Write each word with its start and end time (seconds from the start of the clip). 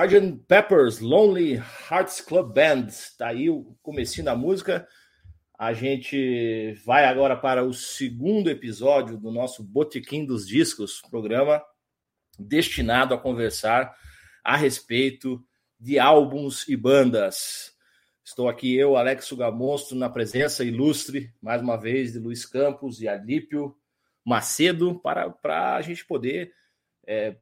Sgt. 0.00 0.46
Pepper's 0.48 0.98
Lonely 1.00 1.56
Hearts 1.90 2.22
Club 2.22 2.54
Band. 2.54 2.86
Tá 3.18 3.28
aí 3.28 3.50
o 3.50 3.76
comecinho 3.82 4.24
da 4.24 4.34
música. 4.34 4.88
A 5.58 5.74
gente 5.74 6.72
vai 6.86 7.04
agora 7.04 7.36
para 7.36 7.62
o 7.62 7.74
segundo 7.74 8.48
episódio 8.48 9.18
do 9.18 9.30
nosso 9.30 9.62
Botequim 9.62 10.24
dos 10.24 10.46
Discos, 10.46 11.02
programa 11.10 11.62
destinado 12.38 13.12
a 13.12 13.18
conversar 13.18 13.94
a 14.42 14.56
respeito 14.56 15.44
de 15.78 15.98
álbuns 15.98 16.66
e 16.66 16.74
bandas. 16.76 17.74
Estou 18.24 18.48
aqui 18.48 18.74
eu, 18.74 18.96
Alex 18.96 19.26
Sugamonstro, 19.26 19.98
na 19.98 20.08
presença 20.08 20.64
ilustre, 20.64 21.30
mais 21.42 21.60
uma 21.60 21.76
vez, 21.76 22.14
de 22.14 22.18
Luiz 22.18 22.46
Campos 22.46 23.02
e 23.02 23.08
Alípio 23.08 23.76
Macedo, 24.24 24.98
para, 24.98 25.28
para 25.28 25.74
a 25.74 25.82
gente 25.82 26.06
poder 26.06 26.54
é, 27.06 27.36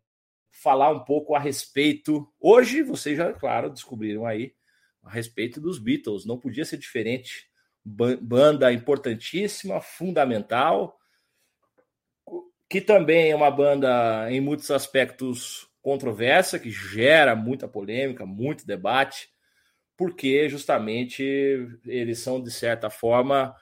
falar 0.62 0.90
um 0.90 1.00
pouco 1.00 1.34
a 1.34 1.38
respeito. 1.38 2.28
Hoje, 2.40 2.82
vocês 2.82 3.16
já, 3.16 3.32
claro, 3.32 3.70
descobriram 3.70 4.26
aí 4.26 4.54
a 5.02 5.10
respeito 5.10 5.60
dos 5.60 5.78
Beatles. 5.78 6.26
Não 6.26 6.38
podia 6.38 6.64
ser 6.64 6.76
diferente 6.76 7.48
banda 7.84 8.70
importantíssima, 8.72 9.80
fundamental, 9.80 10.98
que 12.68 12.80
também 12.80 13.30
é 13.30 13.36
uma 13.36 13.50
banda 13.50 14.30
em 14.30 14.40
muitos 14.40 14.70
aspectos 14.70 15.66
controversa, 15.80 16.58
que 16.58 16.70
gera 16.70 17.34
muita 17.34 17.66
polêmica, 17.66 18.26
muito 18.26 18.66
debate, 18.66 19.30
porque 19.96 20.48
justamente 20.50 21.22
eles 21.86 22.18
são, 22.18 22.42
de 22.42 22.50
certa 22.50 22.90
forma, 22.90 23.54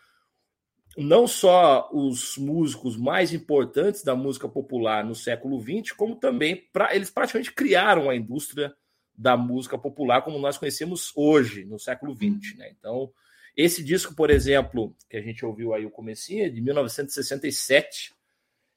não 0.97 1.27
só 1.27 1.91
os 1.93 2.37
músicos 2.37 2.97
mais 2.97 3.33
importantes 3.33 4.03
da 4.03 4.17
música 4.17 4.49
popular 4.49 5.05
no 5.05 5.15
século 5.15 5.61
XX, 5.61 5.93
como 5.93 6.17
também 6.17 6.57
pra, 6.73 6.95
eles 6.95 7.11
praticamente 7.11 7.53
criaram 7.53 8.09
a 8.09 8.17
indústria 8.17 8.75
da 9.17 9.37
música 9.37 9.79
popular 9.79 10.23
como 10.23 10.39
nós 10.39 10.59
conhecemos 10.59 11.13
hoje, 11.15 11.65
no 11.65 11.79
século 11.79 12.15
XX. 12.15 12.57
Né? 12.57 12.75
Então, 12.79 13.11
esse 13.57 13.83
disco, 13.83 14.15
por 14.15 14.31
exemplo, 14.31 14.95
que 15.09 15.17
a 15.17 15.23
gente 15.23 15.45
ouviu 15.45 15.75
aí 15.75 15.87
o 15.87 15.91
comecinho, 15.91 16.45
é 16.45 16.49
de 16.49 16.61
1967 16.61 18.15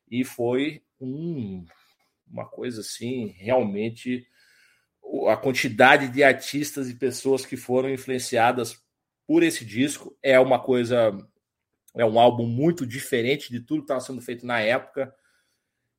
e 0.09 0.23
foi 0.23 0.81
um, 0.99 1.65
uma 2.29 2.45
coisa 2.45 2.81
assim, 2.81 3.27
realmente 3.37 4.25
a 5.27 5.35
quantidade 5.35 6.09
de 6.09 6.23
artistas 6.23 6.89
e 6.89 6.95
pessoas 6.95 7.45
que 7.45 7.57
foram 7.57 7.89
influenciadas 7.89 8.81
por 9.27 9.43
esse 9.43 9.65
disco 9.65 10.15
é 10.21 10.39
uma 10.39 10.59
coisa, 10.59 11.11
é 11.95 12.05
um 12.05 12.19
álbum 12.19 12.45
muito 12.45 12.85
diferente 12.85 13.51
de 13.51 13.59
tudo 13.59 13.79
que 13.79 13.85
estava 13.85 13.99
sendo 13.99 14.21
feito 14.21 14.45
na 14.45 14.59
época. 14.59 15.13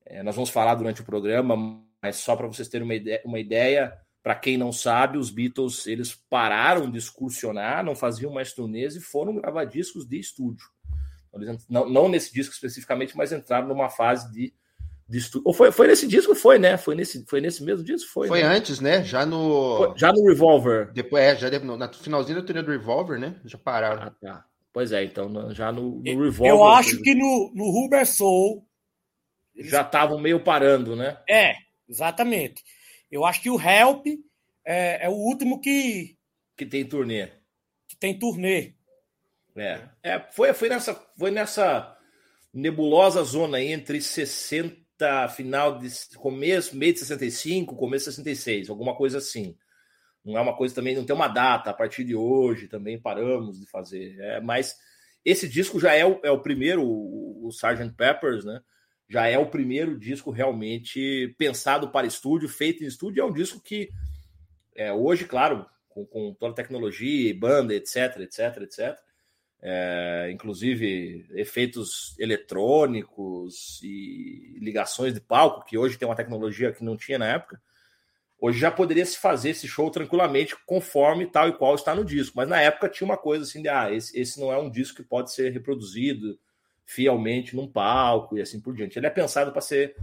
É, 0.04 0.22
nós 0.22 0.34
vamos 0.34 0.50
falar 0.50 0.74
durante 0.74 1.02
o 1.02 1.04
programa, 1.04 1.56
mas 2.02 2.16
só 2.16 2.36
para 2.36 2.46
vocês 2.46 2.68
terem 2.68 2.84
uma 2.84 2.94
ideia, 2.94 3.22
uma 3.24 3.38
ideia 3.38 3.98
para 4.22 4.34
quem 4.34 4.56
não 4.58 4.70
sabe, 4.72 5.16
os 5.16 5.30
Beatles 5.30 5.86
eles 5.86 6.14
pararam 6.14 6.90
de 6.90 6.98
excursionar, 6.98 7.84
não 7.84 7.96
faziam 7.96 8.32
mais 8.32 8.52
turnês 8.52 8.94
e 8.94 9.00
foram 9.00 9.34
gravar 9.36 9.64
discos 9.64 10.06
de 10.06 10.18
estúdio. 10.18 10.66
Então, 11.28 11.42
eles, 11.42 11.66
não, 11.68 11.88
não, 11.88 12.08
nesse 12.08 12.32
disco 12.32 12.52
especificamente, 12.52 13.16
mas 13.16 13.32
entraram 13.32 13.68
numa 13.68 13.88
fase 13.88 14.30
de, 14.30 14.52
estúdio. 15.08 15.46
Ou 15.46 15.54
foi, 15.54 15.72
foi 15.72 15.86
nesse 15.86 16.06
disco? 16.06 16.34
Foi, 16.34 16.58
né? 16.58 16.76
Foi 16.76 16.94
nesse, 16.94 17.24
foi 17.26 17.40
nesse 17.40 17.64
mesmo 17.64 17.84
disco? 17.84 18.10
Foi, 18.10 18.28
foi 18.28 18.42
né? 18.42 18.48
antes, 18.48 18.78
né? 18.78 19.02
Já 19.02 19.24
no. 19.24 19.78
Foi, 19.78 19.98
já 19.98 20.12
no 20.12 20.26
Revolver. 20.28 20.92
Depois, 20.92 21.22
é, 21.22 21.36
já 21.36 21.58
no, 21.58 21.76
na 21.76 21.90
finalzinho 21.92 22.40
da 22.40 22.46
turnê 22.46 22.62
do 22.62 22.70
Revolver, 22.70 23.18
né? 23.18 23.40
Já 23.44 23.56
pararam. 23.56 24.02
Ah, 24.02 24.10
tá. 24.10 24.44
Pois 24.72 24.92
é, 24.92 25.04
então 25.04 25.52
já 25.52 25.72
no, 25.72 25.96
no 25.96 26.22
Revolver. 26.22 26.48
Eu 26.48 26.64
acho 26.64 27.00
que 27.02 27.14
no, 27.14 27.52
no 27.54 27.70
Rubber 27.70 28.06
Soul. 28.06 28.66
Eles... 29.54 29.70
Já 29.70 29.82
estavam 29.82 30.18
meio 30.18 30.42
parando, 30.42 30.94
né? 30.94 31.20
É, 31.28 31.54
exatamente. 31.88 32.62
Eu 33.10 33.24
acho 33.24 33.42
que 33.42 33.50
o 33.50 33.60
Help 33.60 34.06
é, 34.64 35.06
é 35.06 35.08
o 35.08 35.14
último 35.14 35.60
que. 35.60 36.16
Que 36.56 36.64
tem 36.64 36.84
turnê. 36.84 37.28
Que 37.88 37.96
tem 37.96 38.18
turnê. 38.18 38.74
É. 39.56 39.80
é 40.02 40.20
foi, 40.30 40.52
foi, 40.54 40.68
nessa, 40.68 40.94
foi 41.18 41.30
nessa 41.30 41.96
nebulosa 42.54 43.22
zona 43.24 43.58
aí 43.58 43.72
entre 43.72 44.00
60, 44.00 45.28
final 45.30 45.78
de 45.78 45.90
começo, 46.16 46.76
meio 46.76 46.92
de 46.92 47.00
65, 47.00 47.74
começo 47.74 48.04
de 48.10 48.16
66, 48.16 48.70
alguma 48.70 48.94
coisa 48.94 49.18
assim. 49.18 49.56
Não 50.24 50.36
é 50.36 50.40
uma 50.40 50.56
coisa 50.56 50.74
também, 50.74 50.94
não 50.94 51.04
tem 51.04 51.16
uma 51.16 51.28
data, 51.28 51.70
a 51.70 51.74
partir 51.74 52.04
de 52.04 52.14
hoje 52.14 52.68
também 52.68 53.00
paramos 53.00 53.58
de 53.58 53.66
fazer. 53.66 54.18
É, 54.20 54.40
mas 54.40 54.76
esse 55.24 55.48
disco 55.48 55.80
já 55.80 55.94
é 55.94 56.04
o, 56.04 56.20
é 56.22 56.30
o 56.30 56.40
primeiro, 56.40 56.82
o, 56.82 57.46
o 57.46 57.48
Sgt. 57.50 57.94
Peppers, 57.96 58.44
né? 58.44 58.60
já 59.10 59.26
é 59.26 59.36
o 59.36 59.50
primeiro 59.50 59.98
disco 59.98 60.30
realmente 60.30 61.34
pensado 61.36 61.90
para 61.90 62.06
estúdio, 62.06 62.48
feito 62.48 62.84
em 62.84 62.86
estúdio. 62.86 63.20
É 63.20 63.24
um 63.24 63.32
disco 63.32 63.60
que 63.60 63.90
é, 64.76 64.92
hoje, 64.92 65.24
claro, 65.24 65.66
com, 65.88 66.06
com, 66.06 66.32
toda 66.32 66.52
a 66.52 66.54
tecnologia, 66.54 67.36
banda, 67.36 67.74
etc, 67.74 68.20
etc, 68.20 68.62
etc. 68.62 68.96
É, 69.60 70.30
inclusive 70.32 71.26
efeitos 71.32 72.16
eletrônicos 72.20 73.82
e 73.82 74.56
ligações 74.60 75.12
de 75.12 75.20
palco, 75.20 75.66
que 75.66 75.76
hoje 75.76 75.98
tem 75.98 76.06
uma 76.06 76.16
tecnologia 76.16 76.72
que 76.72 76.84
não 76.84 76.96
tinha 76.96 77.18
na 77.18 77.26
época. 77.26 77.60
Hoje 78.40 78.58
já 78.58 78.70
poderia 78.70 79.04
se 79.04 79.18
fazer 79.18 79.50
esse 79.50 79.68
show 79.68 79.90
tranquilamente, 79.90 80.56
conforme 80.64 81.26
tal 81.26 81.48
e 81.48 81.52
qual 81.52 81.74
está 81.74 81.94
no 81.94 82.04
disco. 82.04 82.32
Mas 82.36 82.48
na 82.48 82.60
época 82.60 82.88
tinha 82.88 83.04
uma 83.04 83.18
coisa 83.18 83.44
assim 83.44 83.60
de 83.60 83.68
ah, 83.68 83.92
esse, 83.92 84.18
esse 84.18 84.40
não 84.40 84.50
é 84.50 84.56
um 84.56 84.70
disco 84.70 84.96
que 84.96 85.08
pode 85.08 85.30
ser 85.30 85.52
reproduzido 85.52 86.38
fielmente 86.86 87.54
num 87.54 87.70
palco 87.70 88.38
e 88.38 88.40
assim 88.40 88.58
por 88.58 88.74
diante. 88.74 88.98
Ele 88.98 89.06
é 89.06 89.10
pensado 89.10 89.52
para 89.52 89.60
ser 89.60 89.94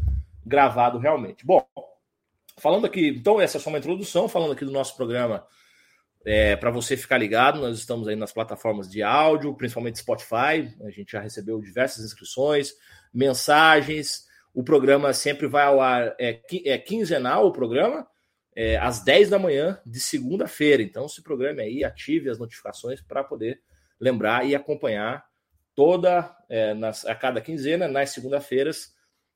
gravado 0.46 1.00
realmente. 1.00 1.46
Bom, 1.46 1.68
falando 2.58 2.86
aqui, 2.86 3.08
então 3.10 3.42
essa 3.42 3.58
é 3.58 3.60
só 3.60 3.70
uma 3.70 3.80
introdução, 3.80 4.30
falando 4.30 4.54
aqui 4.54 4.64
do 4.64 4.72
nosso 4.72 4.96
programa, 4.96 5.46
é, 6.24 6.56
para 6.56 6.70
você 6.70 6.96
ficar 6.96 7.18
ligado, 7.18 7.60
nós 7.60 7.78
estamos 7.78 8.08
aí 8.08 8.16
nas 8.16 8.32
plataformas 8.32 8.90
de 8.90 9.02
áudio, 9.02 9.56
principalmente 9.56 10.00
Spotify, 10.00 10.74
a 10.82 10.90
gente 10.90 11.12
já 11.12 11.22
recebeu 11.22 11.60
diversas 11.60 12.06
inscrições, 12.06 12.74
mensagens, 13.14 14.28
o 14.54 14.64
programa 14.64 15.14
sempre 15.14 15.48
vai 15.48 15.64
ao 15.64 15.80
ar, 15.82 16.16
é, 16.20 16.40
é 16.66 16.78
quinzenal 16.78 17.48
o 17.48 17.52
programa, 17.52 18.08
é, 18.60 18.76
às 18.78 19.04
10 19.04 19.30
da 19.30 19.38
manhã 19.38 19.80
de 19.86 20.00
segunda-feira, 20.00 20.82
então 20.82 21.08
se 21.08 21.22
programe 21.22 21.62
aí, 21.62 21.84
ative 21.84 22.28
as 22.28 22.40
notificações 22.40 23.00
para 23.00 23.24
poder 23.24 23.62
lembrar 24.00 24.48
e 24.48 24.56
acompanhar 24.56 25.24
toda 25.76 26.36
é, 26.50 26.74
nas, 26.74 27.06
a 27.06 27.14
cada 27.14 27.40
quinzena, 27.40 27.88
nas 27.88 28.10
segunda-feiras, 28.10 28.96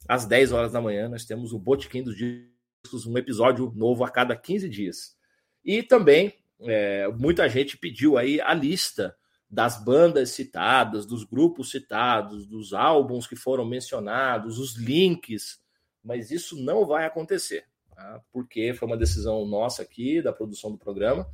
às 0.10 0.26
10 0.26 0.54
horas 0.54 0.72
da 0.72 0.82
manhã, 0.82 1.08
nós 1.08 1.24
temos 1.24 1.54
o 1.54 1.60
Botequim 1.60 2.02
dos 2.02 2.16
Discos, 2.18 3.06
um 3.06 3.16
episódio 3.16 3.72
novo 3.76 4.04
a 4.04 4.10
cada 4.10 4.36
15 4.36 4.68
dias. 4.68 5.16
E 5.64 5.84
também 5.84 6.34
é, 6.62 7.08
muita 7.10 7.48
gente 7.48 7.78
pediu 7.78 8.18
aí 8.18 8.42
a 8.42 8.56
lista 8.56 9.16
das 9.48 9.78
bandas 9.84 10.32
citadas, 10.32 11.06
dos 11.06 11.24
grupos 11.24 11.70
citados, 11.70 12.48
dos 12.48 12.74
álbuns 12.74 13.28
que 13.28 13.36
foram 13.36 13.66
mencionados, 13.66 14.58
os 14.58 14.76
links, 14.76 15.60
mas 16.04 16.32
isso 16.32 16.60
não 16.60 16.88
vai 16.88 17.06
acontecer, 17.06 17.66
tá? 18.02 18.22
porque 18.32 18.74
foi 18.74 18.88
uma 18.88 18.98
decisão 18.98 19.46
nossa 19.46 19.84
aqui, 19.84 20.22
da 20.22 20.34
produção 20.34 20.72
do 20.72 20.78
programa, 20.78 21.28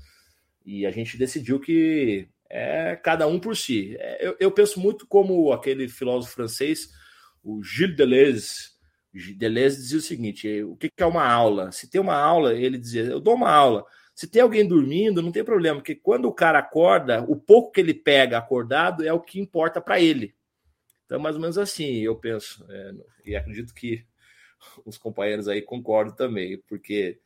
e 0.65 0.85
a 0.85 0.91
gente 0.91 1.17
decidiu 1.17 1.59
que 1.59 2.27
é 2.49 2.95
cada 2.95 3.27
um 3.27 3.39
por 3.39 3.55
si. 3.55 3.95
É, 3.99 4.27
eu, 4.27 4.35
eu, 4.39 4.51
penso 4.51 4.79
muito 4.79 5.07
como 5.07 5.51
aquele 5.51 5.87
filósofo 5.87 6.33
francês, 6.33 6.89
o 7.43 7.63
Gilles 7.63 7.95
Deleuze. 7.95 8.77
Deleuze 9.37 9.77
dizia 9.77 9.97
o 9.97 10.01
seguinte: 10.01 10.63
o 10.63 10.75
que 10.75 10.91
é 10.97 11.05
uma 11.05 11.25
aula? 11.25 11.71
Se 11.71 11.89
tem 11.89 11.99
uma 11.99 12.15
aula, 12.15 12.53
ele 12.53 12.77
dizia, 12.77 13.03
eu 13.03 13.19
dou 13.19 13.35
uma 13.35 13.49
aula. 13.49 13.85
Se 14.13 14.27
tem 14.27 14.41
alguém 14.41 14.67
dormindo, 14.67 15.21
não 15.21 15.31
tem 15.31 15.43
problema, 15.43 15.79
porque 15.79 15.95
quando 15.95 16.25
o 16.25 16.33
cara 16.33 16.59
acorda, 16.59 17.23
o 17.23 17.35
pouco 17.35 17.71
que 17.71 17.79
ele 17.79 17.93
pega 17.93 18.37
acordado 18.37 19.05
é 19.05 19.13
o 19.13 19.19
que 19.19 19.39
importa 19.39 19.79
para 19.79 19.99
ele. 19.99 20.35
Então, 21.05 21.19
mais 21.19 21.35
ou 21.35 21.41
menos 21.41 21.57
assim, 21.57 21.99
eu 21.99 22.15
penso, 22.15 22.65
é, 22.69 22.91
e 23.25 23.35
acredito 23.35 23.73
que 23.73 24.05
os 24.85 24.97
companheiros 24.97 25.47
aí 25.47 25.61
concordam 25.61 26.15
também, 26.15 26.57
porque 26.67 27.19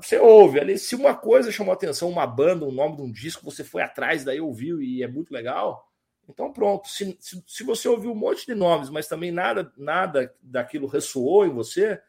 você 0.00 0.18
ouve 0.18 0.60
ali, 0.60 0.78
se 0.78 0.94
uma 0.94 1.14
coisa 1.14 1.52
chamou 1.52 1.72
atenção, 1.72 2.08
uma 2.08 2.26
banda, 2.26 2.64
um 2.64 2.72
nome 2.72 2.96
de 2.96 3.02
um 3.02 3.10
disco, 3.10 3.44
você 3.44 3.62
foi 3.62 3.82
atrás, 3.82 4.24
daí 4.24 4.40
ouviu 4.40 4.82
e 4.82 5.02
é 5.02 5.08
muito 5.08 5.32
legal, 5.32 5.88
então 6.28 6.52
pronto. 6.52 6.88
Se, 6.88 7.16
se, 7.20 7.42
se, 7.46 7.64
você 7.64 7.88
ouviu 7.88 8.12
um 8.12 8.16
monte 8.16 8.44
de 8.44 8.54
nomes, 8.54 8.90
mas 8.90 9.08
também 9.08 9.32
nada, 9.32 9.72
nada 9.76 10.34
daquilo 10.42 10.86
ressoou 10.86 11.46
em 11.46 11.50
você, 11.50 12.00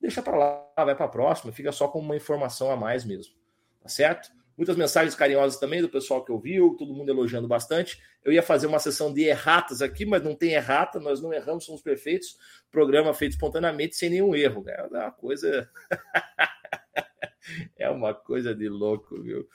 deixa 0.00 0.22
para 0.22 0.36
lá, 0.36 0.84
vai 0.84 0.96
para 0.96 1.06
a 1.06 1.08
próxima, 1.08 1.52
fica 1.52 1.70
só 1.70 1.86
com 1.86 2.00
uma 2.00 2.16
informação 2.16 2.70
a 2.70 2.76
mais 2.76 3.04
mesmo, 3.04 3.34
tá 3.80 3.88
certo? 3.88 4.30
Muitas 4.58 4.76
mensagens 4.76 5.14
carinhosas 5.14 5.56
também 5.56 5.80
do 5.80 5.88
pessoal 5.88 6.24
que 6.24 6.32
ouviu, 6.32 6.74
todo 6.76 6.92
mundo 6.92 7.08
elogiando 7.08 7.46
bastante. 7.46 8.02
Eu 8.24 8.32
ia 8.32 8.42
fazer 8.42 8.66
uma 8.66 8.80
sessão 8.80 9.14
de 9.14 9.22
erratas 9.22 9.80
aqui, 9.80 10.04
mas 10.04 10.20
não 10.20 10.34
tem 10.34 10.54
errata, 10.54 10.98
nós 10.98 11.22
não 11.22 11.32
erramos, 11.32 11.64
somos 11.64 11.80
perfeitos. 11.80 12.36
Programa 12.68 13.14
feito 13.14 13.34
espontaneamente, 13.34 13.94
sem 13.94 14.10
nenhum 14.10 14.34
erro. 14.34 14.64
Né? 14.64 14.74
É 14.76 14.82
uma 14.82 15.12
coisa. 15.12 15.70
é 17.78 17.88
uma 17.88 18.12
coisa 18.12 18.52
de 18.52 18.68
louco, 18.68 19.22
viu? 19.22 19.48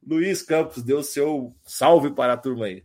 Luiz 0.00 0.40
Campos, 0.40 0.84
deu 0.84 1.02
seu 1.02 1.52
salve 1.64 2.14
para 2.14 2.34
a 2.34 2.36
turma 2.36 2.66
aí. 2.66 2.84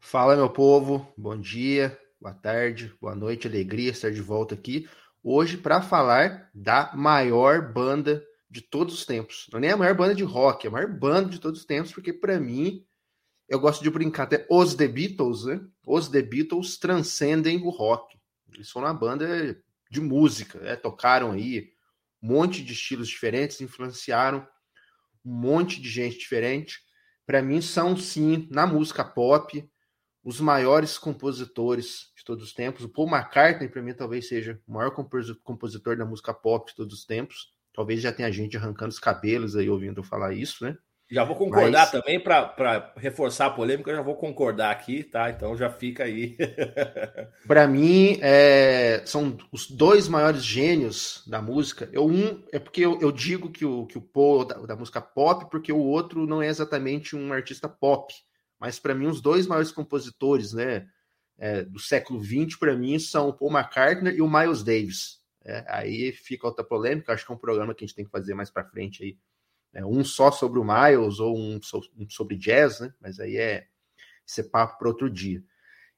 Fala, 0.00 0.34
meu 0.34 0.48
povo. 0.48 1.06
Bom 1.18 1.38
dia, 1.38 1.98
boa 2.18 2.34
tarde, 2.34 2.94
boa 2.98 3.14
noite, 3.14 3.46
alegria 3.46 3.90
estar 3.90 4.10
de 4.10 4.22
volta 4.22 4.54
aqui 4.54 4.88
hoje 5.24 5.56
para 5.56 5.80
falar 5.80 6.50
da 6.54 6.92
maior 6.94 7.72
banda 7.72 8.22
de 8.54 8.60
todos 8.60 8.94
os 8.94 9.04
tempos. 9.04 9.48
Não 9.50 9.58
é 9.58 9.62
nem 9.62 9.70
a 9.72 9.76
maior 9.76 9.96
banda 9.96 10.14
de 10.14 10.22
rock, 10.22 10.64
é 10.64 10.68
a 10.68 10.72
maior 10.72 10.88
banda 10.88 11.28
de 11.28 11.40
todos 11.40 11.58
os 11.58 11.66
tempos, 11.66 11.92
porque 11.92 12.12
para 12.12 12.38
mim, 12.38 12.86
eu 13.48 13.58
gosto 13.58 13.82
de 13.82 13.90
brincar 13.90 14.22
até 14.22 14.46
os 14.48 14.76
The 14.76 14.86
Beatles, 14.86 15.44
né? 15.44 15.60
Os 15.84 16.08
The 16.08 16.22
Beatles 16.22 16.78
transcendem 16.78 17.60
o 17.64 17.68
rock. 17.68 18.16
Eles 18.54 18.70
foram 18.70 18.86
uma 18.86 18.94
banda 18.94 19.60
de 19.90 20.00
música, 20.00 20.60
né? 20.60 20.76
tocaram 20.76 21.32
aí 21.32 21.72
um 22.22 22.28
monte 22.28 22.62
de 22.62 22.74
estilos 22.74 23.08
diferentes, 23.08 23.60
influenciaram 23.60 24.46
um 25.24 25.34
monte 25.34 25.82
de 25.82 25.88
gente 25.88 26.16
diferente. 26.16 26.78
Para 27.26 27.42
mim, 27.42 27.60
são 27.60 27.96
sim, 27.96 28.46
na 28.52 28.68
música 28.68 29.04
pop, 29.04 29.68
os 30.22 30.38
maiores 30.38 30.96
compositores 30.96 32.12
de 32.16 32.24
todos 32.24 32.44
os 32.44 32.52
tempos. 32.52 32.84
O 32.84 32.88
Paul 32.88 33.08
McCartney, 33.08 33.68
para 33.68 33.82
mim, 33.82 33.94
talvez 33.94 34.28
seja 34.28 34.62
o 34.64 34.72
maior 34.72 34.92
compositor 35.42 35.96
da 35.96 36.06
música 36.06 36.32
pop 36.32 36.70
de 36.70 36.76
todos 36.76 36.94
os 36.94 37.04
tempos. 37.04 37.53
Talvez 37.74 38.00
já 38.00 38.12
tenha 38.12 38.30
gente 38.30 38.56
arrancando 38.56 38.90
os 38.90 38.98
cabelos 38.98 39.56
aí 39.56 39.68
ouvindo 39.68 40.00
eu 40.00 40.04
falar 40.04 40.32
isso, 40.32 40.64
né? 40.64 40.76
Já 41.10 41.22
vou 41.22 41.36
concordar 41.36 41.80
Mas... 41.80 41.90
também, 41.90 42.18
para 42.18 42.92
reforçar 42.96 43.46
a 43.46 43.50
polêmica, 43.50 43.90
eu 43.90 43.96
já 43.96 44.02
vou 44.02 44.16
concordar 44.16 44.70
aqui, 44.70 45.02
tá? 45.02 45.28
Então 45.28 45.54
já 45.54 45.68
fica 45.68 46.04
aí. 46.04 46.36
para 47.46 47.68
mim, 47.68 48.18
é, 48.22 49.02
são 49.04 49.36
os 49.52 49.70
dois 49.70 50.08
maiores 50.08 50.42
gênios 50.42 51.22
da 51.26 51.42
música. 51.42 51.90
Eu, 51.92 52.06
um, 52.06 52.42
é 52.50 52.58
porque 52.58 52.80
eu, 52.80 52.98
eu 53.02 53.12
digo 53.12 53.50
que 53.50 53.66
o, 53.66 53.86
que 53.86 53.98
o 53.98 54.00
Paul 54.00 54.46
da, 54.46 54.54
da, 54.54 54.76
música 54.76 55.00
pop, 55.00 55.50
porque 55.50 55.72
o 55.72 55.78
outro 55.78 56.26
não 56.26 56.40
é 56.40 56.48
exatamente 56.48 57.14
um 57.14 57.32
artista 57.32 57.68
pop. 57.68 58.14
Mas 58.58 58.78
para 58.78 58.94
mim, 58.94 59.06
os 59.06 59.20
dois 59.20 59.46
maiores 59.46 59.70
compositores 59.70 60.54
né, 60.54 60.86
é, 61.38 61.64
do 61.64 61.78
século 61.78 62.24
XX, 62.24 62.56
para 62.58 62.74
mim, 62.74 62.98
são 62.98 63.28
o 63.28 63.32
Paul 63.34 63.52
McCartney 63.52 64.16
e 64.16 64.22
o 64.22 64.30
Miles 64.30 64.62
Davis. 64.62 65.23
É, 65.44 65.64
aí 65.68 66.12
fica 66.12 66.46
outra 66.46 66.64
polêmica, 66.64 67.12
acho 67.12 67.26
que 67.26 67.32
é 67.32 67.34
um 67.34 67.38
programa 67.38 67.74
que 67.74 67.84
a 67.84 67.86
gente 67.86 67.96
tem 67.96 68.04
que 68.04 68.10
fazer 68.10 68.34
mais 68.34 68.50
para 68.50 68.64
frente 68.64 69.04
aí 69.04 69.18
né? 69.74 69.84
um 69.84 70.04
só 70.04 70.30
sobre 70.30 70.60
o 70.60 70.64
Miles 70.64 71.18
ou 71.18 71.36
um, 71.36 71.60
sobre 72.08 72.36
jazz, 72.36 72.80
né? 72.80 72.94
Mas 73.00 73.18
aí 73.18 73.36
é 73.36 73.66
esse 74.26 74.40
é 74.40 74.44
papo 74.44 74.78
para 74.78 74.88
outro 74.88 75.10
dia. 75.10 75.42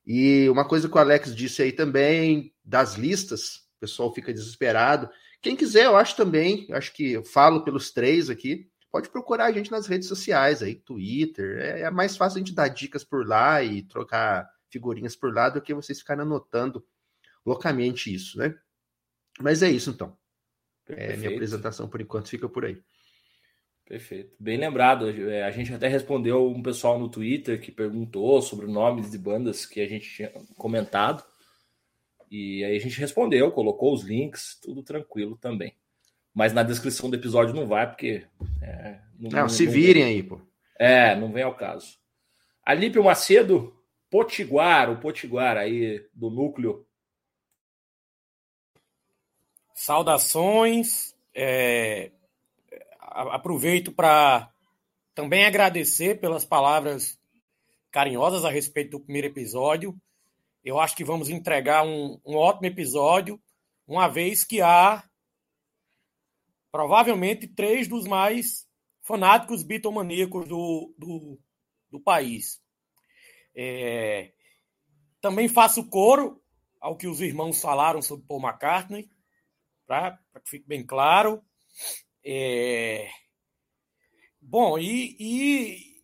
E 0.04 0.48
uma 0.48 0.66
coisa 0.66 0.88
que 0.88 0.96
o 0.96 0.98
Alex 0.98 1.34
disse 1.34 1.62
aí 1.62 1.70
também 1.72 2.52
das 2.64 2.94
listas, 2.94 3.68
o 3.76 3.80
pessoal 3.80 4.12
fica 4.12 4.32
desesperado. 4.32 5.08
Quem 5.40 5.54
quiser, 5.54 5.84
eu 5.84 5.96
acho 5.96 6.16
também, 6.16 6.66
acho 6.72 6.92
que 6.92 7.12
eu 7.12 7.22
falo 7.22 7.62
pelos 7.62 7.92
três 7.92 8.30
aqui, 8.30 8.68
pode 8.90 9.10
procurar 9.10 9.46
a 9.46 9.52
gente 9.52 9.70
nas 9.70 9.86
redes 9.86 10.08
sociais 10.08 10.62
aí, 10.62 10.74
Twitter. 10.74 11.58
É, 11.58 11.80
é 11.82 11.90
mais 11.90 12.16
fácil 12.16 12.36
a 12.36 12.38
gente 12.40 12.54
dar 12.54 12.68
dicas 12.68 13.04
por 13.04 13.26
lá 13.26 13.62
e 13.62 13.82
trocar 13.82 14.48
figurinhas 14.70 15.14
por 15.14 15.32
lá 15.32 15.48
do 15.48 15.60
que 15.60 15.74
vocês 15.74 15.98
ficarem 16.00 16.22
anotando 16.22 16.84
loucamente 17.44 18.12
isso, 18.12 18.38
né? 18.38 18.54
Mas 19.40 19.62
é 19.62 19.70
isso 19.70 19.90
então. 19.90 20.16
É, 20.88 21.16
minha 21.16 21.30
apresentação 21.30 21.88
por 21.88 22.00
enquanto 22.00 22.28
fica 22.28 22.48
por 22.48 22.64
aí. 22.64 22.80
Perfeito. 23.86 24.34
Bem 24.38 24.56
lembrado. 24.56 25.08
É, 25.08 25.44
a 25.44 25.50
gente 25.50 25.72
até 25.72 25.88
respondeu 25.88 26.48
um 26.48 26.62
pessoal 26.62 26.98
no 26.98 27.08
Twitter 27.08 27.60
que 27.60 27.70
perguntou 27.70 28.42
sobre 28.42 28.66
nomes 28.66 29.10
de 29.10 29.18
bandas 29.18 29.64
que 29.64 29.80
a 29.80 29.88
gente 29.88 30.08
tinha 30.08 30.30
comentado. 30.56 31.24
E 32.30 32.64
aí 32.64 32.76
a 32.76 32.80
gente 32.80 32.98
respondeu, 32.98 33.52
colocou 33.52 33.94
os 33.94 34.02
links, 34.02 34.58
tudo 34.60 34.82
tranquilo 34.82 35.36
também. 35.36 35.76
Mas 36.34 36.52
na 36.52 36.62
descrição 36.62 37.08
do 37.08 37.16
episódio 37.16 37.54
não 37.54 37.66
vai, 37.66 37.88
porque. 37.88 38.26
É, 38.60 38.98
não, 39.18 39.30
não, 39.30 39.48
se 39.48 39.64
não 39.64 39.72
virem 39.72 40.04
vem. 40.04 40.14
aí, 40.16 40.22
pô. 40.22 40.40
É, 40.78 41.14
não 41.14 41.32
vem 41.32 41.44
ao 41.44 41.54
caso. 41.54 41.96
Alípio 42.64 43.04
Macedo, 43.04 43.74
Potiguar, 44.10 44.90
o 44.90 44.98
Potiguar 44.98 45.56
aí 45.56 46.04
do 46.12 46.28
núcleo. 46.28 46.84
Saudações. 49.76 51.14
É, 51.34 52.10
aproveito 52.98 53.92
para 53.92 54.50
também 55.14 55.44
agradecer 55.44 56.18
pelas 56.18 56.46
palavras 56.46 57.20
carinhosas 57.90 58.44
a 58.44 58.50
respeito 58.50 58.92
do 58.92 59.00
primeiro 59.00 59.28
episódio. 59.28 59.94
Eu 60.64 60.80
acho 60.80 60.96
que 60.96 61.04
vamos 61.04 61.28
entregar 61.28 61.84
um, 61.86 62.18
um 62.24 62.36
ótimo 62.36 62.66
episódio, 62.66 63.38
uma 63.86 64.08
vez 64.08 64.42
que 64.42 64.62
há 64.62 65.04
provavelmente 66.72 67.46
três 67.46 67.86
dos 67.86 68.06
mais 68.06 68.66
fanáticos 69.02 69.62
bitomaníacos 69.62 70.48
do, 70.48 70.94
do, 70.98 71.38
do 71.90 72.00
país. 72.00 72.60
É, 73.54 74.32
também 75.20 75.48
faço 75.48 75.84
coro 75.88 76.42
ao 76.80 76.96
que 76.96 77.06
os 77.06 77.20
irmãos 77.20 77.60
falaram 77.60 78.00
sobre 78.00 78.26
Paul 78.26 78.42
McCartney, 78.42 79.08
para 79.86 80.18
que 80.44 80.50
fique 80.50 80.66
bem 80.66 80.84
claro. 80.84 81.42
É... 82.24 83.08
Bom, 84.40 84.78
e, 84.78 85.16
e, 85.18 86.02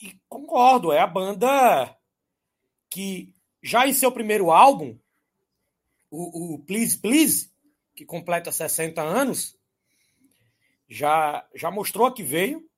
e, 0.00 0.20
concordo, 0.28 0.92
é 0.92 1.00
a 1.00 1.06
banda 1.06 1.96
que 2.88 3.34
já 3.62 3.86
em 3.86 3.92
seu 3.92 4.10
primeiro 4.10 4.50
álbum, 4.50 4.98
o, 6.10 6.54
o 6.54 6.58
Please 6.60 6.98
Please, 6.98 7.50
que 7.94 8.04
completa 8.04 8.50
60 8.50 9.00
anos, 9.00 9.58
já, 10.88 11.48
já 11.54 11.70
mostrou 11.70 12.12
que 12.12 12.22
veio. 12.22 12.68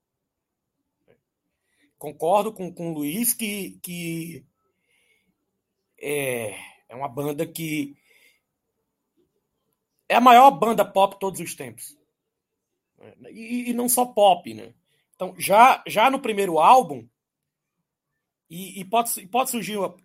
Concordo 1.98 2.52
com, 2.52 2.72
com 2.72 2.90
o 2.90 2.94
Luiz 2.94 3.32
que, 3.32 3.78
que 3.82 4.44
é, 5.98 6.58
é 6.88 6.94
uma 6.94 7.08
banda 7.08 7.46
que 7.46 7.96
é 10.12 10.16
a 10.16 10.20
maior 10.20 10.50
banda 10.50 10.84
pop 10.84 11.14
de 11.14 11.20
todos 11.20 11.40
os 11.40 11.54
tempos. 11.54 11.96
E, 13.30 13.70
e, 13.70 13.72
não 13.72 13.88
só 13.88 14.04
pop, 14.04 14.52
né? 14.52 14.74
Então, 15.14 15.34
já, 15.38 15.82
já 15.86 16.10
no 16.10 16.20
primeiro 16.20 16.58
álbum, 16.58 17.08
e, 18.50 18.80
e 18.80 18.84
pode, 18.84 19.26
pode 19.28 19.50
surgir. 19.50 19.78
Uma, 19.78 19.96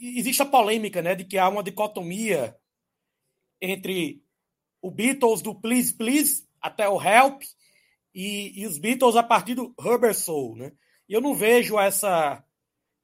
existe 0.00 0.42
a 0.42 0.46
polêmica, 0.46 1.00
né, 1.00 1.14
de 1.14 1.24
que 1.24 1.38
há 1.38 1.48
uma 1.48 1.62
dicotomia 1.62 2.56
entre 3.60 4.22
o 4.82 4.90
Beatles 4.90 5.40
do 5.40 5.54
Please 5.54 5.94
Please 5.94 6.46
até 6.60 6.88
o 6.88 7.00
Help 7.00 7.42
e, 8.12 8.60
e 8.60 8.66
os 8.66 8.78
Beatles 8.78 9.16
a 9.16 9.22
partir 9.22 9.54
do 9.54 9.72
Rubber 9.78 10.14
Soul, 10.14 10.56
né? 10.56 10.72
E 11.08 11.12
eu 11.12 11.20
não 11.20 11.34
vejo 11.34 11.78
essa, 11.78 12.44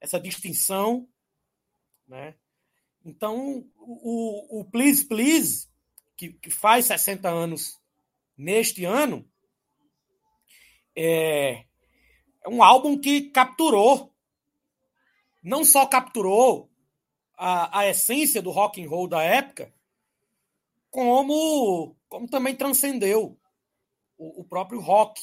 essa 0.00 0.18
distinção, 0.18 1.08
né? 2.08 2.34
Então, 3.04 3.64
o, 3.76 4.60
o 4.60 4.64
Please 4.64 5.04
Please, 5.04 5.68
que, 6.16 6.32
que 6.34 6.50
faz 6.50 6.86
60 6.86 7.28
anos 7.28 7.80
neste 8.36 8.84
ano, 8.84 9.28
é, 10.96 11.64
é 12.42 12.48
um 12.48 12.62
álbum 12.62 12.98
que 12.98 13.30
capturou, 13.30 14.14
não 15.42 15.64
só 15.64 15.86
capturou 15.86 16.70
a, 17.36 17.80
a 17.80 17.88
essência 17.88 18.40
do 18.40 18.50
rock 18.50 18.82
and 18.82 18.88
roll 18.88 19.08
da 19.08 19.22
época, 19.22 19.72
como, 20.90 21.96
como 22.08 22.28
também 22.28 22.54
transcendeu 22.54 23.38
o, 24.16 24.42
o 24.42 24.44
próprio 24.44 24.80
rock. 24.80 25.20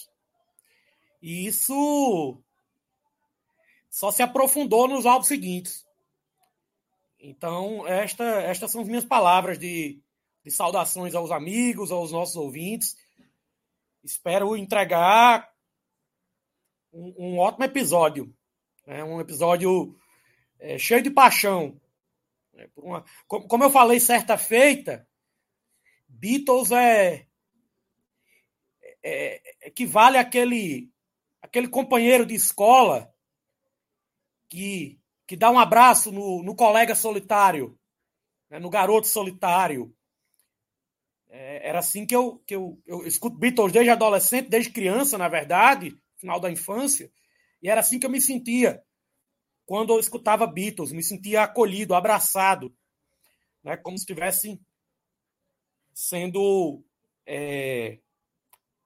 E 1.21 1.45
isso 1.45 2.41
só 3.89 4.11
se 4.11 4.21
aprofundou 4.23 4.87
nos 4.87 5.05
álbuns 5.05 5.27
seguintes. 5.27 5.85
Então, 7.19 7.87
esta, 7.87 8.23
estas 8.41 8.71
são 8.71 8.81
as 8.81 8.87
minhas 8.87 9.05
palavras 9.05 9.59
de, 9.59 10.01
de 10.43 10.51
saudações 10.51 11.13
aos 11.13 11.31
amigos, 11.31 11.91
aos 11.91 12.11
nossos 12.11 12.35
ouvintes. 12.35 12.97
Espero 14.03 14.55
entregar 14.57 15.49
um, 16.91 17.13
um 17.17 17.37
ótimo 17.37 17.65
episódio. 17.65 18.33
Né? 18.85 19.03
Um 19.03 19.19
episódio 19.21 19.95
é, 20.59 20.77
cheio 20.77 21.03
de 21.03 21.11
paixão. 21.11 21.79
É, 22.55 22.69
uma, 22.75 23.05
como, 23.27 23.47
como, 23.47 23.63
eu 23.63 23.69
falei 23.69 23.99
certa 23.99 24.37
feita, 24.37 25.07
Beatles 26.07 26.71
é, 26.71 27.27
é, 29.03 29.67
equivale 29.67 30.17
àquele, 30.17 30.91
àquele 31.41 31.67
companheiro 31.67 32.25
de 32.25 32.33
escola 32.33 33.13
que, 34.49 34.99
que 35.27 35.35
dá 35.35 35.49
um 35.49 35.59
abraço 35.59 36.11
no, 36.11 36.43
no 36.43 36.55
colega 36.55 36.95
solitário, 36.95 37.79
né? 38.49 38.59
no 38.59 38.69
garoto 38.69 39.07
solitário 39.07 39.95
é, 41.31 41.69
era 41.69 41.79
assim 41.79 42.05
que 42.05 42.15
eu, 42.15 42.39
que 42.45 42.53
eu, 42.53 42.77
eu 42.85 43.07
escuto 43.07 43.37
Beatles 43.37 43.71
desde 43.71 43.89
adolescente, 43.89 44.49
desde 44.49 44.69
criança, 44.69 45.17
na 45.17 45.29
verdade, 45.29 45.97
final 46.17 46.39
da 46.39 46.51
infância, 46.51 47.11
e 47.61 47.69
era 47.69 47.79
assim 47.79 47.97
que 47.97 48.05
eu 48.05 48.09
me 48.09 48.21
sentia 48.21 48.83
quando 49.65 49.93
eu 49.93 49.99
escutava 49.99 50.45
Beatles, 50.45 50.91
me 50.91 51.01
sentia 51.01 51.43
acolhido, 51.43 51.95
abraçado, 51.95 52.75
né, 53.63 53.77
como 53.77 53.97
se 53.97 54.03
estivesse 54.03 54.59
sendo 55.93 56.83
é, 57.25 57.99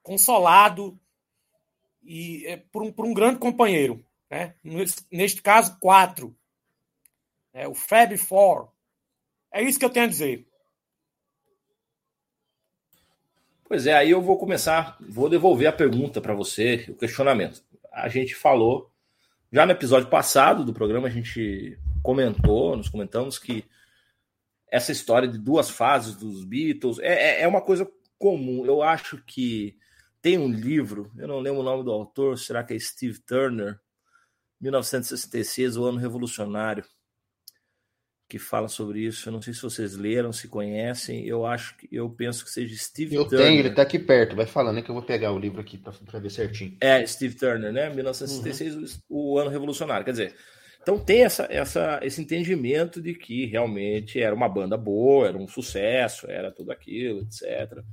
consolado 0.04 1.00
e 2.04 2.46
é, 2.46 2.58
por, 2.58 2.84
um, 2.84 2.92
por 2.92 3.06
um 3.06 3.14
grande 3.14 3.40
companheiro, 3.40 4.06
né? 4.30 4.56
neste 5.12 5.42
caso, 5.42 5.80
quatro. 5.80 6.38
É, 7.52 7.68
o 7.68 7.74
Fab 7.74 8.16
Four. 8.18 8.72
É 9.52 9.64
isso 9.64 9.80
que 9.80 9.86
eu 9.86 9.90
tenho 9.90 10.06
a 10.06 10.10
dizer. 10.10 10.48
Pois 13.68 13.88
é, 13.88 13.94
aí 13.94 14.12
eu 14.12 14.22
vou 14.22 14.38
começar, 14.38 14.96
vou 15.02 15.28
devolver 15.28 15.68
a 15.68 15.74
pergunta 15.74 16.22
para 16.22 16.36
você, 16.36 16.86
o 16.88 16.96
questionamento. 16.96 17.64
A 17.92 18.08
gente 18.08 18.36
falou, 18.36 18.92
já 19.52 19.66
no 19.66 19.72
episódio 19.72 20.08
passado 20.08 20.64
do 20.64 20.72
programa, 20.72 21.08
a 21.08 21.12
gente 21.12 21.80
comentou, 22.04 22.78
nos 22.78 22.90
comentamos 22.90 23.40
que 23.40 23.66
essa 24.68 24.92
história 24.92 25.28
de 25.28 25.40
duas 25.40 25.68
fases 25.68 26.16
dos 26.16 26.46
Beatles 26.46 27.00
é, 27.00 27.40
é, 27.40 27.42
é 27.42 27.48
uma 27.48 27.62
coisa 27.62 27.92
comum. 28.20 28.64
Eu 28.68 28.84
acho 28.84 29.18
que 29.26 29.76
tem 30.22 30.38
um 30.38 30.52
livro, 30.52 31.12
eu 31.18 31.28
não 31.28 31.40
lembro 31.40 31.62
o 31.62 31.64
nome 31.64 31.84
do 31.84 31.92
autor, 31.92 32.38
será 32.38 32.64
que 32.64 32.76
é 32.76 32.80
Steve 32.80 33.20
Turner? 33.20 33.80
1966, 34.62 35.76
o 35.76 35.86
ano 35.86 35.98
revolucionário 35.98 36.86
que 38.28 38.40
fala 38.40 38.68
sobre 38.68 39.02
isso. 39.02 39.30
Eu 39.30 39.34
não 39.34 39.42
sei 39.42 39.54
se 39.54 39.62
vocês 39.62 39.96
leram, 39.96 40.34
se 40.34 40.48
conhecem. 40.48 41.26
Eu 41.26 41.46
acho 41.46 41.78
que 41.78 41.88
eu 41.92 42.10
penso 42.10 42.44
que 42.44 42.50
seja 42.50 42.76
Steve 42.76 43.16
eu 43.16 43.26
Turner. 43.26 43.40
Eu 43.40 43.46
tenho, 43.48 43.60
ele 43.60 43.70
está 43.70 43.84
aqui 43.84 44.00
perto. 44.00 44.36
Vai 44.36 44.46
falando, 44.46 44.80
é 44.80 44.82
que 44.82 44.90
eu 44.90 44.96
vou 44.96 45.04
pegar 45.04 45.32
o 45.32 45.40
livro 45.40 45.62
aqui 45.62 45.78
para 45.78 46.20
ver 46.20 46.32
certinho. 46.32 46.76
É, 46.82 47.06
Steve 47.06 47.36
Turner, 47.36 47.72
né? 47.72 47.90
1966, 47.90 48.76
uhum. 48.76 49.00
o, 49.10 49.34
o 49.34 49.40
ano 49.40 49.50
revolucionário. 49.50 50.04
Quer 50.04 50.12
dizer, 50.12 50.36
então 50.82 50.98
tem 51.00 51.24
essa, 51.24 51.48
essa, 51.50 52.00
esse 52.02 52.22
entendimento 52.22 53.02
de 53.02 53.14
que 53.14 53.46
realmente 53.46 54.20
era 54.20 54.36
uma 54.36 54.50
banda 54.50 54.76
boa, 54.76 55.28
era 55.28 55.38
um 55.38 55.48
sucesso, 55.48 56.30
era 56.30 56.52
tudo 56.52 56.72
aquilo, 56.72 57.22
etc. 57.22 57.84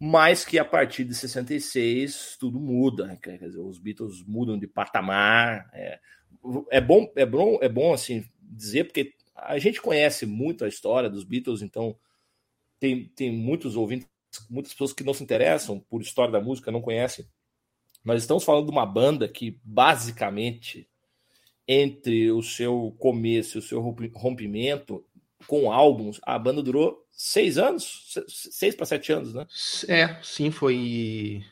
Mas 0.00 0.44
que 0.44 0.58
a 0.58 0.64
partir 0.64 1.04
de 1.04 1.14
66 1.14 2.36
tudo 2.38 2.60
muda, 2.60 3.06
né? 3.06 3.18
quer 3.20 3.38
dizer, 3.38 3.60
os 3.60 3.78
Beatles 3.78 4.24
mudam 4.26 4.58
de 4.58 4.66
patamar. 4.66 5.68
É, 5.72 5.98
é 6.70 6.80
bom, 6.80 7.10
é 7.16 7.24
bom, 7.24 7.58
é 7.60 7.68
bom 7.68 7.92
assim 7.92 8.24
dizer, 8.50 8.84
porque 8.84 9.14
a 9.34 9.58
gente 9.58 9.80
conhece 9.80 10.26
muito 10.26 10.64
a 10.64 10.68
história 10.68 11.10
dos 11.10 11.24
Beatles, 11.24 11.62
então 11.62 11.96
tem, 12.78 13.06
tem 13.16 13.32
muitos 13.32 13.76
ouvintes, 13.76 14.08
muitas 14.48 14.72
pessoas 14.72 14.92
que 14.92 15.04
não 15.04 15.14
se 15.14 15.22
interessam 15.22 15.80
por 15.88 16.00
história 16.00 16.32
da 16.32 16.40
música, 16.40 16.70
não 16.70 16.82
conhecem. 16.82 17.26
Nós 18.04 18.22
estamos 18.22 18.44
falando 18.44 18.66
de 18.66 18.72
uma 18.72 18.86
banda 18.86 19.26
que 19.26 19.58
basicamente 19.64 20.88
entre 21.66 22.30
o 22.30 22.42
seu 22.42 22.94
começo 22.98 23.56
e 23.56 23.60
o 23.60 23.62
seu 23.62 23.80
rompimento 23.80 25.04
com 25.46 25.72
álbuns, 25.72 26.20
a 26.22 26.38
banda 26.38 26.62
durou 26.62 27.06
seis 27.10 27.58
anos, 27.58 28.14
seis 28.28 28.74
para 28.74 28.86
sete 28.86 29.12
anos, 29.12 29.34
né? 29.34 29.46
É, 29.88 30.18
sim, 30.22 30.50
foi 30.50 31.44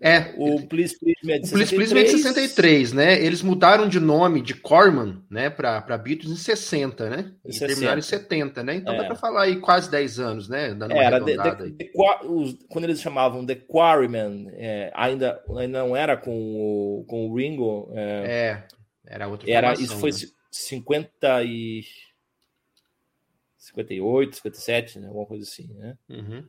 é. 0.00 0.34
O 0.36 0.66
Please 0.66 0.98
Please 0.98 1.20
Me 1.22 1.32
é 1.32 1.38
de 1.38 1.46
63. 1.48 1.50
O 1.50 1.54
Please 1.54 1.74
Please 1.74 1.94
Me 1.94 2.00
é 2.00 2.04
de 2.04 2.10
63, 2.10 2.92
né? 2.92 3.24
Eles 3.24 3.42
mudaram 3.42 3.88
de 3.88 4.00
nome 4.00 4.40
de 4.40 4.54
Corman, 4.54 5.22
né, 5.30 5.50
para 5.50 5.98
Beatles 5.98 6.32
em 6.32 6.36
60, 6.36 7.10
né? 7.10 7.32
E 7.44 7.52
60. 7.52 7.66
terminaram 7.66 7.98
em 7.98 8.02
70, 8.02 8.62
né? 8.62 8.74
Então 8.76 8.94
é. 8.94 8.98
dá 8.98 9.04
para 9.04 9.16
falar 9.16 9.42
aí 9.42 9.56
quase 9.60 9.90
10 9.90 10.20
anos, 10.20 10.48
né? 10.48 10.74
Dando 10.74 10.92
uma 10.92 11.02
era 11.02 11.18
de, 11.18 11.36
de, 11.36 11.70
de, 11.70 11.90
os, 12.24 12.56
quando 12.68 12.84
eles 12.84 13.00
chamavam 13.00 13.44
The 13.44 13.54
Quarryman, 13.54 14.50
é, 14.54 14.90
ainda, 14.94 15.42
ainda 15.56 15.80
não 15.80 15.96
era 15.96 16.16
com 16.16 16.30
o, 16.32 17.04
com 17.06 17.28
o 17.28 17.34
Ringo. 17.36 17.90
É, 17.94 18.62
é 18.62 18.76
era 19.06 19.28
outra 19.28 19.48
era 19.50 19.72
Isso 19.74 19.96
foi 19.98 20.10
né? 20.10 20.18
50 20.50 21.44
e 21.44 21.84
58, 23.58 24.36
57, 24.36 24.98
né? 24.98 25.08
alguma 25.08 25.26
coisa 25.26 25.44
assim, 25.44 25.72
né? 25.74 25.96
Uhum. 26.08 26.44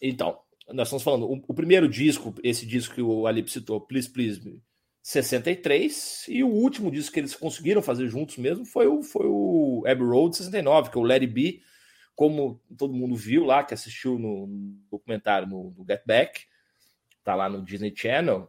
Então, 0.00 0.38
nós 0.72 0.88
estamos 0.88 1.02
falando, 1.02 1.26
o, 1.26 1.42
o, 1.48 1.54
primeiro 1.54 1.88
disco, 1.88 2.34
esse 2.42 2.64
disco 2.66 2.94
que 2.94 3.02
o 3.02 3.26
Alip 3.26 3.50
citou, 3.50 3.80
Please 3.80 4.08
Please 4.08 4.42
Me, 4.44 4.62
63, 5.02 6.26
e 6.28 6.42
o 6.42 6.48
último 6.48 6.90
disco 6.90 7.12
que 7.12 7.20
eles 7.20 7.34
conseguiram 7.34 7.82
fazer 7.82 8.08
juntos 8.08 8.38
mesmo 8.38 8.64
foi 8.64 8.86
o, 8.86 9.02
foi 9.02 9.26
o 9.26 9.84
Abbey 9.86 10.06
Road 10.06 10.36
69, 10.36 10.90
que 10.90 10.96
é 10.96 11.00
o 11.00 11.04
Let 11.04 11.20
It 11.20 11.32
Be, 11.32 11.62
como 12.14 12.62
todo 12.78 12.94
mundo 12.94 13.14
viu 13.14 13.44
lá, 13.44 13.62
que 13.62 13.74
assistiu 13.74 14.18
no, 14.18 14.46
no 14.46 14.78
documentário 14.90 15.46
no, 15.46 15.74
no, 15.76 15.84
Get 15.84 16.02
Back, 16.06 16.42
tá 17.22 17.34
lá 17.34 17.48
no 17.48 17.62
Disney 17.62 17.92
Channel, 17.94 18.48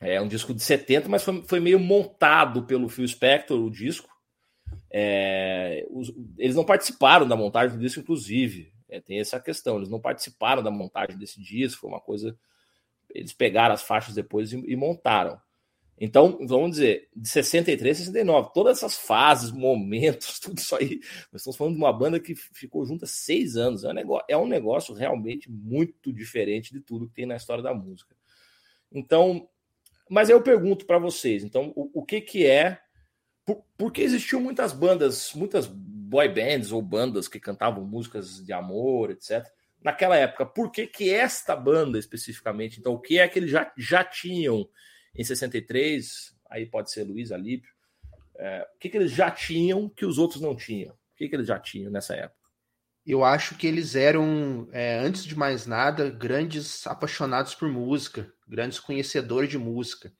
é 0.00 0.20
um 0.20 0.28
disco 0.28 0.54
de 0.54 0.62
70, 0.62 1.08
mas 1.08 1.22
foi, 1.22 1.42
foi 1.42 1.60
meio 1.60 1.80
montado 1.80 2.64
pelo 2.64 2.88
Phil 2.88 3.08
Spector, 3.08 3.58
o 3.58 3.70
disco, 3.70 4.08
é, 4.92 5.86
os, 5.90 6.12
eles 6.38 6.54
não 6.54 6.64
participaram 6.64 7.26
da 7.26 7.36
montagem 7.36 7.76
do 7.76 7.82
disco, 7.82 8.00
inclusive. 8.00 8.73
É, 8.88 9.00
tem 9.00 9.18
essa 9.18 9.40
questão. 9.40 9.76
Eles 9.76 9.88
não 9.88 10.00
participaram 10.00 10.62
da 10.62 10.70
montagem 10.70 11.18
desse 11.18 11.40
disco, 11.40 11.82
foi 11.82 11.90
uma 11.90 12.00
coisa. 12.00 12.36
Eles 13.10 13.32
pegaram 13.32 13.74
as 13.74 13.82
faixas 13.82 14.14
depois 14.14 14.52
e, 14.52 14.56
e 14.56 14.76
montaram. 14.76 15.40
Então, 15.96 16.38
vamos 16.46 16.72
dizer, 16.72 17.08
de 17.14 17.28
63 17.28 17.96
a 17.96 17.98
69, 18.00 18.50
todas 18.52 18.78
essas 18.78 18.96
fases, 18.96 19.52
momentos, 19.52 20.38
tudo 20.40 20.58
isso 20.58 20.74
aí. 20.74 21.00
Nós 21.32 21.40
estamos 21.40 21.56
falando 21.56 21.74
de 21.74 21.80
uma 21.80 21.92
banda 21.92 22.18
que 22.18 22.34
ficou 22.34 22.84
junta 22.84 23.06
seis 23.06 23.56
anos. 23.56 23.84
É 23.84 23.90
um 23.90 23.94
negócio, 23.94 24.26
é 24.28 24.36
um 24.36 24.46
negócio 24.46 24.94
realmente 24.94 25.50
muito 25.50 26.12
diferente 26.12 26.72
de 26.72 26.80
tudo 26.80 27.06
que 27.06 27.14
tem 27.14 27.26
na 27.26 27.36
história 27.36 27.62
da 27.62 27.72
música. 27.72 28.14
Então, 28.90 29.48
mas 30.08 30.28
eu 30.28 30.42
pergunto 30.42 30.84
para 30.84 30.98
vocês, 30.98 31.44
então, 31.44 31.72
o, 31.74 32.00
o, 32.00 32.04
que, 32.04 32.20
que 32.20 32.46
é. 32.46 32.80
Por, 33.44 33.64
porque 33.76 34.02
existiam 34.02 34.40
muitas 34.40 34.72
bandas, 34.72 35.32
muitas 35.34 35.66
boy 36.04 36.28
bands 36.28 36.70
ou 36.70 36.82
bandas 36.82 37.28
que 37.28 37.40
cantavam 37.40 37.84
músicas 37.84 38.44
de 38.44 38.52
amor, 38.52 39.10
etc. 39.10 39.46
Naquela 39.82 40.16
época, 40.16 40.46
por 40.46 40.70
que, 40.70 40.86
que 40.86 41.10
esta 41.10 41.56
banda 41.56 41.98
especificamente? 41.98 42.78
Então, 42.78 42.92
o 42.92 43.00
que 43.00 43.18
é 43.18 43.28
que 43.28 43.38
eles 43.38 43.50
já, 43.50 43.72
já 43.76 44.04
tinham 44.04 44.68
em 45.14 45.24
63? 45.24 46.34
Aí 46.50 46.66
pode 46.66 46.90
ser 46.90 47.04
Luiz 47.04 47.32
Alípio. 47.32 47.72
É, 48.36 48.66
o 48.74 48.78
que, 48.78 48.88
que 48.88 48.96
eles 48.96 49.12
já 49.12 49.30
tinham 49.30 49.88
que 49.88 50.04
os 50.04 50.18
outros 50.18 50.40
não 50.40 50.56
tinham? 50.56 50.92
O 50.92 51.16
que, 51.16 51.28
que 51.28 51.36
eles 51.36 51.46
já 51.46 51.58
tinham 51.58 51.90
nessa 51.90 52.14
época? 52.14 52.44
Eu 53.06 53.22
acho 53.22 53.56
que 53.56 53.66
eles 53.66 53.94
eram, 53.94 54.66
é, 54.72 54.98
antes 54.98 55.24
de 55.24 55.36
mais 55.36 55.66
nada, 55.66 56.08
grandes 56.08 56.86
apaixonados 56.86 57.54
por 57.54 57.68
música, 57.68 58.32
grandes 58.48 58.80
conhecedores 58.80 59.50
de 59.50 59.58
música. 59.58 60.10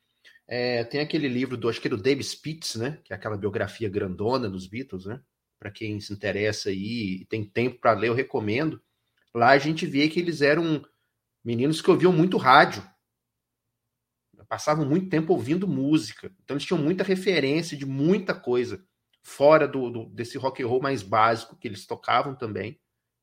É, 0.47 0.85
tem 0.85 1.01
aquele 1.01 1.27
livro 1.27 1.57
do, 1.57 1.69
acho 1.69 1.81
que 1.81 1.89
é 1.89 1.91
do 1.91 1.97
David 1.97 2.25
Spitz, 2.25 2.77
né? 2.77 2.99
Que 3.03 3.15
é 3.15 3.17
aquela 3.17 3.39
biografia 3.39 3.89
grandona 3.89 4.49
dos 4.49 4.67
Beatles, 4.67 5.07
né? 5.07 5.21
Para 5.65 5.71
quem 5.71 5.99
se 5.99 6.13
interessa 6.13 6.69
aí 6.69 7.23
e 7.23 7.25
tem 7.25 7.43
tempo 7.43 7.79
para 7.81 7.95
ler, 7.95 8.09
eu 8.09 8.15
recomendo. 8.15 8.83
Lá 9.35 9.53
a 9.53 9.59
gente 9.59 9.87
vê 9.87 10.11
que 10.11 10.21
eles 10.21 10.43
eram 10.43 10.85
meninos 11.43 11.81
que 11.81 11.91
ouviam 11.91 12.13
muito 12.13 12.37
rádio, 12.37 12.87
passavam 14.47 14.85
muito 14.85 15.09
tempo 15.09 15.33
ouvindo 15.33 15.67
música, 15.67 16.31
então 16.43 16.55
eles 16.55 16.67
tinham 16.67 16.79
muita 16.79 17.03
referência 17.03 17.79
de 17.79 17.87
muita 17.87 18.35
coisa 18.35 18.87
fora 19.23 19.67
do, 19.67 19.89
do 19.89 20.05
desse 20.11 20.37
rock 20.37 20.63
and 20.63 20.67
roll 20.67 20.83
mais 20.83 21.03
básico 21.03 21.57
que 21.57 21.67
eles 21.67 21.87
tocavam 21.87 22.35
também, 22.35 22.79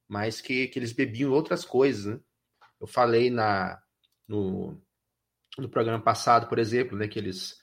mas 0.07 0.41
que, 0.41 0.67
que 0.67 0.79
eles 0.79 0.91
bebiam 0.91 1.31
outras 1.31 1.63
coisas, 1.63 2.07
né? 2.07 2.19
Eu 2.79 2.88
falei 2.88 3.29
na 3.29 3.79
no, 4.27 4.81
no 5.60 5.69
programa 5.69 6.03
passado, 6.03 6.48
por 6.48 6.57
exemplo, 6.57 6.98
né, 6.98 7.07
que 7.07 7.19
eles 7.19 7.62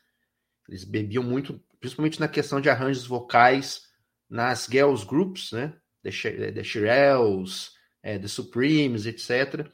eles 0.68 0.85
bebiam 0.85 1.25
muito, 1.25 1.61
principalmente 1.80 2.20
na 2.20 2.28
questão 2.28 2.61
de 2.61 2.70
arranjos 2.70 3.04
vocais, 3.04 3.88
nas 4.28 4.66
girls 4.70 5.04
groups, 5.06 5.52
né? 5.52 5.75
The, 6.02 6.52
The 6.52 6.62
Shirelles, 6.62 7.73
é, 8.02 8.18
The 8.18 8.28
Supremes, 8.28 9.06
etc. 9.06 9.66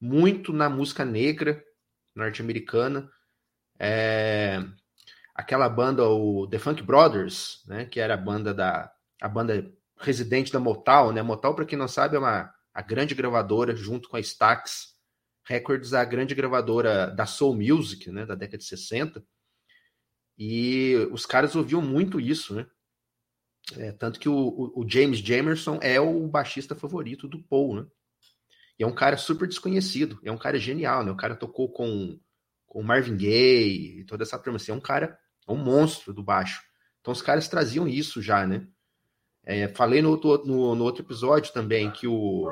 Muito 0.00 0.52
na 0.52 0.68
música 0.68 1.04
negra 1.04 1.62
norte-americana. 2.14 3.10
É, 3.78 4.62
aquela 5.34 5.68
banda, 5.68 6.06
o 6.08 6.46
The 6.48 6.58
Funk 6.58 6.82
Brothers, 6.82 7.62
né? 7.66 7.84
Que 7.86 8.00
era 8.00 8.14
a 8.14 8.18
banda 8.18 8.52
da 8.52 8.92
a 9.20 9.28
banda 9.28 9.70
residente 9.98 10.52
da 10.52 10.58
Motown, 10.58 11.12
né? 11.12 11.22
Motown, 11.22 11.54
para 11.54 11.66
quem 11.66 11.78
não 11.78 11.88
sabe, 11.88 12.16
é 12.16 12.18
uma 12.18 12.52
a 12.72 12.82
grande 12.82 13.14
gravadora 13.14 13.74
junto 13.74 14.08
com 14.08 14.16
a 14.16 14.20
Stax 14.20 14.94
Records, 15.44 15.92
a 15.92 16.04
grande 16.04 16.34
gravadora 16.34 17.08
da 17.08 17.26
soul 17.26 17.54
music, 17.54 18.10
né? 18.10 18.24
Da 18.24 18.34
década 18.34 18.58
de 18.58 18.64
60. 18.64 19.22
E 20.38 20.94
os 21.12 21.26
caras 21.26 21.54
ouviam 21.54 21.82
muito 21.82 22.20
isso, 22.20 22.54
né? 22.54 22.66
É, 23.76 23.92
tanto 23.92 24.18
que 24.18 24.28
o, 24.28 24.34
o, 24.34 24.80
o, 24.80 24.88
James 24.88 25.18
Jamerson 25.18 25.78
é 25.80 26.00
o 26.00 26.26
baixista 26.26 26.74
favorito 26.74 27.28
do 27.28 27.42
Paul, 27.42 27.76
né? 27.76 27.86
E 28.78 28.82
é 28.82 28.86
um 28.86 28.94
cara 28.94 29.16
super 29.16 29.46
desconhecido, 29.46 30.18
é 30.24 30.32
um 30.32 30.38
cara 30.38 30.58
genial, 30.58 31.04
né? 31.04 31.12
O 31.12 31.16
cara 31.16 31.36
tocou 31.36 31.70
com, 31.70 32.18
com 32.66 32.82
Marvin 32.82 33.16
Gaye 33.16 34.00
e 34.00 34.04
toda 34.04 34.22
essa 34.22 34.38
turma. 34.38 34.56
Assim, 34.56 34.72
é 34.72 34.74
um 34.74 34.80
cara, 34.80 35.18
é 35.46 35.52
um 35.52 35.56
monstro 35.56 36.12
do 36.12 36.22
baixo. 36.22 36.62
Então 37.00 37.12
os 37.12 37.22
caras 37.22 37.48
traziam 37.48 37.86
isso 37.86 38.20
já, 38.20 38.46
né? 38.46 38.66
É, 39.44 39.68
falei 39.68 40.02
no 40.02 40.10
outro, 40.10 40.44
no, 40.44 40.74
no, 40.74 40.84
outro 40.84 41.02
episódio 41.02 41.52
também 41.52 41.90
que 41.90 42.06
o, 42.06 42.50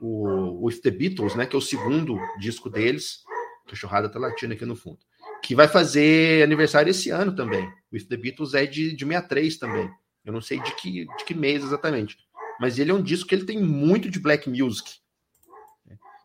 o 0.00 0.66
With 0.66 0.80
the 0.80 0.90
Beatles, 0.90 1.34
né? 1.34 1.46
Que 1.46 1.56
é 1.56 1.58
o 1.58 1.62
segundo 1.62 2.18
disco 2.38 2.68
deles. 2.68 3.22
Cachorrada 3.68 4.08
tá 4.08 4.18
latindo 4.18 4.54
aqui 4.54 4.64
no 4.66 4.76
fundo. 4.76 4.98
Que 5.42 5.54
vai 5.54 5.68
fazer 5.68 6.42
aniversário 6.42 6.90
esse 6.90 7.10
ano 7.10 7.34
também. 7.34 7.66
With 7.92 8.06
the 8.06 8.16
Beatles 8.16 8.54
é 8.54 8.66
de, 8.66 8.94
de 8.94 9.04
63 9.04 9.56
também. 9.56 9.90
Eu 10.24 10.32
não 10.32 10.40
sei 10.40 10.60
de 10.60 10.74
que, 10.76 11.06
de 11.06 11.24
que 11.24 11.34
mês 11.34 11.62
exatamente. 11.62 12.16
Mas 12.60 12.78
ele 12.78 12.90
é 12.90 12.94
um 12.94 13.02
disco 13.02 13.28
que 13.28 13.34
ele 13.34 13.46
tem 13.46 13.58
muito 13.58 14.10
de 14.10 14.20
black 14.20 14.48
music. 14.48 14.92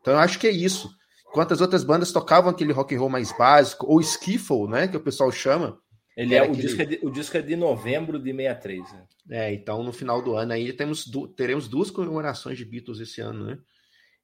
Então 0.02 0.14
eu 0.14 0.20
acho 0.20 0.38
que 0.38 0.48
é 0.48 0.52
isso. 0.52 0.90
Enquanto 1.30 1.54
as 1.54 1.62
outras 1.62 1.84
bandas 1.84 2.12
tocavam 2.12 2.50
aquele 2.50 2.74
rock 2.74 2.96
and 2.96 3.00
roll 3.00 3.10
mais 3.10 3.36
básico, 3.38 3.86
ou 3.88 4.00
skiffle, 4.00 4.68
né, 4.68 4.88
que 4.88 4.98
o 4.98 5.02
pessoal 5.02 5.32
chama. 5.32 5.80
Ele 6.16 6.36
é, 6.36 6.40
aquele... 6.40 6.58
o, 6.58 6.62
disco 6.62 6.82
é 6.82 6.86
de, 6.86 7.00
o 7.04 7.10
disco 7.10 7.38
é 7.38 7.42
de 7.42 7.56
novembro 7.56 8.20
de 8.20 8.32
63. 8.32 8.94
Né? 8.94 9.06
É, 9.32 9.54
então 9.54 9.84
no 9.84 9.92
final 9.92 10.22
do 10.22 10.36
ano 10.36 10.54
aí 10.54 10.72
temos 10.72 11.08
du... 11.08 11.28
teremos 11.28 11.68
duas 11.68 11.92
comemorações 11.92 12.58
de 12.58 12.64
Beatles 12.64 13.00
esse 13.00 13.20
ano, 13.20 13.46
né? 13.46 13.58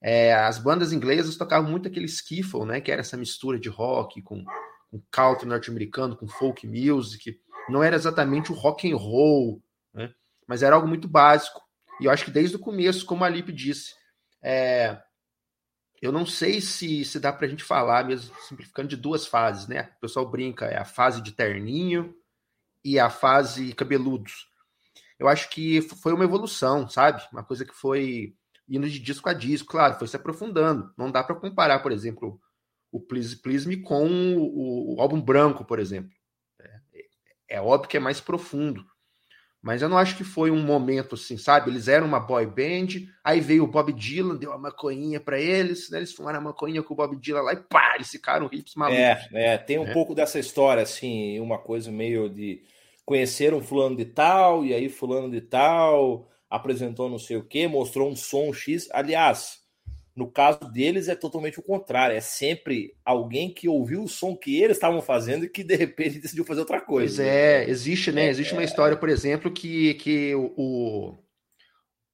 é, 0.02 0.34
as 0.34 0.58
bandas 0.58 0.92
inglesas 0.92 1.38
tocavam 1.38 1.70
muito 1.70 1.88
aquele 1.88 2.08
skiffle, 2.08 2.66
né? 2.66 2.82
Que 2.82 2.92
era 2.92 3.02
essa 3.02 3.16
mistura 3.16 3.60
de 3.60 3.70
rock 3.70 4.22
com, 4.24 4.44
com 4.90 5.02
country 5.12 5.48
norte-americano, 5.48 6.18
com 6.18 6.28
folk 6.28 6.66
music. 6.66 7.40
Não 7.70 7.84
era 7.84 7.96
exatamente 7.96 8.52
o 8.52 8.56
rock 8.56 8.92
and 8.92 8.98
roll, 8.98 9.62
né? 9.94 10.14
Mas 10.48 10.64
era 10.64 10.76
algo 10.76 10.88
muito 10.88 11.08
básico. 11.08 11.62
E 12.00 12.06
eu 12.06 12.12
acho 12.12 12.26
que 12.26 12.32
desde 12.32 12.56
o 12.56 12.60
começo, 12.60 13.06
como 13.06 13.24
a 13.24 13.30
Lipe 13.30 13.52
disse, 13.52 13.94
é, 14.42 15.00
eu 16.02 16.12
não 16.12 16.26
sei 16.26 16.60
se, 16.60 17.06
se 17.06 17.20
dá 17.20 17.32
para 17.32 17.46
a 17.46 17.50
gente 17.50 17.64
falar, 17.64 18.06
mesmo 18.06 18.36
simplificando, 18.42 18.88
de 18.88 18.98
duas 18.98 19.28
fases, 19.28 19.68
né? 19.68 19.92
O 19.98 20.02
pessoal 20.02 20.30
brinca, 20.30 20.66
é 20.66 20.78
a 20.78 20.86
fase 20.86 21.22
de 21.22 21.32
terninho 21.32 22.16
e 22.84 22.98
a 22.98 23.10
fase 23.10 23.74
cabeludos. 23.74 24.50
Eu 25.20 25.28
acho 25.28 25.50
que 25.50 25.82
foi 25.82 26.14
uma 26.14 26.24
evolução, 26.24 26.90
sabe? 26.90 27.22
Uma 27.32 27.44
coisa 27.44 27.64
que 27.64 27.74
foi 27.74 28.34
indo 28.68 28.90
de 28.90 29.00
disco 29.00 29.30
a 29.30 29.34
disco, 29.34 29.70
claro, 29.70 30.00
foi 30.00 30.08
se 30.08 30.16
aprofundando. 30.16 30.92
Não 30.98 31.12
dá 31.12 31.24
para 31.24 31.36
comparar, 31.36 31.80
por 31.80 31.92
exemplo, 31.92 32.42
o 32.92 33.00
Please 33.00 33.36
Please 33.36 33.68
Me 33.68 33.78
com 33.78 34.08
o, 34.36 34.96
o 34.96 35.02
álbum 35.02 35.22
branco, 35.22 35.64
por 35.64 35.78
exemplo. 35.78 36.12
É, 37.52 37.62
óbvio 37.62 37.90
que 37.90 37.98
é 37.98 38.00
mais 38.00 38.22
profundo. 38.22 38.86
Mas 39.62 39.82
eu 39.82 39.90
não 39.90 39.98
acho 39.98 40.18
que 40.18 40.24
foi 40.24 40.50
um 40.50 40.64
momento 40.64 41.14
assim, 41.14 41.38
sabe? 41.38 41.70
Eles 41.70 41.88
eram 41.88 42.08
uma 42.08 42.20
boy 42.20 42.48
band, 42.48 43.08
aí 43.24 43.40
veio 43.40 43.64
o 43.64 43.68
Bob 43.68 43.94
Dylan, 43.94 44.36
deu 44.36 44.50
uma 44.50 44.58
maconhinha 44.58 45.20
para 45.20 45.40
eles, 45.40 45.90
né? 45.92 46.00
Eles 46.00 46.14
fumaram 46.14 46.40
a 46.40 46.42
maconhinha 46.42 46.82
com 46.82 46.96
o 46.96 46.98
Bob 46.98 47.16
Dylan 47.18 47.42
lá 47.42 47.54
e 47.54 47.58
pá, 47.58 47.94
eles 47.96 48.10
ficaram 48.10 48.50
hips 48.52 48.74
malucos. 48.74 49.00
É, 49.00 49.54
é 49.54 49.58
tem 49.60 49.78
um 49.78 49.86
é. 49.86 49.94
pouco 49.94 50.16
dessa 50.16 50.40
história, 50.40 50.82
assim, 50.82 51.40
uma 51.40 51.60
coisa 51.60 51.92
meio 51.92 52.28
de 52.28 52.64
conheceram 53.06 53.62
fulano 53.62 53.96
de 53.96 54.06
tal, 54.06 54.66
e 54.66 54.74
aí 54.74 54.90
fulano 54.90 55.30
de 55.30 55.42
tal 55.42 56.28
apresentou 56.50 57.10
não 57.10 57.20
sei 57.20 57.38
o 57.38 57.44
que, 57.44 57.68
mostrou 57.68 58.10
um 58.10 58.16
som 58.16 58.52
X. 58.52 58.90
Aliás, 58.92 59.61
no 60.22 60.32
caso 60.32 60.60
deles 60.72 61.08
é 61.08 61.16
totalmente 61.16 61.60
o 61.60 61.64
contrário. 61.64 62.16
É 62.16 62.22
sempre 62.22 62.96
alguém 63.04 63.52
que 63.52 63.68
ouviu 63.68 64.04
o 64.04 64.08
som 64.08 64.38
que 64.38 64.62
eles 64.62 64.78
estavam 64.78 65.02
fazendo 65.02 65.46
e 65.46 65.50
que 65.50 65.64
de 65.64 65.76
repente 65.76 66.20
decidiu 66.22 66.46
fazer 66.46 66.60
outra 66.60 66.80
coisa. 66.80 67.24
Pois 67.24 67.28
é, 67.28 67.68
existe, 67.68 68.12
né? 68.12 68.30
Existe 68.30 68.54
uma 68.54 68.62
é. 68.62 68.66
história, 68.66 68.96
por 68.96 69.10
exemplo, 69.10 69.52
que, 69.52 69.96
que 69.96 70.36
o, 70.36 71.18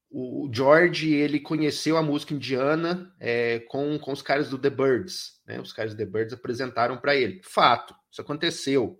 o 0.10 0.50
George 0.54 1.14
ele 1.14 1.42
conheceu 1.42 1.98
a 1.98 2.02
música 2.02 2.34
indiana 2.34 3.14
é, 3.20 3.60
com, 3.68 4.00
com 4.00 4.14
os 4.14 4.22
caras 4.22 4.50
do 4.50 4.58
The 4.58 4.70
Birds, 4.70 5.42
né? 5.46 5.60
Os 5.60 5.74
caras 5.74 5.94
do 5.94 5.98
The 5.98 6.06
Birds 6.06 6.34
apresentaram 6.34 6.98
para 6.98 7.14
ele. 7.14 7.42
Fato, 7.44 7.94
isso 8.10 8.22
aconteceu, 8.22 8.98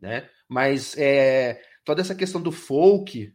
né? 0.00 0.28
Mas 0.48 0.98
é, 0.98 1.62
toda 1.84 2.00
essa 2.00 2.16
questão 2.16 2.42
do 2.42 2.50
folk 2.50 3.32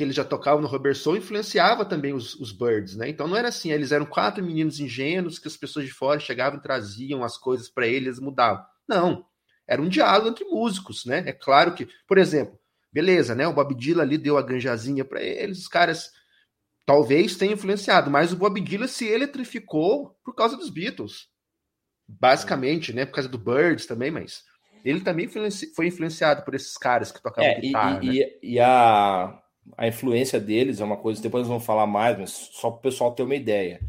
que 0.00 0.04
eles 0.04 0.16
já 0.16 0.24
tocavam 0.24 0.62
no 0.62 0.66
Robertson 0.66 1.14
influenciava 1.14 1.84
também 1.84 2.14
os, 2.14 2.34
os 2.36 2.52
Birds, 2.52 2.96
né? 2.96 3.10
Então 3.10 3.28
não 3.28 3.36
era 3.36 3.48
assim, 3.48 3.70
eles 3.70 3.92
eram 3.92 4.06
quatro 4.06 4.42
meninos 4.42 4.80
ingênuos 4.80 5.38
que 5.38 5.46
as 5.46 5.58
pessoas 5.58 5.84
de 5.84 5.92
fora 5.92 6.18
chegavam 6.18 6.58
e 6.58 6.62
traziam 6.62 7.22
as 7.22 7.36
coisas 7.36 7.68
para 7.68 7.86
eles, 7.86 8.18
mudavam. 8.18 8.64
Não, 8.88 9.26
era 9.68 9.82
um 9.82 9.90
diálogo 9.90 10.30
entre 10.30 10.46
músicos, 10.46 11.04
né? 11.04 11.22
É 11.26 11.34
claro 11.34 11.74
que, 11.74 11.86
por 12.08 12.16
exemplo, 12.16 12.58
beleza, 12.90 13.34
né? 13.34 13.46
O 13.46 13.52
Bob 13.52 13.74
Dylan 13.74 14.00
ali 14.00 14.16
deu 14.16 14.38
a 14.38 14.42
ganjazinha 14.42 15.04
para 15.04 15.22
eles, 15.22 15.58
os 15.58 15.68
caras 15.68 16.10
talvez 16.86 17.36
tenham 17.36 17.52
influenciado, 17.52 18.10
mas 18.10 18.32
o 18.32 18.36
Bob 18.36 18.58
Dylan 18.58 18.86
se 18.86 19.06
eletrificou 19.06 20.18
por 20.24 20.34
causa 20.34 20.56
dos 20.56 20.70
Beatles, 20.70 21.28
basicamente, 22.08 22.90
né? 22.94 23.04
Por 23.04 23.12
causa 23.12 23.28
do 23.28 23.36
Birds 23.36 23.84
também, 23.84 24.10
mas 24.10 24.44
ele 24.82 25.02
também 25.02 25.28
foi 25.28 25.86
influenciado 25.88 26.42
por 26.42 26.54
esses 26.54 26.78
caras 26.78 27.12
que 27.12 27.22
tocavam 27.22 27.50
é, 27.50 27.60
guitarra. 27.60 28.00
E, 28.02 28.06
né? 28.06 28.14
e, 28.42 28.54
e 28.54 28.60
a 28.60 29.38
a 29.76 29.88
influência 29.88 30.40
deles 30.40 30.80
é 30.80 30.84
uma 30.84 30.96
coisa, 30.96 31.22
depois 31.22 31.42
nós 31.42 31.48
vamos 31.48 31.64
falar 31.64 31.86
mais, 31.86 32.18
mas 32.18 32.30
só 32.30 32.70
para 32.70 32.78
o 32.78 32.82
pessoal 32.82 33.14
ter 33.14 33.22
uma 33.22 33.34
ideia. 33.34 33.80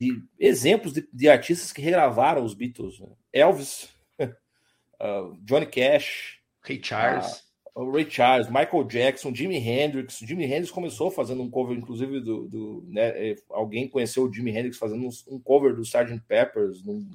De 0.00 0.22
exemplos 0.38 0.92
de, 0.92 1.08
de, 1.12 1.28
artistas 1.28 1.72
que 1.72 1.82
regravaram 1.82 2.44
os 2.44 2.54
Beatles: 2.54 2.98
né? 2.98 3.08
Elvis, 3.32 3.88
uh, 4.20 5.36
Johnny 5.44 5.66
Cash, 5.66 6.40
Ray 6.60 6.80
Charles. 6.82 7.44
Uh, 7.74 7.90
Ray 7.90 8.10
Charles, 8.10 8.48
Michael 8.48 8.84
Jackson, 8.84 9.34
Jimi 9.34 9.56
Hendrix. 9.56 10.18
Jimi 10.18 10.44
Hendrix 10.44 10.70
começou 10.70 11.10
fazendo 11.10 11.42
um 11.42 11.50
cover, 11.50 11.76
inclusive, 11.76 12.20
do. 12.20 12.48
do 12.48 12.84
né, 12.88 13.30
é, 13.30 13.36
alguém 13.50 13.88
conheceu 13.88 14.24
o 14.24 14.32
Jimi 14.32 14.50
Hendrix 14.50 14.76
fazendo 14.76 15.06
um, 15.06 15.34
um 15.34 15.38
cover 15.38 15.74
do 15.74 15.82
Sgt. 15.82 16.20
Peppers 16.26 16.84
num, 16.84 17.08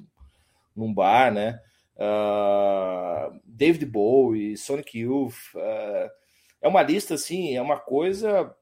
num 0.74 0.92
bar, 0.92 1.32
né? 1.32 1.60
Uh, 1.96 3.38
David 3.44 3.86
Bowie, 3.86 4.56
Sonic 4.56 4.98
Youth. 4.98 5.54
Uh, 5.54 6.18
é 6.60 6.68
uma 6.68 6.82
lista 6.82 7.14
assim, 7.14 7.56
é 7.56 7.62
uma 7.62 7.78
coisa. 7.78 8.54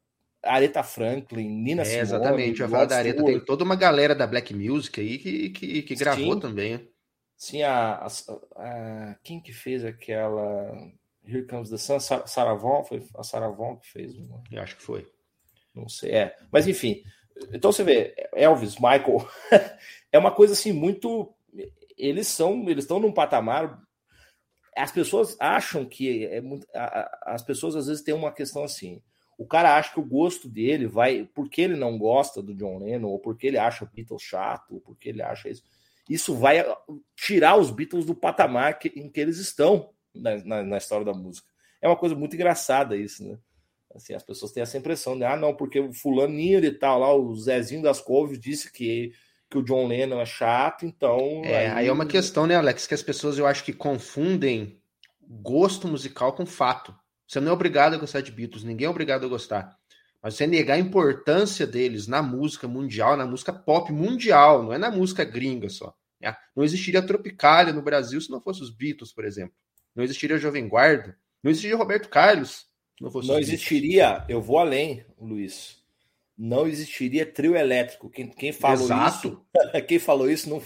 Aretha 0.42 0.82
Franklin, 0.82 1.48
Nina 1.48 1.82
é, 1.82 1.84
Simone. 1.84 2.02
Exatamente, 2.02 2.62
a 2.62 2.68
falar 2.68 2.84
da 2.84 3.02
tem 3.02 3.40
toda 3.40 3.64
uma 3.64 3.74
galera 3.74 4.14
da 4.14 4.26
Black 4.26 4.54
Music 4.54 5.00
aí 5.00 5.18
que, 5.18 5.50
que, 5.50 5.82
que 5.82 5.94
gravou 5.94 6.34
sim, 6.34 6.40
também. 6.40 6.88
Sim, 7.36 7.62
a, 7.62 7.94
a, 7.94 8.06
a, 8.56 9.16
quem 9.24 9.40
que 9.40 9.52
fez 9.52 9.84
aquela 9.84 10.72
Here 11.26 11.46
Comes 11.46 11.70
the 11.70 11.76
Sun? 11.76 11.98
Sarah 11.98 12.54
Vaughan, 12.54 12.84
foi 12.84 13.02
a 13.16 13.22
Sarah 13.22 13.48
Vaughan 13.48 13.76
que 13.76 13.90
fez? 13.90 14.14
Uma... 14.16 14.42
Eu 14.50 14.62
acho 14.62 14.76
que 14.76 14.82
foi. 14.82 15.06
Não 15.74 15.88
sei, 15.88 16.12
é. 16.12 16.36
Mas 16.50 16.68
enfim, 16.68 17.02
então 17.52 17.70
você 17.70 17.84
vê, 17.84 18.14
Elvis, 18.32 18.76
Michael, 18.76 19.28
é 20.12 20.18
uma 20.18 20.30
coisa 20.30 20.52
assim 20.52 20.72
muito. 20.72 21.34
Eles 21.96 22.28
são, 22.28 22.68
eles 22.68 22.84
estão 22.84 23.00
num 23.00 23.12
patamar 23.12 23.82
as 24.76 24.92
pessoas 24.92 25.36
acham 25.40 25.84
que 25.84 26.26
é 26.26 26.40
muito, 26.40 26.66
as 27.22 27.42
pessoas 27.42 27.74
às 27.74 27.86
vezes 27.86 28.02
têm 28.02 28.14
uma 28.14 28.32
questão 28.32 28.64
assim. 28.64 29.02
O 29.38 29.46
cara 29.46 29.76
acha 29.76 29.92
que 29.92 30.00
o 30.00 30.04
gosto 30.04 30.48
dele 30.48 30.86
vai 30.86 31.28
porque 31.34 31.62
ele 31.62 31.76
não 31.76 31.98
gosta 31.98 32.42
do 32.42 32.54
John 32.54 32.78
Lennon 32.78 33.08
ou 33.08 33.18
porque 33.18 33.46
ele 33.46 33.58
acha 33.58 33.88
Beatles 33.92 34.22
chato, 34.22 34.74
ou 34.74 34.80
porque 34.80 35.08
ele 35.10 35.22
acha 35.22 35.48
isso. 35.48 35.62
Isso 36.08 36.34
vai 36.34 36.64
tirar 37.16 37.56
os 37.58 37.70
Beatles 37.70 38.04
do 38.04 38.14
patamar 38.14 38.78
que, 38.78 38.88
em 38.88 39.10
que 39.10 39.20
eles 39.20 39.38
estão 39.38 39.90
na, 40.14 40.36
na, 40.44 40.62
na, 40.62 40.76
história 40.78 41.04
da 41.04 41.12
música. 41.12 41.48
É 41.82 41.88
uma 41.88 41.96
coisa 41.96 42.14
muito 42.14 42.34
engraçada 42.34 42.96
isso, 42.96 43.26
né? 43.26 43.38
Assim, 43.94 44.14
as 44.14 44.22
pessoas 44.22 44.52
têm 44.52 44.62
essa 44.62 44.78
impressão 44.78 45.16
de, 45.16 45.24
ah, 45.24 45.36
não, 45.36 45.54
porque 45.54 45.80
o 45.80 45.92
fulaninho 45.92 46.64
e 46.64 46.70
tal, 46.70 47.00
lá, 47.00 47.14
o 47.14 47.34
Zezinho 47.34 47.82
das 47.82 48.00
Couves 48.00 48.38
disse 48.38 48.70
que 48.70 49.12
que 49.56 49.58
o 49.58 49.62
John 49.62 49.86
Lennon 49.86 50.20
é 50.20 50.26
chato, 50.26 50.84
então. 50.84 51.42
É, 51.44 51.68
aí... 51.68 51.78
aí 51.78 51.86
é 51.88 51.92
uma 51.92 52.06
questão, 52.06 52.46
né, 52.46 52.56
Alex, 52.56 52.86
que 52.86 52.94
as 52.94 53.02
pessoas 53.02 53.38
eu 53.38 53.46
acho 53.46 53.64
que 53.64 53.72
confundem 53.72 54.78
gosto 55.20 55.88
musical 55.88 56.34
com 56.34 56.44
fato. 56.44 56.94
Você 57.26 57.40
não 57.40 57.50
é 57.50 57.52
obrigado 57.52 57.94
a 57.94 57.98
gostar 57.98 58.20
de 58.20 58.30
Beatles, 58.30 58.62
ninguém 58.62 58.86
é 58.86 58.90
obrigado 58.90 59.24
a 59.24 59.28
gostar. 59.28 59.76
Mas 60.22 60.34
você 60.34 60.46
negar 60.46 60.74
a 60.74 60.78
importância 60.78 61.66
deles 61.66 62.06
na 62.06 62.22
música 62.22 62.68
mundial, 62.68 63.16
na 63.16 63.26
música 63.26 63.52
pop 63.52 63.92
mundial, 63.92 64.62
não 64.62 64.72
é 64.72 64.78
na 64.78 64.90
música 64.90 65.24
gringa 65.24 65.68
só. 65.68 65.94
Né? 66.20 66.36
Não 66.54 66.64
existiria 66.64 67.02
Tropicália 67.02 67.72
no 67.72 67.82
Brasil 67.82 68.20
se 68.20 68.30
não 68.30 68.40
fosse 68.40 68.62
os 68.62 68.70
Beatles, 68.70 69.12
por 69.12 69.24
exemplo. 69.24 69.54
Não 69.94 70.04
existiria 70.04 70.38
Jovem 70.38 70.68
Guarda. 70.68 71.16
Não 71.42 71.50
existiria 71.50 71.76
Roberto 71.76 72.08
Carlos 72.08 72.66
se 72.96 73.02
não 73.02 73.10
fosse 73.10 73.28
Não 73.28 73.38
existiria, 73.38 74.24
eu 74.28 74.40
vou 74.40 74.58
além, 74.58 75.04
Luiz 75.18 75.85
não 76.36 76.66
existiria 76.66 77.24
trio 77.24 77.56
elétrico. 77.56 78.10
Quem, 78.10 78.28
quem 78.28 78.52
falou 78.52 78.84
Exato. 78.84 79.28
isso, 79.28 79.46
quem 79.86 79.98
falou 79.98 80.30
isso 80.30 80.50
não, 80.50 80.62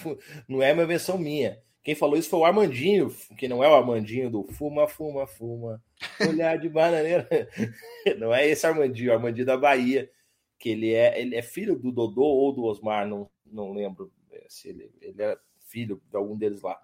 não 0.48 0.62
é 0.62 0.72
uma 0.72 0.82
invenção 0.82 1.18
minha. 1.18 1.60
Quem 1.82 1.94
falou 1.94 2.18
isso 2.18 2.28
foi 2.28 2.40
o 2.40 2.44
Armandinho, 2.44 3.10
que 3.38 3.48
não 3.48 3.64
é 3.64 3.68
o 3.68 3.74
Armandinho 3.74 4.30
do 4.30 4.44
Fuma, 4.44 4.86
Fuma, 4.86 5.26
Fuma, 5.26 5.82
olhar 6.28 6.58
de 6.58 6.68
bananeira. 6.68 7.26
Não 8.18 8.34
é 8.34 8.46
esse 8.46 8.66
Armandinho, 8.66 9.08
é 9.08 9.12
o 9.14 9.16
Armandinho 9.16 9.46
da 9.46 9.56
Bahia, 9.56 10.10
que 10.58 10.68
ele 10.68 10.92
é, 10.92 11.18
ele 11.18 11.36
é 11.36 11.40
filho 11.40 11.78
do 11.78 11.90
Dodô 11.90 12.22
ou 12.22 12.52
do 12.52 12.64
Osmar, 12.64 13.08
não, 13.08 13.30
não 13.46 13.72
lembro 13.72 14.12
se 14.46 14.68
ele, 14.68 14.92
ele 15.00 15.22
é 15.22 15.38
filho 15.68 16.02
de 16.10 16.16
algum 16.16 16.36
deles 16.36 16.60
lá. 16.60 16.78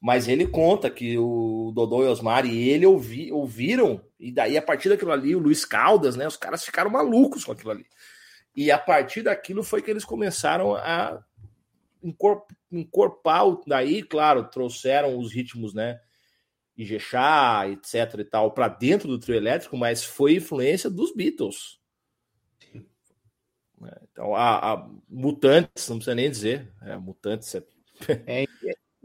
Mas 0.00 0.28
ele 0.28 0.46
conta 0.46 0.88
que 0.88 1.18
o 1.18 1.72
Dodô 1.74 2.04
e 2.04 2.08
Osmar 2.08 2.46
e 2.46 2.68
ele 2.68 2.86
ouvi, 2.86 3.32
ouviram, 3.32 4.00
e 4.18 4.30
daí 4.30 4.56
a 4.56 4.62
partir 4.62 4.88
daquilo 4.88 5.10
ali, 5.10 5.34
o 5.34 5.40
Luiz 5.40 5.64
Caldas, 5.64 6.14
né? 6.14 6.26
Os 6.26 6.36
caras 6.36 6.64
ficaram 6.64 6.90
malucos 6.90 7.44
com 7.44 7.52
aquilo 7.52 7.72
ali. 7.72 7.86
E 8.54 8.70
a 8.70 8.78
partir 8.78 9.22
daquilo 9.22 9.62
foi 9.62 9.82
que 9.82 9.90
eles 9.90 10.04
começaram 10.04 10.74
a 10.76 11.20
encorpar, 12.70 13.44
daí, 13.66 14.02
claro, 14.02 14.48
trouxeram 14.48 15.18
os 15.18 15.32
ritmos, 15.32 15.74
né? 15.74 16.00
Ijexá, 16.76 17.68
etc 17.68 18.20
e 18.20 18.24
tal, 18.24 18.52
para 18.52 18.68
dentro 18.68 19.08
do 19.08 19.18
trio 19.18 19.34
elétrico, 19.34 19.76
mas 19.76 20.04
foi 20.04 20.36
influência 20.36 20.88
dos 20.88 21.12
Beatles. 21.12 21.78
Então, 24.12 24.34
a, 24.34 24.74
a 24.74 24.88
Mutantes, 25.08 25.88
não 25.88 25.96
precisa 25.96 26.14
nem 26.14 26.30
dizer, 26.30 26.72
é, 26.82 26.96
Mutantes 26.96 27.54
é... 27.54 27.64
é 28.26 28.46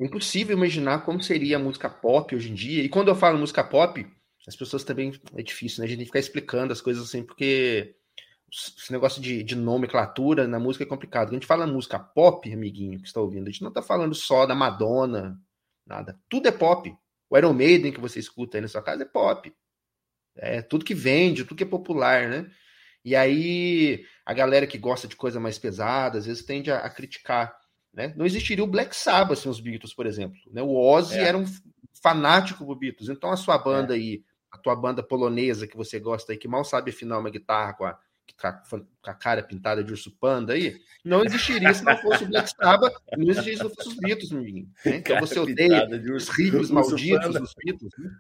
impossível 0.05 0.55
imaginar 0.55 1.03
como 1.05 1.21
seria 1.21 1.57
a 1.57 1.59
música 1.59 1.89
pop 1.89 2.35
hoje 2.35 2.51
em 2.51 2.53
dia. 2.53 2.83
E 2.83 2.89
quando 2.89 3.09
eu 3.09 3.15
falo 3.15 3.37
música 3.37 3.63
pop, 3.63 4.05
as 4.47 4.55
pessoas 4.55 4.83
também 4.83 5.13
é 5.35 5.43
difícil, 5.43 5.81
né? 5.81 5.85
A 5.85 5.87
gente 5.87 5.97
tem 5.97 6.05
que 6.05 6.09
ficar 6.09 6.19
explicando 6.19 6.73
as 6.73 6.81
coisas 6.81 7.03
assim, 7.03 7.23
porque 7.23 7.95
esse 8.51 8.91
negócio 8.91 9.21
de, 9.21 9.43
de 9.43 9.55
nomenclatura 9.55 10.47
na 10.47 10.59
música 10.59 10.83
é 10.83 10.87
complicado. 10.87 11.27
Quando 11.27 11.33
a 11.33 11.39
gente 11.39 11.47
fala 11.47 11.65
música 11.65 11.97
pop, 11.97 12.51
amiguinho, 12.51 12.99
que 12.99 13.07
está 13.07 13.19
ouvindo, 13.19 13.47
a 13.47 13.51
gente 13.51 13.61
não 13.61 13.69
está 13.69 13.81
falando 13.81 14.13
só 14.13 14.45
da 14.45 14.53
Madonna, 14.53 15.39
nada. 15.85 16.19
Tudo 16.29 16.47
é 16.47 16.51
pop. 16.51 16.95
O 17.29 17.37
Iron 17.37 17.53
Maiden 17.53 17.91
que 17.91 17.99
você 17.99 18.19
escuta 18.19 18.57
aí 18.57 18.61
na 18.61 18.67
sua 18.67 18.81
casa 18.81 19.03
é 19.03 19.07
pop. 19.07 19.51
É 20.35 20.61
tudo 20.61 20.85
que 20.85 20.93
vende, 20.93 21.43
tudo 21.43 21.57
que 21.57 21.63
é 21.63 21.67
popular, 21.67 22.29
né? 22.29 22.51
E 23.03 23.15
aí 23.15 24.05
a 24.25 24.33
galera 24.33 24.67
que 24.67 24.77
gosta 24.77 25.07
de 25.07 25.15
coisa 25.15 25.39
mais 25.39 25.57
pesada, 25.57 26.17
às 26.17 26.25
vezes 26.25 26.45
tende 26.45 26.71
a, 26.71 26.79
a 26.79 26.89
criticar. 26.89 27.55
Né? 27.93 28.13
Não 28.17 28.25
existiria 28.25 28.63
o 28.63 28.67
Black 28.67 28.95
Sabbath 28.95 29.37
sem 29.37 29.51
os 29.51 29.59
Beatles, 29.59 29.93
por 29.93 30.07
exemplo. 30.07 30.39
Né? 30.51 30.61
O 30.61 30.75
Ozzy 30.75 31.17
é. 31.17 31.27
era 31.27 31.37
um 31.37 31.45
fanático 32.01 32.65
por 32.65 32.75
Beatles. 32.75 33.09
Então 33.09 33.31
a 33.31 33.37
sua 33.37 33.57
banda 33.57 33.93
é. 33.93 33.97
aí, 33.97 34.23
a 34.51 34.57
tua 34.57 34.75
banda 34.75 35.03
polonesa 35.03 35.67
que 35.67 35.77
você 35.77 35.99
gosta 35.99 36.31
aí, 36.31 36.37
que 36.37 36.47
mal 36.47 36.65
sabe 36.65 36.91
afinar 36.91 37.19
uma 37.19 37.29
guitarra 37.29 37.73
com 37.73 37.85
a, 37.85 37.93
com 38.69 39.09
a 39.09 39.13
cara 39.13 39.43
pintada 39.43 39.83
de 39.83 39.91
urso 39.91 40.11
panda 40.19 40.53
aí, 40.53 40.75
não 41.05 41.23
existiria 41.23 41.73
se 41.73 41.83
não 41.83 41.95
fosse 41.97 42.23
o 42.23 42.27
Black 42.27 42.49
Sabbath, 42.49 42.95
não 43.15 43.29
existiria 43.29 43.57
se 43.57 43.63
não 43.63 43.69
fosse 43.69 43.89
os 43.89 43.95
Beatles, 43.97 44.31
meu 44.31 44.43
menino. 44.43 44.69
Né? 44.85 44.95
Então 44.97 45.19
você 45.19 45.39
odeia 45.39 45.87
os 46.15 46.29
riffs 46.29 46.71
malditos 46.71 47.33
dos 47.33 47.53
Beatles. 47.63 47.91
Né? 47.99 48.11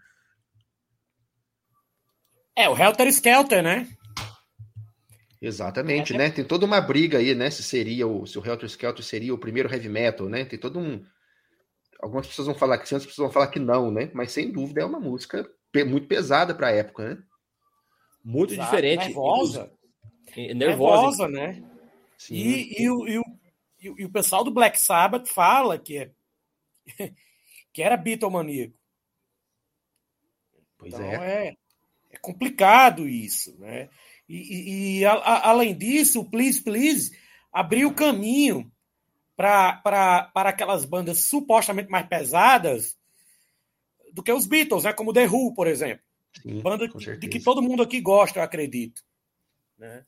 É, 2.55 2.69
o 2.69 2.77
Helter 2.77 3.07
Skelter, 3.07 3.63
né? 3.63 3.87
Exatamente, 5.43 6.13
é. 6.13 6.17
né? 6.17 6.29
Tem 6.31 6.45
toda 6.45 6.65
uma 6.65 6.79
briga 6.79 7.17
aí, 7.17 7.35
né? 7.35 7.49
Se 7.49 7.61
seria 7.61 8.07
o 8.07 8.25
se 8.25 8.39
o 8.39 8.45
Helter 8.45 8.69
Skelter 8.69 9.03
seria 9.03 9.33
o 9.33 9.37
primeiro 9.37 9.69
heavy 9.69 9.89
metal, 9.89 10.29
né? 10.29 10.45
Tem 10.45 10.57
todo 10.57 10.79
um 10.79 11.05
algumas 12.01 12.25
pessoas 12.25 12.47
vão 12.47 12.55
falar 12.55 12.77
que 12.77 12.87
sim, 12.87 12.95
outras 12.95 13.11
pessoas 13.11 13.27
vão 13.27 13.33
falar 13.33 13.47
que 13.47 13.59
não, 13.59 13.91
né? 13.91 14.09
Mas 14.13 14.31
sem 14.31 14.49
dúvida 14.49 14.79
é 14.79 14.85
uma 14.85 15.01
música 15.01 15.45
muito 15.85 16.07
pesada 16.07 16.55
para 16.55 16.67
a 16.67 16.71
época, 16.71 17.09
né? 17.09 17.23
Muito 18.23 18.53
Exato. 18.53 18.69
diferente. 18.69 19.05
Nervosa. 19.07 19.73
Nervosa, 20.37 20.55
Nervosa 20.55 21.27
né? 21.27 21.63
Sim. 22.17 22.35
E, 22.35 22.81
e, 22.81 22.89
o, 22.89 23.05
e, 23.05 23.19
o, 23.19 23.23
e 23.99 24.05
o 24.05 24.11
pessoal 24.11 24.45
do 24.45 24.51
Black 24.51 24.79
Sabbath 24.79 25.27
fala 25.27 25.77
que, 25.77 25.97
é, 25.97 26.11
que 27.73 27.83
era 27.83 27.97
bitomaníaco. 27.97 28.73
Pois 30.77 30.93
então, 30.93 31.05
é. 31.05 31.47
é. 31.47 31.53
É 32.13 32.17
complicado 32.19 33.09
isso, 33.09 33.57
né? 33.59 33.89
E, 34.27 34.99
e, 34.99 35.05
a, 35.05 35.13
a, 35.13 35.49
além 35.49 35.75
disso, 35.77 36.21
o 36.21 36.29
Please 36.29 36.61
Please 36.61 37.11
abriu 37.51 37.93
caminho 37.93 38.71
para 39.35 40.31
aquelas 40.35 40.85
bandas 40.85 41.25
supostamente 41.25 41.89
mais 41.89 42.07
pesadas 42.07 42.97
do 44.13 44.23
que 44.23 44.31
os 44.31 44.45
Beatles, 44.45 44.83
né? 44.83 44.93
como 44.93 45.13
The 45.13 45.27
Who, 45.27 45.53
por 45.53 45.67
exemplo. 45.67 46.03
Sim, 46.41 46.61
Banda 46.61 46.87
de 46.87 47.27
que 47.27 47.39
todo 47.39 47.61
mundo 47.61 47.83
aqui 47.83 48.01
gosta, 48.01 48.39
eu 48.39 48.43
acredito. 48.43 49.03
Né? 49.77 50.03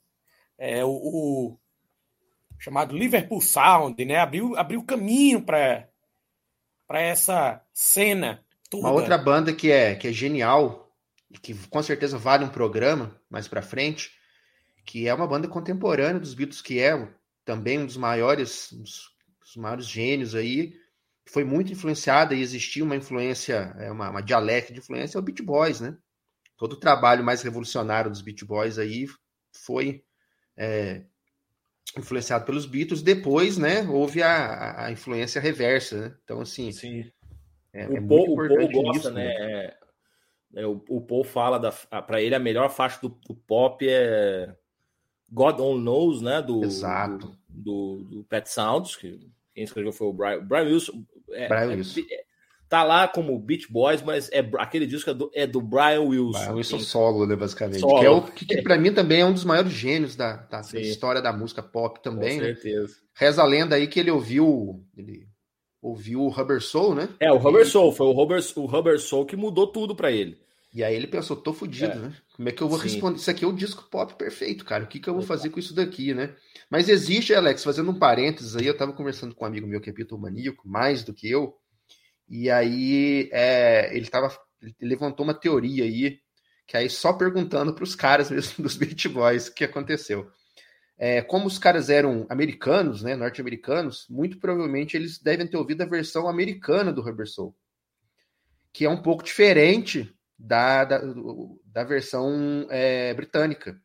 É, 0.57 0.83
o, 0.83 0.89
o 0.89 1.59
chamado 2.59 2.97
Liverpool 2.97 3.41
Sound, 3.41 4.03
né? 4.05 4.17
Abriu, 4.17 4.55
abriu 4.55 4.83
caminho 4.83 5.41
para 5.41 5.87
essa 6.89 7.61
cena. 7.73 8.43
Toda. 8.69 8.87
Uma 8.87 8.93
outra 8.93 9.17
banda 9.17 9.53
que 9.53 9.71
é, 9.71 9.95
que 9.95 10.07
é 10.07 10.11
genial 10.11 10.84
que 11.39 11.53
com 11.67 11.81
certeza 11.83 12.17
vale 12.17 12.45
um 12.45 12.49
programa 12.49 13.19
mais 13.29 13.47
para 13.47 13.61
frente, 13.61 14.11
que 14.85 15.07
é 15.07 15.13
uma 15.13 15.27
banda 15.27 15.47
contemporânea 15.47 16.19
dos 16.19 16.33
Beatles, 16.33 16.61
que 16.61 16.79
é 16.79 17.07
também 17.43 17.79
um 17.79 17.85
dos 17.85 17.97
maiores, 17.97 18.69
dos, 18.71 19.09
dos 19.41 19.55
maiores 19.55 19.87
gênios 19.87 20.35
aí, 20.35 20.73
foi 21.27 21.43
muito 21.43 21.71
influenciada 21.71 22.35
e 22.35 22.41
existia 22.41 22.83
uma 22.83 22.95
influência, 22.95 23.75
é, 23.79 23.91
uma, 23.91 24.09
uma 24.09 24.21
dialética 24.21 24.73
de 24.73 24.79
influência, 24.79 25.17
é 25.17 25.19
o 25.19 25.23
Beat 25.23 25.41
Boys, 25.41 25.81
né? 25.81 25.97
Todo 26.57 26.73
o 26.73 26.79
trabalho 26.79 27.23
mais 27.23 27.41
revolucionário 27.41 28.09
dos 28.09 28.21
Beat 28.21 28.43
Boys 28.43 28.77
aí 28.77 29.07
foi 29.51 30.03
é, 30.55 31.03
influenciado 31.97 32.45
pelos 32.45 32.65
Beatles. 32.65 33.01
Depois, 33.01 33.57
né, 33.57 33.81
houve 33.83 34.21
a, 34.21 34.85
a 34.85 34.91
influência 34.91 35.41
reversa, 35.41 36.09
né? 36.09 36.15
Então, 36.23 36.41
assim, 36.41 36.71
Sim. 36.71 37.11
É, 37.73 37.87
o, 37.87 37.97
é 37.97 38.01
Paul, 38.01 38.33
o 38.33 38.71
gosta, 38.71 38.99
isso, 38.99 39.11
né? 39.11 39.25
né? 39.25 39.73
É, 40.55 40.65
o, 40.65 40.81
o 40.87 41.01
Paul 41.01 41.23
fala 41.23 41.59
para 42.07 42.21
ele 42.21 42.33
a 42.33 42.39
melhor 42.39 42.69
faixa 42.69 42.99
do, 43.01 43.09
do, 43.09 43.35
pop 43.35 43.85
é 43.87 44.55
God 45.29 45.59
Only 45.59 45.83
Knows, 45.83 46.21
né? 46.21 46.41
Do, 46.41 46.63
Exato. 46.63 47.35
Do, 47.49 47.97
do, 47.99 48.03
do 48.03 48.23
Pet 48.23 48.49
Sounds, 48.49 48.95
que 48.95 49.19
quem 49.53 49.63
escreveu 49.65 49.91
foi 49.91 50.07
o 50.07 50.13
Brian, 50.13 50.43
Brian 50.43 50.63
Wilson. 50.63 51.03
É, 51.31 51.47
Brian 51.49 51.73
é, 51.73 51.75
Wilson. 51.75 51.99
É, 52.09 52.23
tá 52.69 52.83
lá 52.83 53.05
como 53.05 53.37
Beach 53.37 53.69
Boys, 53.69 54.01
mas 54.01 54.29
é 54.31 54.39
aquele 54.57 54.87
disco 54.87 55.09
é 55.09 55.13
do, 55.13 55.29
é 55.33 55.45
do 55.45 55.61
Brian 55.61 56.01
Wilson. 56.01 56.39
Brian 56.39 56.55
Wilson 56.55 56.79
solo, 56.79 57.27
né, 57.27 57.35
basicamente. 57.35 57.81
Solo. 57.81 57.99
Que, 57.99 58.05
é 58.05 58.09
o, 58.09 58.21
que, 58.21 58.45
que 58.45 58.61
para 58.61 58.77
mim 58.77 58.93
também 58.93 59.21
é 59.21 59.25
um 59.25 59.33
dos 59.33 59.43
maiores 59.43 59.73
gênios 59.73 60.15
da, 60.15 60.37
da, 60.37 60.61
da 60.61 60.79
história 60.79 61.21
da 61.21 61.33
música 61.33 61.61
pop 61.61 62.01
também. 62.01 62.37
Com 62.37 62.45
né? 62.45 62.53
certeza. 62.53 62.87
Né? 62.87 62.99
Reza 63.13 63.41
a 63.41 63.45
lenda 63.45 63.75
aí 63.75 63.87
que 63.87 63.99
ele 63.99 64.11
ouviu. 64.11 64.81
Ele 64.95 65.27
ouviu 65.81 66.21
o 66.21 66.29
Rubber 66.29 66.61
Soul, 66.61 66.95
né? 66.95 67.09
É, 67.19 67.31
o 67.31 67.37
Rubber 67.37 67.67
Soul. 67.67 67.91
Foi 67.91 68.07
o 68.07 68.11
Rubber, 68.13 68.41
o 68.55 68.65
Rubber 68.65 68.99
Soul 68.99 69.25
que 69.25 69.35
mudou 69.35 69.67
tudo 69.67 69.95
para 69.95 70.11
ele. 70.11 70.44
E 70.75 70.83
aí 70.83 70.93
ele 70.93 71.07
pensou, 71.07 71.37
tô 71.37 71.53
fudido, 71.53 71.93
é. 71.93 71.95
né? 71.95 72.13
Como 72.35 72.49
é 72.49 72.51
que 72.51 72.61
eu 72.61 72.67
vou 72.67 72.77
Sim. 72.77 72.83
responder? 72.83 73.15
Isso 73.15 73.31
aqui 73.31 73.45
é 73.45 73.47
o 73.47 73.53
disco 73.53 73.89
pop 73.89 74.13
perfeito, 74.15 74.65
cara. 74.65 74.83
O 74.83 74.87
que, 74.87 74.99
que 74.99 75.09
eu 75.09 75.13
vou 75.13 75.23
fazer 75.23 75.49
com 75.49 75.57
isso 75.57 75.73
daqui, 75.73 76.13
né? 76.13 76.35
Mas 76.69 76.89
existe, 76.89 77.33
Alex, 77.33 77.63
fazendo 77.63 77.91
um 77.91 77.97
parênteses 77.97 78.57
aí, 78.57 78.67
eu 78.67 78.75
tava 78.75 78.91
conversando 78.91 79.33
com 79.33 79.45
um 79.45 79.47
amigo 79.47 79.65
meu 79.65 79.79
que 79.79 79.89
é 79.89 79.93
bitomaníaco, 79.93 80.67
mais 80.67 81.01
do 81.01 81.13
que 81.13 81.31
eu, 81.31 81.55
e 82.27 82.51
aí 82.51 83.29
é, 83.31 83.95
ele 83.95 84.07
tava. 84.07 84.37
Ele 84.61 84.75
levantou 84.81 85.23
uma 85.23 85.33
teoria 85.33 85.85
aí, 85.85 86.19
que 86.67 86.75
aí 86.75 86.89
só 86.89 87.13
perguntando 87.13 87.73
para 87.73 87.85
os 87.85 87.95
caras 87.95 88.29
mesmo 88.31 88.61
dos 88.61 88.75
Beat 88.75 89.07
Boys 89.07 89.47
o 89.47 89.53
que 89.53 89.63
aconteceu. 89.63 90.29
É, 90.97 91.21
como 91.21 91.47
os 91.47 91.57
caras 91.57 91.89
eram 91.89 92.27
americanos, 92.29 93.01
né, 93.01 93.15
norte-americanos, 93.15 94.07
muito 94.09 94.39
provavelmente 94.39 94.97
eles 94.97 95.19
devem 95.19 95.47
ter 95.47 95.55
ouvido 95.55 95.83
a 95.83 95.85
versão 95.85 96.27
americana 96.27 96.91
do 96.91 97.01
Rubber 97.01 97.27
Soul, 97.27 97.55
que 98.73 98.83
é 98.83 98.89
um 98.89 99.01
pouco 99.01 99.23
diferente 99.23 100.13
da, 100.37 100.83
da, 100.83 101.01
da 101.65 101.83
versão 101.83 102.67
é, 102.69 103.13
britânica. 103.13 103.79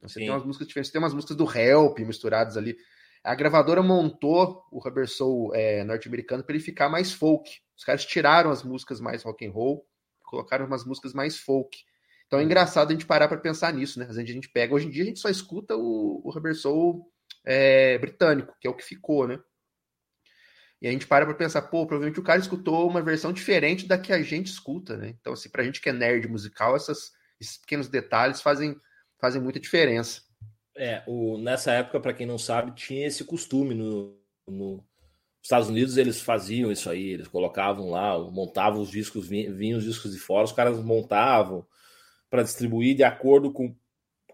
Você 0.00 0.14
Sim. 0.14 0.20
tem 0.20 0.30
umas 0.30 0.44
músicas 0.44 0.66
diferentes, 0.66 0.90
tem 0.90 1.00
umas 1.00 1.14
músicas 1.14 1.36
do 1.36 1.44
Help 1.44 1.98
misturadas 2.00 2.56
ali. 2.56 2.76
A 3.22 3.34
gravadora 3.34 3.82
montou 3.82 4.64
o 4.72 4.78
Rubber 4.78 5.06
Soul 5.06 5.54
é, 5.54 5.84
norte-americano 5.84 6.42
para 6.42 6.54
ele 6.54 6.64
ficar 6.64 6.88
mais 6.88 7.12
folk. 7.12 7.50
Os 7.76 7.84
caras 7.84 8.04
tiraram 8.04 8.50
as 8.50 8.62
músicas 8.62 9.00
mais 9.00 9.22
rock 9.22 9.46
and 9.46 9.52
roll, 9.52 9.86
colocaram 10.24 10.66
umas 10.66 10.84
músicas 10.84 11.12
mais 11.12 11.38
folk. 11.38 11.78
Então 12.26 12.38
é 12.38 12.42
uhum. 12.42 12.46
engraçado 12.46 12.90
a 12.90 12.92
gente 12.92 13.04
parar 13.04 13.28
para 13.28 13.38
pensar 13.38 13.72
nisso, 13.74 13.98
né? 13.98 14.06
Às 14.06 14.16
vezes 14.16 14.30
a 14.30 14.32
gente 14.32 14.48
pega, 14.48 14.74
hoje 14.74 14.86
em 14.86 14.90
dia 14.90 15.02
a 15.02 15.06
gente 15.06 15.20
só 15.20 15.28
escuta 15.28 15.76
o, 15.76 16.22
o 16.24 16.30
Rubber 16.30 16.54
Soul 16.54 17.04
é, 17.44 17.98
britânico, 17.98 18.56
que 18.60 18.66
é 18.66 18.70
o 18.70 18.76
que 18.76 18.84
ficou, 18.84 19.26
né? 19.26 19.38
E 20.80 20.88
a 20.88 20.90
gente 20.90 21.06
para 21.06 21.26
para 21.26 21.34
pensar, 21.34 21.62
pô, 21.62 21.86
provavelmente 21.86 22.20
o 22.20 22.22
cara 22.22 22.40
escutou 22.40 22.88
uma 22.88 23.02
versão 23.02 23.32
diferente 23.32 23.86
da 23.86 23.98
que 23.98 24.12
a 24.12 24.22
gente 24.22 24.46
escuta, 24.46 24.96
né? 24.96 25.14
Então, 25.20 25.34
assim, 25.34 25.50
pra 25.50 25.62
gente 25.62 25.80
que 25.80 25.90
é 25.90 25.92
nerd 25.92 26.26
musical, 26.26 26.74
essas, 26.74 27.12
esses 27.38 27.58
pequenos 27.58 27.88
detalhes 27.88 28.40
fazem, 28.40 28.74
fazem 29.20 29.42
muita 29.42 29.60
diferença. 29.60 30.22
É, 30.74 31.02
o, 31.06 31.36
nessa 31.36 31.72
época, 31.72 32.00
para 32.00 32.14
quem 32.14 32.26
não 32.26 32.38
sabe, 32.38 32.72
tinha 32.72 33.06
esse 33.06 33.24
costume 33.24 33.74
no, 33.74 34.18
no 34.48 34.82
Estados 35.42 35.68
Unidos, 35.68 35.98
eles 35.98 36.20
faziam 36.22 36.72
isso 36.72 36.88
aí, 36.88 37.10
eles 37.10 37.28
colocavam 37.28 37.90
lá, 37.90 38.18
montavam 38.18 38.80
os 38.80 38.90
discos, 38.90 39.28
vinham 39.28 39.78
os 39.78 39.84
discos 39.84 40.12
de 40.12 40.18
fora, 40.18 40.44
os 40.44 40.52
caras 40.52 40.82
montavam 40.82 41.66
para 42.30 42.42
distribuir 42.42 42.96
de 42.96 43.02
acordo 43.02 43.52
com, 43.52 43.74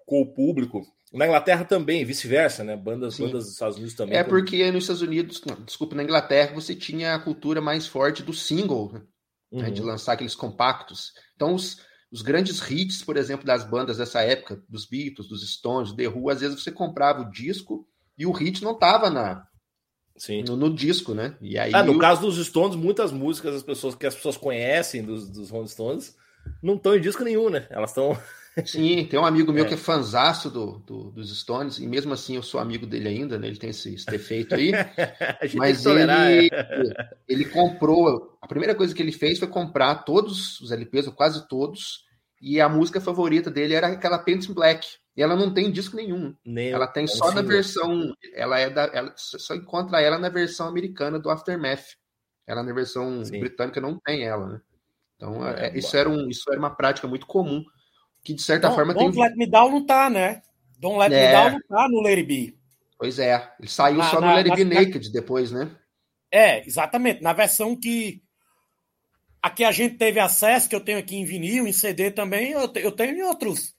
com 0.04 0.20
o 0.20 0.26
público. 0.26 0.86
Na 1.12 1.26
Inglaterra 1.26 1.64
também, 1.64 2.04
vice-versa, 2.04 2.64
né? 2.64 2.76
Bandas, 2.76 3.18
bandas 3.18 3.44
dos 3.44 3.52
Estados 3.52 3.76
Unidos 3.76 3.94
também. 3.94 4.18
É 4.18 4.24
porque 4.24 4.70
nos 4.72 4.84
Estados 4.84 5.02
Unidos, 5.02 5.40
não, 5.46 5.62
desculpa, 5.62 5.94
na 5.94 6.02
Inglaterra 6.02 6.54
você 6.54 6.74
tinha 6.74 7.14
a 7.14 7.18
cultura 7.18 7.60
mais 7.60 7.86
forte 7.86 8.22
do 8.22 8.32
single, 8.32 8.92
né? 8.92 9.02
uhum. 9.50 9.72
de 9.72 9.82
lançar 9.82 10.12
aqueles 10.12 10.34
compactos. 10.34 11.12
Então, 11.34 11.54
os, 11.54 11.78
os 12.10 12.22
grandes 12.22 12.60
hits, 12.70 13.02
por 13.02 13.16
exemplo, 13.16 13.46
das 13.46 13.64
bandas 13.64 13.98
dessa 13.98 14.20
época, 14.22 14.62
dos 14.68 14.86
Beatles, 14.86 15.28
dos 15.28 15.48
Stones, 15.48 15.92
The 15.92 16.08
Who, 16.08 16.30
às 16.30 16.40
vezes 16.40 16.62
você 16.62 16.72
comprava 16.72 17.22
o 17.22 17.30
disco 17.30 17.86
e 18.18 18.26
o 18.26 18.32
hit 18.32 18.62
não 18.62 18.72
estava 18.72 19.10
na, 19.10 19.46
Sim. 20.16 20.42
No, 20.44 20.56
no, 20.56 20.74
disco, 20.74 21.14
né? 21.14 21.36
E 21.40 21.58
aí 21.58 21.72
ah, 21.74 21.82
no 21.82 21.98
caso 21.98 22.22
dos 22.22 22.44
Stones, 22.44 22.74
muitas 22.74 23.12
músicas 23.12 23.54
as 23.54 23.62
pessoas 23.62 23.94
que 23.94 24.06
as 24.06 24.14
pessoas 24.14 24.36
conhecem 24.36 25.04
dos, 25.04 25.28
dos 25.28 25.50
Rolling 25.50 25.68
Stones 25.68 26.16
não 26.62 26.76
estão 26.76 26.96
em 26.96 27.00
disco 27.00 27.22
nenhum, 27.22 27.50
né? 27.50 27.66
Elas 27.68 27.90
estão 27.90 28.18
Sim, 28.64 29.04
tem 29.04 29.20
um 29.20 29.26
amigo 29.26 29.52
meu 29.52 29.64
é. 29.64 29.68
que 29.68 29.74
é 29.74 29.76
fanzaço 29.76 30.50
do, 30.50 30.78
do, 30.78 31.10
dos 31.10 31.38
Stones, 31.38 31.78
e 31.78 31.86
mesmo 31.86 32.14
assim 32.14 32.36
eu 32.36 32.42
sou 32.42 32.58
amigo 32.58 32.86
dele 32.86 33.08
ainda, 33.08 33.38
né? 33.38 33.48
Ele 33.48 33.58
tem 33.58 33.70
esse, 33.70 33.94
esse 33.94 34.06
defeito 34.06 34.54
aí. 34.54 34.72
mas 35.54 35.84
ele, 35.84 36.50
ele 37.28 37.44
comprou. 37.46 38.38
A 38.40 38.46
primeira 38.46 38.74
coisa 38.74 38.94
que 38.94 39.02
ele 39.02 39.12
fez 39.12 39.38
foi 39.38 39.48
comprar 39.48 39.96
todos 40.04 40.58
os 40.60 40.72
LPs, 40.72 41.06
ou 41.06 41.12
quase 41.12 41.46
todos, 41.46 42.04
e 42.40 42.58
a 42.58 42.68
música 42.68 43.00
favorita 43.00 43.50
dele 43.50 43.74
era 43.74 43.88
aquela 43.88 44.18
Paint 44.18 44.48
Black. 44.48 44.86
E 45.14 45.22
ela 45.22 45.36
não 45.36 45.52
tem 45.52 45.70
disco 45.70 45.96
nenhum. 45.96 46.34
Nem 46.44 46.70
ela 46.70 46.86
tem 46.86 47.06
só 47.06 47.32
na 47.32 47.42
versão. 47.42 48.14
Ela 48.34 48.58
é 48.58 48.70
da. 48.70 48.84
Ela 48.84 49.12
só 49.16 49.54
encontra 49.54 50.00
ela 50.00 50.18
na 50.18 50.28
versão 50.28 50.68
americana 50.68 51.18
do 51.18 51.30
Aftermath. 51.30 51.96
Ela 52.46 52.62
na 52.62 52.72
versão 52.72 53.24
Sim. 53.24 53.40
britânica 53.40 53.80
não 53.80 53.98
tem 53.98 54.24
ela, 54.24 54.46
né? 54.46 54.60
Então, 55.16 55.46
é, 55.46 55.68
é 55.68 55.78
isso, 55.78 55.96
era 55.96 56.08
um, 56.08 56.28
isso 56.28 56.44
era 56.50 56.58
uma 56.58 56.74
prática 56.74 57.08
muito 57.08 57.26
comum 57.26 57.64
que 58.26 58.34
de 58.34 58.42
certa 58.42 58.72
forma 58.72 58.92
Don't 58.92 59.12
tem. 59.12 59.22
Let 59.22 59.36
Me 59.36 59.46
Down 59.46 59.70
não 59.70 59.86
tá, 59.86 60.10
né? 60.10 60.42
Don't 60.80 60.98
Let 60.98 61.12
é. 61.12 61.26
Me 61.26 61.32
Down 61.32 61.50
não 61.52 61.60
tá 61.68 61.88
no 61.88 62.00
Lady 62.00 62.24
B. 62.24 62.58
Pois 62.98 63.20
é, 63.20 63.52
ele 63.60 63.68
saiu 63.68 63.98
na, 63.98 64.10
só 64.10 64.20
no 64.20 64.26
Lady 64.26 64.50
B 64.50 64.64
Naked 64.64 65.12
depois, 65.12 65.52
né? 65.52 65.70
É, 66.28 66.66
exatamente. 66.66 67.22
Na 67.22 67.32
versão 67.32 67.76
que 67.76 68.20
aqui 69.40 69.62
a 69.62 69.70
gente 69.70 69.96
teve 69.96 70.18
acesso, 70.18 70.68
que 70.68 70.74
eu 70.74 70.80
tenho 70.80 70.98
aqui 70.98 71.14
em 71.14 71.24
vinil, 71.24 71.68
em 71.68 71.72
CD 71.72 72.10
também, 72.10 72.50
eu, 72.50 72.68
eu 72.74 72.90
tenho 72.90 73.16
em 73.16 73.22
outros 73.22 73.76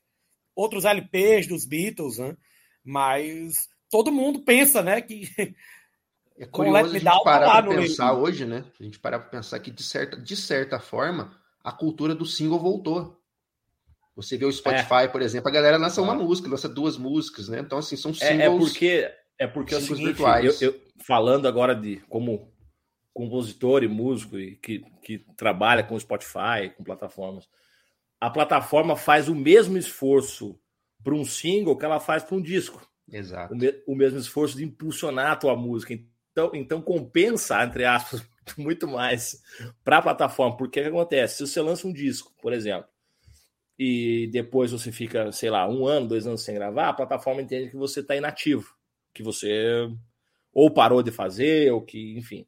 outros 0.55 0.85
LPs 0.85 1.45
dos 1.47 1.65
Beatles, 1.65 2.17
né? 2.17 2.37
Mas 2.85 3.67
todo 3.91 4.13
mundo 4.13 4.43
pensa, 4.43 4.81
né, 4.81 5.01
que 5.01 5.29
é 6.39 6.45
curioso 6.45 6.85
a 6.85 6.87
gente 6.87 7.03
Down, 7.03 7.23
parar 7.23 7.63
para 7.63 7.75
pensar 7.75 8.13
hoje, 8.13 8.45
né? 8.45 8.63
A 8.79 8.83
gente 8.83 8.97
parar 8.97 9.19
para 9.19 9.29
pensar 9.29 9.59
que 9.59 9.71
de 9.71 9.83
certa, 9.83 10.15
de 10.15 10.37
certa 10.37 10.79
forma 10.79 11.37
a 11.61 11.71
cultura 11.73 12.15
do 12.15 12.25
single 12.25 12.59
voltou. 12.59 13.21
Você 14.17 14.35
vê 14.35 14.45
o 14.45 14.51
Spotify, 14.51 15.03
é. 15.03 15.07
por 15.07 15.21
exemplo, 15.21 15.47
a 15.47 15.51
galera 15.51 15.77
lança 15.77 16.01
uma 16.01 16.15
música, 16.15 16.49
lança 16.49 16.67
duas 16.67 16.97
músicas, 16.97 17.47
né? 17.47 17.59
Então 17.59 17.77
assim 17.77 17.95
são 17.95 18.11
singles. 18.11 18.39
É, 18.39 18.45
é 18.45 18.49
porque 18.49 19.11
é 19.39 19.47
porque 19.47 19.75
é 19.75 19.77
o 19.77 19.81
seguinte, 19.81 20.19
eu, 20.19 20.53
eu, 20.59 20.81
falando 21.05 21.47
agora 21.47 21.75
de 21.75 21.97
como 22.09 22.51
compositor 23.13 23.83
e 23.83 23.87
músico 23.87 24.39
e 24.39 24.55
que, 24.55 24.83
que 25.03 25.19
trabalha 25.37 25.83
com 25.83 25.99
Spotify, 25.99 26.73
com 26.75 26.83
plataformas, 26.83 27.47
a 28.19 28.27
plataforma 28.31 28.95
faz 28.95 29.29
o 29.29 29.35
mesmo 29.35 29.77
esforço 29.77 30.59
para 31.03 31.13
um 31.13 31.23
single 31.23 31.77
que 31.77 31.85
ela 31.85 31.99
faz 31.99 32.23
para 32.23 32.35
um 32.35 32.41
disco. 32.41 32.81
Exato. 33.11 33.53
O, 33.53 33.57
me, 33.57 33.83
o, 33.85 33.95
mesmo 33.95 34.17
esforço 34.17 34.57
de 34.57 34.63
impulsionar 34.63 35.31
a 35.31 35.35
tua 35.35 35.55
música. 35.55 35.93
Então, 35.93 36.51
então 36.55 36.81
compensa, 36.81 37.63
entre 37.63 37.85
aspas, 37.85 38.27
muito 38.57 38.87
mais 38.87 39.43
para 39.83 39.99
a 39.99 40.01
plataforma. 40.01 40.57
Porque 40.57 40.79
o 40.79 40.83
que 40.83 40.89
acontece? 40.89 41.37
Se 41.37 41.47
você 41.47 41.61
lança 41.61 41.87
um 41.87 41.93
disco, 41.93 42.33
por 42.41 42.51
exemplo, 42.51 42.89
e 43.77 44.27
depois 44.31 44.71
você 44.71 44.91
fica, 44.91 45.31
sei 45.31 45.49
lá, 45.49 45.67
um 45.69 45.85
ano, 45.85 46.07
dois 46.07 46.25
anos 46.25 46.41
sem 46.41 46.55
gravar, 46.55 46.89
a 46.89 46.93
plataforma 46.93 47.41
entende 47.41 47.69
que 47.69 47.77
você 47.77 47.99
está 47.99 48.15
inativo, 48.15 48.75
que 49.13 49.21
você 49.21 49.87
ou 50.53 50.71
parou 50.71 51.03
de 51.03 51.11
fazer, 51.11 51.71
ou 51.71 51.81
que, 51.81 52.17
enfim. 52.17 52.47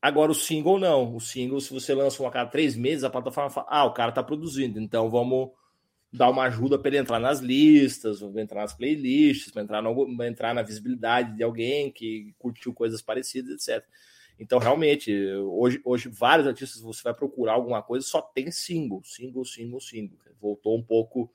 Agora 0.00 0.32
o 0.32 0.34
single 0.34 0.78
não. 0.78 1.14
O 1.14 1.20
single, 1.20 1.60
se 1.60 1.72
você 1.72 1.94
lança 1.94 2.22
um 2.22 2.26
a 2.26 2.30
cada 2.30 2.48
três 2.48 2.74
meses, 2.74 3.04
a 3.04 3.10
plataforma 3.10 3.50
fala: 3.50 3.66
ah, 3.70 3.84
o 3.84 3.92
cara 3.92 4.08
está 4.08 4.22
produzindo, 4.22 4.80
então 4.80 5.10
vamos 5.10 5.50
dar 6.12 6.28
uma 6.30 6.44
ajuda 6.44 6.78
para 6.78 6.88
ele 6.88 6.98
entrar 6.98 7.18
nas 7.18 7.40
listas, 7.40 8.20
entrar 8.36 8.62
nas 8.62 8.74
playlists, 8.74 9.50
para 9.50 9.62
entrar, 9.62 9.82
entrar 10.26 10.54
na 10.54 10.62
visibilidade 10.62 11.36
de 11.36 11.42
alguém 11.42 11.90
que 11.90 12.34
curtiu 12.38 12.74
coisas 12.74 13.00
parecidas, 13.00 13.68
etc. 13.68 13.84
Então, 14.42 14.58
realmente, 14.58 15.14
hoje, 15.36 15.80
hoje 15.84 16.08
vários 16.08 16.48
artistas 16.48 16.82
você 16.82 17.00
vai 17.04 17.14
procurar 17.14 17.52
alguma 17.52 17.80
coisa, 17.80 18.04
só 18.04 18.20
tem 18.20 18.50
single, 18.50 19.00
single, 19.04 19.44
single, 19.44 19.80
single. 19.80 20.18
Voltou 20.40 20.76
um 20.76 20.82
pouco 20.82 21.32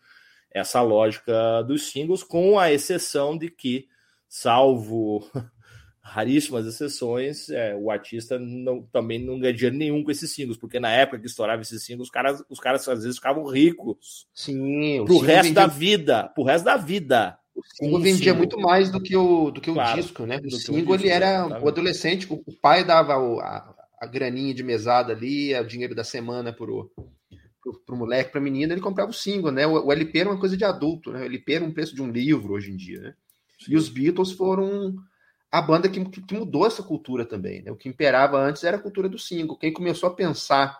essa 0.51 0.81
lógica 0.81 1.61
dos 1.63 1.89
singles, 1.89 2.21
com 2.21 2.59
a 2.59 2.69
exceção 2.69 3.37
de 3.37 3.49
que, 3.49 3.87
salvo 4.27 5.25
raríssimas 6.01 6.65
exceções, 6.65 7.49
é, 7.49 7.73
o 7.75 7.89
artista 7.89 8.37
não, 8.37 8.81
também 8.83 9.23
não 9.23 9.39
ganha 9.39 9.53
dinheiro 9.53 9.77
nenhum 9.77 10.03
com 10.03 10.11
esses 10.11 10.29
singles, 10.29 10.57
porque 10.57 10.77
na 10.77 10.91
época 10.91 11.19
que 11.19 11.27
estourava 11.27 11.61
esses 11.61 11.85
singles, 11.85 12.07
os 12.07 12.11
caras, 12.11 12.43
os 12.49 12.59
caras 12.59 12.85
às 12.89 13.03
vezes 13.03 13.15
ficavam 13.15 13.45
ricos. 13.45 14.27
Sim, 14.33 15.05
pro 15.05 15.19
resto 15.19 15.47
vendia... 15.47 15.53
da 15.53 15.67
vida, 15.67 16.23
pro 16.35 16.43
resto 16.43 16.65
da 16.65 16.75
vida. 16.75 17.39
O 17.57 17.63
single 17.75 17.99
vendia 17.99 18.33
single. 18.33 18.37
muito 18.37 18.59
mais 18.59 18.91
do 18.91 19.01
que 19.01 19.17
o, 19.17 19.49
do 19.49 19.59
que 19.59 19.71
o 19.71 19.73
claro, 19.73 19.99
disco, 19.99 20.25
né? 20.25 20.39
O 20.45 20.51
single, 20.51 20.95
ele 20.95 21.09
era 21.09 21.47
o 21.47 21.67
adolescente, 21.67 22.27
o 22.29 22.53
pai 22.61 22.83
dava 22.83 23.17
o, 23.17 23.39
a, 23.39 23.75
a 23.99 24.05
graninha 24.05 24.53
de 24.53 24.63
mesada 24.63 25.11
ali, 25.11 25.55
o 25.55 25.65
dinheiro 25.65 25.95
da 25.95 26.03
semana 26.03 26.53
pro, 26.53 26.91
pro, 27.61 27.79
pro 27.83 27.97
moleque, 27.97 28.31
pra 28.31 28.39
menina, 28.39 28.73
ele 28.73 28.81
comprava 28.81 29.09
o 29.09 29.13
single, 29.13 29.51
né? 29.51 29.65
O, 29.65 29.87
o, 29.87 29.91
LP 29.91 30.19
era 30.19 30.29
uma 30.29 30.39
coisa 30.39 30.55
de 30.55 30.63
adulto, 30.63 31.11
né? 31.11 31.21
O 31.21 31.25
LP 31.25 31.53
era 31.53 31.65
um 31.65 31.73
preço 31.73 31.95
de 31.95 32.01
um 32.01 32.11
livro 32.11 32.53
hoje 32.53 32.71
em 32.71 32.75
dia, 32.75 33.01
né? 33.01 33.15
Sim. 33.59 33.73
E 33.73 33.75
os 33.75 33.89
Beatles 33.89 34.31
foram 34.31 34.95
a 35.51 35.61
banda 35.61 35.89
que, 35.89 36.03
que, 36.05 36.33
mudou 36.35 36.67
essa 36.67 36.83
cultura 36.83 37.25
também. 37.25 37.63
Né? 37.63 37.71
O 37.71 37.75
que 37.75 37.89
imperava 37.89 38.37
antes 38.37 38.63
era 38.63 38.77
a 38.77 38.79
cultura 38.79 39.09
do 39.09 39.17
single. 39.17 39.57
Quem 39.57 39.73
começou 39.73 40.09
a 40.09 40.13
pensar 40.13 40.77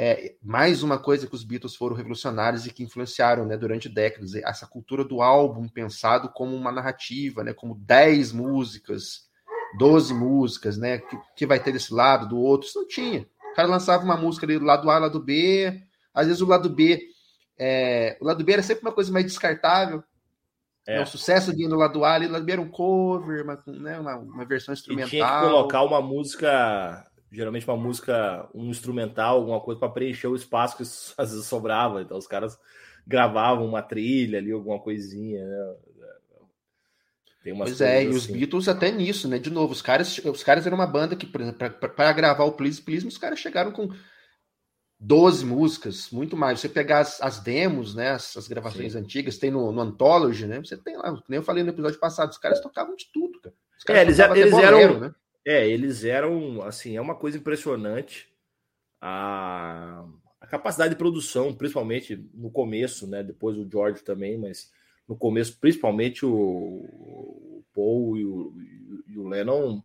é, 0.00 0.36
mais 0.40 0.84
uma 0.84 0.96
coisa 0.96 1.26
que 1.26 1.34
os 1.34 1.42
Beatles 1.42 1.74
foram 1.74 1.96
revolucionários 1.96 2.64
e 2.64 2.72
que 2.72 2.84
influenciaram 2.84 3.44
né, 3.44 3.56
durante 3.56 3.88
décadas, 3.88 4.32
essa 4.32 4.64
cultura 4.64 5.04
do 5.04 5.20
álbum 5.20 5.66
pensado 5.66 6.28
como 6.28 6.54
uma 6.54 6.70
narrativa, 6.70 7.42
né, 7.42 7.52
como 7.52 7.74
10 7.74 8.30
músicas, 8.30 9.28
12 9.76 10.14
músicas, 10.14 10.78
né, 10.78 10.98
que, 10.98 11.18
que 11.34 11.46
vai 11.46 11.58
ter 11.58 11.72
desse 11.72 11.92
lado, 11.92 12.28
do 12.28 12.38
outro. 12.38 12.68
Isso 12.68 12.78
não 12.78 12.86
tinha. 12.86 13.26
O 13.50 13.54
cara 13.56 13.66
lançava 13.66 14.04
uma 14.04 14.16
música 14.16 14.46
ali 14.46 14.56
do 14.56 14.64
lado 14.64 14.88
A, 14.88 14.98
lado 14.98 15.18
B, 15.18 15.82
às 16.14 16.28
vezes 16.28 16.40
o 16.40 16.46
lado 16.46 16.70
B. 16.70 17.00
É, 17.58 18.16
o 18.20 18.24
lado 18.24 18.44
B 18.44 18.52
era 18.52 18.62
sempre 18.62 18.82
uma 18.82 18.92
coisa 18.92 19.10
mais 19.10 19.24
descartável, 19.24 20.04
é. 20.86 21.02
o 21.02 21.06
sucesso 21.06 21.52
de 21.52 21.66
no 21.66 21.74
lado 21.74 22.04
A, 22.04 22.14
ali, 22.14 22.28
lado 22.28 22.44
B 22.44 22.52
era 22.52 22.62
um 22.62 22.70
cover, 22.70 23.42
uma, 23.42 23.60
né, 23.66 23.98
uma, 23.98 24.14
uma 24.14 24.44
versão 24.44 24.72
instrumental. 24.72 25.08
E 25.08 25.10
tinha 25.10 25.26
que 25.26 25.40
colocar 25.40 25.82
uma 25.82 26.00
música, 26.00 27.04
geralmente 27.30 27.68
uma 27.68 27.76
música, 27.76 28.48
um 28.54 28.70
instrumental, 28.70 29.36
alguma 29.36 29.60
coisa 29.60 29.78
para 29.78 29.90
preencher 29.90 30.26
o 30.26 30.36
espaço 30.36 30.76
que 30.76 30.82
às 31.20 31.30
vezes 31.30 31.46
sobrava. 31.46 32.02
Então 32.02 32.16
os 32.16 32.26
caras 32.26 32.58
gravavam 33.06 33.66
uma 33.66 33.82
trilha 33.82 34.38
ali, 34.38 34.52
alguma 34.52 34.78
coisinha, 34.78 35.44
né? 35.44 35.74
pois 37.56 37.80
é, 37.80 38.04
e 38.04 38.08
os 38.08 38.24
assim. 38.24 38.32
Beatles 38.32 38.68
até 38.68 38.90
nisso, 38.90 39.28
né? 39.28 39.38
De 39.38 39.50
novo, 39.50 39.72
os 39.72 39.80
caras, 39.80 40.18
os 40.18 40.42
caras 40.42 40.66
eram 40.66 40.76
uma 40.76 40.86
banda 40.86 41.16
que, 41.16 41.26
por 41.26 41.40
exemplo, 41.40 41.70
para 41.70 42.12
gravar 42.12 42.44
o 42.44 42.52
Please 42.52 42.82
Please, 42.82 43.06
os 43.06 43.16
caras 43.16 43.38
chegaram 43.38 43.72
com 43.72 43.88
12 45.00 45.46
músicas, 45.46 46.10
muito 46.10 46.36
mais. 46.36 46.60
Você 46.60 46.68
pegar 46.68 47.00
as, 47.00 47.20
as 47.22 47.40
demos, 47.40 47.94
né, 47.94 48.10
as, 48.10 48.36
as 48.36 48.48
gravações 48.48 48.92
Sim. 48.92 48.98
antigas, 48.98 49.38
tem 49.38 49.50
no, 49.50 49.70
no, 49.72 49.80
Anthology, 49.80 50.46
né? 50.46 50.58
Você 50.58 50.76
tem 50.76 50.96
lá, 50.96 51.12
nem 51.28 51.38
eu 51.38 51.42
falei 51.42 51.62
no 51.62 51.70
episódio 51.70 51.98
passado, 51.98 52.30
os 52.30 52.38
caras 52.38 52.60
tocavam 52.60 52.96
de 52.96 53.06
tudo, 53.12 53.40
cara. 53.40 53.54
é, 53.88 54.02
eles, 54.02 54.18
eles 54.18 54.54
eram, 54.54 55.00
né? 55.00 55.14
É, 55.44 55.68
eles 55.68 56.04
eram, 56.04 56.62
assim, 56.62 56.96
é 56.96 57.00
uma 57.00 57.14
coisa 57.14 57.38
impressionante 57.38 58.28
a, 59.00 60.04
a 60.40 60.46
capacidade 60.46 60.90
de 60.90 60.98
produção, 60.98 61.54
principalmente 61.54 62.16
no 62.34 62.50
começo, 62.50 63.06
né? 63.06 63.22
Depois 63.22 63.56
o 63.56 63.68
George 63.70 64.02
também, 64.02 64.36
mas 64.36 64.70
no 65.08 65.16
começo, 65.16 65.58
principalmente 65.58 66.26
o, 66.26 66.30
o 66.30 67.64
Paul 67.72 68.16
e 68.18 68.24
o, 68.24 68.54
e 69.06 69.18
o 69.18 69.28
Lennon, 69.28 69.82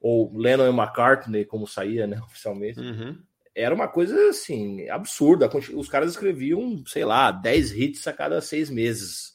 ou 0.00 0.36
Lennon 0.36 0.66
e 0.66 0.76
McCartney, 0.76 1.44
como 1.44 1.66
saía, 1.66 2.06
né, 2.06 2.20
oficialmente. 2.26 2.80
Uhum 2.80 3.18
era 3.54 3.74
uma 3.74 3.88
coisa 3.88 4.28
assim 4.28 4.88
absurda. 4.88 5.50
Os 5.74 5.88
caras 5.88 6.10
escreviam, 6.10 6.82
sei 6.86 7.04
lá, 7.04 7.30
10 7.30 7.72
hits 7.72 8.06
a 8.06 8.12
cada 8.12 8.40
seis 8.40 8.70
meses. 8.70 9.34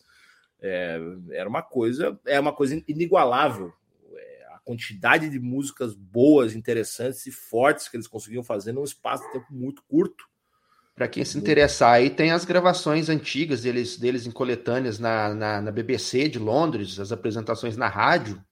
É, 0.60 1.00
era 1.32 1.48
uma 1.48 1.62
coisa, 1.62 2.20
é 2.26 2.39
uma 2.39 2.54
coisa 2.54 2.82
inigualável. 2.88 3.72
A 4.67 4.71
quantidade 4.71 5.30
de 5.30 5.39
músicas 5.39 5.93
boas, 5.95 6.53
interessantes 6.53 7.25
e 7.25 7.32
fortes 7.32 7.88
que 7.88 7.95
eles 7.95 8.08
conseguiam 8.08 8.43
fazer 8.43 8.73
num 8.73 8.84
espaço 8.84 9.23
de 9.23 9.32
tempo 9.32 9.47
muito 9.49 9.82
curto. 9.88 10.25
Para 10.93 11.08
quem 11.08 11.23
se 11.23 11.38
interessar, 11.38 11.93
aí 11.93 12.10
tem 12.10 12.32
as 12.32 12.43
gravações 12.43 13.08
antigas 13.08 13.62
deles, 13.62 13.97
deles 13.97 14.25
em 14.27 14.32
coletâneas 14.32 14.99
na, 14.99 15.34
na, 15.34 15.62
na 15.62 15.71
BBC 15.71 16.27
de 16.27 16.39
Londres, 16.39 16.99
as 16.99 17.12
apresentações 17.12 17.77
na 17.77 17.88
rádio. 17.88 18.43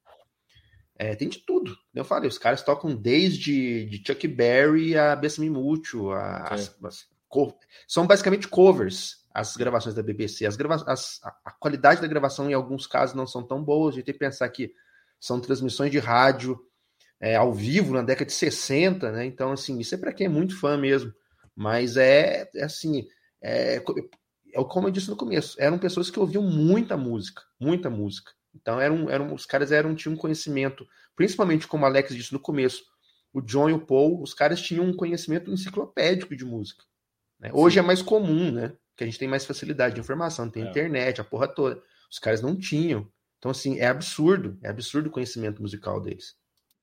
É, 0.97 1.15
tem 1.15 1.27
de 1.27 1.39
tudo. 1.39 1.75
Eu 1.93 2.05
falei, 2.05 2.29
os 2.29 2.37
caras 2.37 2.61
tocam 2.61 2.95
desde 2.95 3.85
de 3.85 4.03
Chuck 4.05 4.25
Berry 4.27 4.97
a 4.97 5.15
Bessame 5.15 5.49
Mútuo, 5.49 6.11
a, 6.11 6.53
as, 6.53 6.77
as, 6.83 7.07
são 7.87 8.07
basicamente 8.07 8.47
covers 8.47 9.25
as 9.33 9.57
gravações 9.57 9.93
da 9.93 10.01
BBC. 10.01 10.45
As 10.45 10.55
grava 10.55 10.81
as, 10.87 11.19
a 11.43 11.51
qualidade 11.51 11.99
da 11.99 12.07
gravação 12.07 12.49
em 12.49 12.53
alguns 12.53 12.87
casos 12.87 13.15
não 13.15 13.27
são 13.27 13.43
tão 13.43 13.61
boas. 13.61 13.93
A 13.93 13.97
gente 13.97 14.05
tem 14.05 14.13
que 14.13 14.19
pensar 14.19 14.47
que 14.49 14.73
são 15.25 15.39
transmissões 15.39 15.91
de 15.91 15.97
rádio 15.97 16.59
é, 17.19 17.35
ao 17.35 17.51
vivo 17.51 17.93
na 17.93 18.03
década 18.03 18.25
de 18.25 18.33
60, 18.33 19.11
né? 19.11 19.25
Então, 19.25 19.51
assim, 19.51 19.79
isso 19.79 19.95
é 19.95 19.97
para 19.97 20.13
quem 20.13 20.27
é 20.27 20.29
muito 20.29 20.59
fã 20.59 20.77
mesmo. 20.77 21.11
Mas 21.55 21.97
é, 21.97 22.47
é 22.53 22.63
assim, 22.63 23.07
é, 23.41 23.77
é 23.77 24.63
como 24.65 24.87
eu 24.87 24.91
disse 24.91 25.09
no 25.09 25.15
começo, 25.15 25.55
eram 25.59 25.79
pessoas 25.79 26.11
que 26.11 26.19
ouviam 26.19 26.43
muita 26.43 26.95
música, 26.95 27.41
muita 27.59 27.89
música. 27.89 28.31
Então 28.53 28.79
eram, 28.79 29.09
eram, 29.09 29.33
os 29.33 29.45
caras 29.45 29.71
eram, 29.71 29.95
tinham 29.95 30.13
um 30.13 30.17
conhecimento, 30.17 30.85
principalmente 31.15 31.67
como 31.67 31.83
o 31.83 31.87
Alex 31.87 32.13
disse 32.15 32.31
no 32.31 32.39
começo, 32.39 32.83
o 33.33 33.41
John 33.41 33.69
e 33.69 33.73
o 33.73 33.85
Paul, 33.85 34.21
os 34.21 34.33
caras 34.33 34.61
tinham 34.61 34.85
um 34.85 34.95
conhecimento 34.95 35.51
enciclopédico 35.51 36.35
de 36.35 36.45
música. 36.45 36.83
Né? 37.39 37.49
Hoje 37.53 37.79
é 37.79 37.81
mais 37.81 38.01
comum, 38.01 38.51
né? 38.51 38.73
Que 38.95 39.03
a 39.03 39.07
gente 39.07 39.19
tem 39.19 39.27
mais 39.27 39.45
facilidade 39.45 39.95
de 39.95 40.01
informação, 40.01 40.49
tem 40.49 40.63
é. 40.63 40.69
internet, 40.69 41.19
a 41.19 41.23
porra 41.23 41.47
toda. 41.47 41.81
Os 42.09 42.19
caras 42.19 42.41
não 42.41 42.55
tinham. 42.55 43.09
Então, 43.37 43.51
assim, 43.51 43.79
é 43.79 43.87
absurdo, 43.87 44.57
é 44.63 44.69
absurdo 44.69 45.07
o 45.07 45.11
conhecimento 45.11 45.61
musical 45.61 46.01
deles. 46.01 46.35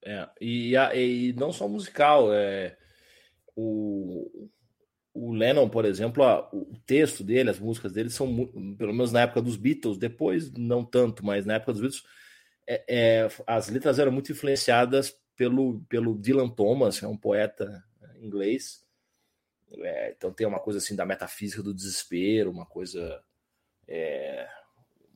É, 0.04 0.28
e, 0.40 0.74
e 0.74 1.32
não 1.34 1.52
só 1.52 1.68
musical, 1.68 2.32
é 2.32 2.76
o, 3.54 4.48
o 5.14 5.32
Lennon, 5.32 5.68
por 5.68 5.84
exemplo, 5.84 6.22
a, 6.24 6.48
o 6.52 6.76
texto 6.86 7.22
dele, 7.22 7.50
as 7.50 7.58
músicas 7.58 7.92
dele 7.92 8.10
são, 8.10 8.46
pelo 8.76 8.92
menos 8.92 9.12
na 9.12 9.22
época 9.22 9.42
dos 9.42 9.56
Beatles, 9.56 9.98
depois 9.98 10.50
não 10.52 10.84
tanto, 10.84 11.24
mas 11.24 11.44
na 11.46 11.54
época 11.54 11.72
dos 11.72 11.80
Beatles, 11.80 12.04
é, 12.66 12.84
é, 12.88 13.28
as 13.46 13.68
letras 13.68 13.98
eram 13.98 14.12
muito 14.12 14.32
influenciadas 14.32 15.16
pelo, 15.36 15.80
pelo 15.88 16.18
Dylan 16.18 16.48
Thomas, 16.48 16.98
que 16.98 17.04
é 17.04 17.08
um 17.08 17.16
poeta 17.16 17.84
inglês. 18.20 18.86
É, 19.78 20.12
então 20.16 20.32
tem 20.32 20.46
uma 20.46 20.60
coisa 20.60 20.78
assim 20.78 20.94
da 20.94 21.06
metafísica 21.06 21.62
do 21.62 21.74
desespero, 21.74 22.50
uma 22.50 22.66
coisa 22.66 23.22
é, 23.88 24.46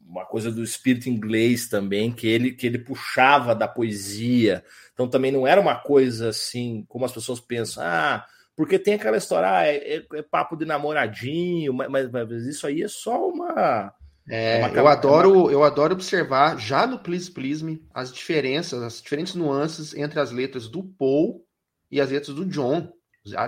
uma 0.09 0.25
coisa 0.25 0.51
do 0.51 0.63
espírito 0.63 1.09
inglês 1.09 1.69
também 1.69 2.13
que 2.13 2.27
ele 2.27 2.53
que 2.53 2.67
ele 2.67 2.79
puxava 2.79 3.55
da 3.55 3.67
poesia. 3.67 4.65
Então 4.95 5.09
também 5.09 5.33
não 5.33 5.47
era 5.47 5.61
uma 5.61 5.75
coisa 5.75 6.29
assim 6.29 6.85
como 6.89 7.05
as 7.05 7.13
pessoas 7.13 7.41
pensam, 7.41 7.83
ah, 7.85 8.25
Porque 8.57 8.79
tem 8.79 8.95
aquela 8.95 9.17
história, 9.17 9.51
ah, 9.51 9.67
é, 9.67 9.97
é, 9.97 10.07
é 10.15 10.23
papo 10.23 10.57
de 10.57 10.65
namoradinho, 10.65 11.75
mas, 11.75 12.11
mas, 12.11 12.47
isso 12.47 12.67
aí 12.67 12.83
é 12.83 12.89
só 12.89 13.29
uma. 13.29 13.93
É, 14.29 14.61
é 14.61 14.67
uma, 14.67 14.75
eu 14.75 14.89
adoro, 14.89 15.51
eu 15.51 15.63
adoro 15.63 15.95
observar 15.95 16.59
já 16.59 16.87
no 16.87 16.99
Please 16.99 17.31
Please 17.31 17.63
Me 17.63 17.83
as 17.93 18.13
diferenças, 18.13 18.83
as 18.83 19.03
diferentes 19.03 19.35
nuances 19.35 19.95
entre 19.95 20.19
as 20.21 20.31
letras 20.31 20.69
do 20.69 20.83
Paul 20.83 21.45
e 21.91 22.01
as 22.01 22.11
letras 22.11 22.35
do 22.35 22.47
John. 22.47 22.93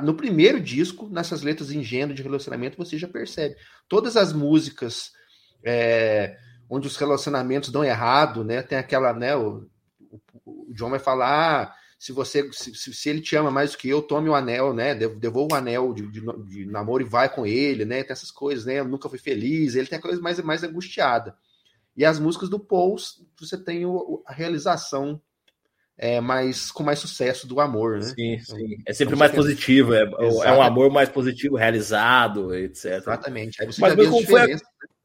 No 0.02 0.14
primeiro 0.14 0.60
disco, 0.60 1.08
nessas 1.08 1.42
letras 1.42 1.70
ingênuas 1.70 2.16
de 2.16 2.22
relacionamento, 2.22 2.76
você 2.76 2.98
já 2.98 3.06
percebe. 3.06 3.54
Todas 3.88 4.16
as 4.16 4.32
músicas 4.32 5.12
é, 5.64 6.36
onde 6.68 6.86
os 6.86 6.96
relacionamentos 6.96 7.70
dão 7.70 7.84
errado, 7.84 8.44
né? 8.44 8.62
Tem 8.62 8.78
aquela, 8.78 9.12
né? 9.12 9.34
O, 9.36 9.66
o, 10.44 10.70
o 10.70 10.74
John 10.74 10.90
vai 10.90 10.98
falar. 10.98 11.62
Ah, 11.62 11.74
se 11.98 12.12
você 12.12 12.48
se, 12.52 12.74
se, 12.74 13.08
ele 13.08 13.20
te 13.20 13.34
ama 13.34 13.50
mais 13.50 13.72
do 13.72 13.78
que 13.78 13.88
eu, 13.88 14.00
tome 14.00 14.28
o 14.28 14.34
anel, 14.34 14.72
né? 14.72 14.94
Devolva 14.94 15.56
o 15.56 15.58
anel 15.58 15.92
de, 15.92 16.06
de, 16.06 16.20
de, 16.46 16.64
namoro 16.66 17.02
e 17.02 17.08
vai 17.08 17.28
com 17.28 17.44
ele, 17.44 17.84
né? 17.84 18.04
Tem 18.04 18.12
essas 18.12 18.30
coisas, 18.30 18.64
né? 18.64 18.78
Eu 18.78 18.86
nunca 18.86 19.08
fui 19.08 19.18
feliz. 19.18 19.74
Ele 19.74 19.88
tem 19.88 19.98
a 19.98 20.02
coisa 20.02 20.20
mais, 20.20 20.38
mais 20.40 20.62
angustiada. 20.62 21.36
E 21.96 22.04
as 22.04 22.20
músicas 22.20 22.48
do 22.48 22.60
Paul, 22.60 22.96
você 23.40 23.58
tem 23.58 23.84
o, 23.84 24.22
a 24.24 24.32
realização 24.32 25.20
é, 25.96 26.20
mais 26.20 26.70
com 26.70 26.84
mais 26.84 27.00
sucesso 27.00 27.44
do 27.48 27.60
amor, 27.60 27.98
né? 27.98 28.04
Sim, 28.04 28.34
então, 28.34 28.56
sim. 28.56 28.76
É 28.86 28.92
sempre 28.92 29.14
então, 29.14 29.18
mais 29.18 29.32
positivo, 29.32 29.92
é, 29.92 30.02
é, 30.02 30.52
um 30.52 30.62
amor 30.62 30.92
mais 30.92 31.08
positivo, 31.08 31.56
realizado, 31.56 32.54
etc. 32.54 32.92
Exatamente. 32.92 33.60
Aí 33.60 33.66
você 33.66 33.80
mas, 33.80 33.96
mas 33.96 34.08
como 34.08 34.24
foi 34.24 34.52
a? 34.52 34.56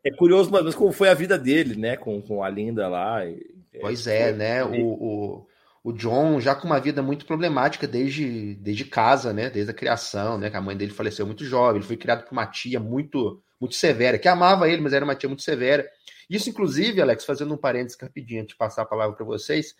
É 0.03 0.11
curioso, 0.11 0.51
mas 0.51 0.75
como 0.75 0.91
foi 0.91 1.09
a 1.09 1.13
vida 1.13 1.37
dele, 1.37 1.75
né? 1.75 1.95
Com, 1.95 2.21
com 2.21 2.43
a 2.43 2.49
Linda 2.49 2.87
lá. 2.87 3.25
E, 3.25 3.41
pois 3.79 4.05
é, 4.05 4.33
né? 4.33 4.63
O, 4.63 4.83
o, 4.83 5.47
o 5.83 5.93
John 5.93 6.41
já 6.41 6.53
com 6.53 6.67
uma 6.67 6.79
vida 6.79 7.01
muito 7.01 7.25
problemática 7.25 7.87
desde, 7.87 8.55
desde 8.55 8.83
casa, 8.83 9.31
né? 9.31 9.49
Desde 9.49 9.71
a 9.71 9.73
criação, 9.73 10.37
né? 10.37 10.49
Que 10.49 10.57
a 10.57 10.61
mãe 10.61 10.75
dele 10.75 10.91
faleceu 10.91 11.25
muito 11.25 11.45
jovem. 11.45 11.77
Ele 11.77 11.87
foi 11.87 11.95
criado 11.95 12.25
por 12.25 12.33
uma 12.33 12.45
tia 12.45 12.79
muito, 12.79 13.41
muito 13.59 13.75
severa, 13.75 14.19
que 14.19 14.27
amava 14.27 14.69
ele, 14.69 14.81
mas 14.81 14.91
era 14.91 15.05
uma 15.05 15.15
tia 15.15 15.29
muito 15.29 15.43
severa. 15.43 15.89
Isso, 16.29 16.49
inclusive, 16.49 17.01
Alex, 17.01 17.23
fazendo 17.23 17.53
um 17.53 17.57
parênteses 17.57 17.97
rapidinho 17.99 18.41
antes 18.41 18.53
de 18.53 18.57
passar 18.57 18.81
a 18.81 18.85
palavra 18.85 19.15
para 19.15 19.25
vocês, 19.25 19.73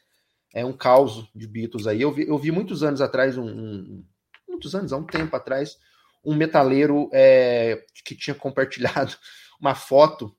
é 0.54 0.64
um 0.64 0.74
caos 0.74 1.30
de 1.36 1.48
Beatles 1.48 1.86
aí. 1.86 2.02
Eu 2.02 2.12
vi, 2.12 2.28
eu 2.28 2.38
vi 2.38 2.52
muitos 2.52 2.82
anos 2.82 3.02
atrás, 3.02 3.38
um, 3.38 3.46
um, 3.46 4.06
muitos 4.48 4.74
anos, 4.74 4.94
há 4.94 4.98
um 4.98 5.06
tempo 5.06 5.36
atrás, 5.36 5.78
um 6.24 6.36
metaleiro 6.36 7.10
é, 7.12 7.84
que 8.06 8.16
tinha 8.16 8.36
compartilhado 8.36 9.18
uma 9.64 9.76
foto 9.76 10.36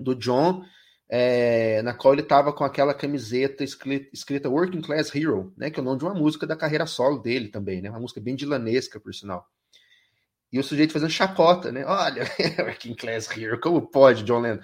do 0.00 0.16
John 0.16 0.64
é, 1.08 1.80
na 1.82 1.94
qual 1.94 2.12
ele 2.12 2.22
estava 2.22 2.52
com 2.52 2.64
aquela 2.64 2.92
camiseta 2.92 3.62
escrita, 3.62 4.08
escrita, 4.12 4.48
Working 4.48 4.80
Class 4.80 5.14
Hero, 5.14 5.52
né, 5.56 5.70
que 5.70 5.78
é 5.78 5.82
o 5.82 5.84
nome 5.84 5.98
de 5.98 6.04
uma 6.04 6.14
música 6.14 6.46
da 6.46 6.56
carreira 6.56 6.86
solo 6.86 7.18
dele 7.18 7.48
também, 7.48 7.80
né, 7.80 7.88
uma 7.88 8.00
música 8.00 8.20
bem 8.20 8.34
dilanesca, 8.34 8.98
por 8.98 9.14
sinal. 9.14 9.46
E 10.50 10.58
o 10.58 10.64
sujeito 10.64 10.92
fazendo 10.92 11.10
chacota, 11.10 11.72
né? 11.72 11.82
Olha, 11.86 12.24
Working 12.60 12.94
Class 12.94 13.30
Hero, 13.34 13.58
como 13.58 13.80
pode, 13.88 14.22
John 14.22 14.40
Lennon? 14.40 14.60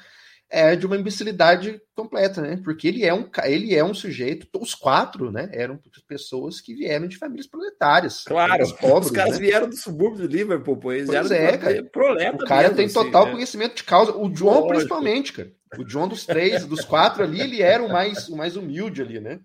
É 0.50 0.74
de 0.74 0.86
uma 0.86 0.96
imbecilidade 0.96 1.78
completa, 1.94 2.40
né? 2.40 2.58
Porque 2.64 2.88
ele 2.88 3.04
é 3.04 3.12
um, 3.12 3.28
ele 3.44 3.74
é 3.74 3.84
um 3.84 3.92
sujeito, 3.92 4.48
os 4.58 4.74
quatro, 4.74 5.30
né? 5.30 5.50
Eram 5.52 5.78
pessoas 6.06 6.58
que 6.60 6.74
vieram 6.74 7.06
de 7.06 7.18
famílias 7.18 7.46
proletárias. 7.46 8.24
Claro, 8.24 8.64
pobres, 8.76 9.06
os 9.06 9.12
caras 9.12 9.38
né? 9.38 9.46
vieram 9.46 9.68
do 9.68 9.76
subúrbio 9.76 10.26
de 10.26 10.36
Liverpool, 10.36 10.78
pois, 10.78 11.06
pois 11.06 11.30
é, 11.30 11.58
cara. 11.58 11.82
O 11.82 12.38
cara 12.46 12.62
mesmo, 12.62 12.76
tem 12.76 12.86
assim, 12.86 12.94
total 12.94 13.26
né? 13.26 13.32
conhecimento 13.32 13.76
de 13.76 13.84
causa. 13.84 14.16
O 14.16 14.30
John, 14.30 14.46
Lógico. 14.46 14.68
principalmente, 14.68 15.32
cara. 15.34 15.52
O 15.76 15.84
John 15.84 16.08
dos 16.08 16.24
três, 16.24 16.64
dos 16.64 16.82
quatro 16.82 17.22
ali, 17.22 17.42
ele 17.42 17.60
era 17.60 17.82
o 17.82 17.88
mais, 17.88 18.28
o 18.28 18.36
mais 18.36 18.56
humilde 18.56 19.02
ali, 19.02 19.20
né? 19.20 19.40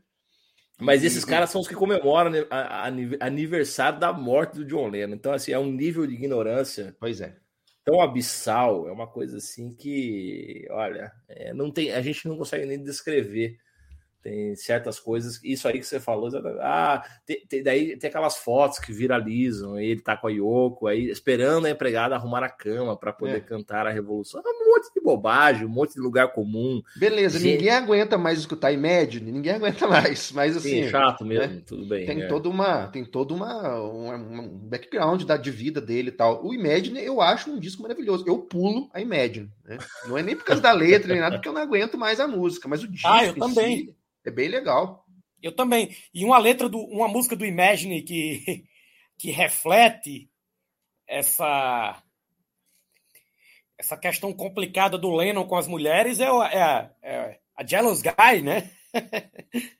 Mas 0.79 1.03
esses 1.03 1.23
caras 1.23 1.49
são 1.49 1.61
os 1.61 1.67
que 1.67 1.75
comemoram 1.75 2.31
né, 2.31 2.45
a, 2.49 2.85
a, 2.85 2.87
aniversário 3.25 3.99
da 3.99 4.11
morte 4.11 4.55
do 4.55 4.65
John 4.65 4.89
Lennon. 4.89 5.15
Então, 5.15 5.31
assim, 5.31 5.51
é 5.51 5.59
um 5.59 5.71
nível 5.71 6.05
de 6.05 6.13
ignorância. 6.13 6.95
Pois 6.99 7.21
é. 7.21 7.35
Tão 7.85 7.99
abissal, 8.01 8.87
é 8.87 8.91
uma 8.93 9.07
coisa 9.07 9.37
assim 9.37 9.73
que, 9.75 10.65
olha, 10.69 11.11
é, 11.27 11.53
não 11.53 11.69
tem, 11.69 11.91
a 11.91 12.01
gente 12.01 12.27
não 12.27 12.37
consegue 12.37 12.65
nem 12.65 12.81
descrever 12.81 13.57
tem 14.23 14.55
certas 14.55 14.99
coisas, 14.99 15.39
isso 15.43 15.67
aí 15.67 15.77
que 15.77 15.85
você 15.85 15.99
falou, 15.99 16.29
ah, 16.61 17.03
tem, 17.25 17.45
tem, 17.45 17.61
daí 17.61 17.97
tem 17.97 18.09
aquelas 18.09 18.37
fotos 18.37 18.79
que 18.79 18.93
viralizam, 18.93 19.77
ele 19.77 19.99
tá 20.01 20.15
com 20.15 20.27
a 20.27 20.31
Yoko, 20.31 20.87
aí 20.87 21.09
esperando 21.09 21.65
a 21.65 21.69
empregada 21.69 22.15
arrumar 22.15 22.41
a 22.41 22.49
cama 22.49 22.97
para 22.97 23.11
poder 23.11 23.37
é. 23.37 23.41
cantar 23.41 23.85
a 23.85 23.91
revolução. 23.91 24.41
É 24.43 24.49
um 24.49 24.69
monte 24.69 24.93
de 24.93 25.01
bobagem, 25.01 25.65
um 25.65 25.69
monte 25.69 25.95
de 25.95 25.99
lugar 25.99 26.31
comum. 26.31 26.81
Beleza, 26.95 27.37
Gente... 27.37 27.57
ninguém 27.57 27.71
aguenta 27.71 28.17
mais 28.17 28.39
escutar 28.39 28.71
Imagine, 28.71 29.29
ninguém 29.29 29.53
aguenta 29.53 29.85
mais, 29.87 30.31
mas 30.31 30.55
assim. 30.55 30.69
Sim, 30.69 30.81
é 30.83 30.89
chato 30.89 31.25
mesmo, 31.25 31.55
né? 31.55 31.61
tudo 31.65 31.85
bem. 31.85 32.05
Tem 32.05 32.21
é. 32.21 32.27
toda 32.27 32.47
uma, 32.47 32.87
tem 32.87 33.03
todo 33.03 33.35
uma, 33.35 33.81
uma, 33.81 34.15
um 34.15 34.47
background 34.47 35.23
da, 35.23 35.35
de 35.35 35.51
vida 35.51 35.81
dele 35.81 36.07
e 36.09 36.13
tal. 36.13 36.45
O 36.45 36.53
Imagine 36.53 37.03
eu 37.03 37.19
acho 37.19 37.51
um 37.51 37.59
disco 37.59 37.81
maravilhoso. 37.81 38.23
Eu 38.25 38.37
pulo 38.37 38.89
a 38.93 39.01
Imagine, 39.01 39.51
né? 39.65 39.77
Não 40.07 40.17
é 40.17 40.23
nem 40.23 40.35
por 40.35 40.45
causa 40.45 40.61
da 40.61 40.71
letra 40.71 41.11
nem 41.11 41.21
nada, 41.21 41.35
porque 41.35 41.49
eu 41.49 41.53
não 41.53 41.61
aguento 41.61 41.97
mais 41.97 42.21
a 42.21 42.27
música, 42.27 42.69
mas 42.69 42.83
o 42.83 42.87
disco. 42.87 43.07
Ah, 43.07 43.25
eu 43.25 43.35
também. 43.35 43.77
Si, 43.77 43.95
é 44.25 44.31
bem 44.31 44.47
legal. 44.47 45.05
Eu 45.41 45.51
também. 45.51 45.95
E 46.13 46.23
uma 46.23 46.37
letra 46.37 46.69
do 46.69 46.79
uma 46.79 47.07
música 47.07 47.35
do 47.35 47.45
Imagine 47.45 48.01
que 48.01 48.65
que 49.17 49.31
reflete 49.31 50.29
essa 51.07 52.01
essa 53.77 53.97
questão 53.97 54.31
complicada 54.33 54.97
do 54.97 55.13
Lennon 55.13 55.45
com 55.45 55.55
as 55.55 55.67
mulheres 55.67 56.19
é, 56.19 56.25
é, 56.25 56.61
a, 56.61 56.91
é 57.01 57.39
a 57.55 57.65
Jealous 57.65 58.01
Guy, 58.01 58.41
né? 58.41 58.71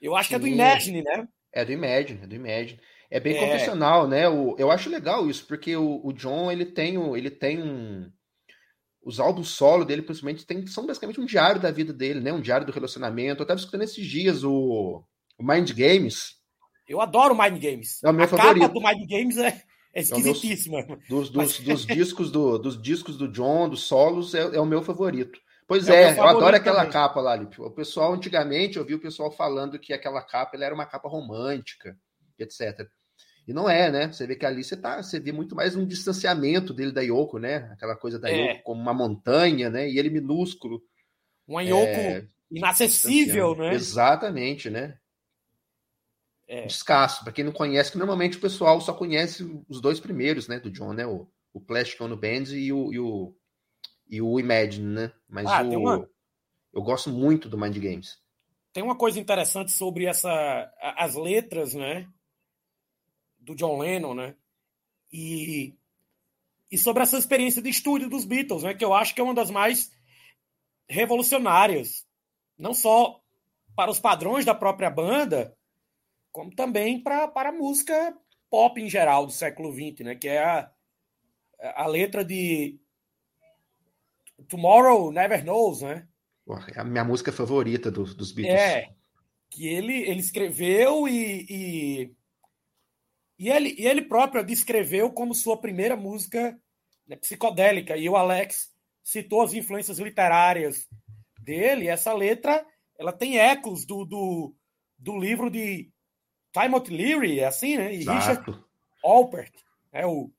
eu 0.00 0.16
acho 0.16 0.28
Sim. 0.28 0.34
que 0.34 0.36
é 0.36 0.38
do 0.38 0.48
Imagine, 0.48 1.02
né? 1.02 1.28
É 1.52 1.64
do 1.64 1.72
Imagine, 1.72 2.20
é 2.22 2.26
do 2.26 2.34
Imagine. 2.34 2.80
É 3.10 3.20
bem 3.20 3.36
é. 3.36 3.40
confessional, 3.40 4.06
né? 4.06 4.28
O, 4.28 4.56
eu 4.58 4.70
acho 4.70 4.90
legal 4.90 5.28
isso, 5.30 5.46
porque 5.46 5.76
o, 5.76 6.04
o 6.04 6.12
John 6.12 6.50
ele 6.52 6.66
tem, 6.66 6.96
ele 7.16 7.30
tem 7.30 7.62
um, 7.62 8.10
os 9.08 9.18
álbuns 9.18 9.48
solo 9.48 9.86
dele, 9.86 10.02
principalmente, 10.02 10.44
tem, 10.44 10.66
são 10.66 10.86
basicamente 10.86 11.18
um 11.18 11.24
diário 11.24 11.58
da 11.58 11.70
vida 11.70 11.94
dele, 11.94 12.20
né? 12.20 12.30
Um 12.30 12.42
diário 12.42 12.66
do 12.66 12.72
relacionamento. 12.72 13.40
Eu 13.40 13.44
estava 13.44 13.58
escutando 13.58 13.82
esses 13.82 14.06
dias 14.06 14.44
o, 14.44 15.02
o, 15.38 15.42
Mind 15.42 15.72
Games. 15.72 16.34
Eu 16.86 17.00
adoro 17.00 17.34
Mind 17.34 17.58
Games. 17.58 18.04
É 18.04 18.10
o 18.10 18.12
meu 18.12 18.26
a 18.26 18.28
favorito. 18.28 18.60
capa 18.60 18.74
do 18.74 18.80
Mind 18.82 19.08
Games 19.08 19.38
é, 19.38 19.62
é 19.94 20.00
esquisitíssima. 20.02 20.80
É 20.80 20.96
dos, 21.08 21.30
dos, 21.30 21.58
Mas... 21.58 21.58
dos, 21.60 21.86
discos 21.88 22.30
do, 22.30 22.58
dos 22.58 22.80
discos 22.80 23.16
do 23.16 23.28
John, 23.28 23.70
dos 23.70 23.84
solos, 23.84 24.34
é, 24.34 24.40
é 24.40 24.60
o 24.60 24.66
meu 24.66 24.82
favorito. 24.82 25.40
Pois 25.66 25.88
é, 25.88 26.14
é 26.14 26.18
eu 26.18 26.24
adoro 26.24 26.54
aquela 26.54 26.80
também. 26.80 26.92
capa 26.92 27.20
lá, 27.22 27.34
Lipe. 27.34 27.62
O 27.62 27.70
pessoal, 27.70 28.12
antigamente, 28.12 28.76
eu 28.76 28.84
vi 28.84 28.92
o 28.92 29.00
pessoal 29.00 29.30
falando 29.32 29.78
que 29.78 29.94
aquela 29.94 30.20
capa 30.20 30.54
era 30.62 30.74
uma 30.74 30.84
capa 30.84 31.08
romântica, 31.08 31.96
etc. 32.38 32.86
E 33.48 33.52
não 33.54 33.66
é, 33.66 33.90
né? 33.90 34.12
Você 34.12 34.26
vê 34.26 34.36
que 34.36 34.44
ali 34.44 34.62
você 34.62 34.76
tá, 34.76 35.02
você 35.02 35.18
vê 35.18 35.32
muito 35.32 35.56
mais 35.56 35.74
um 35.74 35.86
distanciamento 35.86 36.74
dele 36.74 36.92
da 36.92 37.00
Yoko, 37.00 37.38
né? 37.38 37.70
Aquela 37.72 37.96
coisa 37.96 38.18
da 38.18 38.28
é. 38.30 38.52
Yoko 38.52 38.62
como 38.62 38.82
uma 38.82 38.92
montanha, 38.92 39.70
né? 39.70 39.88
E 39.88 39.98
ele 39.98 40.10
minúsculo. 40.10 40.82
Uma 41.46 41.62
Yoko 41.62 41.86
é, 41.86 42.26
inacessível, 42.50 43.56
né? 43.56 43.72
Exatamente, 43.72 44.68
né? 44.68 44.98
É. 46.46 46.66
Escasso. 46.66 47.24
Para 47.24 47.32
quem 47.32 47.42
não 47.42 47.50
conhece, 47.50 47.90
que 47.90 47.96
normalmente 47.96 48.36
o 48.36 48.40
pessoal 48.40 48.82
só 48.82 48.92
conhece 48.92 49.50
os 49.66 49.80
dois 49.80 49.98
primeiros, 49.98 50.46
né? 50.46 50.60
Do 50.60 50.70
John, 50.70 50.92
né? 50.92 51.06
O, 51.06 51.26
o 51.50 51.58
Plastic 51.58 52.02
on 52.02 52.14
Band 52.14 52.52
e 52.52 52.70
o, 52.70 52.92
e 52.92 52.98
o, 52.98 53.34
e 54.10 54.20
o 54.20 54.38
Imagine, 54.38 54.88
né? 54.88 55.12
Mas 55.26 55.46
ah, 55.46 55.62
o, 55.62 55.78
uma... 55.78 56.10
eu 56.74 56.82
gosto 56.82 57.08
muito 57.08 57.48
do 57.48 57.56
Mind 57.56 57.78
Games. 57.78 58.18
Tem 58.74 58.82
uma 58.82 58.98
coisa 58.98 59.18
interessante 59.18 59.72
sobre 59.72 60.04
essa, 60.04 60.70
as 60.98 61.14
letras, 61.14 61.72
né? 61.72 62.06
Do 63.48 63.54
John 63.54 63.78
Lennon, 63.78 64.14
né? 64.14 64.34
E, 65.10 65.74
e 66.70 66.76
sobre 66.76 67.02
essa 67.02 67.16
experiência 67.16 67.62
de 67.62 67.70
estúdio 67.70 68.08
dos 68.08 68.26
Beatles, 68.26 68.62
né? 68.62 68.74
Que 68.74 68.84
eu 68.84 68.92
acho 68.92 69.14
que 69.14 69.20
é 69.20 69.24
uma 69.24 69.34
das 69.34 69.50
mais 69.50 69.90
revolucionárias, 70.86 72.06
não 72.58 72.74
só 72.74 73.20
para 73.74 73.90
os 73.90 73.98
padrões 73.98 74.44
da 74.44 74.54
própria 74.54 74.90
banda, 74.90 75.56
como 76.30 76.54
também 76.54 77.02
para, 77.02 77.26
para 77.26 77.48
a 77.48 77.52
música 77.52 78.16
pop 78.50 78.80
em 78.80 78.88
geral 78.88 79.24
do 79.24 79.32
século 79.32 79.72
XX, 79.72 80.00
né? 80.04 80.14
Que 80.14 80.28
é 80.28 80.44
a, 80.44 80.70
a 81.74 81.86
letra 81.86 82.22
de 82.22 82.78
Tomorrow 84.48 85.10
Never 85.10 85.42
Knows, 85.42 85.80
né? 85.80 86.06
É 86.74 86.80
a 86.80 86.84
minha 86.84 87.04
música 87.04 87.32
favorita 87.32 87.90
dos, 87.90 88.14
dos 88.14 88.30
Beatles. 88.32 88.58
É, 88.58 88.90
que 89.50 89.66
ele, 89.66 90.02
ele 90.02 90.20
escreveu 90.20 91.06
e, 91.06 91.46
e 91.48 92.17
e 93.38 93.48
ele, 93.48 93.74
e 93.78 93.86
ele 93.86 94.02
próprio 94.02 94.44
descreveu 94.44 95.12
como 95.12 95.34
sua 95.34 95.56
primeira 95.56 95.96
música 95.96 96.58
né, 97.06 97.16
psicodélica. 97.16 97.96
E 97.96 98.08
o 98.08 98.16
Alex 98.16 98.70
citou 99.02 99.42
as 99.42 99.54
influências 99.54 99.98
literárias 99.98 100.88
dele. 101.40 101.88
Essa 101.88 102.12
letra 102.12 102.66
ela 102.98 103.12
tem 103.12 103.38
ecos 103.38 103.86
do, 103.86 104.04
do, 104.04 104.54
do 104.98 105.16
livro 105.16 105.48
de 105.48 105.90
Timothy 106.52 106.90
Leary, 106.90 107.40
é 107.40 107.46
assim, 107.46 107.76
né? 107.76 107.94
E 107.94 108.00
Exato. 108.00 108.50
Richard 108.50 108.64
Alpert, 109.04 109.52
é 109.92 110.04
o 110.04 110.30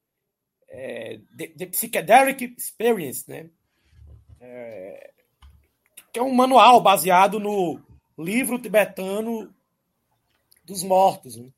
é, 0.68 1.20
The, 1.38 1.47
The, 1.47 1.66
Psychedelic 1.68 2.56
Experience, 2.58 3.24
né? 3.28 3.50
É, 4.41 5.12
que 6.12 6.20
é 6.20 6.24
um 6.24 6.34
manual 6.34 6.82
baseado 6.82 7.39
no 7.39 7.82
livro 8.18 8.60
tibetano 8.60 9.54
dos 10.66 10.84
mortos. 10.84 11.38
Né? 11.38 11.50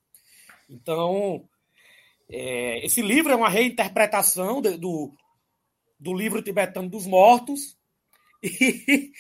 Então, 0.72 1.48
É, 2.34 2.86
esse 2.86 3.02
livro 3.02 3.34
é 3.34 3.36
uma 3.36 3.50
reinterpretação 3.50 4.62
de, 4.62 4.78
do, 4.78 5.12
do 6.00 6.14
livro 6.14 6.42
tibetano 6.42 6.90
dos 6.90 7.06
mortos. 7.06 7.78
E, 8.44 9.12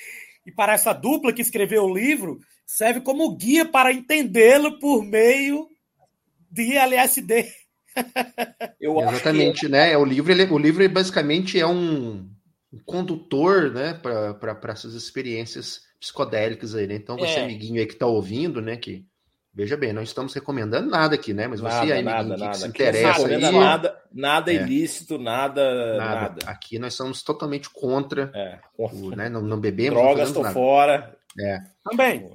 e 0.47 0.52
para 0.52 0.74
essa 0.74 0.93
dupla 0.93 1.32
que 1.32 1.43
escreveu 1.43 1.84
o 1.84 1.93
livro, 1.93 2.39
serve 2.66 3.02
como 3.02 3.36
guia 3.36 3.64
para 3.64 3.93
entendê-lo 3.93 4.80
por 4.80 5.04
meio 5.04 5.70
de 6.49 6.76
LSD. 6.76 7.45
Eu 8.82 8.99
Exatamente, 8.99 9.68
que... 9.68 9.70
né? 9.70 9.95
O 9.95 10.04
livro, 10.04 10.32
ele, 10.32 10.45
o 10.45 10.58
livro 10.58 10.89
basicamente 10.89 11.60
é 11.60 11.68
um, 11.68 12.28
um 12.74 12.80
condutor, 12.84 13.72
né, 13.72 13.93
para 13.93 14.72
essas 14.72 14.95
experiências 14.95 15.82
psicodélicas 15.99 16.74
aí, 16.74 16.88
né? 16.88 16.95
Então 16.95 17.16
você, 17.16 17.39
é. 17.39 17.43
amiguinho 17.43 17.80
aí 17.80 17.86
que 17.86 17.93
está 17.93 18.08
ouvindo, 18.08 18.60
né, 18.60 18.76
que 18.76 19.06
veja 19.54 19.76
bem, 19.76 19.93
não 19.93 20.02
estamos 20.02 20.34
recomendando 20.34 20.89
nada 20.89 21.16
aqui, 21.16 21.34
né? 21.34 21.47
Mas 21.47 21.60
você, 21.60 21.70
nada, 21.70 21.93
amiguinho 21.93 22.06
nada, 22.06 22.36
que 22.36 22.41
nada. 22.41 22.54
se 22.54 22.68
interessa 22.68 23.28
aí, 23.28 23.38
nada, 23.52 24.02
nada 24.14 24.54
é. 24.54 24.56
ilícito, 24.56 25.18
nada, 25.18 25.97
nada, 25.97 26.22
nada. 26.22 26.45
Aqui 26.45 26.80
nós 26.80 26.93
somos 26.93 27.24
totalmente 27.24 27.70
contra, 27.70 28.32
é. 28.34 28.60
o, 28.78 29.10
né? 29.16 29.30
Não, 29.30 29.41
não 29.41 29.60
bebemos, 29.60 29.99
drogas, 29.99 30.30
estou 30.30 30.45
fora. 30.45 31.16
É. 31.39 31.60
Também. 31.84 32.32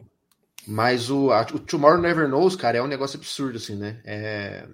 Mas 0.67 1.11
o, 1.11 1.31
a, 1.31 1.43
o 1.43 1.61
Tomorrow 1.61 2.01
Never 2.01 2.29
Knows, 2.29 2.57
cara, 2.57 2.79
é 2.79 2.83
um 2.83 2.89
negócio 2.89 3.19
absurdo, 3.19 3.57
assim, 3.57 3.77
né? 3.77 4.01
É... 4.05 4.67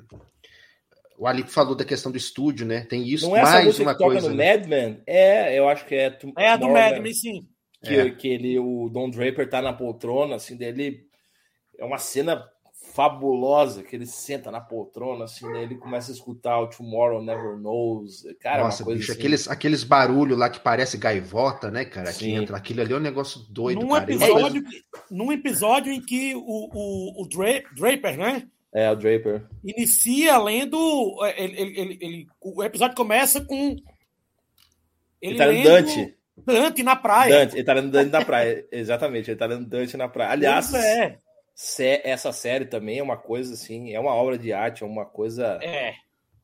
O 1.18 1.26
Ali 1.26 1.44
falou 1.44 1.76
da 1.76 1.84
questão 1.84 2.10
do 2.10 2.18
estúdio, 2.18 2.66
né? 2.66 2.80
Tem 2.80 3.06
isso, 3.06 3.28
Não 3.28 3.36
é 3.36 3.42
mais 3.42 3.78
uma 3.78 3.94
que 3.94 4.02
coisa. 4.02 4.28
no 4.28 4.34
né? 4.34 4.56
Madman? 4.56 5.02
É, 5.06 5.56
eu 5.56 5.68
acho 5.68 5.84
que 5.86 5.94
é. 5.94 6.18
É 6.38 6.48
a 6.48 6.56
do 6.56 6.68
Madman, 6.68 7.12
sim. 7.12 7.46
Que, 7.84 7.94
é. 7.94 8.10
que 8.10 8.28
ele, 8.28 8.58
o 8.58 8.88
Don 8.88 9.10
Draper 9.10 9.48
tá 9.48 9.60
na 9.60 9.72
poltrona, 9.72 10.36
assim, 10.36 10.56
dele. 10.56 11.06
É 11.78 11.84
uma 11.84 11.98
cena 11.98 12.48
fabulosa 12.94 13.82
que 13.82 13.96
ele 13.96 14.06
senta 14.06 14.50
na 14.50 14.60
poltrona, 14.60 15.24
assim, 15.24 15.50
né? 15.50 15.62
ele 15.62 15.76
começa 15.76 16.10
a 16.10 16.14
escutar 16.14 16.60
o 16.60 16.66
Tomorrow 16.66 17.22
Never 17.22 17.56
Knows. 17.56 18.24
Cara, 18.40 18.64
Nossa, 18.64 18.84
bicho, 18.84 19.10
assim... 19.10 19.20
aqueles, 19.20 19.48
aqueles 19.48 19.84
barulhos 19.84 20.38
lá 20.38 20.50
que 20.50 20.60
parece 20.60 20.98
gaivota, 20.98 21.70
né, 21.70 21.84
cara? 21.84 22.12
Que 22.12 22.30
entra, 22.30 22.56
aquilo 22.56 22.82
ali 22.82 22.92
é 22.92 22.96
um 22.96 23.00
negócio 23.00 23.40
doido, 23.48 23.80
num 23.80 23.88
cara. 23.88 24.12
Episódio, 24.12 24.64
num 25.10 25.32
episódio 25.32 25.92
em 25.92 26.00
que 26.00 26.34
o, 26.34 26.40
o, 26.42 27.22
o 27.22 27.28
Draper, 27.28 28.18
né? 28.18 28.46
É, 28.74 28.90
o 28.90 28.96
Draper. 28.96 29.46
Inicia 29.64 30.38
lendo. 30.38 31.18
É, 31.24 31.44
ele, 31.44 31.60
ele, 31.60 31.80
ele, 31.80 31.98
ele 32.00 32.26
o 32.40 32.62
episódio 32.62 32.96
começa 32.96 33.40
com. 33.42 33.76
Ele, 35.20 35.34
ele 35.34 35.38
tá 35.38 35.46
lendo 35.46 35.64
Dante. 35.64 36.16
Dante 36.44 36.82
na 36.82 36.96
praia. 36.96 37.38
Dante, 37.38 37.56
ele 37.56 37.64
tá 37.64 37.74
lendo 37.74 37.90
Dante 37.90 38.10
na 38.10 38.24
praia, 38.24 38.66
exatamente. 38.72 39.30
Ele 39.30 39.38
tá 39.38 39.46
lendo 39.46 39.66
Dante 39.66 39.96
na 39.96 40.08
praia. 40.08 40.32
Aliás, 40.32 40.72
é 40.74 41.18
essa 42.04 42.32
série 42.32 42.66
também 42.66 42.98
é 42.98 43.02
uma 43.02 43.16
coisa 43.16 43.54
assim, 43.54 43.92
é 43.92 44.00
uma 44.00 44.14
obra 44.14 44.38
de 44.38 44.52
arte, 44.52 44.82
é 44.82 44.86
uma 44.86 45.04
coisa 45.04 45.58
é, 45.62 45.94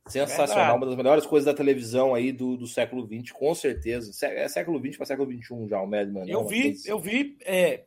sensacional, 0.06 0.76
uma 0.76 0.86
das 0.86 0.96
melhores 0.96 1.26
coisas 1.26 1.46
da 1.46 1.54
televisão 1.54 2.14
aí 2.14 2.32
do, 2.32 2.56
do 2.56 2.66
século 2.66 3.06
XX, 3.06 3.32
com 3.32 3.54
certeza. 3.54 4.12
É 4.26 4.48
século 4.48 4.78
XX 4.78 4.96
para 4.96 5.06
século 5.06 5.30
XXI 5.30 5.68
já, 5.68 5.80
o 5.80 5.86
Mad 5.86 6.08
Men. 6.08 6.28
Eu 6.28 6.46
vi, 6.46 6.76
eu 6.84 7.00
vi, 7.00 7.36
é, 7.44 7.84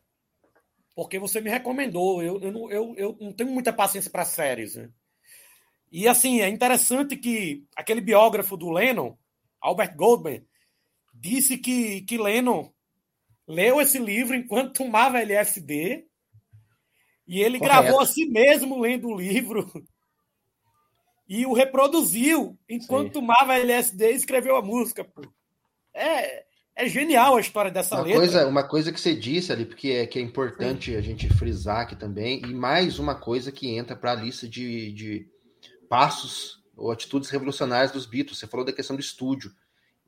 porque 0.96 1.20
você 1.20 1.42
me 1.42 1.50
recomendou. 1.50 2.22
Eu, 2.22 2.40
eu, 2.42 2.52
não, 2.52 2.72
eu, 2.72 2.94
eu 2.98 3.18
não 3.20 3.34
tenho 3.34 3.52
muita 3.52 3.72
paciência 3.72 4.12
para 4.12 4.26
séries. 4.26 4.76
Né? 4.76 4.90
E 5.92 6.08
assim, 6.08 6.42
é 6.42 6.50
interessante 6.50 7.16
que 7.16 7.66
aquele 7.76 8.02
biógrafo 8.02 8.58
do 8.58 8.70
Lennon, 8.70 9.18
Albert 9.60 9.96
Goldman, 9.96 10.46
disse 11.14 11.58
que, 11.58 12.02
que 12.02 12.18
Lennon 12.18 12.72
leu 13.48 13.82
esse 13.82 14.00
livro 14.00 14.36
enquanto 14.36 14.74
tomava 14.74 15.20
LSD 15.22 16.06
e 17.28 17.42
ele 17.42 17.60
Correto. 17.60 17.84
gravou 17.84 18.02
a 18.02 18.06
si 18.06 18.26
mesmo 18.26 18.80
lendo 18.80 19.08
o 19.08 19.16
livro 19.16 19.72
e 21.28 21.46
o 21.46 21.54
reproduziu 21.54 22.60
enquanto 22.70 23.08
Sim. 23.08 23.14
tomava 23.14 23.58
LSD 23.58 24.12
e 24.12 24.16
escreveu 24.16 24.58
a 24.58 24.62
música. 24.62 25.06
Pô. 25.06 25.22
É, 25.94 26.44
é 26.76 26.88
genial 26.90 27.38
a 27.38 27.40
história 27.40 27.72
dessa 27.72 27.96
uma 27.96 28.04
letra. 28.04 28.20
Coisa, 28.20 28.48
uma 28.48 28.64
coisa 28.68 28.92
que 28.92 29.00
você 29.00 29.16
disse 29.16 29.50
ali, 29.50 29.66
porque 29.66 29.92
é, 29.92 30.06
que 30.06 30.20
é 30.20 30.22
importante 30.22 30.92
Sim. 30.92 30.98
a 30.98 31.02
gente 31.02 31.30
frisar 31.30 31.82
aqui 31.82 31.96
também, 31.96 32.42
e 32.42 32.54
mais 32.54 33.00
uma 33.00 33.16
coisa 33.16 33.50
que 33.50 33.70
entra 33.70 33.96
para 33.96 34.12
a 34.12 34.16
lista 34.16 34.46
de, 34.46 34.92
de 34.92 35.28
passos 35.88 36.62
ou 36.76 36.92
atitudes 36.92 37.30
revolucionárias 37.30 37.92
dos 37.92 38.06
Beatles. 38.06 38.38
Você 38.38 38.48
falou 38.48 38.66
da 38.66 38.74
questão 38.74 38.96
do 38.96 39.02
estúdio. 39.02 39.54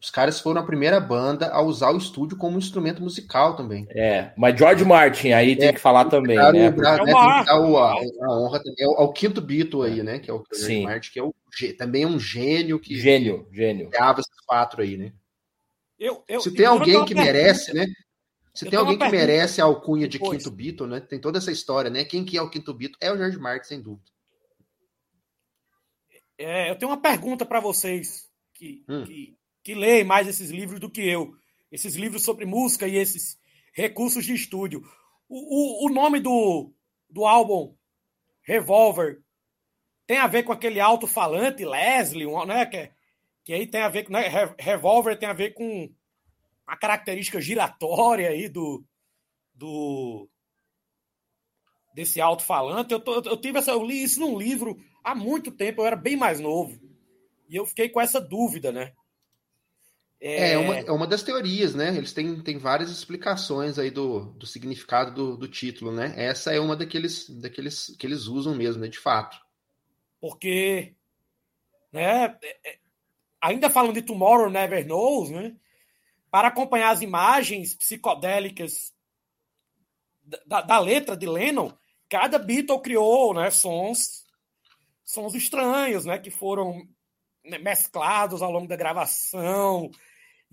Os 0.04 0.12
caras 0.12 0.38
foram 0.42 0.60
a 0.60 0.66
primeira 0.66 1.00
banda 1.00 1.48
a 1.48 1.62
usar 1.62 1.92
o 1.92 1.98
estúdio 1.98 2.36
como 2.36 2.58
instrumento 2.58 3.02
musical 3.02 3.56
também. 3.56 3.88
É, 3.90 4.34
mas 4.36 4.60
George 4.60 4.84
Martin 4.84 5.32
aí 5.32 5.56
tem 5.56 5.70
é, 5.70 5.74
que 5.74 5.80
falar 5.80 6.04
também, 6.10 6.36
né? 6.36 6.52
Lembrar, 6.52 7.00
é 7.00 7.06
né, 7.06 7.14
uma... 7.14 7.42
a, 7.42 7.54
a, 7.54 8.38
honra 8.38 8.62
também 8.62 8.86
ao, 8.86 9.00
ao, 9.00 9.14
quinto 9.14 9.40
Beatle 9.40 9.84
aí, 9.84 10.04
né? 10.04 10.20
Que 10.20 10.30
é 10.30 10.34
o 10.34 10.44
George 10.52 10.66
Sim. 10.66 10.84
Martin, 10.84 11.10
que 11.10 11.20
é 11.20 11.24
o, 11.24 11.34
também 11.78 12.04
é 12.04 12.08
um 12.08 12.20
gênio 12.20 12.82
que 12.82 12.98
gênio, 12.98 13.48
gênio. 13.50 13.90
Criava 13.92 14.20
esses 14.20 14.42
quatro 14.46 14.82
aí, 14.82 14.98
né? 14.98 15.14
Eu, 15.98 16.22
eu, 16.28 16.42
Se 16.42 16.54
tem 16.54 16.66
alguém 16.66 17.06
que 17.06 17.16
merece, 17.16 17.74
né? 17.74 17.86
Se 18.54 18.70
tem 18.70 18.78
alguém 18.78 18.98
que 18.98 19.08
merece 19.08 19.62
a 19.62 19.64
alcunha 19.64 20.06
de 20.06 20.20
quinto 20.20 20.52
Beatle, 20.52 20.86
né? 20.86 21.00
Tem 21.00 21.18
toda 21.18 21.38
essa 21.38 21.50
história, 21.50 21.90
né? 21.90 22.04
Quem 22.04 22.26
que 22.26 22.38
é 22.38 22.42
o 22.42 22.50
quinto 22.50 22.74
Beatle? 22.74 22.98
É 23.00 23.10
o 23.10 23.16
George 23.16 23.40
Martin, 23.40 23.68
sem 23.70 23.82
dúvida. 23.82 24.12
É, 26.38 26.70
eu 26.70 26.78
tenho 26.78 26.92
uma 26.92 27.02
pergunta 27.02 27.46
para 27.46 27.62
vocês 27.62 28.30
que, 28.54 28.84
hum. 28.90 29.06
que 29.06 29.38
que 29.64 29.74
leem 29.74 30.04
mais 30.04 30.28
esses 30.28 30.50
livros 30.50 30.80
do 30.80 30.90
que 30.90 31.02
eu. 31.02 31.36
Esses 31.72 31.96
livros 31.96 32.24
sobre 32.24 32.46
música 32.46 32.88
e 32.88 32.98
esses 32.98 33.40
recursos 33.74 34.26
de 34.26 34.34
estúdio. 34.34 34.84
O, 35.28 35.86
o, 35.86 35.88
o 35.88 35.90
nome 35.90 36.20
do, 36.20 36.72
do 37.10 37.26
álbum 37.26 37.76
Revolver 38.44 39.22
tem 40.06 40.18
a 40.18 40.28
ver 40.28 40.44
com 40.44 40.52
aquele 40.52 40.80
alto-falante 40.80 41.64
Leslie, 41.64 42.28
né? 42.46 42.66
Que, 42.66 42.92
que 43.46 43.54
aí 43.54 43.66
tem 43.66 43.82
a 43.82 43.90
ver 43.90 44.04
com. 44.04 44.12
Né, 44.12 44.28
Revolver 44.60 45.18
tem 45.18 45.30
a 45.30 45.34
ver 45.34 45.54
com 45.54 45.90
a 46.68 46.76
característica 46.76 47.42
giratória 47.42 48.30
aí 48.30 48.50
do. 48.50 48.84
do 49.54 50.30
desse 51.96 52.20
alto-falante. 52.20 52.94
Eu, 52.94 53.02
eu 53.06 53.38
tive 53.38 53.60
essa, 53.60 53.72
eu 53.72 53.84
li 53.84 54.04
isso 54.04 54.20
num 54.20 54.38
livro 54.38 54.78
há 55.04 55.16
muito 55.16 55.52
tempo, 55.52 55.82
eu 55.82 55.86
era 55.86 55.96
bem 55.96 56.18
mais 56.18 56.40
novo. 56.40 56.80
E 57.48 57.56
eu 57.56 57.66
fiquei 57.66 57.88
com 57.88 58.02
essa 58.02 58.20
dúvida, 58.20 58.72
né? 58.72 58.94
É, 60.26 60.54
é 60.54 60.58
uma, 60.58 60.76
é 60.78 60.92
uma 60.92 61.06
das 61.06 61.22
teorias, 61.22 61.76
né? 61.76 61.90
Eles 61.98 62.14
têm, 62.14 62.42
têm 62.42 62.58
várias 62.58 62.90
explicações 62.90 63.78
aí 63.78 63.92
do, 63.92 64.22
do 64.22 64.46
significado 64.46 65.14
do, 65.14 65.36
do 65.36 65.50
título, 65.50 65.92
né? 65.92 66.14
Essa 66.16 66.54
é 66.54 66.62
uma 66.62 66.78
daqueles, 66.78 67.30
daqueles 67.30 67.94
que 68.00 68.08
eles 68.08 68.26
usam 68.28 68.56
mesmo, 68.56 68.82
né? 68.82 68.88
De 68.88 68.98
fato. 68.98 69.38
Porque, 70.22 70.96
né? 71.92 72.38
É, 72.42 72.70
é, 72.70 72.78
ainda 73.42 73.70
falando 73.70 73.96
de 73.96 74.02
Tomorrow 74.02 74.50
Never 74.50 74.88
Knows, 74.88 75.30
né? 75.30 75.58
Para 76.32 76.48
acompanhar 76.48 76.92
as 76.92 77.02
imagens 77.02 77.76
psicodélicas 77.76 78.94
da, 80.48 80.62
da 80.62 80.80
letra 80.80 81.18
de 81.18 81.28
Lennon, 81.28 81.74
cada 82.08 82.40
Beatle 82.40 82.82
criou, 82.82 83.34
né? 83.34 83.52
Sons, 83.52 84.24
sons 85.04 85.36
estranhos, 85.36 86.06
né? 86.06 86.18
Que 86.18 86.32
foram 86.32 86.88
né, 87.44 87.58
mesclados 87.58 88.42
ao 88.42 88.50
longo 88.50 88.70
da 88.70 88.78
gravação 88.78 89.92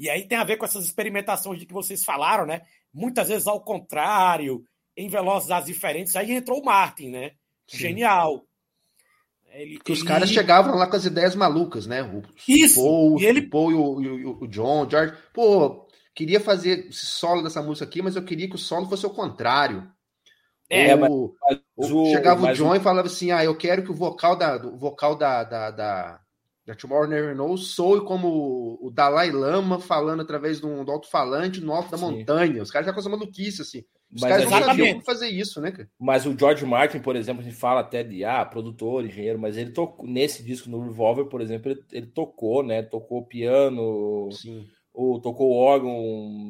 e 0.01 0.09
aí 0.09 0.27
tem 0.27 0.39
a 0.39 0.45
ver 0.45 0.57
com 0.57 0.65
essas 0.65 0.87
experimentações 0.87 1.61
de 1.61 1.67
que 1.67 1.75
vocês 1.75 2.03
falaram, 2.03 2.47
né? 2.47 2.63
Muitas 2.91 3.29
vezes 3.29 3.47
ao 3.47 3.61
contrário, 3.61 4.65
em 4.97 5.11
velocidades 5.11 5.67
diferentes. 5.67 6.17
Aí 6.17 6.33
entrou 6.33 6.63
o 6.63 6.65
Martin, 6.65 7.11
né? 7.11 7.33
Sim. 7.69 7.77
Genial. 7.77 8.47
Ele, 9.53 9.79
que 9.79 9.93
os 9.93 10.03
caras 10.03 10.31
chegavam 10.31 10.75
lá 10.75 10.87
com 10.87 10.97
as 10.97 11.05
ideias 11.05 11.35
malucas, 11.35 11.87
né? 11.87 12.03
O 12.03 12.23
Isso. 12.49 12.83
Paul, 12.83 13.21
e 13.21 13.27
ele... 13.27 13.41
o 13.41 13.51
Paul 13.51 13.71
e 13.71 13.75
o, 13.75 14.31
o, 14.31 14.45
o 14.45 14.49
John, 14.49 14.87
o 14.87 14.91
George. 14.91 15.15
Pô, 15.35 15.87
queria 16.15 16.41
fazer 16.41 16.89
esse 16.89 17.05
solo 17.05 17.43
dessa 17.43 17.61
música 17.61 17.85
aqui, 17.85 18.01
mas 18.01 18.17
eu 18.17 18.25
queria 18.25 18.49
que 18.49 18.55
o 18.55 18.59
solo 18.59 18.89
fosse 18.89 19.05
o 19.05 19.11
contrário. 19.11 19.87
É, 20.71 20.97
Ou, 20.97 21.35
mas, 21.43 21.61
mas 21.77 21.91
o, 21.91 22.07
chegava 22.07 22.47
o 22.47 22.53
John 22.55 22.75
e 22.75 22.81
falava 22.81 23.07
assim: 23.07 23.33
ah, 23.33 23.45
eu 23.45 23.55
quero 23.55 23.83
que 23.83 23.91
o 23.91 23.95
vocal 23.95 24.35
da, 24.35 24.57
vocal 24.57 25.15
da, 25.15 25.45
da, 25.45 25.71
da 25.71 26.21
da 26.67 26.75
Tomorrow 26.75 27.09
Never 27.09 27.35
Knows 27.35 27.69
soe 27.69 28.05
como 28.05 28.79
o 28.81 28.91
Dalai 28.91 29.31
Lama 29.31 29.81
falando 29.81 30.23
através 30.23 30.61
de 30.61 30.67
um 30.67 30.89
alto-falante 30.91 31.61
no 31.61 31.73
alto 31.73 31.91
da 31.91 31.99
Sim. 31.99 32.05
montanha. 32.05 32.63
Os 32.63 32.71
caras 32.71 32.87
já 32.87 32.93
com 32.93 33.01
essa 33.01 33.09
maluquice, 33.09 33.63
assim. 33.63 33.85
Os 34.13 34.21
Mas 34.21 34.31
caras 34.31 34.51
não 34.51 34.67
sabiam 34.67 34.89
como 34.89 35.05
fazer 35.05 35.29
isso, 35.29 35.61
né, 35.61 35.71
cara? 35.71 35.89
Mas 35.99 36.27
o 36.27 36.37
George 36.37 36.67
Martin, 36.67 36.99
por 36.99 37.15
exemplo, 37.15 37.43
a 37.43 37.45
gente 37.45 37.57
fala 37.57 37.81
até 37.81 38.03
de 38.03 38.25
ah, 38.25 38.45
produtor, 38.45 39.05
engenheiro, 39.05 39.39
mas 39.39 39.57
ele 39.57 39.71
tocou 39.71 40.07
nesse 40.07 40.43
disco 40.43 40.69
no 40.69 40.83
Revolver, 40.83 41.27
por 41.27 41.41
exemplo, 41.41 41.71
ele, 41.71 41.81
ele 41.93 42.07
tocou, 42.07 42.63
né? 42.63 42.83
Tocou 42.83 43.25
piano, 43.25 44.29
Sim. 44.33 44.67
ou 44.93 45.21
tocou 45.21 45.53
órgão 45.53 45.93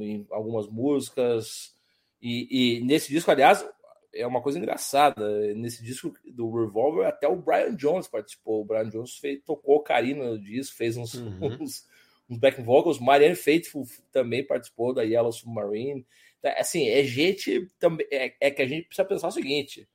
em 0.00 0.26
algumas 0.30 0.68
músicas. 0.68 1.74
E, 2.20 2.78
e 2.78 2.84
nesse 2.84 3.12
disco, 3.12 3.30
aliás, 3.30 3.64
é 4.14 4.26
uma 4.26 4.42
coisa 4.42 4.58
engraçada. 4.58 5.54
Nesse 5.54 5.82
disco 5.84 6.12
do 6.26 6.50
Revolver, 6.50 7.06
até 7.06 7.28
o 7.28 7.36
Brian 7.36 7.74
Jones 7.74 8.08
participou. 8.08 8.62
O 8.62 8.64
Brian 8.64 8.88
Jones 8.88 9.16
fez, 9.16 9.40
tocou 9.44 9.82
Karina 9.82 10.30
no 10.30 10.38
disco, 10.38 10.76
fez 10.76 10.96
uns, 10.96 11.14
uhum. 11.14 11.38
uns, 11.62 11.86
uns 12.28 12.38
back 12.38 12.60
vocals. 12.60 12.98
Marianne 12.98 13.36
Faithful 13.36 13.86
também 14.12 14.44
participou 14.44 14.92
da 14.92 15.02
Yellow 15.02 15.32
Submarine. 15.32 16.06
Então, 16.38 16.52
assim, 16.56 16.88
é 16.88 17.02
gente 17.04 17.68
também. 17.78 18.06
É, 18.10 18.34
é, 18.40 18.50
que 18.50 18.62
a 18.62 18.66
gente 18.66 18.86
precisa 18.86 19.06
pensar 19.06 19.28
o 19.28 19.32
seguinte: 19.32 19.88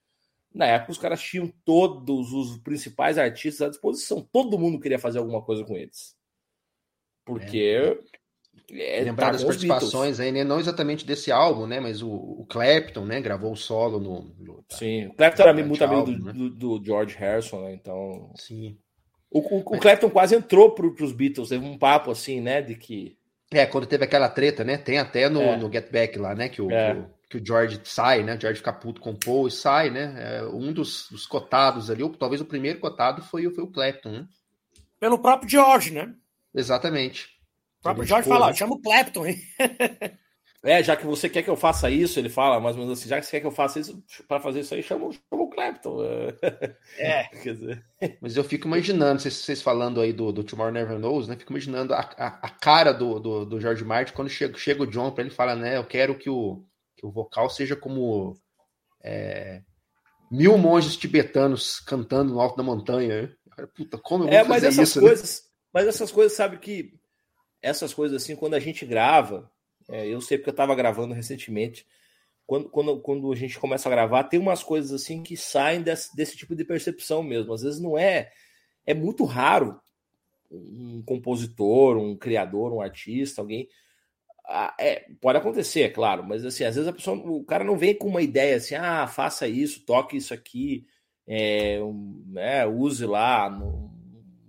Na 0.54 0.66
época, 0.66 0.92
os 0.92 0.98
caras 0.98 1.22
tinham 1.22 1.52
todos 1.64 2.32
os 2.32 2.58
principais 2.60 3.18
artistas 3.18 3.68
à 3.68 3.70
disposição. 3.70 4.22
Todo 4.32 4.60
mundo 4.60 4.80
queria 4.80 5.00
fazer 5.00 5.20
alguma 5.20 5.42
coisa 5.42 5.64
com 5.64 5.76
eles. 5.76 6.16
Porque. 7.26 7.60
É. 7.60 8.25
É, 8.72 9.04
Lembrar 9.04 9.28
tá 9.28 9.32
das 9.34 9.44
participações 9.44 10.20
aí, 10.20 10.32
né? 10.32 10.44
Não 10.44 10.60
exatamente 10.60 11.06
desse 11.06 11.32
álbum, 11.32 11.68
né? 11.68 11.80
Mas 11.80 12.02
o, 12.02 12.10
o 12.10 12.46
Clapton, 12.50 13.06
né? 13.06 13.22
Gravou 13.22 13.52
o 13.52 13.56
solo 13.56 14.00
no. 14.00 14.34
no 14.40 14.64
tá, 14.64 14.78
Sim, 14.78 15.08
o 15.08 15.14
Clapton 15.14 15.44
era 15.44 15.54
muito 15.54 15.84
amigo 15.84 16.12
do, 16.12 16.26
né? 16.26 16.34
do, 16.34 16.50
do, 16.50 16.86
George 16.86 17.16
Harrison, 17.16 17.62
né? 17.62 17.74
Então. 17.74 18.32
Sim. 18.36 18.78
O, 19.30 19.40
o, 19.40 19.60
o 19.60 19.80
Clapton 19.80 20.10
quase 20.10 20.36
entrou 20.36 20.72
para 20.72 20.86
os 20.86 21.12
Beatles, 21.12 21.50
teve 21.50 21.66
um 21.66 21.78
papo 21.78 22.12
assim, 22.12 22.42
né? 22.42 22.62
De 22.62 22.76
que. 22.76 23.18
É, 23.52 23.66
quando 23.66 23.86
teve 23.86 24.04
aquela 24.04 24.30
treta, 24.30 24.64
né? 24.64 24.78
Tem 24.78 24.98
até 24.98 25.30
no, 25.30 25.42
é. 25.42 25.58
no 25.58 25.72
Get 25.72 25.92
Back 25.92 26.18
lá, 26.18 26.34
né? 26.34 26.50
Que 26.50 26.62
o, 26.62 26.72
é. 26.72 26.94
que 26.94 27.00
o, 27.00 27.10
que 27.30 27.38
o 27.38 27.46
George 27.46 27.80
sai, 27.84 28.24
né? 28.24 28.36
O 28.36 28.42
George 28.42 28.58
fica 28.58 28.74
puto 28.74 29.00
com 29.00 29.12
o 29.12 29.20
Paul 29.20 29.48
e 29.48 29.52
sai, 29.52 29.92
né? 29.92 30.16
É, 30.18 30.46
um 30.46 30.74
dos, 30.74 31.08
dos, 31.12 31.28
cotados 31.28 31.92
ali, 31.92 32.02
ou 32.02 32.10
talvez 32.10 32.42
o 32.42 32.46
primeiro 32.46 32.80
cotado 32.80 33.22
foi, 33.22 33.50
foi 33.52 33.64
o 33.64 33.72
Clapton, 33.72 34.10
né? 34.10 34.28
Pelo 35.00 35.20
próprio 35.20 35.50
George, 35.50 35.92
né? 35.94 36.14
Exatamente. 36.54 37.35
O 37.86 37.94
próprio 37.94 38.08
George 38.08 38.28
fala, 38.28 38.52
chama 38.52 38.74
o 38.74 38.82
Clapton, 38.82 39.28
hein? 39.28 39.42
É, 40.64 40.82
já 40.82 40.98
que 40.98 41.06
você 41.06 41.30
quer 41.30 41.44
que 41.44 41.50
eu 41.50 41.56
faça 41.56 41.92
isso, 41.92 42.18
ele 42.18 42.28
fala 42.28 42.60
mais 42.60 42.76
ou 42.76 42.82
menos 42.82 42.98
assim, 42.98 43.08
já 43.08 43.20
que 43.20 43.26
você 43.28 43.34
quer 43.34 43.42
que 43.42 43.46
eu 43.46 43.52
faça 43.52 43.80
isso, 43.80 44.04
para 44.28 44.40
fazer 44.40 44.62
isso 44.62 44.74
aí, 44.74 44.82
chama, 44.82 45.12
chama 45.12 45.44
o 45.44 45.48
Clapton. 45.48 46.00
É. 46.98 47.24
Quer 47.44 47.54
dizer... 47.54 47.86
Mas 48.20 48.36
eu 48.36 48.44
fico 48.44 48.66
imaginando, 48.66 49.22
vocês, 49.22 49.36
vocês 49.36 49.62
falando 49.62 50.02
aí 50.02 50.12
do, 50.12 50.32
do 50.32 50.44
Tomorrow 50.44 50.74
Never 50.74 50.98
Knows, 50.98 51.28
né? 51.28 51.38
Fico 51.38 51.54
imaginando 51.54 51.94
a, 51.94 52.00
a, 52.00 52.28
a 52.48 52.50
cara 52.50 52.92
do, 52.92 53.20
do, 53.20 53.46
do 53.46 53.62
George 53.62 53.86
Martin 53.86 54.14
quando 54.14 54.28
chega, 54.28 54.58
chega 54.58 54.82
o 54.82 54.88
John 54.88 55.12
para 55.12 55.24
ele 55.24 55.30
fala, 55.30 55.56
né? 55.56 55.78
Eu 55.78 55.86
quero 55.86 56.18
que 56.18 56.32
o, 56.32 56.66
que 56.98 57.06
o 57.06 57.12
vocal 57.12 57.48
seja 57.48 57.76
como 57.76 58.36
é, 59.04 59.62
mil 60.32 60.58
monges 60.58 60.98
tibetanos 60.98 61.80
cantando 61.80 62.34
no 62.34 62.42
alto 62.42 62.58
da 62.58 62.64
montanha. 62.64 63.32
Puta, 63.76 64.00
como 64.00 64.24
eu 64.24 64.30
vou 64.30 64.36
é, 64.36 64.44
mas 64.44 64.64
essas 64.64 64.90
isso, 64.90 65.00
né? 65.00 65.08
coisas, 65.10 65.44
né? 65.44 65.50
mas 65.72 65.88
essas 65.88 66.12
coisas, 66.12 66.36
sabe 66.36 66.58
que 66.58 66.92
essas 67.68 67.94
coisas 67.94 68.22
assim, 68.22 68.36
quando 68.36 68.54
a 68.54 68.60
gente 68.60 68.86
grava 68.86 69.50
é, 69.88 70.08
eu 70.08 70.22
sei 70.22 70.38
porque 70.38 70.50
eu 70.50 70.54
estava 70.54 70.76
gravando 70.76 71.14
recentemente. 71.14 71.86
Quando, 72.46 72.70
quando, 72.70 73.00
quando 73.00 73.32
a 73.32 73.36
gente 73.36 73.60
começa 73.60 73.90
a 73.90 73.92
gravar, 73.92 74.24
tem 74.26 74.40
umas 74.40 74.64
coisas 74.64 74.92
assim 74.92 75.24
que 75.24 75.36
saem 75.36 75.82
desse, 75.82 76.16
desse 76.16 76.38
tipo 76.38 76.56
de 76.56 76.64
percepção 76.64 77.24
mesmo. 77.24 77.54
Às 77.54 77.62
vezes 77.62 77.80
não 77.80 77.98
é. 77.98 78.32
É 78.86 78.94
muito 78.94 79.24
raro 79.26 79.80
um 80.52 81.02
compositor, 81.04 81.98
um 81.98 82.16
criador, 82.16 82.72
um 82.72 82.82
artista, 82.82 83.42
alguém. 83.42 83.68
É, 84.80 85.08
pode 85.20 85.40
acontecer, 85.40 85.82
é 85.82 85.90
claro, 85.90 86.24
mas 86.24 86.46
assim, 86.46 86.64
às 86.66 86.76
vezes 86.76 86.88
a 86.88 86.94
pessoa, 86.94 87.18
o 87.18 87.44
cara 87.44 87.64
não 87.64 87.76
vem 87.76 87.96
com 87.96 88.08
uma 88.08 88.22
ideia 88.22 88.58
assim, 88.58 88.76
ah, 88.76 89.08
faça 89.08 89.48
isso, 89.48 89.84
toque 89.84 90.16
isso 90.18 90.36
aqui, 90.36 90.86
é, 91.26 91.82
um, 91.82 92.24
né, 92.28 92.64
use 92.68 93.08
lá 93.08 93.50
no, 93.50 93.92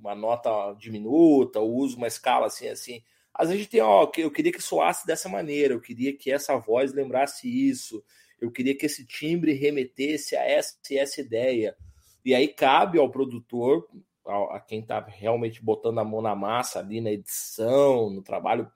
uma 0.07 0.15
nota 0.15 0.73
diminuta, 0.79 1.61
use 1.61 1.97
uma 1.97 2.07
escala 2.07 2.47
assim, 2.47 2.69
assim. 2.69 3.03
Às 3.35 3.51
vezes 3.51 3.67
tem, 3.67 3.81
ó, 3.81 4.11
eu 4.17 4.31
queria 4.31 4.53
que 4.53 4.63
soasse 4.63 5.07
dessa 5.07 5.29
maneira, 5.29 5.75
eu 5.75 5.81
queria 5.81 6.17
que 6.17 6.33
essa 6.33 6.57
voz 6.57 6.93
lembrasse 6.93 7.47
isso, 7.49 8.03
eu 8.41 8.51
queria 8.51 8.77
que 8.77 8.87
esse 8.87 9.07
timbre 9.07 9.53
remetesse 9.53 10.37
a 10.37 10.45
essa, 10.45 10.75
essa 10.93 11.21
ideia. 11.21 11.77
E 12.25 12.35
aí 12.35 12.49
cabe 12.49 12.99
ao 12.99 13.11
produtor, 13.11 13.87
a, 14.27 14.57
a 14.57 14.61
quem 14.61 14.81
está 14.81 15.01
realmente 15.01 15.63
botando 15.63 15.99
a 15.99 16.05
mão 16.05 16.23
na 16.23 16.35
massa 16.35 16.79
ali 16.79 17.01
na 17.01 17.11
edição, 17.11 18.11
no 18.11 18.23
trabalho, 18.23 18.71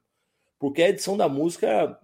porque 0.59 0.83
a 0.83 0.89
edição 0.91 1.16
da 1.16 1.28
música, 1.28 1.99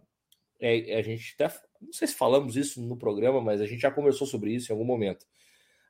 é, 0.60 0.98
a 0.98 1.02
gente 1.02 1.36
até, 1.38 1.54
não 1.80 1.92
sei 1.92 2.08
se 2.08 2.14
falamos 2.14 2.56
isso 2.56 2.80
no 2.80 2.96
programa, 2.96 3.40
mas 3.40 3.60
a 3.60 3.66
gente 3.66 3.80
já 3.80 3.90
conversou 3.90 4.26
sobre 4.26 4.54
isso 4.54 4.70
em 4.70 4.74
algum 4.74 4.84
momento. 4.84 5.26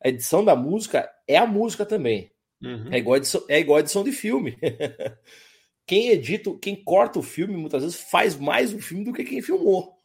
A 0.03 0.09
edição 0.09 0.45
da 0.45 0.57
música 0.57 1.11
é 1.27 1.37
a 1.37 1.47
música 1.47 1.87
também. 1.87 2.31
Uhum. 2.63 2.93
É, 2.93 2.99
igual 2.99 3.17
edição, 3.17 3.45
é 3.49 3.61
igual 3.61 3.77
a 3.77 3.81
edição 3.81 4.03
de 4.03 4.13
filme. 4.13 4.57
quem 5.87 6.09
edita, 6.09 6.51
quem 6.61 6.83
corta 6.83 7.19
o 7.19 7.23
filme, 7.23 7.57
muitas 7.57 7.83
vezes 7.83 8.01
faz 8.11 8.37
mais 8.37 8.73
o 8.73 8.79
filme 8.79 9.05
do 9.05 9.13
que 9.13 9.25
quem 9.25 9.43
filmou. 9.43 9.97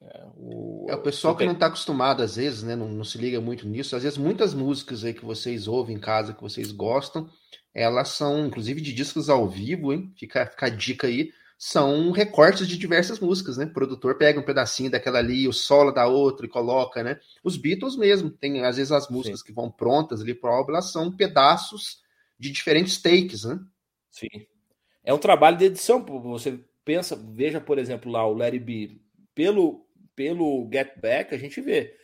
É, 0.00 0.26
o, 0.36 0.86
é, 0.88 0.94
o 0.94 1.02
pessoal 1.02 1.36
que 1.36 1.44
não 1.44 1.52
está 1.52 1.66
acostumado, 1.66 2.22
às 2.22 2.36
vezes, 2.36 2.62
né, 2.62 2.76
não, 2.76 2.88
não, 2.88 3.04
se 3.04 3.18
liga 3.18 3.40
muito 3.40 3.66
nisso. 3.66 3.96
Às 3.96 4.04
vezes, 4.04 4.18
muitas 4.18 4.54
músicas 4.54 5.04
aí 5.04 5.12
que 5.12 5.24
vocês 5.24 5.66
ouvem 5.66 5.96
em 5.96 6.00
casa, 6.00 6.32
que 6.32 6.42
vocês 6.42 6.70
gostam, 6.70 7.28
elas 7.74 8.08
são, 8.08 8.46
inclusive, 8.46 8.80
de 8.80 8.92
discos 8.92 9.28
ao 9.28 9.48
vivo, 9.48 9.92
hein? 9.92 10.12
Fica, 10.16 10.46
fica 10.46 10.66
a 10.66 10.70
dica 10.70 11.06
aí. 11.06 11.32
São 11.60 12.12
recortes 12.12 12.68
de 12.68 12.78
diversas 12.78 13.18
músicas, 13.18 13.56
né? 13.56 13.64
O 13.64 13.72
produtor 13.72 14.16
pega 14.16 14.38
um 14.38 14.44
pedacinho 14.44 14.92
daquela 14.92 15.18
ali, 15.18 15.48
o 15.48 15.52
solo 15.52 15.90
da 15.90 16.06
outra 16.06 16.46
e 16.46 16.48
coloca, 16.48 17.02
né? 17.02 17.18
Os 17.42 17.56
Beatles 17.56 17.96
mesmo, 17.96 18.30
tem 18.30 18.64
às 18.64 18.76
vezes 18.76 18.92
as 18.92 19.08
músicas 19.08 19.40
Sim. 19.40 19.46
que 19.46 19.52
vão 19.52 19.68
prontas 19.68 20.20
ali 20.20 20.32
para 20.34 20.52
obra, 20.52 20.74
elas 20.74 20.92
são 20.92 21.10
pedaços 21.10 22.00
de 22.38 22.52
diferentes 22.52 23.02
takes, 23.02 23.42
né? 23.42 23.58
Sim. 24.08 24.28
É 25.02 25.12
um 25.12 25.18
trabalho 25.18 25.56
de 25.56 25.64
edição. 25.64 26.04
Você 26.04 26.60
pensa, 26.84 27.16
veja, 27.16 27.60
por 27.60 27.78
exemplo, 27.78 28.10
lá 28.10 28.24
o 28.24 28.34
Larry 28.34 28.60
B. 28.60 29.00
Pelo, 29.34 29.84
pelo 30.14 30.68
Get 30.72 31.00
Back, 31.00 31.34
a 31.34 31.38
gente 31.38 31.60
vê. 31.60 31.96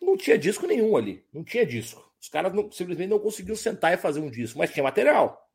Não 0.00 0.16
tinha 0.16 0.38
disco 0.38 0.66
nenhum 0.66 0.96
ali. 0.96 1.24
Não 1.32 1.44
tinha 1.44 1.66
disco. 1.66 2.06
Os 2.20 2.28
caras 2.28 2.52
não, 2.52 2.70
simplesmente 2.70 3.10
não 3.10 3.18
conseguiam 3.18 3.56
sentar 3.56 3.92
e 3.92 3.98
fazer 3.98 4.20
um 4.20 4.30
disco, 4.30 4.58
mas 4.58 4.72
tinha 4.72 4.82
material. 4.82 5.48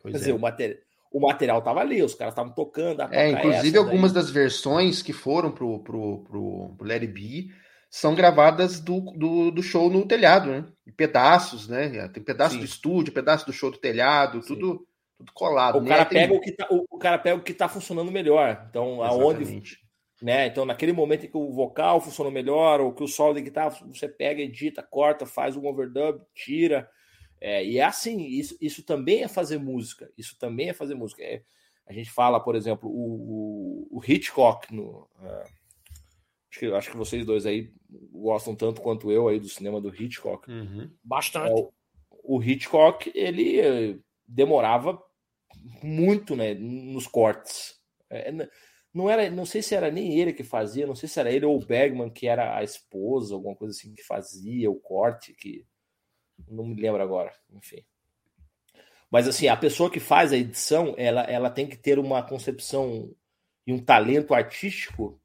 Pois 0.00 0.12
Quer 0.12 0.16
é. 0.16 0.20
dizer, 0.20 0.32
o 0.32 0.38
material. 0.38 0.83
O 1.14 1.20
material 1.20 1.60
estava 1.60 1.80
ali, 1.80 2.02
os 2.02 2.14
caras 2.14 2.32
estavam 2.32 2.52
tocando. 2.52 3.02
É, 3.12 3.30
inclusive 3.30 3.78
algumas 3.78 4.12
das 4.12 4.30
versões 4.30 5.00
que 5.00 5.12
foram 5.12 5.52
pro, 5.52 5.78
pro, 5.78 6.24
pro, 6.24 6.74
pro 6.76 6.86
Larry 6.86 7.06
B 7.06 7.48
são 7.88 8.14
gravadas 8.16 8.80
do, 8.80 9.00
do, 9.12 9.52
do, 9.52 9.62
show 9.62 9.88
no 9.88 10.04
telhado, 10.04 10.50
né? 10.50 10.66
Pedaços, 10.96 11.68
né? 11.68 12.08
Tem 12.08 12.20
pedaço 12.20 12.54
Sim. 12.54 12.58
do 12.58 12.64
estúdio, 12.64 13.14
pedaço 13.14 13.46
do 13.46 13.52
show 13.52 13.70
do 13.70 13.78
telhado, 13.78 14.42
Sim. 14.42 14.48
tudo 14.48 14.84
tudo 15.16 15.32
colado. 15.32 15.78
O 15.78 15.80
né? 15.80 15.88
cara, 15.88 16.04
pega 16.04 16.34
o, 16.34 16.40
que 16.40 16.52
tá, 16.52 16.66
o, 16.70 16.84
o, 16.90 16.98
cara 16.98 17.18
pega 17.18 17.36
o 17.36 17.42
que 17.42 17.54
tá 17.54 17.68
funcionando 17.68 18.10
melhor. 18.10 18.66
Então, 18.68 19.04
Exatamente. 19.04 19.22
aonde. 19.22 19.78
Né? 20.22 20.46
Então, 20.46 20.64
naquele 20.64 20.92
momento 20.92 21.26
em 21.26 21.30
que 21.30 21.36
o 21.36 21.52
vocal 21.52 22.00
funcionou 22.00 22.32
melhor, 22.32 22.80
ou 22.80 22.92
que 22.92 23.02
o 23.02 23.08
solo 23.08 23.34
de 23.34 23.42
guitarra, 23.42 23.70
você 23.86 24.08
pega, 24.08 24.40
edita, 24.40 24.82
corta, 24.82 25.26
faz 25.26 25.56
um 25.56 25.66
overdub, 25.66 26.20
tira. 26.34 26.88
É, 27.46 27.62
e 27.62 27.76
é 27.76 27.84
assim, 27.84 28.24
isso, 28.24 28.56
isso 28.58 28.82
também 28.82 29.22
é 29.22 29.28
fazer 29.28 29.58
música. 29.58 30.10
Isso 30.16 30.34
também 30.38 30.70
é 30.70 30.72
fazer 30.72 30.94
música. 30.94 31.22
É, 31.22 31.42
a 31.86 31.92
gente 31.92 32.10
fala, 32.10 32.40
por 32.40 32.56
exemplo, 32.56 32.88
o, 32.88 33.90
o, 33.92 33.98
o 33.98 34.02
Hitchcock 34.02 34.74
no. 34.74 35.06
Uh, 35.20 35.44
acho, 36.50 36.58
que, 36.58 36.66
acho 36.72 36.90
que 36.90 36.96
vocês 36.96 37.26
dois 37.26 37.44
aí 37.44 37.70
gostam 38.10 38.54
tanto 38.54 38.80
quanto 38.80 39.12
eu 39.12 39.28
aí 39.28 39.38
do 39.38 39.46
cinema 39.46 39.78
do 39.78 39.94
Hitchcock. 39.94 40.50
Uhum. 40.50 40.90
Bastante. 41.04 41.60
É, 41.60 41.64
o, 42.22 42.38
o 42.38 42.42
Hitchcock, 42.42 43.12
ele 43.14 44.00
demorava 44.26 44.98
muito 45.82 46.34
né, 46.34 46.54
nos 46.54 47.06
cortes. 47.06 47.74
É, 48.08 48.32
não 48.94 49.10
era, 49.10 49.28
não 49.28 49.44
sei 49.44 49.60
se 49.60 49.74
era 49.74 49.90
nem 49.90 50.18
ele 50.18 50.32
que 50.32 50.44
fazia, 50.44 50.86
não 50.86 50.94
sei 50.94 51.10
se 51.10 51.20
era 51.20 51.30
ele 51.30 51.44
ou 51.44 51.60
o 51.60 51.66
Bergman 51.66 52.08
que 52.08 52.26
era 52.26 52.56
a 52.56 52.64
esposa, 52.64 53.34
alguma 53.34 53.54
coisa 53.54 53.76
assim 53.76 53.94
que 53.94 54.02
fazia 54.02 54.70
o 54.70 54.80
corte, 54.80 55.34
que 55.34 55.66
não 56.48 56.64
me 56.64 56.80
lembro 56.80 57.02
agora, 57.02 57.32
enfim. 57.52 57.84
Mas 59.10 59.28
assim, 59.28 59.48
a 59.48 59.56
pessoa 59.56 59.90
que 59.90 60.00
faz 60.00 60.32
a 60.32 60.36
edição, 60.36 60.94
ela, 60.96 61.22
ela 61.22 61.50
tem 61.50 61.66
que 61.66 61.76
ter 61.76 61.98
uma 61.98 62.22
concepção 62.22 63.14
e 63.66 63.72
um 63.72 63.78
talento 63.78 64.34
artístico 64.34 65.20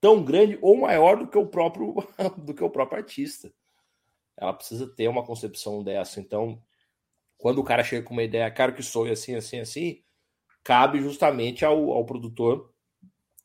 tão 0.00 0.22
grande 0.22 0.58
ou 0.60 0.76
maior 0.76 1.16
do 1.16 1.26
que 1.26 1.38
o 1.38 1.46
próprio 1.46 1.94
do 2.38 2.52
que 2.52 2.62
o 2.62 2.70
próprio 2.70 2.98
artista. 2.98 3.52
Ela 4.36 4.52
precisa 4.52 4.86
ter 4.86 5.08
uma 5.08 5.24
concepção 5.24 5.82
dessa. 5.82 6.20
Então, 6.20 6.60
quando 7.38 7.58
o 7.58 7.64
cara 7.64 7.84
chega 7.84 8.06
com 8.06 8.12
uma 8.12 8.22
ideia, 8.22 8.50
quero 8.50 8.74
que 8.74 8.82
soe 8.82 9.10
assim, 9.10 9.34
assim, 9.34 9.60
assim, 9.60 10.02
cabe 10.62 11.00
justamente 11.00 11.64
ao, 11.64 11.90
ao 11.92 12.04
produtor 12.04 12.72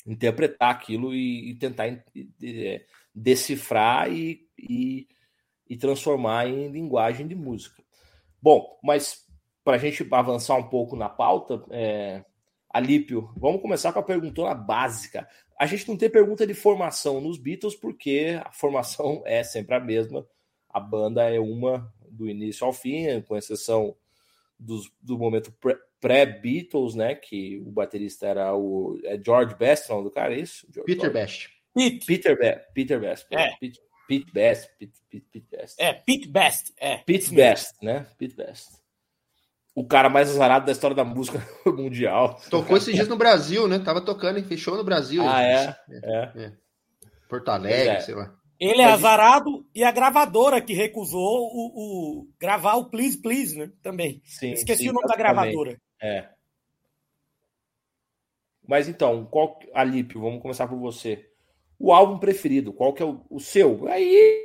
interpretar 0.06 0.72
aquilo 0.72 1.14
e, 1.14 1.52
e 1.52 1.56
tentar 1.56 1.88
é, 1.88 2.86
decifrar 3.14 4.12
e, 4.12 4.48
e, 5.70 5.78
transformar 5.78 6.48
em 6.48 6.70
linguagem 6.70 7.28
de 7.28 7.36
música. 7.36 7.84
Bom, 8.42 8.78
mas 8.84 9.26
para 9.64 9.76
a 9.76 9.80
gente 9.80 10.08
avançar 10.12 10.56
um 10.56 10.70
pouco 10.70 10.96
na 10.96 11.10
pauta, 11.10 11.64
é, 11.70 12.24
Alípio, 12.70 13.32
vamos 13.38 13.62
começar 13.62 13.92
com 13.92 14.00
a 14.00 14.04
pergunta 14.04 14.54
básica. 14.54 15.28
A 15.60 15.66
gente 15.66 15.88
não 15.88 15.98
tem 15.98 16.10
pergunta 16.10 16.46
de 16.46 16.54
formação 16.54 17.20
nos 17.20 17.38
Beatles 17.38 17.76
porque 17.76 18.40
a 18.44 18.52
formação 18.52 19.24
é 19.26 19.44
sempre 19.44 19.76
a 19.76 19.80
mesma. 19.80 20.26
A 20.70 20.80
banda 20.80 21.24
é 21.24 21.40
uma 21.40 21.92
do 22.10 22.30
início 22.30 22.66
ao 22.66 22.74
fim, 22.74 23.22
com 23.22 23.36
exceção 23.36 23.96
dos, 24.60 24.92
do 25.02 25.18
momento 25.18 25.54
pré-Beatles, 26.00 26.96
né? 26.96 27.16
Que 27.16 27.58
o 27.60 27.72
baterista 27.72 28.28
era 28.28 28.56
o 28.56 29.00
é 29.04 29.20
George 29.24 29.56
Best, 29.56 29.90
não 29.90 30.04
do 30.04 30.12
cara, 30.12 30.34
é 30.34 30.40
isso? 30.40 30.68
George, 30.72 30.94
Peter 30.94 31.12
Best. 31.12 31.58
Pete. 31.74 32.06
Peter, 32.06 32.38
Be 32.38 32.62
Peter 32.74 33.00
Best. 33.00 33.28
É. 33.32 33.56
Pete, 33.60 33.80
Pete 34.08 34.32
Best. 34.32 34.70
Pete, 34.80 35.02
Pete, 35.10 35.26
Pete 35.32 35.48
Best. 35.50 35.76
É, 35.80 35.94
Pete 35.94 36.28
Best. 36.28 36.74
É. 36.78 36.98
Pete 36.98 37.34
Best, 37.34 37.74
né? 37.82 38.08
Pete 38.18 38.36
Best. 38.36 38.70
O 39.76 39.86
cara 39.86 40.10
mais 40.10 40.30
azarado 40.30 40.66
da 40.66 40.72
história 40.72 40.96
da 40.96 41.04
música 41.04 41.46
mundial. 41.66 42.40
Tocou 42.50 42.78
esses 42.78 42.96
dias 42.96 43.08
no 43.08 43.18
Brasil, 43.18 43.68
né? 43.68 43.78
Tava 43.80 44.02
tocando 44.02 44.40
e 44.40 44.44
fechou 44.44 44.76
no 44.76 44.84
Brasil. 44.84 45.22
Ah, 45.24 45.44
é? 45.44 45.76
É. 45.90 46.00
é? 46.04 46.46
é. 46.46 46.52
Porto 47.30 47.50
Alegre, 47.50 47.90
é. 47.90 48.00
sei 48.00 48.16
lá. 48.16 48.34
Ele 48.60 48.82
é 48.82 48.86
azarado 48.86 49.68
e 49.76 49.84
a 49.84 49.92
gravadora 49.92 50.60
que 50.60 50.74
recusou 50.74 51.48
o, 51.54 52.22
o 52.22 52.28
gravar 52.40 52.76
o 52.76 52.90
Please 52.90 53.22
Please, 53.22 53.56
né? 53.56 53.72
Também. 53.84 54.20
Sim, 54.26 54.54
Esqueci 54.54 54.84
sim, 54.84 54.90
o 54.90 54.94
nome 54.94 55.08
da 55.08 55.16
gravadora. 55.16 55.80
É. 56.02 56.28
Mas 58.68 58.88
então, 58.88 59.26
qual 59.26 59.60
Alípio, 59.74 60.20
vamos 60.20 60.42
começar 60.42 60.68
por 60.68 60.80
você. 60.80 61.30
O 61.80 61.94
álbum 61.94 62.18
preferido, 62.18 62.74
qual 62.74 62.94
que 62.94 63.04
é 63.04 63.06
o, 63.06 63.26
o 63.30 63.40
seu? 63.40 63.88
Aí 63.88 64.44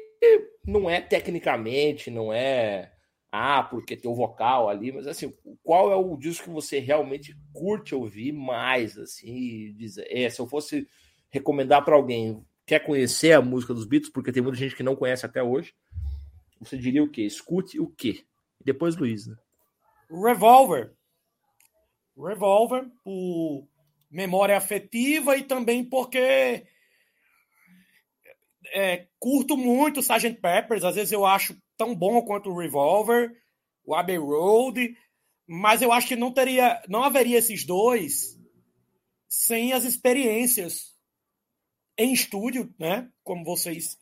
não 0.67 0.89
é 0.89 1.01
tecnicamente, 1.01 2.11
não 2.11 2.33
é 2.33 2.93
ah, 3.31 3.63
porque 3.63 3.97
tem 3.97 4.11
o 4.11 4.15
vocal 4.15 4.69
ali, 4.69 4.93
mas 4.93 5.07
assim, 5.07 5.33
qual 5.63 5.91
é 5.91 5.97
o 5.97 6.17
disco 6.19 6.45
que 6.45 6.51
você 6.51 6.79
realmente 6.79 7.35
curte 7.53 7.95
ouvir 7.95 8.31
mais 8.31 8.99
assim, 8.99 9.75
é, 10.11 10.29
se 10.29 10.39
eu 10.39 10.47
fosse 10.47 10.87
recomendar 11.31 11.83
para 11.83 11.97
alguém, 11.97 12.45
quer 12.67 12.81
conhecer 12.81 13.33
a 13.33 13.41
música 13.41 13.73
dos 13.73 13.87
Beatles, 13.87 14.13
porque 14.13 14.31
tem 14.31 14.43
muita 14.43 14.59
gente 14.59 14.77
que 14.77 14.83
não 14.83 14.95
conhece 14.95 15.25
até 15.25 15.43
hoje, 15.43 15.75
você 16.61 16.77
diria 16.77 17.03
o 17.03 17.09
quê? 17.09 17.23
Escute 17.23 17.81
o 17.81 17.87
quê? 17.89 18.23
depois 18.65 18.97
Luiz, 18.97 19.27
né? 19.27 19.37
Revolver. 20.11 20.93
Revolver, 22.17 22.87
por 23.03 23.67
memória 24.11 24.57
afetiva 24.57 25.37
e 25.37 25.43
também 25.43 25.83
porque 25.83 26.67
é, 28.73 29.07
curto 29.19 29.57
muito 29.57 29.99
o 29.99 30.01
Sgt. 30.01 30.41
Peppers, 30.41 30.85
às 30.85 30.95
vezes 30.95 31.13
eu 31.13 31.25
acho 31.25 31.57
tão 31.77 31.95
bom 31.95 32.23
quanto 32.23 32.51
o 32.51 32.59
Revolver, 32.59 33.31
o 33.85 33.95
Abbey 33.95 34.17
Road, 34.17 34.97
mas 35.47 35.83
eu 35.83 35.93
acho 35.93 36.09
que 36.09 36.17
não 36.17 36.33
teria, 36.33 36.83
não 36.89 37.05
haveria 37.05 37.39
esses 37.39 37.65
dois 37.65 38.39
sem 39.29 39.73
as 39.73 39.85
experiências 39.85 40.95
em 41.97 42.13
estúdio, 42.13 42.73
né? 42.79 43.11
Como 43.23 43.45
vocês 43.45 43.99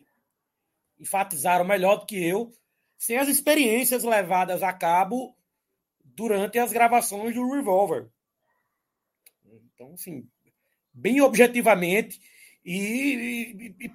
enfatizaram 0.99 1.64
melhor 1.64 1.97
do 1.97 2.07
que 2.07 2.23
eu, 2.23 2.53
sem 2.99 3.16
as 3.16 3.29
experiências 3.29 4.05
levadas 4.05 4.62
a 4.62 4.73
cabo 4.73 5.37
durante 6.05 6.59
as 6.59 6.73
gravações 6.73 7.35
do 7.35 7.51
Revolver. 7.51 8.11
Então, 9.75 9.95
assim, 9.95 10.29
bem 10.93 11.21
objetivamente 11.21 12.21
e, 12.64 13.75
e, 13.81 13.87
e 13.87 13.93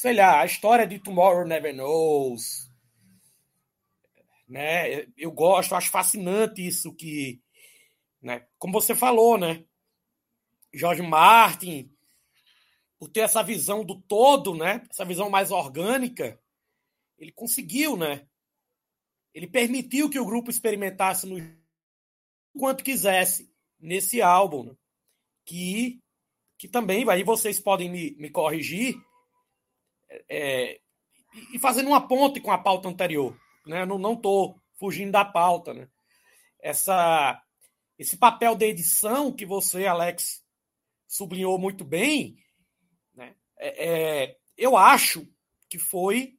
sei 0.00 0.14
lá, 0.14 0.40
a 0.40 0.46
história 0.46 0.86
de 0.86 0.98
Tomorrow 0.98 1.46
Never 1.46 1.74
Knows, 1.74 2.72
né? 4.48 5.06
Eu 5.14 5.30
gosto, 5.30 5.74
acho 5.74 5.90
fascinante 5.90 6.66
isso 6.66 6.94
que, 6.94 7.38
né? 8.22 8.46
Como 8.58 8.72
você 8.72 8.94
falou, 8.94 9.36
né? 9.36 9.62
George 10.72 11.02
Martin 11.02 11.94
por 12.98 13.10
ter 13.10 13.20
essa 13.20 13.42
visão 13.42 13.84
do 13.84 14.00
todo, 14.00 14.54
né? 14.54 14.86
Essa 14.88 15.04
visão 15.04 15.28
mais 15.28 15.50
orgânica, 15.50 16.40
ele 17.18 17.30
conseguiu, 17.30 17.94
né? 17.94 18.26
Ele 19.34 19.46
permitiu 19.46 20.08
que 20.08 20.18
o 20.18 20.24
grupo 20.24 20.48
experimentasse 20.48 21.26
no 21.26 21.36
quanto 22.58 22.82
quisesse 22.82 23.52
nesse 23.78 24.22
álbum, 24.22 24.64
né? 24.64 24.74
que 25.44 26.00
que 26.56 26.68
também 26.68 27.06
aí 27.10 27.22
vocês 27.22 27.60
podem 27.60 27.90
me, 27.90 28.16
me 28.16 28.30
corrigir 28.30 28.98
é, 30.28 30.80
e 31.52 31.58
fazendo 31.58 31.88
uma 31.88 32.06
ponte 32.06 32.40
com 32.40 32.50
a 32.50 32.58
pauta 32.58 32.88
anterior, 32.88 33.38
né? 33.66 33.84
Não 33.86 33.98
não 33.98 34.16
tô 34.16 34.58
fugindo 34.78 35.12
da 35.12 35.24
pauta, 35.24 35.74
né? 35.74 35.88
Essa 36.60 37.42
esse 37.98 38.16
papel 38.16 38.56
de 38.56 38.64
edição 38.64 39.30
que 39.32 39.44
você, 39.44 39.86
Alex, 39.86 40.42
sublinhou 41.06 41.58
muito 41.58 41.84
bem, 41.84 42.38
é, 43.60 43.88
é, 43.88 44.36
eu 44.56 44.76
acho 44.76 45.28
que 45.68 45.78
foi 45.78 46.38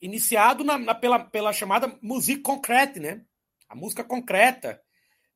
iniciado 0.00 0.62
na, 0.62 0.78
na, 0.78 0.94
pela, 0.94 1.18
pela 1.18 1.52
chamada 1.52 1.98
música 2.00 2.40
concreta, 2.40 3.00
né? 3.00 3.24
A 3.68 3.74
música 3.74 4.04
concreta, 4.04 4.80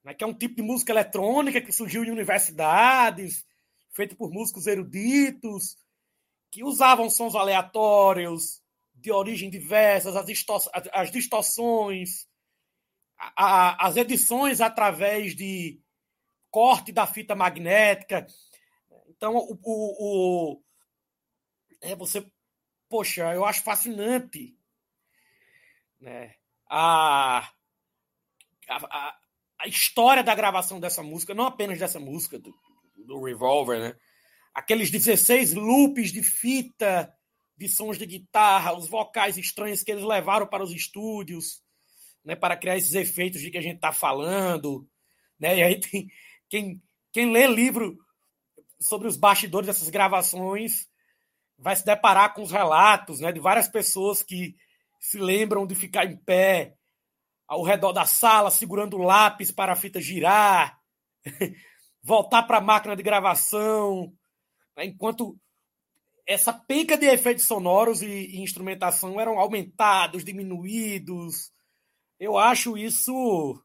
né? 0.05 0.15
que 0.15 0.23
é 0.23 0.27
um 0.27 0.35
tipo 0.35 0.55
de 0.55 0.63
música 0.63 0.93
eletrônica 0.93 1.61
que 1.61 1.73
surgiu 1.73 2.05
em 2.05 2.11
universidades, 2.11 3.45
feito 3.91 4.15
por 4.15 4.31
músicos 4.31 4.67
eruditos, 4.69 5.77
que 6.51 6.65
usavam 6.65 7.11
sons 7.11 7.35
aleatórios, 7.35 8.63
de 8.95 9.13
origem 9.13 9.49
diversas, 9.49 10.17
as, 10.17 10.27
as 10.93 11.11
distorções, 11.11 12.27
a, 13.19 13.33
a, 13.37 13.87
as 13.87 13.97
edições 13.97 14.61
através 14.61 15.35
de 15.35 15.81
corte 16.51 16.93
da 16.93 17.07
fita 17.07 17.35
magnética. 17.35 18.27
Então, 19.09 19.37
o, 19.37 19.59
o, 19.63 20.55
o 20.55 20.63
é, 21.81 21.95
você, 21.95 22.27
poxa, 22.89 23.33
eu 23.35 23.45
acho 23.45 23.63
fascinante 23.63 24.57
né, 26.01 26.35
a, 26.69 27.49
a, 28.69 29.19
a 29.59 29.67
história 29.67 30.23
da 30.23 30.35
gravação 30.35 30.81
dessa 30.81 31.03
música, 31.03 31.35
não 31.35 31.47
apenas 31.47 31.79
dessa 31.79 32.01
música, 32.01 32.39
do, 32.39 32.55
do 32.97 33.23
Revolver, 33.23 33.81
né? 33.81 33.97
Aqueles 34.59 34.91
16 34.91 35.55
loops 35.55 36.11
de 36.11 36.21
fita, 36.21 37.15
de 37.57 37.69
sons 37.69 37.97
de 37.97 38.05
guitarra, 38.05 38.77
os 38.77 38.89
vocais 38.89 39.39
estranhos 39.39 39.85
que 39.85 39.93
eles 39.93 40.03
levaram 40.03 40.49
para 40.49 40.65
os 40.65 40.73
estúdios, 40.73 41.63
né, 42.25 42.35
para 42.35 42.57
criar 42.57 42.77
esses 42.77 42.93
efeitos 42.95 43.41
de 43.41 43.53
que 43.53 43.59
a 43.59 43.63
gente 43.63 43.77
está 43.77 43.93
falando, 43.93 44.85
né? 45.39 45.59
E 45.59 45.63
aí 45.63 45.79
tem 45.79 46.09
quem, 46.49 46.83
quem 47.13 47.31
lê 47.31 47.47
livro 47.47 47.97
sobre 48.81 49.07
os 49.07 49.17
bastidores 49.17 49.69
dessas 49.69 49.91
gravações 49.91 50.89
vai 51.57 51.77
se 51.77 51.85
deparar 51.85 52.35
com 52.35 52.43
os 52.43 52.51
relatos 52.51 53.21
né, 53.21 53.31
de 53.31 53.39
várias 53.39 53.69
pessoas 53.69 54.25
que 54.25 54.57
se 54.99 55.19
lembram 55.19 55.69
de 55.69 55.77
ficar 55.77 56.05
em 56.05 56.17
pé 56.17 56.75
ao 57.47 57.63
redor 57.63 57.93
da 57.93 58.05
sala, 58.05 58.51
segurando 58.51 58.97
o 58.97 59.05
lápis 59.05 59.53
para 59.53 59.73
a 59.73 59.77
fita 59.77 60.01
girar, 60.01 60.81
voltar 62.03 62.43
para 62.43 62.59
a 62.59 62.61
máquina 62.61 62.97
de 62.97 63.05
gravação, 63.05 64.13
enquanto 64.85 65.39
essa 66.27 66.53
penca 66.53 66.97
de 66.97 67.07
efeitos 67.07 67.45
sonoros 67.45 68.03
e, 68.03 68.07
e, 68.07 68.41
instrumentação 68.41 69.19
eram 69.19 69.39
aumentados, 69.39 70.25
diminuídos. 70.25 71.51
Eu 72.21 72.37
acho 72.37 72.77
isso, 72.77 73.63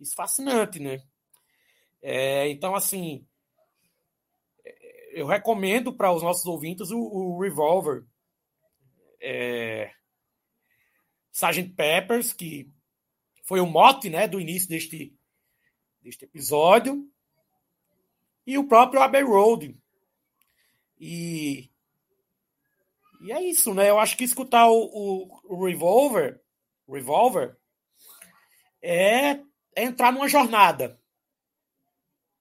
isso 0.00 0.14
fascinante, 0.14 0.80
né? 0.80 1.02
É, 2.02 2.48
então, 2.48 2.74
assim, 2.74 3.24
eu 5.12 5.26
recomendo 5.26 5.92
para 5.92 6.12
os 6.12 6.22
nossos 6.22 6.46
ouvintes 6.46 6.90
o, 6.90 6.98
o 6.98 7.40
Revolver. 7.40 8.04
É, 9.20 9.92
Sgt. 11.32 11.74
Peppers, 11.74 12.32
que 12.32 12.70
foi 13.44 13.60
o 13.60 13.66
mote 13.66 14.08
né, 14.08 14.26
do 14.26 14.40
início 14.40 14.68
deste, 14.68 15.14
deste 16.02 16.24
episódio, 16.24 17.08
e 18.46 18.58
o 18.58 18.66
próprio 18.66 19.02
Abbey 19.02 19.22
Road. 19.22 19.76
E, 21.00 21.70
e 23.22 23.32
é 23.32 23.42
isso, 23.42 23.74
né? 23.74 23.88
Eu 23.88 23.98
acho 23.98 24.16
que 24.16 24.24
escutar 24.24 24.68
o, 24.68 24.84
o, 24.84 25.40
o 25.56 25.64
Revolver, 25.64 26.40
Revolver 26.86 27.56
é, 28.82 29.30
é, 29.74 29.84
entrar 29.84 30.12
numa 30.12 30.28
jornada. 30.28 31.00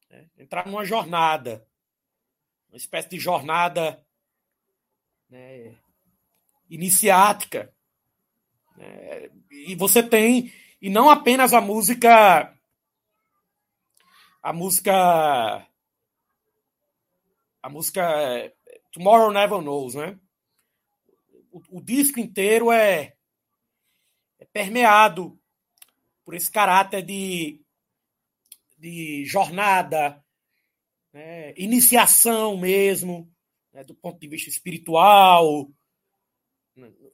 É, 0.10 0.26
entrar 0.38 0.68
numa 0.68 0.84
jornada 0.84 1.66
uma 2.70 2.78
espécie 2.78 3.10
de 3.10 3.20
jornada 3.20 4.04
né, 5.30 5.76
iniciática. 6.70 7.74
Né, 8.78 9.30
e 9.52 9.76
você 9.76 10.04
tem, 10.04 10.54
e 10.82 10.90
não 10.90 11.10
apenas 11.10 11.54
a 11.54 11.60
música, 11.60 12.56
a 14.42 14.54
música, 14.54 15.68
a 17.62 17.70
música 17.70 18.02
é, 18.02 18.54
Tomorrow 18.92 19.32
Never 19.32 19.62
Knows, 19.62 19.96
né? 19.96 20.20
O, 21.52 21.80
o 21.80 21.82
disco 21.82 22.20
inteiro 22.20 22.72
é, 22.72 23.16
é 24.40 24.46
permeado 24.46 25.40
por 26.24 26.36
esse 26.36 26.52
caráter 26.52 27.04
de, 27.04 27.60
de 28.78 29.26
jornada, 29.26 30.24
né, 31.12 31.54
iniciação 31.58 32.56
mesmo, 32.56 33.32
né, 33.74 33.84
do 33.84 33.96
ponto 33.96 34.20
de 34.20 34.28
vista 34.28 34.50
espiritual, 34.50 35.70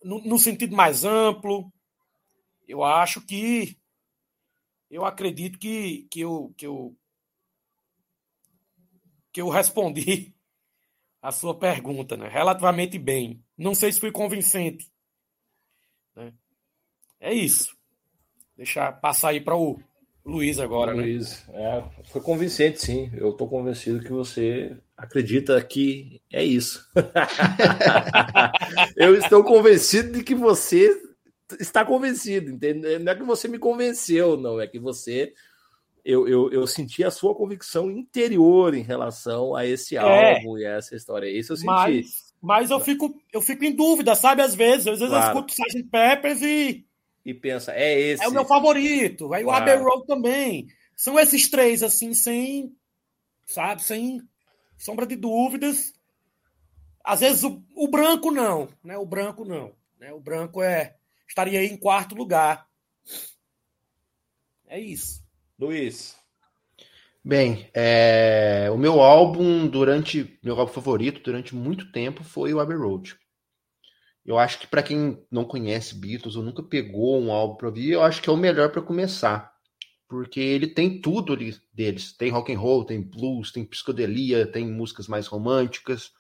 no, 0.04 0.22
no, 0.22 0.38
sentido 0.38 0.76
mais 0.76 1.04
amplo. 1.04 1.72
Eu 2.68 2.84
acho 2.84 3.26
que. 3.26 3.80
Eu 4.91 5.04
acredito 5.04 5.58
que, 5.58 6.08
que, 6.12 6.20
eu, 6.20 6.54
que, 6.56 6.68
eu, 6.68 6.96
que 9.32 9.41
eu 9.41 9.50
respondi 9.50 10.35
a 11.26 11.32
sua 11.32 11.58
pergunta 11.58 12.16
né, 12.16 12.28
relativamente 12.28 13.00
bem. 13.00 13.44
Não 13.58 13.74
sei 13.74 13.92
se 13.92 14.00
fui 14.00 14.12
convincente. 14.12 14.88
Né? 16.16 16.32
É 17.20 17.34
isso. 17.34 17.76
Deixar 18.56 18.92
passar 18.94 19.30
aí 19.30 19.42
para 19.42 19.56
o 19.56 19.80
Luiz 20.24 20.60
agora, 20.60 20.94
né? 20.94 21.02
Luiz, 21.02 21.44
é, 21.50 21.84
foi 22.12 22.22
convincente, 22.22 22.80
sim. 22.80 23.12
Eu 23.16 23.32
estou 23.32 23.50
convencido 23.50 24.04
que 24.04 24.12
você 24.12 24.78
acredita 24.96 25.62
que 25.64 26.22
é 26.32 26.44
isso. 26.44 26.88
eu 28.96 29.16
estou 29.16 29.44
convencido 29.44 30.14
de 30.14 30.24
que 30.24 30.36
você 30.36 30.96
está 31.60 31.84
convencido, 31.84 32.52
entende? 32.52 33.00
Não 33.00 33.12
é 33.12 33.16
que 33.16 33.24
você 33.24 33.48
me 33.48 33.58
convenceu, 33.58 34.38
não, 34.38 34.62
é 34.62 34.68
que 34.68 34.80
você. 34.80 35.34
Eu, 36.06 36.28
eu, 36.28 36.51
eu 36.51 36.68
senti 36.68 37.03
a 37.03 37.10
sua 37.10 37.34
convicção 37.34 37.89
interior 37.89 38.76
em 38.76 38.84
relação 38.84 39.56
a 39.56 39.66
esse 39.66 39.97
é, 39.97 39.99
álbum 39.99 40.56
e 40.56 40.64
a 40.64 40.76
essa 40.76 40.95
história. 40.95 41.28
Isso 41.28 41.53
eu 41.53 41.58
senti. 41.58 41.66
Mas, 41.66 42.34
mas 42.39 42.70
eu, 42.70 42.80
fico, 42.80 43.20
eu 43.34 43.41
fico 43.41 43.66
em 43.66 43.76
dúvida, 43.76 44.14
sabe? 44.14 44.43
Às 44.43 44.53
vezes, 44.53 44.86
às 44.86 44.99
vezes 44.99 45.10
claro. 45.10 45.26
eu 45.26 45.41
escuto 45.41 45.51
Sgt. 45.51 45.89
Peppers 45.89 46.41
e. 46.43 46.86
E 47.26 47.34
pensa, 47.34 47.74
é 47.74 47.99
esse. 47.99 48.24
É 48.24 48.28
o 48.28 48.32
meu 48.32 48.45
favorito. 48.45 49.34
Aí 49.34 49.43
claro. 49.43 49.66
o 49.66 49.70
Abbey 49.72 49.84
Road 49.84 50.06
também. 50.06 50.68
São 50.95 51.18
esses 51.18 51.49
três, 51.49 51.82
assim, 51.82 52.14
sem. 52.14 52.72
Sabe? 53.47 53.84
Sem 53.84 54.22
sombra 54.78 55.08
de 55.08 55.16
dúvidas. 55.16 55.91
Às 57.03 57.22
vezes 57.22 57.43
o, 57.43 57.64
o 57.76 57.88
branco 57.88 58.30
não, 58.30 58.70
né? 58.84 58.95
O 58.95 59.06
branco 59.08 59.43
não. 59.43 59.74
Né? 59.99 60.14
O 60.14 60.20
branco 60.20 60.62
é 60.62 60.95
estaria 61.28 61.64
em 61.64 61.76
quarto 61.76 62.14
lugar. 62.14 62.68
É 64.68 64.80
isso. 64.80 65.25
Luiz. 65.58 66.18
Bem, 67.24 67.70
é... 67.74 68.70
o 68.72 68.78
meu 68.78 68.99
álbum 69.01 69.68
durante 69.68 70.38
meu 70.43 70.60
álbum 70.60 70.74
favorito 70.74 71.22
durante 71.24 71.56
muito 71.56 71.91
tempo 71.91 72.24
foi 72.24 72.53
o 72.53 72.60
Abbey 72.60 72.78
Road. 72.78 73.18
Eu 74.26 74.38
acho 74.38 74.60
que 74.60 74.68
para 74.68 74.84
quem 74.84 75.24
não 75.32 75.45
conhece 75.45 75.95
Beatles 75.95 76.36
ou 76.36 76.43
nunca 76.43 76.62
pegou 76.62 77.22
um 77.22 77.32
álbum 77.32 77.56
para 77.56 77.68
ouvir, 77.68 77.91
eu 77.91 78.03
acho 78.03 78.22
que 78.22 78.30
é 78.30 78.34
o 78.34 78.38
melhor 78.38 78.70
para 78.72 78.82
começar, 78.82 79.53
porque 80.10 80.39
ele 80.39 80.68
tem 80.68 80.99
tudo 80.99 81.32
ali 81.32 81.56
deles. 81.72 82.12
Tem 82.12 82.30
rock 82.30 82.53
and 82.53 82.60
roll, 82.60 82.84
tem 82.84 83.01
blues, 83.01 83.51
tem 83.51 83.64
psicodelia, 83.64 84.45
tem 84.45 84.68
músicas 84.70 85.08
mais 85.08 85.26
românticas, 85.26 86.12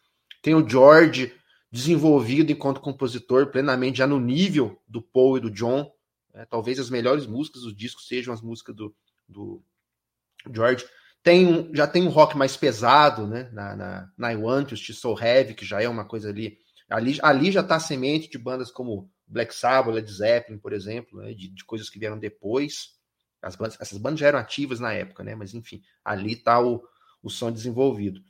tem 0.41 0.55
o 0.55 0.67
George 0.67 1.33
desenvolvido 1.69 2.51
enquanto 2.51 2.79
compositor, 2.79 3.47
plenamente 3.47 3.97
já 3.97 4.07
no 4.07 4.19
nível 4.19 4.81
do 4.87 5.01
Paul 5.01 5.37
e 5.37 5.41
do 5.41 5.51
John. 5.51 5.91
É, 6.33 6.45
talvez 6.45 6.79
as 6.79 6.89
melhores 6.89 7.27
músicas 7.27 7.63
do 7.63 7.75
disco 7.75 8.01
sejam 8.01 8.33
as 8.33 8.41
músicas 8.41 8.75
do, 8.75 8.95
do 9.27 9.63
George. 10.53 10.85
Tem 11.23 11.47
um, 11.47 11.75
já 11.75 11.87
tem 11.87 12.03
um 12.03 12.09
rock 12.09 12.37
mais 12.37 12.55
pesado, 12.55 13.27
né? 13.27 13.49
Na, 13.51 13.75
na, 13.75 14.09
na 14.17 14.33
I 14.33 14.37
Want 14.37 14.71
You, 14.71 14.77
So 14.77 15.17
Heavy, 15.19 15.53
que 15.53 15.65
já 15.65 15.81
é 15.81 15.89
uma 15.89 16.05
coisa 16.05 16.29
ali. 16.29 16.57
Ali, 16.89 17.17
ali 17.21 17.51
já 17.51 17.61
está 17.61 17.77
a 17.77 17.79
semente 17.79 18.29
de 18.29 18.37
bandas 18.37 18.69
como 18.69 19.09
Black 19.25 19.55
Sabbath, 19.55 19.95
Led 19.95 20.11
Zeppelin, 20.11 20.59
por 20.59 20.71
exemplo, 20.71 21.19
né, 21.19 21.33
de, 21.33 21.49
de, 21.49 21.65
coisas 21.65 21.89
que 21.89 21.97
vieram 21.97 22.19
depois. 22.19 22.95
As 23.41 23.55
bandas, 23.55 23.77
essas 23.81 23.97
bandas 23.97 24.19
já 24.19 24.27
eram 24.27 24.39
ativas 24.39 24.79
na 24.79 24.93
época, 24.93 25.23
né? 25.23 25.33
Mas 25.33 25.53
enfim, 25.53 25.81
ali 26.03 26.33
está 26.33 26.61
o, 26.61 26.83
o 27.23 27.29
som 27.29 27.51
desenvolvido 27.51 28.21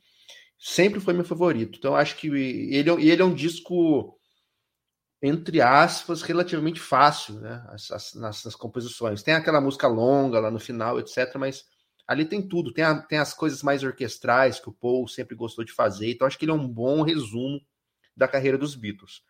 sempre 0.58 1.00
foi 1.00 1.14
meu 1.14 1.24
favorito. 1.24 1.78
Então 1.78 1.94
acho 1.94 2.16
que 2.16 2.28
ele, 2.28 2.90
é 2.90 2.92
ele 2.92 3.22
é 3.22 3.24
um 3.24 3.34
disco 3.34 4.15
entre 5.22 5.60
aspas 5.60 6.22
relativamente 6.22 6.80
fácil, 6.80 7.40
né? 7.40 7.64
As, 7.68 7.90
as, 7.90 8.14
nas, 8.14 8.44
nas, 8.44 8.54
composições. 8.54 9.22
Tem 9.22 9.34
aquela 9.34 9.60
música 9.60 9.88
longa 9.88 10.40
lá 10.40 10.50
no 10.50 10.60
final, 10.60 10.98
etc. 11.00 11.34
Mas 11.36 11.64
ali 12.06 12.24
tem 12.24 12.46
tudo. 12.46 12.72
Tem, 12.72 12.84
a, 12.84 13.00
tem 13.00 13.18
as 13.18 13.32
coisas 13.32 13.62
mais 13.62 13.82
orquestrais 13.82 14.60
que 14.60 14.68
o 14.68 14.72
Paul 14.72 15.08
sempre 15.08 15.34
gostou 15.34 15.64
de 15.64 15.72
fazer. 15.72 16.10
Então 16.10 16.26
acho 16.26 16.38
que 16.38 16.44
ele 16.44 16.52
é 16.52 16.54
um 16.54 16.68
bom 16.68 17.02
resumo 17.02 17.60
da 18.16 18.28
carreira 18.28 18.58
dos 18.58 18.74
Beatles. 18.74 19.22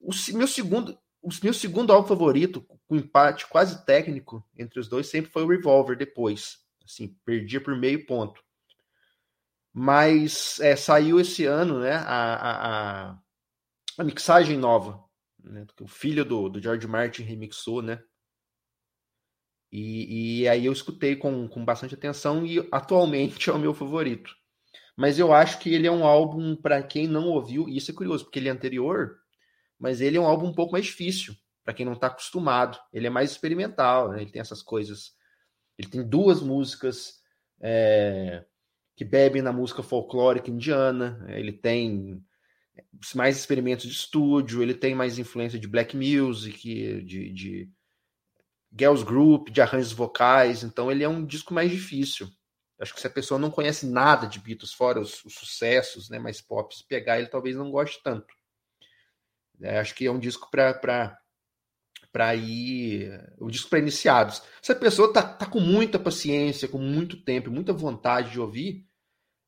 O 0.00 0.12
meu 0.34 0.46
segundo, 0.46 0.98
o 1.20 1.28
meu 1.42 1.52
segundo 1.52 1.92
álbum 1.92 2.08
favorito, 2.08 2.64
com 2.86 2.96
empate 2.96 3.46
quase 3.46 3.84
técnico 3.84 4.44
entre 4.56 4.80
os 4.80 4.88
dois, 4.88 5.08
sempre 5.08 5.30
foi 5.30 5.42
o 5.42 5.48
Revolver. 5.48 5.96
Depois, 5.96 6.58
assim, 6.84 7.16
perdia 7.24 7.60
por 7.60 7.76
meio 7.76 8.06
ponto. 8.06 8.42
Mas 9.72 10.58
é, 10.60 10.74
saiu 10.74 11.20
esse 11.20 11.44
ano 11.44 11.80
né, 11.80 11.92
a, 11.92 12.34
a, 12.34 13.10
a 13.10 13.18
mixagem 14.04 14.56
nova, 14.56 15.02
né, 15.42 15.66
o 15.80 15.86
filho 15.86 16.24
do, 16.24 16.48
do 16.48 16.60
George 16.60 16.86
Martin 16.86 17.22
remixou, 17.22 17.82
né? 17.82 18.02
E, 19.72 20.42
e 20.42 20.48
aí 20.48 20.66
eu 20.66 20.72
escutei 20.72 21.14
com, 21.14 21.48
com 21.48 21.64
bastante 21.64 21.94
atenção 21.94 22.44
e 22.44 22.66
atualmente 22.72 23.48
é 23.50 23.52
o 23.52 23.58
meu 23.58 23.72
favorito. 23.72 24.34
Mas 24.96 25.18
eu 25.18 25.32
acho 25.32 25.58
que 25.58 25.72
ele 25.72 25.86
é 25.86 25.90
um 25.90 26.04
álbum 26.04 26.56
para 26.56 26.82
quem 26.82 27.06
não 27.06 27.28
ouviu, 27.28 27.68
e 27.68 27.76
isso 27.76 27.90
é 27.90 27.94
curioso, 27.94 28.24
porque 28.24 28.38
ele 28.38 28.48
é 28.48 28.52
anterior, 28.52 29.16
mas 29.78 30.00
ele 30.00 30.16
é 30.16 30.20
um 30.20 30.26
álbum 30.26 30.48
um 30.48 30.54
pouco 30.54 30.72
mais 30.72 30.84
difícil, 30.84 31.34
para 31.64 31.72
quem 31.72 31.86
não 31.86 31.94
está 31.94 32.08
acostumado. 32.08 32.78
Ele 32.92 33.06
é 33.06 33.10
mais 33.10 33.30
experimental, 33.30 34.10
né? 34.10 34.20
ele 34.20 34.30
tem 34.30 34.40
essas 34.40 34.62
coisas. 34.62 35.12
Ele 35.78 35.88
tem 35.88 36.06
duas 36.06 36.42
músicas 36.42 37.20
é, 37.62 38.44
que 38.94 39.04
bebe 39.04 39.40
na 39.40 39.52
música 39.52 39.82
folclórica 39.82 40.50
indiana, 40.50 41.24
ele 41.28 41.52
tem 41.52 42.22
mais 43.14 43.36
experimentos 43.36 43.86
de 43.86 43.92
estúdio, 43.92 44.62
ele 44.62 44.74
tem 44.74 44.94
mais 44.94 45.18
influência 45.18 45.58
de 45.58 45.68
black 45.68 45.96
music, 45.96 47.02
de, 47.02 47.32
de 47.32 47.70
girls 48.78 49.04
group, 49.04 49.48
de 49.48 49.60
arranjos 49.60 49.92
vocais, 49.92 50.62
então 50.62 50.90
ele 50.90 51.02
é 51.02 51.08
um 51.08 51.24
disco 51.24 51.52
mais 51.52 51.70
difícil. 51.70 52.28
Acho 52.78 52.94
que 52.94 53.00
se 53.00 53.06
a 53.06 53.10
pessoa 53.10 53.38
não 53.38 53.50
conhece 53.50 53.86
nada 53.86 54.26
de 54.26 54.40
Beatles, 54.40 54.72
fora 54.72 55.00
os, 55.00 55.22
os 55.24 55.34
sucessos 55.34 56.08
né, 56.08 56.18
mais 56.18 56.40
pop, 56.40 56.74
se 56.74 56.86
pegar 56.86 57.18
ele 57.18 57.28
talvez 57.28 57.56
não 57.56 57.70
goste 57.70 58.00
tanto. 58.02 58.34
É, 59.60 59.78
acho 59.78 59.94
que 59.94 60.06
é 60.06 60.10
um 60.10 60.18
disco 60.18 60.50
para 60.50 61.18
para 62.12 62.34
ir 62.34 63.08
um 63.40 63.48
disco 63.48 63.68
para 63.68 63.78
iniciados. 63.78 64.42
Se 64.60 64.72
a 64.72 64.74
pessoa 64.74 65.12
tá, 65.12 65.22
tá 65.22 65.46
com 65.46 65.60
muita 65.60 65.98
paciência, 65.98 66.66
com 66.66 66.78
muito 66.78 67.22
tempo, 67.22 67.50
muita 67.50 67.72
vontade 67.72 68.30
de 68.32 68.40
ouvir, 68.40 68.84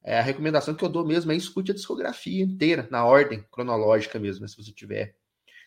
é, 0.05 0.19
a 0.19 0.23
recomendação 0.23 0.75
que 0.75 0.85
eu 0.85 0.89
dou 0.89 1.07
mesmo 1.07 1.31
é 1.33 1.37
escute 1.37 1.71
a 1.71 1.75
discografia 1.75 2.43
inteira, 2.43 2.89
na 2.91 3.05
ordem 3.05 3.45
cronológica 3.51 4.19
mesmo, 4.19 4.43
né, 4.43 4.49
se 4.49 4.57
você 4.57 4.73
tiver 4.73 5.15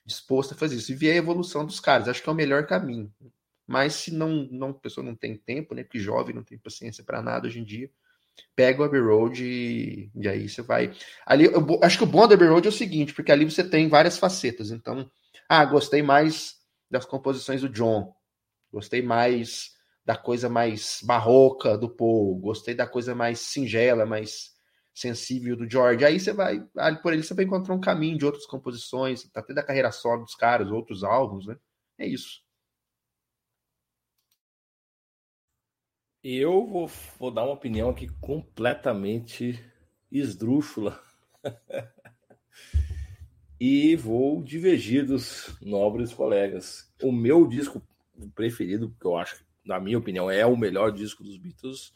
disposto 0.06 0.54
a 0.54 0.58
fazer 0.58 0.76
isso. 0.76 0.92
E 0.92 0.96
ver 0.96 1.12
a 1.12 1.16
evolução 1.16 1.66
dos 1.66 1.80
caras, 1.80 2.08
acho 2.08 2.22
que 2.22 2.30
é 2.30 2.32
o 2.32 2.36
melhor 2.36 2.66
caminho. 2.68 3.12
Mas 3.66 3.96
se 3.96 4.12
não, 4.12 4.48
não 4.52 4.70
a 4.70 4.74
pessoa 4.74 5.04
não 5.04 5.16
tem 5.16 5.36
tempo, 5.36 5.74
né? 5.74 5.84
Porque 5.84 6.00
jovem 6.00 6.36
não 6.36 6.44
tem 6.44 6.58
paciência 6.58 7.04
para 7.04 7.22
nada 7.22 7.48
hoje 7.48 7.60
em 7.60 7.64
dia, 7.64 7.90
pega 8.56 8.82
o 8.82 8.86
Abbey 8.86 9.02
Road 9.02 9.44
e, 9.44 10.12
e 10.14 10.28
aí 10.28 10.48
você 10.48 10.62
vai. 10.62 10.94
Ali, 11.26 11.46
eu, 11.46 11.80
acho 11.82 11.98
que 11.98 12.04
o 12.04 12.08
bom 12.08 12.28
do 12.28 12.34
Abbey 12.34 12.48
Road 12.48 12.68
é 12.68 12.70
o 12.70 12.74
seguinte, 12.74 13.14
porque 13.14 13.32
ali 13.32 13.46
você 13.46 13.64
tem 13.64 13.90
várias 13.90 14.20
facetas. 14.20 14.70
Então, 14.70 15.10
ah, 15.50 15.66
gostei 15.66 16.04
mais 16.04 16.58
das 16.92 17.06
composições 17.06 17.62
do 17.62 17.70
John, 17.70 18.14
gostei 18.72 19.02
mais 19.02 19.75
da 20.06 20.16
coisa 20.16 20.48
mais 20.48 21.00
barroca 21.04 21.78
do 21.78 21.90
Paul, 21.90 22.38
gostei 22.40 22.76
da 22.76 22.88
coisa 22.88 23.16
mais 23.16 23.40
singela, 23.40 24.06
mais 24.06 24.54
sensível 24.94 25.58
do 25.58 25.70
George. 25.70 26.06
Aí 26.06 26.20
você 26.20 26.32
vai, 26.32 26.66
ali 26.78 27.02
por 27.02 27.12
ele 27.12 27.24
você 27.24 27.34
vai 27.34 27.46
encontrar 27.46 27.74
um 27.74 27.82
caminho 27.82 28.18
de 28.18 28.26
outras 28.26 28.46
composições, 28.46 29.30
até 29.36 29.54
da 29.54 29.64
carreira 29.64 29.92
solo 29.92 30.24
dos 30.24 30.36
caras, 30.36 30.70
outros 30.72 31.04
álbuns, 31.04 31.48
né? 31.48 31.58
É 31.98 32.08
isso. 32.08 32.44
Eu 36.24 36.66
vou, 36.66 36.88
vou 37.20 37.32
dar 37.32 37.44
uma 37.44 37.54
opinião 37.54 37.90
aqui 37.90 38.08
completamente 38.20 39.64
esdrúxula. 40.12 41.00
e 43.60 43.96
vou 43.96 44.44
divergir 44.44 45.06
dos 45.06 45.56
nobres 45.62 46.14
colegas. 46.14 46.92
O 47.02 47.12
meu 47.12 47.48
disco 47.48 47.82
preferido, 48.34 48.96
que 49.00 49.06
eu 49.06 49.18
acho 49.18 49.45
na 49.66 49.80
minha 49.80 49.98
opinião, 49.98 50.30
é 50.30 50.46
o 50.46 50.56
melhor 50.56 50.92
disco 50.92 51.24
dos 51.24 51.38
Beatles, 51.38 51.94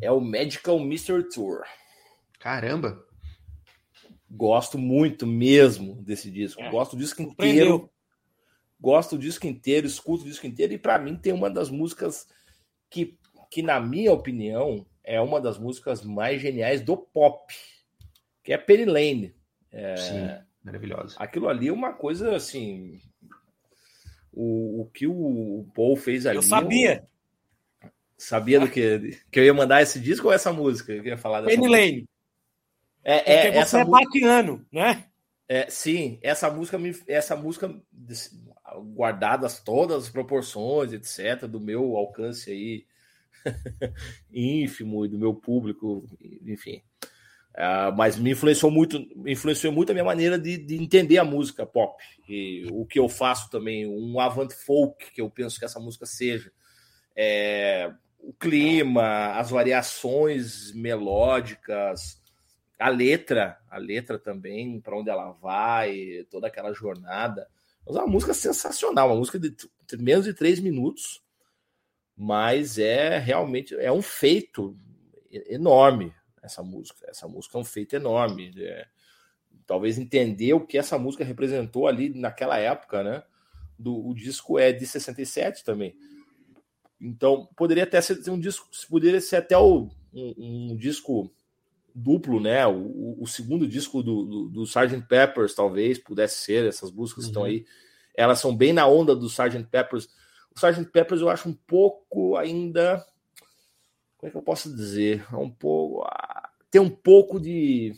é 0.00 0.10
o 0.10 0.20
Medical 0.20 0.78
Mystery 0.78 1.28
Tour. 1.28 1.62
Caramba! 2.38 3.04
Gosto 4.30 4.78
muito 4.78 5.26
mesmo 5.26 6.02
desse 6.02 6.30
disco. 6.30 6.60
É. 6.62 6.70
Gosto 6.70 6.96
do 6.96 7.02
disco 7.02 7.20
inteiro. 7.20 7.90
Gosto 8.80 9.16
do 9.16 9.22
disco 9.22 9.46
inteiro, 9.46 9.86
escuto 9.86 10.24
o 10.24 10.26
disco 10.26 10.46
inteiro. 10.46 10.72
E 10.72 10.78
para 10.78 10.98
mim 10.98 11.16
tem 11.16 11.32
uma 11.32 11.50
das 11.50 11.68
músicas 11.68 12.26
que, 12.88 13.18
que, 13.50 13.60
na 13.60 13.78
minha 13.78 14.12
opinião, 14.12 14.86
é 15.04 15.20
uma 15.20 15.40
das 15.40 15.58
músicas 15.58 16.02
mais 16.02 16.40
geniais 16.40 16.80
do 16.80 16.96
pop, 16.96 17.52
que 18.42 18.52
é 18.52 18.58
Penny 18.58 18.84
Lane. 18.84 19.34
É, 19.70 19.96
Sim, 19.96 20.44
maravilhosa. 20.64 21.16
Aquilo 21.18 21.48
ali 21.48 21.68
é 21.68 21.72
uma 21.72 21.92
coisa 21.92 22.34
assim 22.34 22.98
o, 24.32 24.82
o 24.82 24.90
que 24.92 25.06
o 25.06 25.66
Paul 25.74 25.96
fez 25.96 26.26
ali. 26.26 26.36
Eu 26.36 26.42
sabia. 26.42 27.06
Eu 27.82 27.90
sabia 28.16 28.60
do 28.60 28.68
que, 28.68 29.18
que 29.30 29.40
eu 29.40 29.44
ia 29.44 29.54
mandar 29.54 29.82
esse 29.82 29.98
disco 29.98 30.28
ou 30.28 30.32
essa 30.32 30.52
música? 30.52 30.92
Eu 30.92 31.04
ia 31.04 31.16
falar 31.16 31.42
Penny 31.42 31.68
Lane. 31.68 32.08
É, 33.02 33.32
é, 33.32 33.42
Porque 33.42 33.64
você 33.64 33.78
é 33.78 33.84
música... 33.84 34.66
né? 34.70 35.04
É, 35.48 35.68
sim, 35.68 36.18
essa 36.22 36.50
música, 36.50 36.78
essa 37.08 37.34
música 37.34 37.74
guardadas 38.94 39.58
todas 39.58 40.04
as 40.04 40.10
proporções, 40.10 40.92
etc., 40.92 41.48
do 41.48 41.58
meu 41.58 41.96
alcance 41.96 42.50
aí 42.50 42.86
ínfimo 44.32 45.04
e 45.04 45.08
do 45.08 45.18
meu 45.18 45.34
público, 45.34 46.08
enfim. 46.46 46.82
Uh, 47.56 47.94
mas 47.96 48.16
me 48.16 48.30
influenciou 48.30 48.70
muito, 48.70 48.96
influenciou 49.26 49.72
muito 49.72 49.90
a 49.90 49.92
minha 49.92 50.04
maneira 50.04 50.38
de, 50.38 50.56
de, 50.56 50.76
entender 50.76 51.18
a 51.18 51.24
música 51.24 51.66
pop. 51.66 52.02
E 52.28 52.66
o 52.70 52.86
que 52.86 52.98
eu 52.98 53.08
faço 53.08 53.50
também, 53.50 53.86
um 53.86 54.20
avant 54.20 54.50
folk, 54.52 55.10
que 55.12 55.20
eu 55.20 55.28
penso 55.28 55.58
que 55.58 55.64
essa 55.64 55.80
música 55.80 56.06
seja. 56.06 56.52
É, 57.14 57.92
o 58.20 58.32
clima, 58.32 59.32
as 59.32 59.50
variações 59.50 60.72
melódicas, 60.74 62.22
a 62.78 62.88
letra, 62.88 63.58
a 63.68 63.78
letra 63.78 64.18
também, 64.18 64.80
para 64.80 64.96
onde 64.96 65.10
ela 65.10 65.32
vai, 65.32 66.24
toda 66.30 66.46
aquela 66.46 66.72
jornada. 66.72 67.48
Mas 67.84 67.96
é 67.96 67.98
uma 67.98 68.06
música 68.06 68.32
sensacional, 68.32 69.08
uma 69.08 69.16
música 69.16 69.38
de 69.38 69.56
menos 69.98 70.24
de 70.24 70.34
três 70.34 70.60
minutos, 70.60 71.20
mas 72.16 72.78
é 72.78 73.18
realmente 73.18 73.74
é 73.74 73.90
um 73.90 74.02
feito 74.02 74.76
enorme 75.30 76.14
essa 76.42 76.62
música. 76.62 77.06
Essa 77.08 77.28
música 77.28 77.56
é 77.56 77.60
um 77.60 77.64
feito 77.64 77.94
enorme. 77.94 78.52
É, 78.56 78.86
talvez 79.66 79.98
entender 79.98 80.52
o 80.52 80.66
que 80.66 80.78
essa 80.78 80.98
música 80.98 81.24
representou 81.24 81.86
ali 81.86 82.08
naquela 82.10 82.58
época, 82.58 83.02
né? 83.02 83.22
Do, 83.78 84.06
o 84.06 84.14
disco 84.14 84.58
é 84.58 84.72
de 84.72 84.86
67 84.86 85.64
também. 85.64 85.96
Então, 87.00 87.48
poderia 87.56 87.84
até 87.84 88.00
ser 88.00 88.28
um 88.30 88.38
disco, 88.38 88.68
poderia 88.88 89.20
ser 89.20 89.36
até 89.36 89.56
o, 89.56 89.88
um, 90.12 90.70
um 90.72 90.76
disco 90.76 91.32
duplo, 91.94 92.40
né? 92.40 92.66
O, 92.66 93.16
o 93.20 93.26
segundo 93.26 93.66
disco 93.66 94.02
do, 94.02 94.24
do, 94.24 94.48
do 94.48 94.62
Sgt. 94.64 95.06
Peppers, 95.08 95.54
talvez, 95.54 95.98
pudesse 95.98 96.44
ser, 96.44 96.66
essas 96.66 96.90
músicas 96.90 97.24
uhum. 97.24 97.30
estão 97.30 97.44
aí. 97.44 97.64
Elas 98.14 98.38
são 98.38 98.54
bem 98.54 98.72
na 98.72 98.86
onda 98.86 99.14
do 99.14 99.26
Sgt. 99.26 99.64
Peppers. 99.70 100.08
O 100.50 100.54
Sgt. 100.56 100.90
Peppers 100.90 101.20
eu 101.20 101.30
acho 101.30 101.48
um 101.48 101.54
pouco 101.54 102.36
ainda. 102.36 103.04
Como 104.20 104.28
é 104.28 104.30
que 104.30 104.36
eu 104.36 104.42
posso 104.42 104.70
dizer? 104.76 105.24
É 105.32 105.36
um 105.36 105.48
pouco. 105.48 106.04
Ah, 106.04 106.50
tem 106.70 106.78
um 106.78 106.90
pouco 106.90 107.40
de 107.40 107.94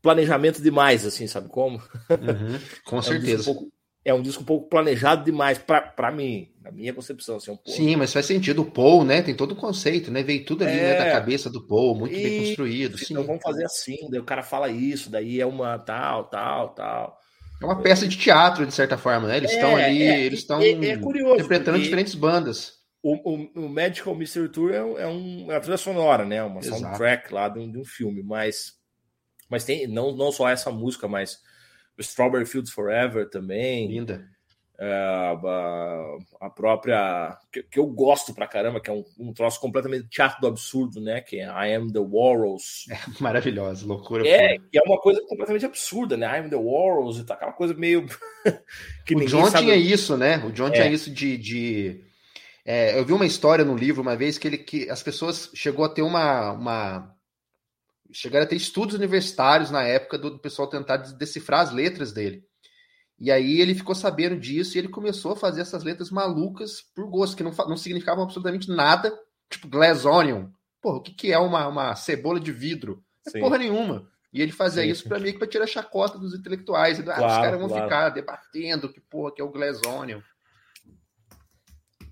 planejamento 0.00 0.62
demais, 0.62 1.04
assim, 1.04 1.26
sabe 1.26 1.48
como? 1.48 1.78
Uhum, 1.78 2.60
com 2.84 2.98
é 3.00 3.02
certeza. 3.02 3.50
Um 3.50 3.54
pouco, 3.54 3.72
é 4.04 4.14
um 4.14 4.22
disco 4.22 4.42
um 4.44 4.46
pouco 4.46 4.68
planejado 4.68 5.24
demais 5.24 5.58
para 5.58 6.12
mim, 6.12 6.52
na 6.62 6.70
minha 6.70 6.94
concepção. 6.94 7.36
Assim, 7.36 7.50
um 7.50 7.56
pouco. 7.56 7.72
Sim, 7.72 7.96
mas 7.96 8.12
faz 8.12 8.26
sentido. 8.26 8.62
O 8.62 8.70
Paul, 8.70 9.04
né? 9.04 9.22
Tem 9.22 9.34
todo 9.34 9.52
o 9.52 9.56
conceito, 9.56 10.08
né? 10.08 10.22
Veio 10.22 10.44
tudo 10.44 10.62
ali 10.62 10.78
é... 10.78 10.82
né, 10.82 10.98
da 10.98 11.10
cabeça 11.10 11.50
do 11.50 11.66
Paul, 11.66 11.96
muito 11.96 12.14
e... 12.14 12.22
bem 12.22 12.46
construído. 12.46 12.96
Sim. 12.96 13.14
Então 13.14 13.24
vamos 13.24 13.42
fazer 13.42 13.64
assim, 13.64 13.96
daí 14.10 14.20
o 14.20 14.24
cara 14.24 14.44
fala 14.44 14.68
isso, 14.68 15.10
daí 15.10 15.40
é 15.40 15.46
uma 15.46 15.80
tal, 15.80 16.28
tal, 16.28 16.68
tal. 16.74 17.18
É 17.60 17.64
uma 17.64 17.82
peça 17.82 18.06
de 18.06 18.16
teatro, 18.16 18.64
de 18.64 18.72
certa 18.72 18.96
forma, 18.96 19.26
né? 19.26 19.38
Eles 19.38 19.50
estão 19.50 19.76
é, 19.76 19.84
ali, 19.84 20.02
é, 20.02 20.20
eles 20.20 20.38
estão 20.38 20.60
é, 20.60 20.70
interpretando 20.70 21.82
diferentes 21.82 22.14
bandas. 22.14 22.83
O, 23.06 23.34
o, 23.34 23.66
o, 23.66 23.68
Magical 23.68 24.14
Mystery 24.14 24.48
Tour 24.48 24.72
é, 24.72 24.76
é, 24.76 25.06
um, 25.06 25.52
é 25.52 25.54
uma 25.54 25.60
trilha 25.60 25.76
sonora, 25.76 26.24
né? 26.24 26.42
Uma 26.42 26.60
Exato. 26.60 26.80
soundtrack 26.80 27.34
lá 27.34 27.50
de 27.50 27.58
um, 27.58 27.70
de 27.70 27.76
um 27.76 27.84
filme, 27.84 28.22
mas, 28.22 28.78
mas 29.46 29.62
tem 29.62 29.86
não, 29.86 30.16
não 30.16 30.32
só 30.32 30.48
essa 30.48 30.70
música, 30.70 31.06
mas 31.06 31.38
Strawberry 31.98 32.46
Fields 32.46 32.72
Forever 32.72 33.28
também. 33.28 33.88
Linda. 33.88 34.26
É, 34.76 34.92
a, 34.92 36.46
a, 36.46 36.50
própria. 36.50 37.38
Que, 37.52 37.62
que, 37.62 37.78
eu 37.78 37.86
gosto 37.86 38.34
pra 38.34 38.48
caramba, 38.48 38.80
que 38.80 38.90
é 38.90 38.92
um, 38.92 39.04
um 39.18 39.32
troço 39.32 39.60
completamente 39.60 40.08
teatro 40.08 40.40
do 40.40 40.48
absurdo, 40.48 41.00
né? 41.00 41.20
Que 41.20 41.40
é 41.40 41.44
I 41.44 41.74
Am 41.74 41.92
the 41.92 42.00
Walrus. 42.00 42.86
É 42.90 42.96
maravilhosa, 43.22 43.86
loucura. 43.86 44.26
É, 44.26 44.58
que 44.58 44.78
é 44.78 44.82
uma 44.82 44.98
coisa 44.98 45.20
completamente 45.28 45.66
absurda, 45.66 46.16
né? 46.16 46.26
I 46.26 46.40
Am 46.40 46.50
the 46.50 46.56
e 46.56 47.24
tá 47.24 47.34
aquela 47.34 47.52
coisa 47.52 47.74
meio. 47.74 48.06
que 49.06 49.14
o 49.14 49.26
John 49.26 49.46
sabe... 49.46 49.66
tinha 49.66 49.76
isso, 49.76 50.16
né? 50.16 50.38
O 50.44 50.50
John 50.50 50.68
é. 50.68 50.70
tinha 50.70 50.86
isso 50.88 51.10
de. 51.10 51.36
de... 51.36 52.03
É, 52.64 52.98
eu 52.98 53.04
vi 53.04 53.12
uma 53.12 53.26
história 53.26 53.64
no 53.64 53.76
livro 53.76 54.00
uma 54.00 54.16
vez 54.16 54.38
que 54.38 54.48
ele 54.48 54.58
que 54.58 54.88
as 54.88 55.02
pessoas 55.02 55.50
chegou 55.54 55.84
a 55.84 55.88
ter 55.88 56.00
uma, 56.00 56.52
uma 56.52 57.14
chegaram 58.10 58.44
a 58.44 58.48
ter 58.48 58.56
estudos 58.56 58.94
universitários 58.94 59.70
na 59.70 59.82
época 59.82 60.16
do, 60.16 60.30
do 60.30 60.38
pessoal 60.38 60.68
tentar 60.68 60.96
decifrar 60.96 61.60
as 61.60 61.72
letras 61.72 62.12
dele. 62.12 62.44
E 63.18 63.30
aí 63.30 63.60
ele 63.60 63.74
ficou 63.74 63.94
sabendo 63.94 64.38
disso 64.38 64.76
e 64.76 64.78
ele 64.78 64.88
começou 64.88 65.32
a 65.32 65.36
fazer 65.36 65.60
essas 65.60 65.84
letras 65.84 66.10
malucas 66.10 66.82
por 66.94 67.08
gosto, 67.08 67.36
que 67.36 67.42
não, 67.42 67.52
não 67.68 67.76
significavam 67.76 68.24
absolutamente 68.24 68.68
nada, 68.68 69.16
tipo 69.48 69.68
glass 69.68 70.04
onion. 70.04 70.48
Porra, 70.80 70.96
o 70.96 71.02
que, 71.02 71.12
que 71.12 71.32
é 71.32 71.38
uma, 71.38 71.66
uma 71.68 71.94
cebola 71.94 72.40
de 72.40 72.50
vidro? 72.50 73.02
É 73.26 73.30
Sim. 73.30 73.40
porra 73.40 73.58
nenhuma. 73.58 74.08
E 74.32 74.42
ele 74.42 74.50
fazia 74.50 74.82
Sim. 74.82 74.90
isso 74.90 75.08
para 75.08 75.20
mim 75.20 75.32
para 75.32 75.46
tirar 75.46 75.64
a 75.64 75.68
chacota 75.68 76.18
dos 76.18 76.34
intelectuais. 76.34 76.98
Ah, 76.98 77.02
claro, 77.04 77.26
os 77.26 77.32
caras 77.34 77.60
vão 77.60 77.68
claro. 77.68 77.84
ficar 77.84 78.08
debatendo 78.10 78.92
que 78.92 79.00
porra 79.00 79.32
que 79.32 79.40
é 79.40 79.44
o 79.44 79.50
glass 79.50 79.80
onion. 79.86 80.20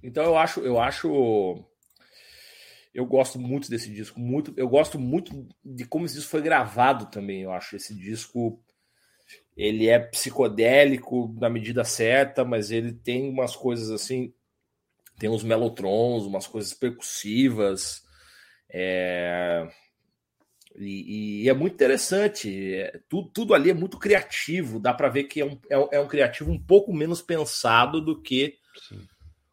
Então 0.03 0.25
eu 0.25 0.37
acho, 0.37 0.61
eu 0.61 0.81
acho 0.81 1.65
eu 2.95 3.07
gosto 3.07 3.39
muito 3.39 3.71
desse 3.71 3.91
disco, 3.91 4.21
muito. 4.21 4.53
Eu 4.57 4.69
gosto 4.69 4.99
muito 4.99 5.47
de 5.65 5.85
como 5.87 6.05
esse 6.05 6.17
disco 6.17 6.31
foi 6.31 6.43
gravado 6.43 7.07
também. 7.07 7.43
Eu 7.43 7.53
acho 7.53 7.77
esse 7.77 7.95
disco 7.95 8.63
ele 9.57 9.89
é 9.89 9.99
psicodélico 9.99 11.35
na 11.39 11.49
medida 11.49 11.85
certa, 11.85 12.45
mas 12.45 12.71
ele 12.71 12.93
tem 12.93 13.29
umas 13.29 13.57
coisas 13.57 13.91
assim, 13.91 14.33
tem 15.19 15.29
uns 15.29 15.43
melotrons, 15.43 16.25
umas 16.25 16.47
coisas 16.47 16.73
percussivas, 16.75 18.03
é... 18.71 19.69
E, 20.75 21.43
e, 21.45 21.49
é 21.51 21.53
muito 21.53 21.75
interessante. 21.75 22.75
É, 22.75 22.99
tudo, 23.07 23.29
tudo, 23.31 23.55
ali 23.55 23.69
é 23.69 23.75
muito 23.75 23.99
criativo. 23.99 24.81
Dá 24.81 24.95
para 24.95 25.11
ver 25.11 25.25
que 25.25 25.43
é 25.43 25.45
um, 25.45 25.61
é, 25.69 25.97
é, 25.97 26.01
um 26.01 26.09
criativo 26.09 26.51
um 26.51 26.59
pouco 26.59 26.95
menos 26.95 27.21
pensado 27.21 28.01
do 28.01 28.23
que 28.23 28.57
Sim 28.89 29.07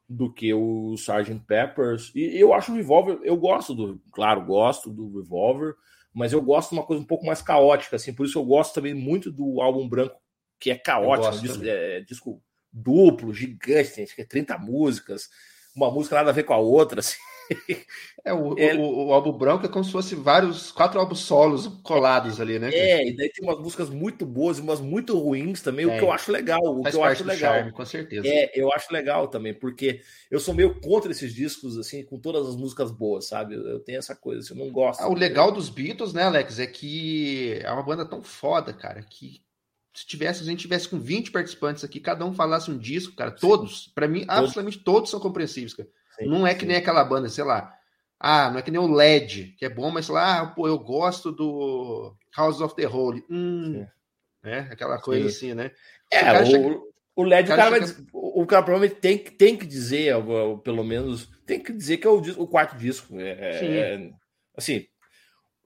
do 0.10 0.34
que 0.34 0.52
o 0.52 0.96
Sgt. 0.96 1.40
Peppers. 1.46 2.12
E 2.16 2.36
eu 2.36 2.52
acho 2.52 2.72
o 2.72 2.76
Revolver, 2.76 3.20
eu 3.24 3.38
gosto 3.38 3.76
do, 3.76 4.02
claro, 4.12 4.44
gosto 4.44 4.90
do 4.90 5.20
Revolver, 5.20 5.76
mas 6.12 6.34
eu 6.34 6.42
gosto 6.42 6.72
de 6.72 6.78
uma 6.78 6.86
coisa 6.86 7.04
um 7.04 7.06
pouco 7.06 7.26
mais 7.26 7.44
caótica, 7.44 7.96
assim, 7.96 8.12
por 8.12 8.26
isso 8.26 8.40
eu 8.40 8.44
gosto 8.44 8.74
também 8.74 8.96
muito 8.96 9.32
do 9.32 9.62
álbum 9.62 9.88
branco, 9.88 10.20
que 10.60 10.72
é 10.72 10.76
caótico, 10.76 11.36
um 11.36 11.40
disco, 11.40 11.64
é, 11.64 12.02
disco, 12.02 12.42
duplo, 12.74 13.32
gigante, 13.32 13.94
tem, 13.94 14.04
acho 14.04 14.16
que 14.16 14.24
é 14.24 14.26
30 14.26 14.58
músicas, 14.58 15.30
uma 15.76 15.92
música 15.92 16.16
nada 16.16 16.32
a 16.32 16.34
ver 16.34 16.44
com 16.44 16.54
a 16.54 16.58
outra, 16.58 17.02
assim. 17.02 17.18
É, 18.26 18.34
o, 18.34 18.54
é, 18.60 18.76
o, 18.76 19.08
o, 19.08 19.14
álbum 19.14 19.32
branco 19.32 19.66
é 19.66 19.70
como 19.70 19.84
se 19.84 19.94
fosse 19.94 20.14
vários, 20.14 20.74
quatro 20.74 21.00
álbuns 21.00 21.20
solos 21.20 21.68
colados 21.82 22.42
ali, 22.42 22.60
né? 22.60 22.70
É, 22.70 23.08
e 23.08 23.16
daí 23.16 23.30
tem 23.30 23.48
umas 23.48 23.58
músicas 23.58 23.90
muito 23.90 24.26
boas 24.26 24.58
e 24.58 24.62
umas 24.62 24.82
muito 24.82 25.18
ruins 25.18 25.62
também, 25.62 25.86
é, 25.86 25.88
o 25.88 25.98
que 25.98 26.04
eu 26.04 26.12
acho 26.12 26.30
legal. 26.30 26.60
O 26.62 26.84
que 26.84 26.96
eu 26.96 27.04
acho 27.04 27.24
legal. 27.24 27.54
Charme, 27.54 27.72
com 27.72 27.86
certeza. 27.86 28.28
É, 28.28 28.52
eu 28.54 28.72
acho 28.74 28.92
legal 28.92 29.30
também, 29.30 29.54
porque 29.54 30.02
eu 30.30 30.38
sou 30.38 30.54
meio 30.54 30.80
contra 30.82 31.12
esses 31.12 31.34
discos, 31.34 31.78
assim, 31.78 32.04
com 32.04 32.20
todas 32.20 32.46
as 32.46 32.58
músicas 32.58 32.92
boas, 32.92 33.26
sabe? 33.26 33.56
Eu, 33.56 33.80
tenho 33.80 34.00
essa 34.00 34.14
coisa, 34.14 34.42
assim, 34.42 34.54
eu 34.54 34.66
não 34.66 34.72
gosto. 34.72 35.00
Ah, 35.00 35.08
o 35.08 35.16
legal 35.16 35.50
dos 35.50 35.70
Beatles, 35.70 36.14
né, 36.14 36.24
Alex, 36.24 36.60
é 36.60 36.68
que 36.68 37.58
é 37.64 37.72
uma 37.72 37.84
banda 37.84 38.06
tão 38.06 38.22
foda, 38.22 38.74
cara, 38.74 39.02
que 39.02 39.42
se 39.94 40.06
tivesse, 40.06 40.44
a 40.44 40.46
gente 40.46 40.60
tivesse 40.60 40.90
com 40.90 41.00
20 41.00 41.32
participantes 41.32 41.84
aqui, 41.86 42.00
cada 42.00 42.26
um 42.26 42.34
falasse 42.34 42.70
um 42.70 42.78
disco, 42.78 43.16
cara, 43.16 43.32
todos, 43.32 43.88
para 43.88 44.08
mim, 44.08 44.26
absolutamente 44.28 44.80
todos 44.80 45.10
são 45.10 45.20
compreensíveis, 45.20 45.74
cara. 45.74 45.90
Sim, 46.18 46.26
não 46.26 46.46
é 46.46 46.54
que 46.54 46.62
sim. 46.62 46.68
nem 46.68 46.78
aquela 46.78 47.04
banda, 47.04 47.30
sei 47.30 47.44
lá, 47.44 47.74
ah, 48.20 48.50
não 48.52 48.60
é 48.60 48.62
que 48.62 48.72
nem 48.72 48.80
o 48.80 48.92
LED, 48.92 49.56
que 49.58 49.66
é 49.66 49.70
bom, 49.70 49.90
mas 49.90 50.10
lá, 50.10 50.42
ah, 50.42 50.46
pô, 50.48 50.68
eu 50.68 50.78
gosto 50.78 51.32
do 51.32 52.14
House 52.36 52.60
of 52.60 52.76
the 52.76 52.86
Holy. 52.86 53.24
Hum, 53.30 53.86
né? 54.44 54.68
Aquela 54.72 55.00
coisa 55.00 55.30
Sim. 55.30 55.36
assim, 55.36 55.54
né? 55.54 55.72
É, 56.12 56.42
o, 56.42 56.46
chega... 56.46 56.80
o, 57.16 57.24
LED, 57.24 57.52
o 57.52 57.56
cara, 57.56 57.70
o 57.70 57.74
cara, 57.74 57.86
vai, 57.86 57.96
o 58.14 58.46
cara 58.46 58.64
provavelmente 58.64 59.00
tem, 59.00 59.18
tem 59.18 59.58
que 59.58 59.66
dizer, 59.66 60.16
pelo 60.64 60.84
menos, 60.84 61.30
tem 61.46 61.62
que 61.62 61.72
dizer 61.72 61.98
que 61.98 62.08
é 62.08 62.10
o, 62.10 62.18
o 62.18 62.48
quarto 62.48 62.78
disco. 62.78 63.18
É, 63.20 63.30
é, 63.30 63.66
é, 63.66 64.10
assim, 64.56 64.86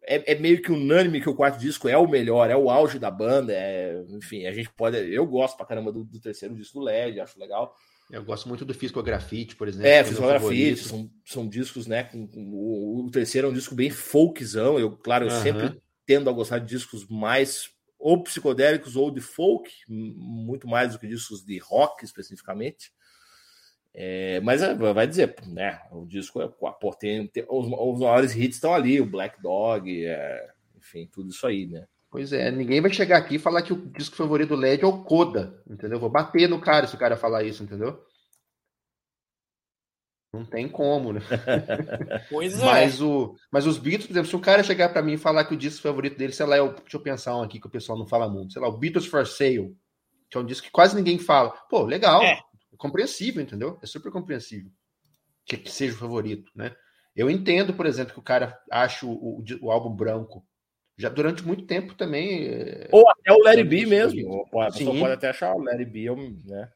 é, 0.05 0.33
é, 0.33 0.35
meio 0.35 0.61
que 0.61 0.71
unânime 0.71 1.21
que 1.21 1.29
o 1.29 1.35
quarto 1.35 1.57
disco 1.57 1.87
é 1.87 1.97
o 1.97 2.07
melhor, 2.07 2.49
é 2.49 2.55
o 2.55 2.69
auge 2.69 2.99
da 2.99 3.09
banda. 3.09 3.53
É, 3.53 3.99
enfim, 4.09 4.45
a 4.45 4.51
gente 4.51 4.69
pode. 4.69 4.97
Eu 4.97 5.25
gosto 5.25 5.57
pra 5.57 5.65
caramba 5.65 5.91
do, 5.91 6.03
do 6.03 6.19
terceiro 6.19 6.55
disco 6.55 6.79
do 6.79 6.85
LED, 6.85 7.19
acho 7.19 7.39
legal. 7.39 7.75
Eu 8.13 8.23
gosto 8.23 8.47
muito 8.47 8.63
do 8.63 8.75
Fisco 8.75 9.01
Grafite, 9.01 9.55
por 9.55 9.67
exemplo. 9.67 9.87
É, 9.87 10.03
Fisco 10.03 10.21
Grafite, 10.21 10.83
são, 10.83 11.09
são 11.25 11.47
discos, 11.49 11.87
né? 11.87 12.03
Com, 12.03 12.29
o, 12.35 13.07
o, 13.07 13.09
terceiro 13.09 13.47
é 13.47 13.49
um 13.49 13.53
disco 13.53 13.73
bem 13.73 13.89
folkzão. 13.89 14.77
Eu, 14.77 14.95
claro, 14.95 15.25
eu 15.25 15.33
uhum. 15.33 15.41
sempre 15.41 15.81
tendo 16.05 16.29
a 16.29 16.33
gostar 16.33 16.59
de 16.59 16.67
discos 16.67 17.07
mais 17.07 17.71
ou 17.97 18.21
psicodélicos 18.21 18.95
ou 18.95 19.09
de 19.09 19.19
folk, 19.19 19.71
muito 19.87 20.67
mais 20.67 20.91
do 20.91 20.99
que 20.99 21.07
discos 21.07 21.43
de 21.43 21.57
rock 21.57 22.05
especificamente. 22.05 22.91
É, 23.95 24.39
mas 24.41 24.61
é, 24.61 24.75
vai 24.75 25.07
dizer, 25.07 25.35
né? 25.47 25.81
O 25.91 26.05
disco 26.05 26.39
é 26.39 26.47
pô, 26.47 26.93
tem, 26.93 27.25
tem 27.25 27.43
os, 27.49 27.65
os, 27.65 27.99
maiores 27.99 28.35
hits 28.35 28.57
estão 28.57 28.75
ali, 28.75 29.01
o 29.01 29.07
Black 29.07 29.41
Dog, 29.41 30.05
é, 30.05 30.51
enfim, 30.77 31.09
tudo 31.11 31.31
isso 31.31 31.47
aí, 31.47 31.65
né? 31.65 31.87
Pois 32.13 32.31
é, 32.31 32.51
ninguém 32.51 32.79
vai 32.79 32.93
chegar 32.93 33.17
aqui 33.17 33.37
e 33.37 33.39
falar 33.39 33.63
que 33.63 33.73
o 33.73 33.87
disco 33.87 34.15
favorito 34.15 34.49
do 34.49 34.55
LED 34.55 34.83
é 34.83 34.85
o 34.85 35.03
Coda, 35.03 35.59
entendeu? 35.67 35.99
Vou 35.99 36.11
bater 36.11 36.47
no 36.47 36.61
cara 36.61 36.85
se 36.85 36.93
o 36.93 36.99
cara 36.99 37.17
falar 37.17 37.41
isso, 37.41 37.63
entendeu? 37.63 38.05
Não 40.31 40.45
tem 40.45 40.69
como, 40.69 41.11
né? 41.11 41.21
Pois 42.29 42.59
é. 42.59 42.63
Mas, 42.63 43.01
o, 43.01 43.35
mas 43.51 43.65
os 43.65 43.79
Beatles, 43.79 44.05
por 44.05 44.13
exemplo, 44.13 44.29
se 44.29 44.35
o 44.35 44.39
cara 44.39 44.61
chegar 44.61 44.89
para 44.89 45.01
mim 45.01 45.13
e 45.13 45.17
falar 45.17 45.43
que 45.45 45.55
o 45.55 45.57
disco 45.57 45.81
favorito 45.81 46.15
dele, 46.15 46.33
sei 46.33 46.45
lá, 46.45 46.55
é 46.55 46.61
o, 46.61 46.73
deixa 46.73 46.97
eu 46.97 47.01
pensar 47.01 47.35
um 47.35 47.41
aqui 47.41 47.59
que 47.59 47.65
o 47.65 47.71
pessoal 47.71 47.97
não 47.97 48.05
fala 48.05 48.29
muito, 48.29 48.53
sei 48.53 48.61
lá, 48.61 48.67
o 48.67 48.77
Beatles 48.77 49.07
for 49.07 49.25
Sale, 49.25 49.75
que 50.29 50.37
é 50.37 50.39
um 50.39 50.45
disco 50.45 50.67
que 50.67 50.71
quase 50.71 50.95
ninguém 50.95 51.17
fala. 51.17 51.49
Pô, 51.67 51.81
legal, 51.81 52.21
é. 52.21 52.33
é 52.33 52.77
compreensível, 52.77 53.41
entendeu? 53.41 53.79
É 53.81 53.87
super 53.87 54.11
compreensível 54.11 54.69
que, 55.47 55.57
que, 55.57 55.71
seja 55.71 55.95
o 55.95 55.99
favorito, 55.99 56.51
né? 56.55 56.75
Eu 57.15 57.27
entendo, 57.27 57.73
por 57.73 57.87
exemplo, 57.87 58.13
que 58.13 58.19
o 58.19 58.23
cara 58.23 58.55
acha 58.69 59.03
o, 59.03 59.39
o, 59.39 59.43
o 59.63 59.71
álbum 59.71 59.89
branco 59.95 60.45
já 60.97 61.09
durante 61.09 61.45
muito 61.45 61.65
tempo 61.65 61.95
também. 61.95 62.47
É, 62.47 62.89
Ou 62.91 63.09
até 63.09 63.31
o 63.31 63.43
Larry 63.43 63.63
B 63.63 63.85
mesmo. 63.85 64.45
A 64.53 64.71
pessoa 64.71 64.97
pode 64.97 65.13
até 65.13 65.29
achar 65.29 65.55
o 65.55 65.63
Larry 65.63 65.85
B, 65.85 66.09
né? 66.45 66.69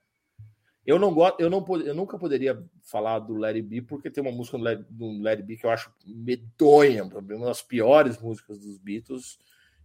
Eu 0.88 0.98
não 0.98 1.14
gosto, 1.14 1.42
eu 1.42 1.50
não 1.50 1.66
eu 1.86 1.94
nunca 1.94 2.18
poderia 2.18 2.64
falar 2.82 3.20
do 3.20 3.36
Larry 3.36 3.62
B 3.62 3.82
porque 3.82 4.10
tem 4.10 4.24
uma 4.24 4.32
música 4.32 4.58
do 4.90 5.22
Larry, 5.22 5.44
B 5.44 5.58
que 5.58 5.66
eu 5.66 5.70
acho 5.70 5.94
medonha, 6.06 7.04
uma 7.04 7.46
das 7.46 7.62
piores 7.62 8.18
músicas 8.22 8.60
dos 8.62 8.78
Beatles, 8.78 9.38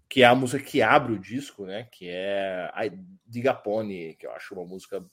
que 0.08 0.22
é 0.22 0.26
a 0.26 0.34
música 0.34 0.62
que 0.62 0.80
abre 0.80 1.14
o 1.14 1.18
disco, 1.18 1.66
né? 1.66 1.88
Que 1.90 2.08
é 2.08 2.70
a 2.72 2.82
Digapone, 3.26 4.14
que 4.14 4.26
eu 4.26 4.30
acho 4.30 4.54
uma 4.54 4.64
música. 4.64 5.04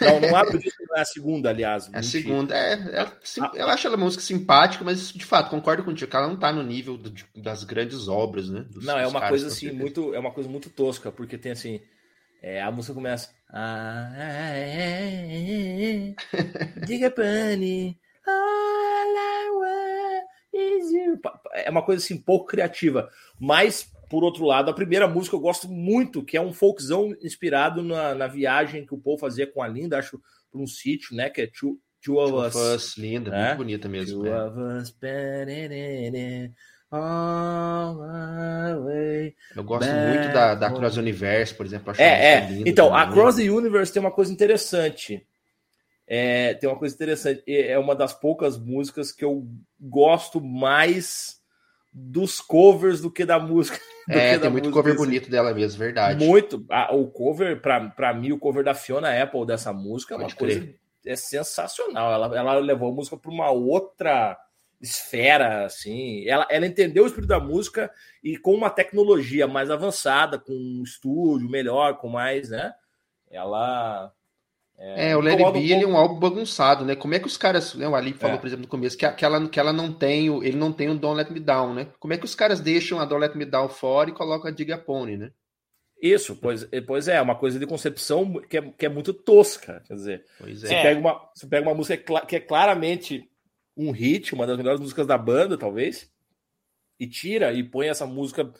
Não, 0.00 0.20
não 0.20 0.36
abre 0.36 0.56
o 0.56 0.60
disco, 0.60 0.82
é 0.96 1.00
a 1.00 1.04
segunda, 1.04 1.50
aliás. 1.50 1.90
É 1.92 1.98
a 1.98 2.02
segunda, 2.02 2.54
é, 2.56 2.72
é 2.72 3.00
ah, 3.00 3.52
eu 3.54 3.68
acho 3.68 3.86
ela 3.86 3.96
música 3.96 4.22
simpática, 4.22 4.84
mas 4.84 5.12
de 5.12 5.24
fato, 5.24 5.50
concordo 5.50 5.84
contigo, 5.84 6.10
que 6.10 6.16
ela 6.16 6.28
não 6.28 6.36
tá 6.36 6.52
no 6.52 6.62
nível 6.62 6.96
do, 6.96 7.12
das 7.34 7.64
grandes 7.64 8.08
obras, 8.08 8.48
né? 8.48 8.64
Dos, 8.70 8.84
não, 8.84 8.98
é 8.98 9.06
uma 9.06 9.28
coisa 9.28 9.48
assim, 9.48 9.72
muito, 9.72 10.14
é 10.14 10.18
uma 10.18 10.30
coisa 10.30 10.48
muito 10.48 10.70
tosca, 10.70 11.10
porque 11.10 11.38
tem 11.38 11.52
assim. 11.52 11.80
É, 12.42 12.60
a 12.60 12.70
música 12.70 12.92
começa. 12.92 13.30
Ah, 13.50 14.12
é, 14.16 16.14
é, 16.32 16.84
Digapone. 16.84 17.98
É 21.54 21.70
uma 21.70 21.82
coisa 21.82 22.04
assim, 22.04 22.18
pouco 22.18 22.46
criativa. 22.46 23.08
Mas 23.40 23.90
por 24.14 24.22
outro 24.22 24.44
lado, 24.44 24.70
a 24.70 24.72
primeira 24.72 25.08
música 25.08 25.34
eu 25.34 25.40
gosto 25.40 25.66
muito, 25.68 26.22
que 26.22 26.36
é 26.36 26.40
um 26.40 26.52
folkzão 26.52 27.16
inspirado 27.20 27.82
na, 27.82 28.14
na 28.14 28.28
viagem 28.28 28.86
que 28.86 28.94
o 28.94 28.98
Paul 28.98 29.18
fazia 29.18 29.44
com 29.44 29.60
a 29.60 29.66
Linda, 29.66 29.98
acho, 29.98 30.22
para 30.52 30.60
um 30.60 30.68
sítio, 30.68 31.16
né? 31.16 31.28
Que 31.28 31.40
é 31.40 31.46
Two, 31.48 31.80
two 32.00 32.16
of 32.18 32.32
Us. 32.32 32.54
us 32.54 32.96
linda, 32.96 33.32
né? 33.32 33.46
muito 33.46 33.56
bonita 33.56 33.88
mesmo. 33.88 34.22
Two 34.22 34.32
é. 34.32 34.46
of 34.46 34.56
Us. 34.56 34.96
Eu 39.56 39.64
gosto 39.64 39.90
muito 39.90 40.32
da, 40.32 40.54
da 40.54 40.70
Cross 40.70 40.96
Universe, 40.96 41.52
por 41.52 41.66
exemplo. 41.66 41.92
é, 41.98 42.34
é. 42.34 42.62
Então, 42.64 42.90
também. 42.90 43.02
a 43.02 43.10
Cross 43.10 43.34
the 43.34 43.50
Universe 43.50 43.92
tem 43.92 43.98
uma 43.98 44.12
coisa 44.12 44.32
interessante. 44.32 45.26
É, 46.06 46.54
tem 46.54 46.68
uma 46.68 46.78
coisa 46.78 46.94
interessante. 46.94 47.42
É 47.48 47.76
uma 47.80 47.96
das 47.96 48.12
poucas 48.12 48.56
músicas 48.56 49.10
que 49.10 49.24
eu 49.24 49.44
gosto 49.80 50.40
mais 50.40 51.42
dos 51.94 52.40
covers 52.40 53.00
do 53.00 53.10
que 53.10 53.24
da 53.24 53.38
música. 53.38 53.78
É, 54.06 54.38
tem 54.38 54.50
muito 54.50 54.70
cover 54.70 54.94
bonito 54.94 55.30
dela 55.30 55.54
mesmo, 55.54 55.78
verdade. 55.78 56.22
Muito. 56.22 56.66
o 56.92 57.06
cover, 57.06 57.58
para 57.62 58.12
mim, 58.12 58.32
o 58.32 58.38
cover 58.38 58.62
da 58.62 58.74
Fiona 58.74 59.22
Apple 59.22 59.46
dessa 59.46 59.72
música 59.72 60.14
é 60.14 60.18
uma 60.18 60.30
coisa 60.30 60.74
é 61.06 61.16
sensacional. 61.16 62.12
Ela, 62.12 62.38
ela 62.38 62.54
levou 62.58 62.90
a 62.90 62.94
música 62.94 63.16
para 63.16 63.30
uma 63.30 63.50
outra 63.50 64.38
esfera, 64.78 65.64
assim. 65.64 66.26
Ela, 66.28 66.46
ela 66.50 66.66
entendeu 66.66 67.04
o 67.04 67.06
espírito 67.06 67.28
da 67.28 67.40
música 67.40 67.90
e 68.22 68.36
com 68.36 68.52
uma 68.52 68.68
tecnologia 68.68 69.46
mais 69.46 69.70
avançada, 69.70 70.38
com 70.38 70.52
um 70.52 70.82
estúdio 70.82 71.48
melhor, 71.48 71.96
com 71.96 72.08
mais, 72.08 72.50
né? 72.50 72.74
Ela 73.30 74.12
é, 74.78 75.10
é 75.10 75.16
o 75.16 75.22
Be, 75.22 75.28
um 75.28 75.56
ele 75.56 75.84
é 75.84 75.86
um 75.86 75.96
álbum 75.96 76.18
bagunçado, 76.18 76.84
né? 76.84 76.96
Como 76.96 77.14
é 77.14 77.18
que 77.18 77.26
os 77.26 77.36
caras, 77.36 77.74
né, 77.74 77.88
o 77.88 77.94
Ali 77.94 78.12
falou, 78.12 78.36
é. 78.36 78.38
por 78.38 78.46
exemplo, 78.46 78.62
no 78.62 78.68
começo, 78.68 78.98
que, 78.98 79.08
que, 79.12 79.24
ela, 79.24 79.48
que 79.48 79.60
ela 79.60 79.72
não 79.72 79.92
tem, 79.92 80.28
o, 80.28 80.42
ele 80.42 80.56
não 80.56 80.72
tem 80.72 80.88
o 80.88 80.98
Don't 80.98 81.16
Let 81.16 81.30
Me 81.30 81.40
Down, 81.40 81.74
né? 81.74 81.88
Como 81.98 82.12
é 82.12 82.18
que 82.18 82.24
os 82.24 82.34
caras 82.34 82.60
deixam 82.60 82.98
a 82.98 83.04
Don't 83.04 83.20
Let 83.20 83.36
Me 83.36 83.44
Down 83.44 83.68
fora 83.68 84.10
e 84.10 84.14
colocam 84.14 84.50
a 84.50 84.52
Diga 84.52 84.76
Pony, 84.76 85.16
né? 85.16 85.30
Isso, 86.02 86.36
pois, 86.36 86.68
pois 86.86 87.08
é, 87.08 87.20
uma 87.22 87.34
coisa 87.34 87.58
de 87.58 87.66
concepção 87.66 88.40
que 88.42 88.58
é, 88.58 88.62
que 88.62 88.84
é 88.84 88.88
muito 88.88 89.14
tosca, 89.14 89.82
quer 89.86 89.94
dizer, 89.94 90.24
pois 90.38 90.60
você, 90.60 90.74
é. 90.74 90.82
pega 90.82 91.00
uma, 91.00 91.30
você 91.34 91.46
pega 91.46 91.66
uma 91.66 91.74
música 91.74 92.20
que 92.26 92.36
é 92.36 92.40
claramente 92.40 93.26
um 93.76 93.90
hit, 93.90 94.34
uma 94.34 94.46
das 94.46 94.56
melhores 94.56 94.80
músicas 94.80 95.06
da 95.06 95.16
banda, 95.16 95.56
talvez, 95.56 96.12
e 96.98 97.06
tira 97.06 97.52
e 97.52 97.62
põe 97.62 97.88
essa 97.88 98.06
música 98.06 98.52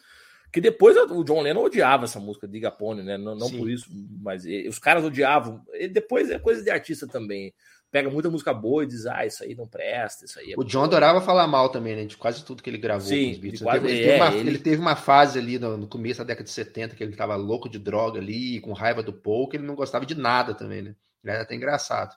que 0.54 0.60
depois 0.60 0.96
o 0.96 1.24
John 1.24 1.40
Lennon 1.40 1.64
odiava 1.64 2.04
essa 2.04 2.20
música 2.20 2.46
de 2.46 2.60
Gapone, 2.60 3.02
né? 3.02 3.18
Não, 3.18 3.34
não 3.34 3.50
por 3.50 3.68
isso, 3.68 3.88
mas 4.22 4.44
os 4.68 4.78
caras 4.78 5.02
odiavam. 5.02 5.60
E 5.72 5.88
depois 5.88 6.30
é 6.30 6.38
coisa 6.38 6.62
de 6.62 6.70
artista 6.70 7.08
também. 7.08 7.52
Pega 7.90 8.08
muita 8.08 8.30
música 8.30 8.54
boa 8.54 8.84
e 8.84 8.86
diz, 8.86 9.04
ah, 9.04 9.26
isso 9.26 9.42
aí 9.42 9.56
não 9.56 9.66
presta, 9.66 10.24
isso 10.24 10.38
aí 10.38 10.52
é 10.52 10.54
O 10.56 10.62
John 10.62 10.84
adorava 10.84 11.20
falar 11.20 11.48
mal 11.48 11.70
também, 11.70 11.96
né? 11.96 12.04
De 12.04 12.16
quase 12.16 12.44
tudo 12.44 12.62
que 12.62 12.70
ele 12.70 12.78
gravou 12.78 13.08
Sim, 13.08 13.24
com 13.24 13.30
os 13.32 13.38
Beatles. 13.38 13.62
Quase, 13.62 13.84
ele, 13.84 13.98
teve, 13.98 14.10
é, 14.10 14.16
uma, 14.16 14.28
ele... 14.32 14.48
ele, 14.48 14.58
teve, 14.60 14.80
uma, 14.80 14.94
fase 14.94 15.40
ali 15.40 15.58
no, 15.58 15.76
no, 15.76 15.88
começo 15.88 16.18
da 16.18 16.24
década 16.24 16.44
de 16.44 16.52
70 16.52 16.94
que 16.94 17.02
ele 17.02 17.16
tava 17.16 17.34
louco 17.34 17.68
de 17.68 17.80
droga 17.80 18.20
ali, 18.20 18.60
com 18.60 18.72
raiva 18.72 19.02
do 19.02 19.12
Paul, 19.12 19.48
que 19.48 19.56
ele 19.56 19.66
não 19.66 19.74
gostava 19.74 20.06
de 20.06 20.14
nada 20.14 20.54
também, 20.54 20.82
né? 20.82 20.94
Ele 21.24 21.32
era 21.32 21.42
até 21.42 21.56
engraçado. 21.56 22.14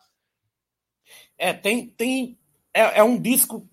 É, 1.36 1.54
tem. 1.54 1.88
tem 1.88 2.38
é, 2.72 3.00
é 3.00 3.04
um 3.04 3.20
disco 3.20 3.68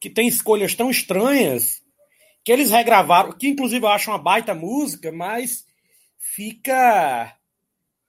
que 0.00 0.08
tem 0.08 0.26
escolhas 0.26 0.74
tão 0.74 0.90
estranhas 0.90 1.82
que 2.46 2.52
eles 2.52 2.70
regravaram, 2.70 3.32
que 3.32 3.48
inclusive 3.48 3.84
eu 3.84 3.90
acho 3.90 4.08
uma 4.08 4.22
baita 4.22 4.54
música, 4.54 5.10
mas 5.10 5.66
fica 6.16 7.36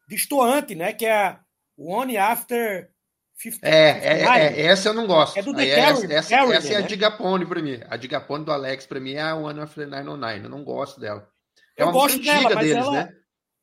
distoante, 0.07 0.75
né? 0.75 0.93
Que 0.93 1.07
é 1.07 1.39
One 1.75 2.15
After 2.17 2.87
50. 3.35 3.67
É, 3.67 3.89
é, 3.89 4.21
é, 4.21 4.65
essa 4.67 4.89
eu 4.89 4.93
não 4.93 5.07
gosto. 5.07 5.39
É 5.39 5.41
do 5.41 5.55
The 5.55 5.67
é, 5.67 5.75
Carry, 5.75 6.13
essa, 6.13 6.35
essa, 6.35 6.53
essa, 6.53 6.73
é 6.73 6.75
a 6.75 6.81
né? 6.81 6.87
Digapone 6.87 7.47
para 7.47 7.63
mim. 7.63 7.79
A 7.89 7.97
Digapone 7.97 8.45
do 8.45 8.51
Alex 8.51 8.85
para 8.85 8.99
mim 8.99 9.13
é 9.13 9.21
a 9.21 9.33
One 9.33 9.59
After 9.59 9.87
909. 9.87 10.45
Eu 10.45 10.49
não 10.51 10.63
gosto 10.63 10.99
dela. 10.99 11.27
É 11.75 11.81
eu 11.81 11.87
uma 11.87 11.93
gosto 11.93 12.17
música 12.17 12.35
antiga 12.35 12.49
dela, 12.49 12.61
deles, 12.61 12.77
ela, 12.77 12.91
né? 12.91 13.15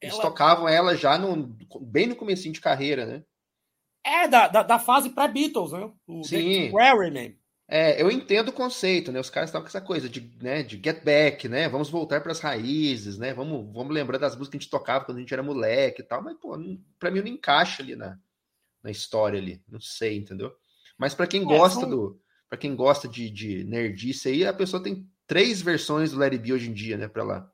Eles 0.02 0.14
ela... 0.16 0.22
tocavam 0.24 0.68
ela 0.68 0.96
já 0.96 1.16
no, 1.16 1.56
bem 1.82 2.08
no 2.08 2.16
comecinho 2.16 2.52
de 2.52 2.60
carreira, 2.60 3.06
né? 3.06 3.22
É, 4.04 4.26
da, 4.26 4.48
da, 4.48 4.64
da 4.64 4.78
fase 4.80 5.10
pré-Beatles, 5.10 5.70
né? 5.70 5.88
O 6.08 6.24
Sim. 6.24 6.72
The 6.72 7.10
Name. 7.10 7.38
É, 7.66 8.00
eu 8.00 8.10
entendo 8.10 8.48
o 8.48 8.52
conceito, 8.52 9.10
né? 9.10 9.18
Os 9.18 9.30
caras 9.30 9.48
estavam 9.48 9.64
com 9.64 9.68
essa 9.68 9.80
coisa 9.80 10.08
de, 10.08 10.30
né, 10.40 10.62
de 10.62 10.80
get 10.82 11.02
back, 11.02 11.48
né? 11.48 11.68
Vamos 11.68 11.88
voltar 11.88 12.20
para 12.20 12.32
as 12.32 12.40
raízes, 12.40 13.16
né? 13.16 13.32
Vamos, 13.32 13.72
vamos 13.72 13.94
lembrar 13.94 14.18
das 14.18 14.36
músicas 14.36 14.50
que 14.50 14.56
a 14.56 14.60
gente 14.60 14.70
tocava 14.70 15.04
quando 15.04 15.18
a 15.18 15.20
gente 15.20 15.32
era 15.32 15.42
moleque 15.42 16.02
e 16.02 16.04
tal, 16.04 16.22
mas, 16.22 16.36
pô, 16.38 16.58
para 16.98 17.10
mim 17.10 17.20
não 17.20 17.28
encaixa 17.28 17.82
ali 17.82 17.96
na, 17.96 18.18
na 18.82 18.90
história 18.90 19.40
ali. 19.40 19.62
Não 19.66 19.80
sei, 19.80 20.18
entendeu? 20.18 20.52
Mas 20.98 21.14
para 21.14 21.26
quem 21.26 21.42
é, 21.42 21.44
gosta 21.44 21.80
são... 21.80 21.90
do. 21.90 22.20
para 22.48 22.58
quem 22.58 22.76
gosta 22.76 23.08
de, 23.08 23.30
de 23.30 23.64
nerdice 23.64 24.28
aí, 24.28 24.46
a 24.46 24.52
pessoa 24.52 24.82
tem 24.82 25.08
três 25.26 25.62
versões 25.62 26.12
do 26.12 26.18
Larry 26.18 26.38
B 26.38 26.52
hoje 26.52 26.68
em 26.68 26.74
dia, 26.74 26.98
né? 26.98 27.08
Pra 27.08 27.22
ela, 27.22 27.52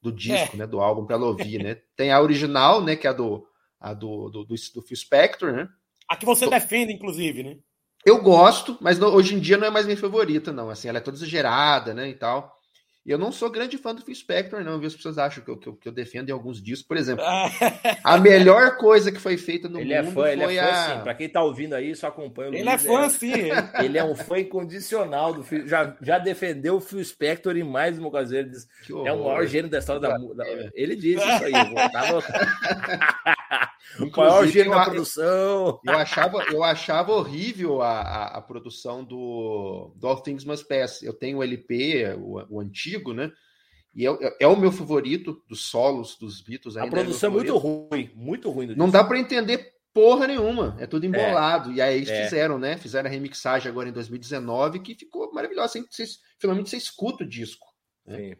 do 0.00 0.10
disco, 0.10 0.56
é. 0.56 0.60
né? 0.60 0.66
Do 0.66 0.80
álbum 0.80 1.04
para 1.04 1.16
ela 1.16 1.26
ouvir, 1.26 1.62
né? 1.62 1.76
Tem 1.94 2.10
a 2.10 2.20
original, 2.20 2.82
né? 2.82 2.96
Que 2.96 3.06
é 3.06 3.10
a 3.10 3.12
do, 3.12 3.46
a 3.78 3.92
do, 3.92 4.30
do, 4.30 4.44
do, 4.44 4.54
do 4.54 4.82
Phil 4.82 4.96
Spector, 4.96 5.52
né? 5.52 5.68
A 6.08 6.16
que 6.16 6.24
você 6.24 6.48
defende, 6.48 6.94
inclusive, 6.94 7.42
né? 7.42 7.58
Eu 8.04 8.22
gosto, 8.22 8.78
mas 8.80 8.98
não, 8.98 9.08
hoje 9.14 9.34
em 9.34 9.38
dia 9.38 9.56
não 9.56 9.66
é 9.66 9.70
mais 9.70 9.86
minha 9.86 9.96
favorita, 9.96 10.52
não. 10.52 10.70
Assim, 10.70 10.88
ela 10.88 10.98
é 10.98 11.02
toda 11.02 11.16
exagerada, 11.16 11.92
né, 11.92 12.08
e 12.08 12.14
tal. 12.14 12.56
E 13.04 13.10
eu 13.10 13.16
não 13.16 13.32
sou 13.32 13.50
grande 13.50 13.78
fã 13.78 13.94
do 13.94 14.02
Phil 14.02 14.14
Spector, 14.14 14.62
não. 14.62 14.78
Viu? 14.78 14.86
As 14.86 14.94
pessoas 14.94 15.16
acham 15.16 15.42
que 15.42 15.50
eu, 15.50 15.56
que 15.56 15.68
eu, 15.68 15.74
que 15.74 15.88
eu 15.88 15.92
defendo 15.92 16.28
em 16.28 16.32
alguns 16.32 16.62
discos. 16.62 16.86
Por 16.86 16.98
exemplo, 16.98 17.24
a 18.04 18.18
melhor 18.18 18.76
coisa 18.76 19.10
que 19.10 19.18
foi 19.18 19.38
feita 19.38 19.70
no 19.70 19.80
ele 19.80 19.94
é 19.94 20.02
mundo 20.02 20.10
é 20.10 20.12
fã, 20.12 20.20
foi 20.20 20.32
ele 20.32 20.42
é 20.58 20.62
fã, 20.62 20.70
a... 20.70 20.96
sim. 20.96 21.02
Pra 21.02 21.14
quem 21.14 21.28
tá 21.28 21.42
ouvindo 21.42 21.74
aí, 21.74 21.96
só 21.96 22.08
acompanha 22.08 22.50
o 22.50 22.54
Ele 22.54 22.62
Luiz, 22.62 22.84
é 22.84 22.86
fã, 22.86 23.04
é... 23.04 23.08
sim. 23.08 23.32
Ele 23.82 23.96
é 23.96 24.04
um 24.04 24.14
fã 24.14 24.38
incondicional 24.38 25.32
do 25.32 25.42
Phil. 25.42 25.66
Já, 25.66 25.96
já 26.02 26.18
defendeu 26.18 26.76
o 26.76 26.80
Phil 26.80 27.02
Spector 27.02 27.56
em 27.56 27.64
mais 27.64 27.98
uma 27.98 28.08
ocasião. 28.08 28.40
Ele 28.40 28.50
diz, 28.50 28.68
é 29.06 29.12
o 29.12 29.24
maior 29.24 29.46
gênio 29.46 29.70
da 29.70 29.78
história 29.78 30.00
da, 30.00 30.18
da... 30.18 30.44
Ele 30.74 30.94
disse 30.94 31.26
isso 31.26 31.44
aí. 31.44 31.90
Tava... 31.90 32.22
o 34.00 34.16
maior 34.16 34.46
gênio 34.46 34.72
da 34.72 34.84
produção. 34.84 35.80
Eu 35.84 35.94
achava, 35.94 36.42
eu 36.52 36.64
achava 36.64 37.12
horrível 37.12 37.82
a, 37.82 38.00
a, 38.00 38.24
a, 38.38 38.42
produção 38.42 39.04
do, 39.04 39.92
do 39.96 40.06
All 40.06 40.22
Things 40.22 40.44
Must 40.44 40.66
Pass. 40.66 41.02
Eu 41.02 41.12
tenho 41.12 41.38
o 41.38 41.42
LP, 41.42 42.14
o, 42.18 42.56
o 42.56 42.60
antigo, 42.60 43.12
né? 43.12 43.32
E 43.94 44.06
é, 44.06 44.36
é, 44.40 44.46
o 44.46 44.56
meu 44.56 44.70
favorito 44.70 45.42
dos 45.48 45.66
solos 45.66 46.16
dos 46.16 46.40
Beatles. 46.40 46.76
a 46.76 46.86
é 46.86 46.90
produção 46.90 47.30
é, 47.30 47.32
muito 47.32 47.56
ruim, 47.56 48.10
muito 48.14 48.50
ruim. 48.50 48.74
Não 48.76 48.88
dá 48.88 49.02
para 49.02 49.18
entender 49.18 49.74
porra 49.92 50.28
nenhuma, 50.28 50.76
é 50.78 50.86
tudo 50.86 51.06
embolado. 51.06 51.70
É, 51.70 51.74
e 51.74 51.80
aí 51.80 51.96
eles 51.96 52.08
é. 52.08 52.24
fizeram, 52.24 52.58
né? 52.58 52.76
Fizeram 52.76 53.08
a 53.08 53.12
remixagem 53.12 53.68
agora 53.68 53.88
em 53.88 53.92
2019 53.92 54.78
que 54.80 54.94
ficou 54.94 55.32
maravilhosa. 55.32 55.84
Finalmente 56.38 56.70
você 56.70 56.76
escuta 56.76 57.24
o 57.24 57.28
disco. 57.28 57.66
Né? 58.06 58.36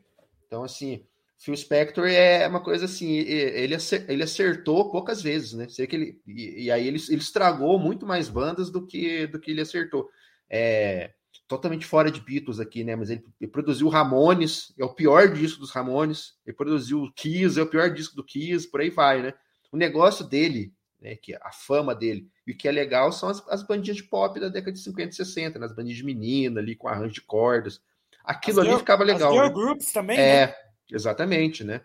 Então, 0.46 0.62
assim, 0.62 1.04
Phil 1.41 1.57
Spector 1.57 2.07
é 2.07 2.47
uma 2.47 2.62
coisa 2.62 2.84
assim, 2.84 3.12
ele, 3.14 3.74
ele 4.09 4.22
acertou 4.22 4.91
poucas 4.91 5.22
vezes, 5.22 5.55
né? 5.55 5.66
Sei 5.70 5.86
que 5.86 5.97
ele, 5.97 6.20
e, 6.26 6.64
e 6.64 6.70
aí 6.70 6.86
ele, 6.86 7.01
ele 7.09 7.20
estragou 7.20 7.78
muito 7.78 8.05
mais 8.05 8.28
bandas 8.28 8.70
do 8.70 8.86
que, 8.86 9.26
do 9.26 9.41
que 9.41 9.51
ele 9.51 9.62
acertou. 9.62 10.11
É, 10.51 11.12
totalmente 11.49 11.86
fora 11.86 12.11
de 12.11 12.20
Beatles 12.20 12.61
aqui, 12.61 12.84
né? 12.84 12.95
Mas 12.95 13.09
ele, 13.09 13.24
ele, 13.41 13.51
produziu 13.51 13.88
Ramones, 13.88 14.70
é 14.78 14.84
o 14.84 14.93
pior 14.93 15.32
disco 15.32 15.61
dos 15.61 15.70
Ramones. 15.70 16.34
Ele 16.45 16.55
produziu 16.55 17.11
Kiss, 17.16 17.59
é 17.59 17.62
o 17.62 17.70
pior 17.70 17.88
disco 17.88 18.14
do 18.14 18.22
Kiss, 18.22 18.70
por 18.70 18.82
aí 18.82 18.91
vai, 18.91 19.22
né? 19.22 19.32
O 19.72 19.78
negócio 19.78 20.26
dele, 20.28 20.74
né, 21.01 21.16
que 21.16 21.34
a 21.34 21.51
fama 21.53 21.95
dele, 21.95 22.28
e 22.47 22.53
o 22.53 22.57
que 22.57 22.68
é 22.68 22.72
legal 22.72 23.11
são 23.12 23.30
as, 23.30 23.43
as 23.49 23.62
bandinhas 23.62 23.97
de 23.97 24.05
pop 24.05 24.38
da 24.38 24.49
década 24.49 24.72
de 24.72 24.80
50 24.80 25.09
e 25.09 25.14
60, 25.14 25.59
nas 25.59 25.70
né? 25.70 25.76
bandinhas 25.76 25.97
de 25.97 26.05
menina 26.05 26.61
ali 26.61 26.76
com 26.76 26.86
arranjo 26.86 27.14
de 27.14 27.22
cordas. 27.22 27.80
Aquilo 28.22 28.59
as 28.59 28.66
ali 28.66 28.68
girl, 28.68 28.78
ficava 28.80 29.05
legal. 29.05 29.30
As 29.30 29.34
girl 29.34 29.47
né? 29.47 29.55
groups 29.55 29.91
também, 29.91 30.18
É, 30.18 30.47
né? 30.49 30.55
Exatamente, 30.93 31.64
né? 31.64 31.82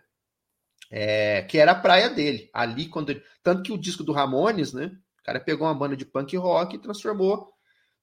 É, 0.90 1.42
que 1.42 1.58
era 1.58 1.72
a 1.72 1.80
praia 1.80 2.10
dele. 2.10 2.48
Ali 2.52 2.88
quando 2.88 3.20
tanto 3.42 3.62
que 3.62 3.72
o 3.72 3.78
disco 3.78 4.04
do 4.04 4.12
Ramones, 4.12 4.72
né? 4.72 4.92
O 5.20 5.24
cara 5.24 5.40
pegou 5.40 5.66
uma 5.66 5.74
banda 5.74 5.96
de 5.96 6.04
punk 6.04 6.36
rock 6.36 6.76
e 6.76 6.80
transformou 6.80 7.52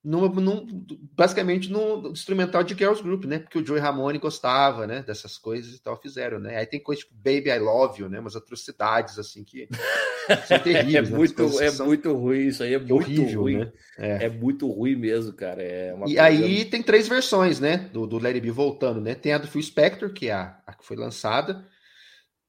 no, 0.03 0.27
no, 0.27 0.67
basicamente 1.15 1.71
no 1.71 2.09
instrumental 2.09 2.61
de 2.61 2.75
Girls 2.75 3.01
Group, 3.01 3.23
né? 3.23 3.39
Porque 3.39 3.57
o 3.57 3.65
Joey 3.65 3.79
Ramone 3.79 4.19
gostava, 4.19 4.85
né? 4.85 5.01
Dessas 5.01 5.37
coisas 5.37 5.73
e 5.73 5.81
tal, 5.81 5.99
fizeram, 6.01 6.39
né? 6.39 6.57
Aí 6.57 6.65
tem 6.65 6.81
coisa 6.81 7.01
tipo 7.01 7.15
Baby 7.15 7.49
I 7.49 7.59
Love 7.59 8.01
You, 8.01 8.09
né? 8.09 8.19
Umas 8.19 8.35
atrocidades, 8.35 9.17
assim, 9.17 9.45
que 9.45 9.69
são 10.45 10.59
terríveis. 10.59 11.07
é, 11.07 11.09
né? 11.09 11.17
muito, 11.17 11.61
é 11.61 11.71
são... 11.71 11.85
muito 11.85 12.13
ruim, 12.13 12.47
isso 12.47 12.63
aí 12.63 12.73
é 12.73 12.79
muito 12.79 12.95
horrível, 12.95 13.41
ruim. 13.41 13.57
Né? 13.59 13.71
É. 13.97 14.25
é. 14.25 14.29
muito 14.29 14.69
ruim 14.69 14.97
mesmo, 14.97 15.31
cara. 15.31 15.63
É 15.63 15.95
e 16.05 16.19
aí 16.19 16.65
tem 16.65 16.83
três 16.83 17.07
versões, 17.07 17.61
né? 17.61 17.89
Do, 17.93 18.05
do 18.05 18.19
Larry 18.19 18.41
B 18.41 18.51
voltando, 18.51 18.99
né? 18.99 19.15
Tem 19.15 19.31
a 19.31 19.37
do 19.37 19.47
Phil 19.47 19.63
Spector, 19.63 20.11
que 20.11 20.27
é 20.27 20.33
a, 20.33 20.59
a 20.67 20.73
que 20.73 20.85
foi 20.85 20.97
lançada. 20.97 21.65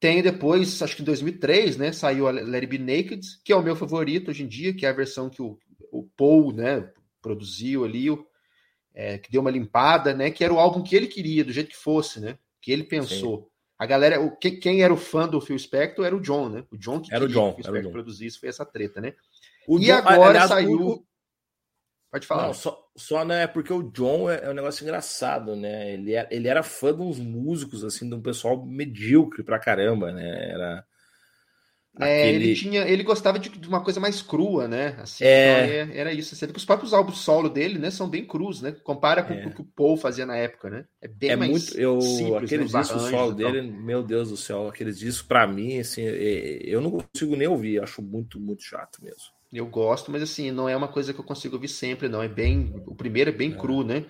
Tem 0.01 0.21
depois, 0.23 0.83
acho 0.83 0.97
que 0.97 1.03
em 1.03 1.05
2003, 1.05 1.77
né? 1.77 1.93
Saiu 1.93 2.27
a 2.27 2.33
Larry 2.33 2.67
B 2.67 2.79
Naked, 2.79 3.21
que 3.45 3.53
é 3.53 3.57
o 3.57 3.63
meu 3.63 3.77
favorito 3.77 4.33
hoje 4.33 4.43
em 4.43 4.49
dia, 4.49 4.75
que 4.75 4.85
é 4.85 4.89
a 4.89 4.93
versão 4.93 5.31
que 5.31 5.41
o, 5.41 5.57
o 5.93 6.03
Paul, 6.17 6.53
né? 6.53 6.91
Produziu 7.25 7.87
ali, 7.87 8.07
é, 8.95 9.17
que 9.17 9.33
deu 9.33 9.41
uma 9.41 9.51
limpada, 9.51 10.13
né? 10.13 10.31
Que 10.31 10.45
era 10.45 10.53
o 10.53 10.59
álbum 10.59 10.83
que 10.83 10.95
ele 10.95 11.07
queria, 11.07 11.43
do 11.43 11.53
jeito 11.53 11.71
que 11.71 11.77
fosse, 11.77 12.21
né? 12.21 12.39
Que 12.61 12.71
ele 12.71 12.85
pensou. 12.85 13.39
Sim. 13.39 13.47
A 13.79 13.87
galera, 13.87 14.21
o, 14.21 14.37
quem, 14.37 14.61
quem, 14.61 14.83
era 14.83 14.93
o 14.93 14.97
fã 14.97 15.27
do 15.27 15.41
Phil 15.41 15.59
Spector 15.59 16.05
era 16.05 16.15
o 16.15 16.21
John, 16.21 16.51
né? 16.51 16.65
O 16.71 16.77
John 16.77 17.01
que 17.01 17.13
era 17.13 17.25
o 17.25 17.29
John, 17.29 17.55
que 17.55 17.63
o 17.63 17.65
Phil 17.65 17.73
Spector 17.73 17.93
produzisse, 17.93 18.39
foi 18.39 18.51
essa 18.51 18.65
treta, 18.65 19.01
né? 19.01 19.15
O 19.67 19.79
e 19.79 19.87
John, 19.87 19.95
agora 19.95 20.29
aliás, 20.29 20.49
saiu. 20.49 20.81
O... 20.81 21.07
Pode 22.11 22.27
falar. 22.27 22.47
Não, 22.47 22.55
só, 22.55 22.79
só 22.95 23.25
né, 23.25 23.47
porque 23.47 23.73
o 23.73 23.91
John 23.91 24.31
é, 24.31 24.45
é, 24.45 24.51
um 24.51 24.55
negócio 24.55 24.85
engraçado, 24.85 25.57
né? 25.57 25.95
Ele, 25.95 26.15
é, 26.15 26.29
ele 26.31 26.47
era 26.47 26.63
fã 26.63 26.95
de 26.95 27.03
uns 27.03 27.19
músicos, 27.19 27.83
assim, 27.85 28.09
de 28.09 28.15
um 28.15 28.23
pessoal 28.23 28.65
medíocre 28.65 29.43
pra 29.43 29.59
caramba, 29.59 30.13
né? 30.13 30.51
Era 30.51 30.87
é, 32.01 32.29
Aquele... 32.29 32.45
ele 32.45 32.55
tinha, 32.57 32.83
ele 32.83 33.05
gostava 33.05 33.39
de, 33.39 33.49
de, 33.49 33.69
uma 33.69 33.81
coisa 33.81 34.01
mais 34.01 34.21
crua, 34.21 34.67
né? 34.67 34.97
Assim, 34.99 35.23
é... 35.23 35.83
Então, 35.83 35.95
é 35.95 35.99
era 35.99 36.13
isso. 36.13 36.35
Você 36.35 36.45
vê 36.45 36.53
que 36.53 36.59
os 36.59 36.65
próprios 36.65 36.93
álbuns 36.93 37.19
solo 37.19 37.49
dele, 37.49 37.79
né, 37.79 37.91
são 37.91 38.09
bem 38.09 38.25
crus, 38.25 38.61
né? 38.61 38.73
Compara 38.73 39.23
com 39.23 39.33
é. 39.33 39.47
o 39.47 39.55
que 39.55 39.61
o 39.61 39.65
Paul 39.65 39.97
fazia 39.97 40.27
na 40.27 40.37
época, 40.37 40.71
né? 40.71 40.87
É 41.01 41.07
bem 41.07 41.31
é 41.31 41.37
mais 41.37 41.51
muito, 41.51 41.79
eu, 41.79 42.01
simples, 42.01 42.45
aqueles 42.45 42.73
né, 42.73 42.81
discos 42.81 43.03
solo 43.03 43.33
dele, 43.33 43.63
meu 43.63 44.03
Deus 44.03 44.31
do 44.31 44.37
céu, 44.37 44.69
aqueles 44.69 44.99
discos 44.99 45.23
para 45.23 45.47
mim, 45.47 45.79
assim, 45.79 46.03
eu 46.03 46.81
não 46.81 46.91
consigo 46.91 47.37
nem 47.37 47.47
ouvir, 47.47 47.81
acho 47.81 48.03
muito, 48.03 48.41
muito 48.41 48.65
chato 48.65 49.03
mesmo. 49.03 49.33
Eu 49.53 49.67
gosto, 49.67 50.11
mas 50.11 50.21
assim, 50.21 50.51
não 50.51 50.69
é 50.69 50.77
uma 50.77 50.89
coisa 50.89 51.15
que 51.15 51.21
eu 51.21 51.25
consigo 51.25 51.55
ouvir 51.55 51.69
sempre, 51.69 52.09
não. 52.09 52.21
É 52.21 52.29
bem, 52.29 52.75
o 52.87 52.95
primeiro 52.95 53.31
é 53.31 53.33
bem 53.33 53.53
cru, 53.53 53.85
né? 53.85 54.05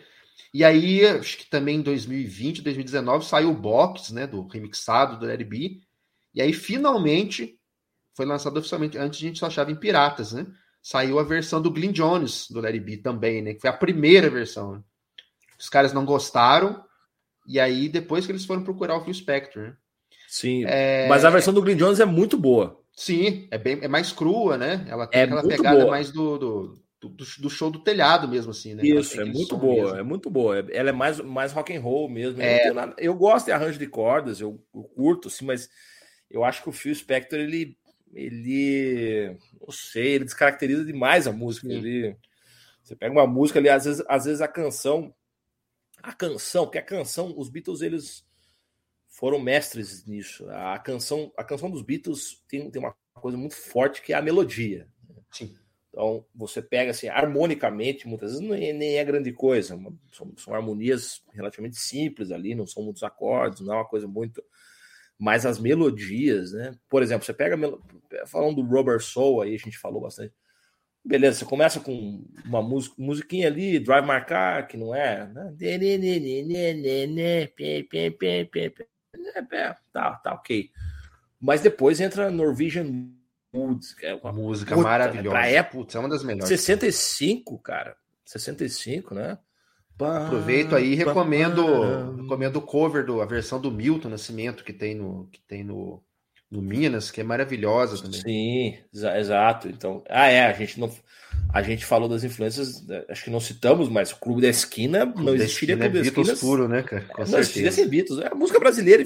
E 0.54 0.64
aí, 0.64 1.04
acho 1.04 1.36
que 1.36 1.50
também 1.50 1.76
em 1.76 1.82
2020, 1.82 2.62
2019 2.62 3.26
saiu 3.26 3.50
o 3.50 3.54
box, 3.54 4.14
né, 4.14 4.26
do 4.26 4.46
remixado 4.46 5.18
do 5.18 5.26
Larry 5.26 5.44
B. 5.44 5.80
E 6.34 6.40
aí 6.40 6.52
finalmente 6.52 7.58
foi 8.14 8.24
lançado 8.24 8.56
oficialmente. 8.56 8.96
Antes 8.96 9.18
a 9.18 9.22
gente 9.22 9.38
só 9.38 9.46
achava 9.46 9.70
em 9.70 9.76
piratas, 9.76 10.32
né? 10.32 10.46
Saiu 10.82 11.18
a 11.18 11.24
versão 11.24 11.60
do 11.60 11.70
Glyn 11.70 11.92
Jones 11.92 12.48
do 12.50 12.60
Larry 12.60 12.80
B 12.80 12.96
também, 12.98 13.42
né? 13.42 13.54
Que 13.54 13.60
foi 13.60 13.70
a 13.70 13.74
primeira 13.74 14.30
versão. 14.30 14.74
Né? 14.74 14.80
Os 15.58 15.68
caras 15.68 15.92
não 15.92 16.04
gostaram. 16.04 16.82
E 17.46 17.58
aí, 17.58 17.88
depois 17.88 18.24
que 18.24 18.32
eles 18.32 18.44
foram 18.44 18.62
procurar 18.62 18.96
o 18.96 19.04
Phil 19.04 19.14
Spector, 19.14 19.62
né? 19.64 19.76
Sim. 20.28 20.64
É... 20.66 21.06
Mas 21.08 21.24
a 21.24 21.30
versão 21.30 21.52
do 21.52 21.62
Glyn 21.62 21.76
Jones 21.76 22.00
é 22.00 22.04
muito 22.04 22.36
boa. 22.38 22.80
Sim, 22.96 23.48
é 23.50 23.58
bem 23.58 23.78
é 23.82 23.88
mais 23.88 24.12
crua, 24.12 24.56
né? 24.56 24.86
Ela 24.88 25.06
tem 25.06 25.20
é 25.20 25.24
aquela 25.24 25.46
pegada 25.46 25.80
boa. 25.80 25.90
mais 25.90 26.12
do, 26.12 26.38
do, 26.38 26.74
do, 27.00 27.08
do, 27.08 27.50
show 27.50 27.70
do 27.70 27.80
telhado 27.80 28.28
mesmo, 28.28 28.52
assim, 28.52 28.74
né? 28.74 28.82
Isso, 28.84 29.20
é 29.20 29.24
muito 29.24 29.56
boa, 29.56 29.84
mesmo. 29.86 29.98
é 29.98 30.02
muito 30.02 30.30
boa. 30.30 30.58
Ela 30.70 30.90
é 30.90 30.92
mais, 30.92 31.18
mais 31.20 31.52
rock 31.52 31.76
and 31.76 31.80
roll 31.80 32.08
mesmo. 32.08 32.40
É... 32.40 32.68
Eu, 32.68 32.74
eu 32.98 33.14
gosto 33.14 33.46
de 33.46 33.52
arranjo 33.52 33.78
de 33.78 33.86
cordas, 33.86 34.40
eu, 34.40 34.62
eu 34.72 34.84
curto, 34.84 35.28
assim, 35.28 35.44
mas 35.44 35.68
eu 36.30 36.44
acho 36.44 36.62
que 36.62 36.68
o 36.68 36.72
Phil 36.72 36.94
Spector, 36.94 37.38
ele 37.38 37.76
ele, 38.14 39.36
não 39.60 39.70
sei, 39.70 40.14
ele 40.14 40.24
descaracteriza 40.24 40.84
demais 40.84 41.26
a 41.26 41.32
música. 41.32 41.68
Ele, 41.68 42.16
você 42.82 42.94
pega 42.94 43.12
uma 43.12 43.26
música 43.26 43.58
ali, 43.58 43.68
às 43.68 43.84
vezes, 43.84 44.04
às 44.08 44.24
vezes 44.24 44.40
a 44.40 44.48
canção, 44.48 45.14
a 46.02 46.12
canção, 46.12 46.70
que 46.70 46.78
a 46.78 46.82
canção, 46.82 47.34
os 47.36 47.48
Beatles 47.48 47.82
eles 47.82 48.24
foram 49.06 49.40
mestres 49.40 50.04
nisso. 50.06 50.48
A 50.50 50.78
canção, 50.78 51.32
a 51.36 51.44
canção 51.44 51.70
dos 51.70 51.82
Beatles 51.82 52.42
tem, 52.48 52.70
tem 52.70 52.80
uma 52.80 52.94
coisa 53.14 53.36
muito 53.36 53.54
forte 53.54 54.02
que 54.02 54.12
é 54.12 54.16
a 54.16 54.22
melodia. 54.22 54.88
Sim. 55.30 55.56
Então, 55.88 56.26
você 56.34 56.60
pega 56.60 56.90
assim, 56.90 57.06
harmonicamente, 57.06 58.08
muitas 58.08 58.32
vezes 58.32 58.50
é, 58.50 58.72
nem 58.72 58.96
é 58.96 59.04
grande 59.04 59.32
coisa, 59.32 59.78
são, 60.10 60.32
são 60.36 60.52
harmonias 60.52 61.22
relativamente 61.32 61.76
simples 61.76 62.32
ali, 62.32 62.52
não 62.52 62.66
são 62.66 62.82
muitos 62.82 63.04
acordes, 63.04 63.60
não 63.60 63.74
é 63.74 63.76
uma 63.76 63.84
coisa 63.84 64.08
muito 64.08 64.42
mas 65.18 65.46
as 65.46 65.58
melodias, 65.58 66.52
né? 66.52 66.74
Por 66.88 67.02
exemplo, 67.02 67.24
você 67.24 67.32
pega 67.32 67.56
falando 68.26 68.56
do 68.56 68.68
Robert 68.68 69.00
Soul 69.00 69.42
aí, 69.42 69.54
a 69.54 69.58
gente 69.58 69.78
falou 69.78 70.00
bastante. 70.00 70.32
Beleza, 71.04 71.40
você 71.40 71.44
começa 71.44 71.80
com 71.80 72.24
uma 72.46 72.62
música, 72.62 72.94
musiquinha 72.98 73.46
ali, 73.46 73.78
Drive 73.78 74.06
My 74.06 74.24
Car, 74.24 74.66
que 74.66 74.76
não 74.76 74.94
é, 74.94 75.28
né? 75.28 75.54
Tá, 79.92 80.14
tá, 80.16 80.32
ok. 80.32 80.70
Mas 81.38 81.60
depois 81.60 82.00
entra 82.00 82.30
Norwegian 82.30 82.86
Woods, 83.54 83.92
que 83.92 84.06
é 84.06 84.14
uma 84.14 84.32
música 84.32 84.74
puta, 84.74 84.88
maravilhosa. 84.88 85.30
Pra 85.30 85.46
época, 85.46 85.76
Putz, 85.78 85.94
é 85.94 85.98
uma 85.98 86.08
das 86.08 86.24
melhores. 86.24 86.48
65, 86.48 87.58
cara. 87.58 87.96
65, 88.24 89.14
né? 89.14 89.38
Aproveito 90.00 90.74
aí 90.74 90.92
e 90.92 90.94
recomendo, 90.96 92.16
recomendo 92.16 92.56
o 92.56 92.62
cover 92.62 93.06
do 93.06 93.20
a 93.20 93.26
versão 93.26 93.60
do 93.60 93.70
Milton 93.70 94.08
Nascimento 94.08 94.64
que 94.64 94.72
tem 94.72 94.94
no 94.94 95.28
que 95.30 95.40
tem 95.46 95.62
no, 95.62 96.02
no 96.50 96.60
Minas, 96.60 97.12
que 97.12 97.20
é 97.20 97.24
maravilhosa 97.24 98.02
também. 98.02 98.20
Sim, 98.20 98.78
exato. 98.92 99.68
Então, 99.68 100.02
ah 100.08 100.26
é, 100.26 100.46
a 100.46 100.52
gente 100.52 100.80
não 100.80 100.92
a 101.52 101.62
gente 101.62 101.84
falou 101.84 102.08
das 102.08 102.24
influências, 102.24 102.84
né, 102.84 103.04
acho 103.08 103.24
que 103.24 103.30
não 103.30 103.38
citamos, 103.38 103.88
mas 103.88 104.10
o 104.10 104.16
Clube 104.16 104.42
da 104.42 104.48
Esquina 104.48 105.06
Clube 105.06 105.24
não 105.24 105.34
existiria 105.36 105.76
Clube 105.76 105.98
é 105.98 106.02
da 106.02 106.08
Esquina. 106.08 106.36
puro, 106.36 106.68
né, 106.68 106.82
cara? 106.82 107.02
Com 107.02 107.20
não 107.20 107.26
certeza. 107.26 107.40
existiria 107.40 107.72
sem 107.72 107.88
Beatles. 107.88 108.18
É 108.18 108.26
a 108.26 108.34
música 108.34 108.58
brasileira, 108.58 109.04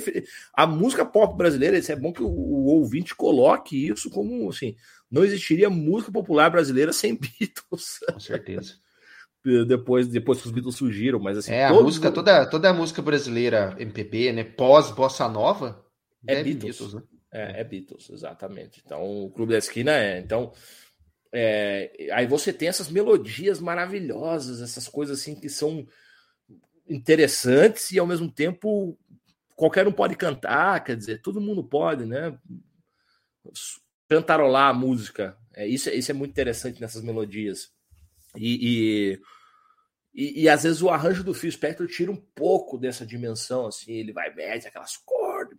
a 0.54 0.66
música 0.66 1.04
pop 1.04 1.36
brasileira, 1.36 1.76
isso 1.76 1.92
é 1.92 1.96
bom 1.96 2.14
que 2.14 2.22
o, 2.22 2.28
o 2.28 2.64
ouvinte 2.66 3.14
coloque 3.14 3.88
isso 3.88 4.08
como 4.08 4.48
assim, 4.48 4.74
não 5.10 5.22
existiria 5.22 5.68
música 5.68 6.10
popular 6.10 6.48
brasileira 6.50 6.94
sem 6.94 7.12
Beatles. 7.20 7.98
Com 8.10 8.20
certeza 8.20 8.87
depois, 9.66 10.08
depois 10.08 10.40
que 10.40 10.46
os 10.46 10.52
Beatles 10.52 10.76
surgiram, 10.76 11.18
mas 11.18 11.38
assim. 11.38 11.52
É, 11.52 11.64
a 11.64 11.72
música, 11.72 12.10
toda, 12.10 12.46
toda 12.46 12.70
a 12.70 12.74
música 12.74 13.00
brasileira 13.00 13.74
MPB, 13.78 14.32
né? 14.32 14.44
Pós-bossa 14.44 15.28
nova, 15.28 15.84
é, 16.26 16.42
Beatles. 16.42 16.78
Beatles 16.78 16.94
né? 16.94 17.02
É, 17.32 17.60
é 17.60 17.64
Beatles, 17.64 18.10
exatamente. 18.10 18.82
Então, 18.84 19.24
o 19.24 19.30
Clube 19.30 19.52
da 19.52 19.58
Esquina 19.58 19.92
é. 19.92 20.18
Então, 20.18 20.52
é, 21.32 22.08
aí 22.12 22.26
você 22.26 22.52
tem 22.52 22.68
essas 22.68 22.90
melodias 22.90 23.60
maravilhosas, 23.60 24.62
essas 24.62 24.88
coisas 24.88 25.20
assim 25.20 25.34
que 25.34 25.48
são 25.48 25.86
interessantes 26.88 27.90
e 27.90 27.98
ao 27.98 28.06
mesmo 28.06 28.30
tempo 28.30 28.98
qualquer 29.54 29.86
um 29.86 29.92
pode 29.92 30.16
cantar, 30.16 30.82
quer 30.84 30.96
dizer, 30.96 31.20
todo 31.20 31.40
mundo 31.40 31.62
pode, 31.62 32.06
né? 32.06 32.38
Cantarolar 34.08 34.70
a 34.70 34.74
música. 34.74 35.36
É, 35.54 35.66
isso, 35.66 35.90
isso 35.90 36.10
é 36.10 36.14
muito 36.14 36.30
interessante 36.30 36.80
nessas 36.80 37.02
melodias. 37.02 37.70
E, 38.36 38.58
e, 38.62 39.20
e, 40.14 40.42
e, 40.42 40.48
às 40.48 40.62
vezes 40.64 40.82
o 40.82 40.88
arranjo 40.88 41.22
do 41.22 41.34
Phil 41.34 41.52
Spector 41.52 41.86
tira 41.86 42.10
um 42.10 42.16
pouco 42.16 42.76
dessa 42.76 43.06
dimensão, 43.06 43.66
assim, 43.66 43.92
ele 43.92 44.12
vai, 44.12 44.34
mete 44.34 44.66
aquelas 44.66 44.96
cordas. 44.96 45.58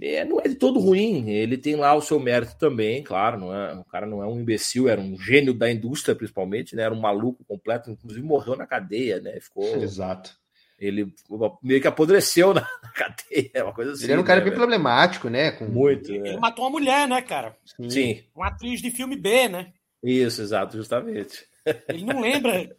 É, 0.00 0.24
não 0.24 0.38
é 0.38 0.44
de 0.44 0.54
todo 0.54 0.78
ruim, 0.78 1.28
ele 1.28 1.58
tem 1.58 1.74
lá 1.74 1.92
o 1.94 2.00
seu 2.00 2.20
mérito 2.20 2.56
também, 2.56 3.02
claro, 3.02 3.38
não 3.38 3.52
é, 3.52 3.74
o 3.74 3.84
cara 3.84 4.06
não 4.06 4.22
é 4.22 4.26
um 4.26 4.40
imbecil, 4.40 4.88
era 4.88 5.00
um 5.00 5.18
gênio 5.18 5.52
da 5.52 5.68
indústria, 5.68 6.14
principalmente, 6.14 6.76
né? 6.76 6.84
Era 6.84 6.94
um 6.94 7.00
maluco 7.00 7.44
completo, 7.44 7.90
inclusive 7.90 8.24
morreu 8.24 8.54
na 8.54 8.66
cadeia, 8.66 9.20
né? 9.20 9.40
Ficou. 9.40 9.64
Exato. 9.82 10.38
Ele 10.78 11.12
meio 11.60 11.80
que 11.80 11.88
apodreceu 11.88 12.54
na, 12.54 12.60
na 12.80 12.90
cadeia, 12.90 13.64
uma 13.64 13.74
coisa 13.74 13.92
assim. 13.92 14.04
Ele 14.04 14.12
era 14.12 14.20
um 14.20 14.24
cara 14.24 14.38
né, 14.38 14.46
bem 14.48 14.54
problemático, 14.54 15.28
né? 15.28 15.50
Com... 15.50 15.64
Muito. 15.64 16.12
Ele, 16.12 16.28
é. 16.28 16.36
matou 16.38 16.64
uma 16.64 16.70
mulher, 16.70 17.08
né, 17.08 17.20
cara? 17.20 17.56
Sim. 17.64 17.90
Sim. 17.90 18.24
Uma 18.32 18.46
atriz 18.46 18.80
de 18.80 18.92
filme 18.92 19.16
B, 19.16 19.48
né? 19.48 19.72
Isso, 20.00 20.40
exato, 20.40 20.76
justamente. 20.76 21.44
Ele 21.88 22.04
não 22.04 22.20
lembra. 22.20 22.70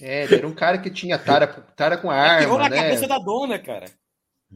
É, 0.00 0.34
era 0.34 0.46
um 0.46 0.54
cara 0.54 0.78
que 0.78 0.90
tinha 0.90 1.18
tara, 1.18 1.46
tara 1.46 1.96
com 1.96 2.10
arma, 2.10 2.36
Atirou 2.38 2.58
na 2.58 2.68
né? 2.68 2.76
cabeça 2.76 3.06
da 3.06 3.18
dona, 3.18 3.58
cara. 3.58 3.86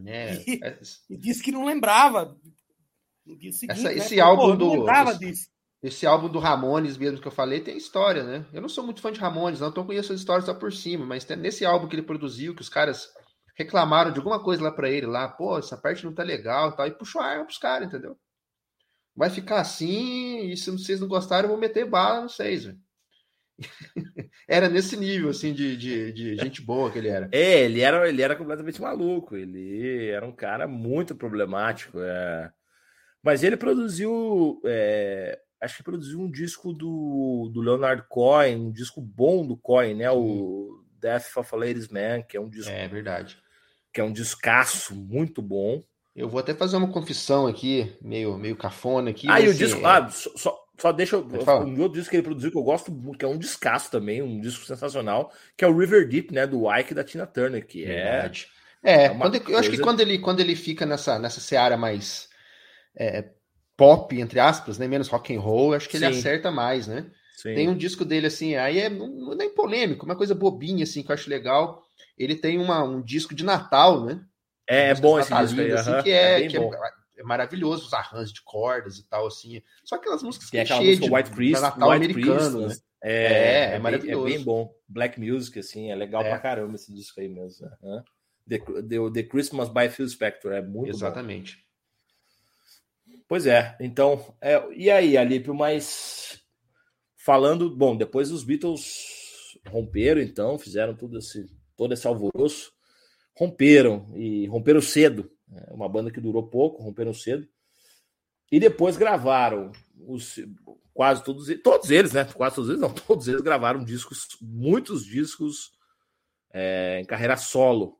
É, 0.06 0.34
e, 0.46 0.60
é... 0.62 0.78
e, 1.08 1.16
disse 1.16 1.42
que 1.42 1.52
não 1.52 1.64
lembrava. 1.64 2.36
Seguinte, 3.26 3.66
Essa, 3.68 3.84
né? 3.84 3.94
esse 3.94 4.16
né? 4.16 4.22
álbum 4.22 4.56
Pô, 4.56 4.56
do 4.56 4.90
esse, 5.20 5.48
esse, 5.82 6.06
álbum 6.06 6.28
do 6.28 6.38
Ramones 6.38 6.96
mesmo 6.96 7.20
que 7.20 7.28
eu 7.28 7.32
falei 7.32 7.60
tem 7.60 7.76
história, 7.76 8.22
né? 8.22 8.46
Eu 8.52 8.60
não 8.60 8.68
sou 8.68 8.84
muito 8.84 9.00
fã 9.00 9.12
de 9.12 9.20
Ramones, 9.20 9.60
não, 9.60 9.68
então 9.68 9.86
conheço 9.86 10.12
as 10.12 10.20
histórias 10.20 10.46
só 10.46 10.54
por 10.54 10.72
cima, 10.72 11.04
mas 11.06 11.24
tem, 11.24 11.36
nesse 11.36 11.64
álbum 11.64 11.88
que 11.88 11.94
ele 11.94 12.02
produziu, 12.02 12.54
que 12.54 12.62
os 12.62 12.68
caras 12.68 13.08
reclamaram 13.54 14.10
de 14.10 14.18
alguma 14.18 14.42
coisa 14.42 14.62
lá 14.62 14.72
para 14.72 14.90
ele 14.90 15.06
lá, 15.06 15.28
pô, 15.28 15.58
essa 15.58 15.76
parte 15.76 16.04
não 16.04 16.14
tá 16.14 16.22
legal, 16.22 16.74
tal, 16.74 16.86
e 16.86 16.92
puxou 16.92 17.20
a 17.20 17.26
arma 17.26 17.44
pros 17.44 17.58
caras, 17.58 17.88
entendeu? 17.88 18.16
Vai 19.14 19.28
ficar 19.28 19.60
assim, 19.60 20.50
e 20.50 20.56
se 20.56 20.70
vocês 20.70 21.00
não 21.00 21.08
gostarem, 21.08 21.44
eu 21.44 21.50
vou 21.50 21.58
meter 21.58 21.84
bala 21.84 22.22
no 22.22 22.28
vocês, 22.28 22.64
velho. 22.64 22.78
Era 24.48 24.68
nesse 24.68 24.96
nível, 24.96 25.30
assim, 25.30 25.52
de, 25.52 25.76
de, 25.76 26.12
de, 26.12 26.36
gente 26.36 26.62
boa 26.62 26.90
que 26.90 26.98
ele 26.98 27.08
era. 27.08 27.28
É, 27.32 27.62
ele 27.62 27.80
era, 27.80 28.08
ele 28.08 28.22
era 28.22 28.36
completamente 28.36 28.80
maluco. 28.80 29.36
Ele 29.36 30.08
era 30.08 30.26
um 30.26 30.32
cara 30.32 30.66
muito 30.66 31.14
problemático. 31.14 31.98
É... 32.00 32.50
Mas 33.22 33.42
ele 33.42 33.56
produziu 33.56 34.60
é... 34.64 35.38
acho 35.60 35.76
que 35.76 35.82
produziu 35.82 36.20
um 36.20 36.30
disco 36.30 36.72
do, 36.72 37.50
do 37.52 37.60
Leonard 37.60 38.04
Cohen, 38.08 38.56
um 38.56 38.72
disco 38.72 39.00
bom 39.00 39.46
do 39.46 39.56
Cohen, 39.56 39.94
né? 39.96 40.10
O 40.10 40.82
Death 41.00 41.36
of 41.36 41.54
a 41.54 41.58
Ladies 41.58 41.88
Man, 41.88 42.22
que 42.22 42.36
é 42.36 42.40
um 42.40 42.48
disco. 42.48 42.70
É 42.70 42.86
verdade. 42.88 43.38
Que 43.92 44.00
é 44.00 44.04
um 44.04 44.12
discaço 44.12 44.94
muito 44.94 45.42
bom. 45.42 45.82
Eu 46.14 46.28
vou 46.28 46.40
até 46.40 46.54
fazer 46.54 46.76
uma 46.76 46.92
confissão 46.92 47.46
aqui, 47.46 47.96
meio, 48.02 48.36
meio 48.36 48.56
cafona 48.56 49.10
aqui. 49.10 49.28
Ah, 49.28 49.40
e 49.40 49.46
o 49.46 49.50
assim, 49.50 49.58
disco. 49.58 49.80
É... 49.80 49.84
Ah, 49.84 50.08
só, 50.10 50.59
só 50.80 50.92
deixa 50.92 51.16
eu. 51.16 51.22
Um 51.22 51.80
outro 51.80 51.98
disco 51.98 52.10
que 52.10 52.16
ele 52.16 52.22
produziu 52.22 52.50
que 52.50 52.56
eu 52.56 52.62
gosto, 52.62 52.90
que 53.18 53.24
é 53.24 53.28
um 53.28 53.36
discaço 53.36 53.90
também, 53.90 54.22
um 54.22 54.40
disco 54.40 54.64
sensacional, 54.64 55.30
que 55.56 55.64
é 55.64 55.68
o 55.68 55.76
River 55.76 56.08
Deep, 56.08 56.32
né? 56.32 56.46
Do 56.46 56.72
Ike 56.74 56.94
da 56.94 57.04
Tina 57.04 57.26
Turner, 57.26 57.66
que 57.66 57.84
é. 57.84 58.30
É, 58.82 59.04
é 59.04 59.08
quando, 59.10 59.36
eu 59.36 59.58
acho 59.58 59.70
que 59.70 59.78
quando 59.78 60.00
ele, 60.00 60.18
quando 60.18 60.40
ele 60.40 60.56
fica 60.56 60.86
nessa, 60.86 61.18
nessa 61.18 61.38
seara 61.38 61.76
mais 61.76 62.30
é, 62.96 63.28
pop, 63.76 64.18
entre 64.18 64.40
aspas, 64.40 64.78
né? 64.78 64.88
Menos 64.88 65.08
rock 65.08 65.34
and 65.34 65.40
roll, 65.40 65.74
acho 65.74 65.88
que 65.88 65.98
Sim. 65.98 66.06
ele 66.06 66.16
acerta 66.16 66.50
mais, 66.50 66.86
né? 66.86 67.10
Sim. 67.36 67.54
Tem 67.54 67.68
um 67.68 67.76
disco 67.76 68.04
dele 68.04 68.26
assim, 68.26 68.54
aí 68.54 68.78
é 68.78 68.88
não, 68.88 69.34
nem 69.34 69.54
polêmico, 69.54 70.06
uma 70.06 70.16
coisa 70.16 70.34
bobinha 70.34 70.84
assim 70.84 71.02
que 71.02 71.10
eu 71.10 71.14
acho 71.14 71.28
legal. 71.28 71.82
Ele 72.16 72.36
tem 72.36 72.58
uma, 72.58 72.82
um 72.82 73.02
disco 73.02 73.34
de 73.34 73.44
Natal, 73.44 74.04
né? 74.04 74.20
É, 74.68 74.90
é 74.90 74.94
bom 74.94 75.18
esse 75.18 75.34
disco 75.34 75.60
aí, 75.60 75.72
assim, 75.72 76.02
que 76.02 76.10
é, 76.10 76.44
é, 76.44 76.48
que 76.48 76.56
é, 76.56 76.60
é, 77.20 77.22
maravilhoso, 77.22 77.86
os 77.86 77.92
arranjos 77.92 78.32
de 78.32 78.42
cordas 78.42 78.98
e 78.98 79.06
tal, 79.06 79.26
assim. 79.26 79.62
Só 79.84 79.96
aquelas 79.96 80.22
músicas 80.22 80.50
Tem 80.50 80.60
aquela 80.60 80.80
música 80.80 81.06
de, 81.06 81.14
White 81.14 81.30
Christmas, 81.30 81.62
Natal 81.62 81.90
White 81.90 82.04
americano, 82.04 82.38
Christmas. 82.38 82.78
né? 82.78 82.84
É, 83.02 83.12
é, 83.12 83.74
é, 83.74 83.78
maravilhoso. 83.78 84.24
Bem, 84.24 84.34
é 84.34 84.36
bem 84.36 84.44
bom. 84.44 84.74
Black 84.88 85.20
Music, 85.20 85.58
assim, 85.58 85.90
é 85.90 85.94
legal 85.94 86.22
pra 86.22 86.38
caramba 86.38 86.74
esse 86.74 86.92
disco 86.92 87.20
aí 87.20 87.28
mesmo. 87.28 87.68
Uhum. 87.82 88.02
The, 88.48 88.58
the, 88.58 89.10
the, 89.12 89.22
Christmas 89.22 89.68
by 89.68 89.88
Phil 89.88 90.08
Spector, 90.08 90.52
é 90.52 90.62
muito 90.62 90.90
Exatamente. 90.90 91.56
Bom. 91.56 91.60
Pois 93.28 93.46
é, 93.46 93.76
então, 93.80 94.34
é, 94.40 94.60
e 94.74 94.90
aí, 94.90 95.16
Alípio, 95.16 95.54
mas 95.54 96.42
falando, 97.16 97.74
bom, 97.74 97.96
depois 97.96 98.32
os 98.32 98.42
Beatles 98.42 99.56
romperam, 99.68 100.20
então, 100.20 100.58
fizeram 100.58 100.96
tudo 100.96 101.18
esse, 101.18 101.46
todo 101.76 101.94
esse 101.94 102.06
alvoroço, 102.06 102.72
romperam, 103.36 104.12
e 104.16 104.46
romperam 104.48 104.80
cedo, 104.80 105.30
né? 105.39 105.39
Uma 105.70 105.88
banda 105.88 106.10
que 106.10 106.20
durou 106.20 106.48
pouco, 106.48 106.82
romperam 106.82 107.12
cedo, 107.12 107.48
e 108.50 108.58
depois 108.58 108.96
gravaram 108.96 109.70
os, 110.06 110.38
quase 110.92 111.22
todos, 111.22 111.48
todos 111.62 111.90
eles, 111.90 112.12
né? 112.12 112.24
Quase 112.24 112.56
todos 112.56 112.70
eles, 112.70 112.80
não, 112.80 112.92
todos 113.06 113.28
eles 113.28 113.40
gravaram 113.40 113.84
discos, 113.84 114.28
muitos 114.40 115.04
discos 115.04 115.72
é, 116.52 117.00
em 117.00 117.04
carreira 117.04 117.36
solo. 117.36 117.98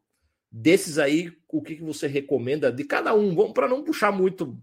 Desses 0.51 0.99
aí, 0.99 1.33
o 1.49 1.63
que, 1.63 1.77
que 1.77 1.83
você 1.83 2.09
recomenda 2.09 2.73
de 2.73 2.85
cada 2.85 3.15
um? 3.15 3.35
Vamos 3.35 3.53
para 3.53 3.69
não 3.69 3.85
puxar 3.85 4.11
muito 4.11 4.61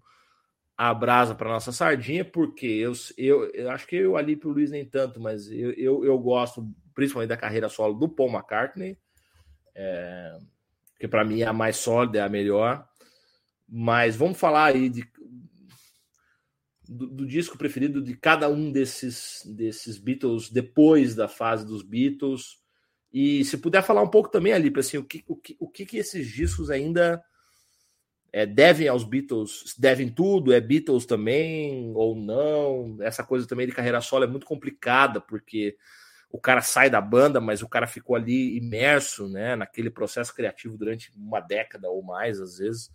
a 0.77 0.93
brasa 0.93 1.34
para 1.34 1.49
nossa 1.49 1.72
sardinha, 1.72 2.23
porque 2.23 2.68
eu, 2.68 2.93
eu, 3.18 3.49
eu 3.51 3.72
acho 3.72 3.88
que 3.88 3.95
eu 3.95 4.15
ali 4.15 4.35
para 4.35 4.49
o 4.49 4.51
Luiz 4.51 4.69
nem 4.69 4.85
tanto, 4.85 5.19
mas 5.19 5.49
eu, 5.49 5.72
eu, 5.72 6.05
eu, 6.05 6.19
gosto 6.19 6.69
principalmente 6.93 7.30
da 7.30 7.38
carreira 7.38 7.69
solo 7.69 7.95
do 7.95 8.07
Paul 8.07 8.30
McCartney, 8.30 8.97
é, 9.73 10.38
que 10.99 11.07
para 11.07 11.24
mim 11.24 11.41
é 11.41 11.45
a 11.45 11.53
mais 11.53 11.78
sólida, 11.78 12.19
é 12.19 12.22
a 12.22 12.30
melhor. 12.30 12.88
Mas 13.68 14.15
vamos 14.15 14.40
falar 14.40 14.65
aí 14.65 14.90
de, 14.90 15.03
do, 16.88 17.07
do, 17.07 17.26
disco 17.26 17.57
preferido 17.57 18.02
de 18.02 18.15
cada 18.15 18.48
um 18.49 18.72
desses, 18.72 19.41
desses 19.45 19.98
Beatles 19.98 20.49
depois 20.49 21.15
da 21.15 21.28
fase 21.28 21.65
dos 21.65 21.84
Beatles. 21.84 22.57
E 23.11 23.44
se 23.45 23.57
puder 23.57 23.84
falar 23.84 24.02
um 24.02 24.10
pouco 24.10 24.30
também 24.30 24.53
ali, 24.53 24.72
assim, 24.78 24.98
o 24.98 25.03
que, 25.03 25.24
o 25.28 25.36
que, 25.36 25.56
o 25.60 25.69
que, 25.69 25.98
esses 25.98 26.28
discos 26.28 26.69
ainda 26.69 27.24
é, 28.32 28.45
devem 28.45 28.88
aos 28.88 29.03
Beatles, 29.03 29.76
devem 29.78 30.10
tudo, 30.10 30.53
é 30.53 30.61
Beatles 30.61 31.06
também 31.06 31.91
ou 31.95 32.15
não. 32.15 32.98
Essa 33.02 33.24
coisa 33.24 33.48
também 33.48 33.68
de 33.68 33.74
carreira 33.74 34.02
solo 34.02 34.24
é 34.24 34.28
muito 34.28 34.45
complicada, 34.45 35.19
porque 35.19 35.78
o 36.29 36.39
cara 36.39 36.61
sai 36.61 36.89
da 36.89 36.99
banda, 36.99 37.39
mas 37.39 37.61
o 37.61 37.69
cara 37.69 37.87
ficou 37.87 38.15
ali 38.15 38.57
imerso 38.57 39.29
né, 39.29 39.55
naquele 39.55 39.89
processo 39.89 40.33
criativo 40.33 40.77
durante 40.77 41.11
uma 41.15 41.39
década 41.39 41.89
ou 41.89 42.03
mais, 42.03 42.39
às 42.39 42.57
vezes, 42.57 42.91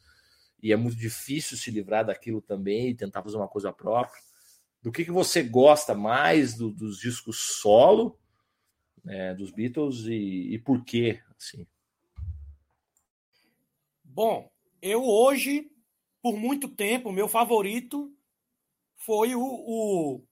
e 0.62 0.72
é 0.72 0.76
muito 0.76 0.96
difícil 0.96 1.56
se 1.56 1.70
livrar 1.70 2.04
daquilo 2.04 2.40
também 2.40 2.88
e 2.88 2.94
tentar 2.94 3.22
fazer 3.22 3.36
uma 3.36 3.48
coisa 3.48 3.72
própria. 3.72 4.20
Do 4.82 4.92
que, 4.92 5.04
que 5.04 5.10
você 5.10 5.42
gosta 5.42 5.94
mais 5.94 6.54
do, 6.54 6.70
dos 6.70 6.98
discos 6.98 7.38
solo 7.60 8.18
né, 9.04 9.34
dos 9.34 9.50
Beatles 9.50 10.06
e, 10.06 10.54
e 10.54 10.58
por 10.58 10.84
quê? 10.84 11.20
Assim? 11.36 11.66
Bom, 14.04 14.50
eu 14.80 15.04
hoje, 15.04 15.70
por 16.20 16.36
muito 16.36 16.68
tempo, 16.68 17.10
meu 17.10 17.28
favorito 17.28 18.12
foi 18.96 19.34
o, 19.34 19.42
o 19.42 20.24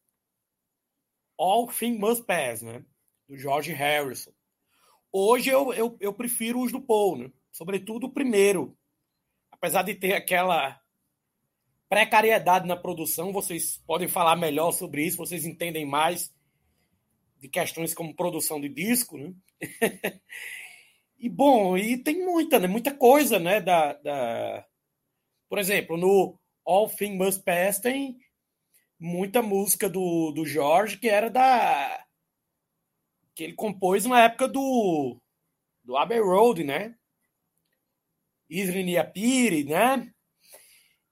All 1.41 1.67
Things 1.67 1.99
Must 1.99 2.25
Pass, 2.25 2.61
né? 2.61 2.85
Do 3.27 3.37
George 3.37 3.73
Harrison. 3.73 4.31
Hoje 5.11 5.49
eu, 5.49 5.73
eu, 5.73 5.97
eu 5.99 6.13
prefiro 6.13 6.61
os 6.61 6.71
do 6.71 6.83
Paul, 6.83 7.17
né? 7.17 7.33
Sobretudo 7.51 8.09
o 8.09 8.13
primeiro. 8.13 8.77
Apesar 9.51 9.83
de 9.83 9.95
ter 9.95 10.13
aquela 10.13 10.79
precariedade 11.89 12.69
na 12.69 12.77
produção, 12.77 13.33
vocês 13.33 13.79
podem 13.87 14.07
falar 14.07 14.37
melhor 14.37 14.71
sobre 14.73 15.05
isso, 15.05 15.17
vocês 15.17 15.47
entendem 15.47 15.87
mais 15.87 16.33
de 17.39 17.49
questões 17.49 17.95
como 17.95 18.15
produção 18.15 18.61
de 18.61 18.69
disco, 18.69 19.17
né? 19.17 19.33
E 21.23 21.29
bom, 21.29 21.77
e 21.77 21.99
tem 21.99 22.25
muita, 22.25 22.59
né? 22.59 22.67
Muita 22.67 22.95
coisa, 22.95 23.39
né? 23.39 23.61
Da, 23.61 23.93
da... 23.93 24.67
Por 25.51 25.59
exemplo, 25.59 25.99
no 25.99 26.41
All 26.65 26.89
Things 26.89 27.19
Must 27.19 27.43
Pass 27.43 27.79
tem 27.79 28.19
muita 29.01 29.43
música 29.43 29.89
do, 29.89 30.31
do 30.31 30.45
Jorge 30.45 30.99
que 30.99 31.09
era 31.09 31.31
da. 31.31 32.05
que 33.35 33.43
ele 33.45 33.55
compôs 33.55 34.05
na 34.05 34.25
época 34.25 34.47
do. 34.47 35.17
do 35.83 35.97
Abbey 35.97 36.21
Road, 36.21 36.63
né? 36.63 36.95
Isrin 38.49 38.91
Yapiri, 38.91 39.65
né? 39.65 40.13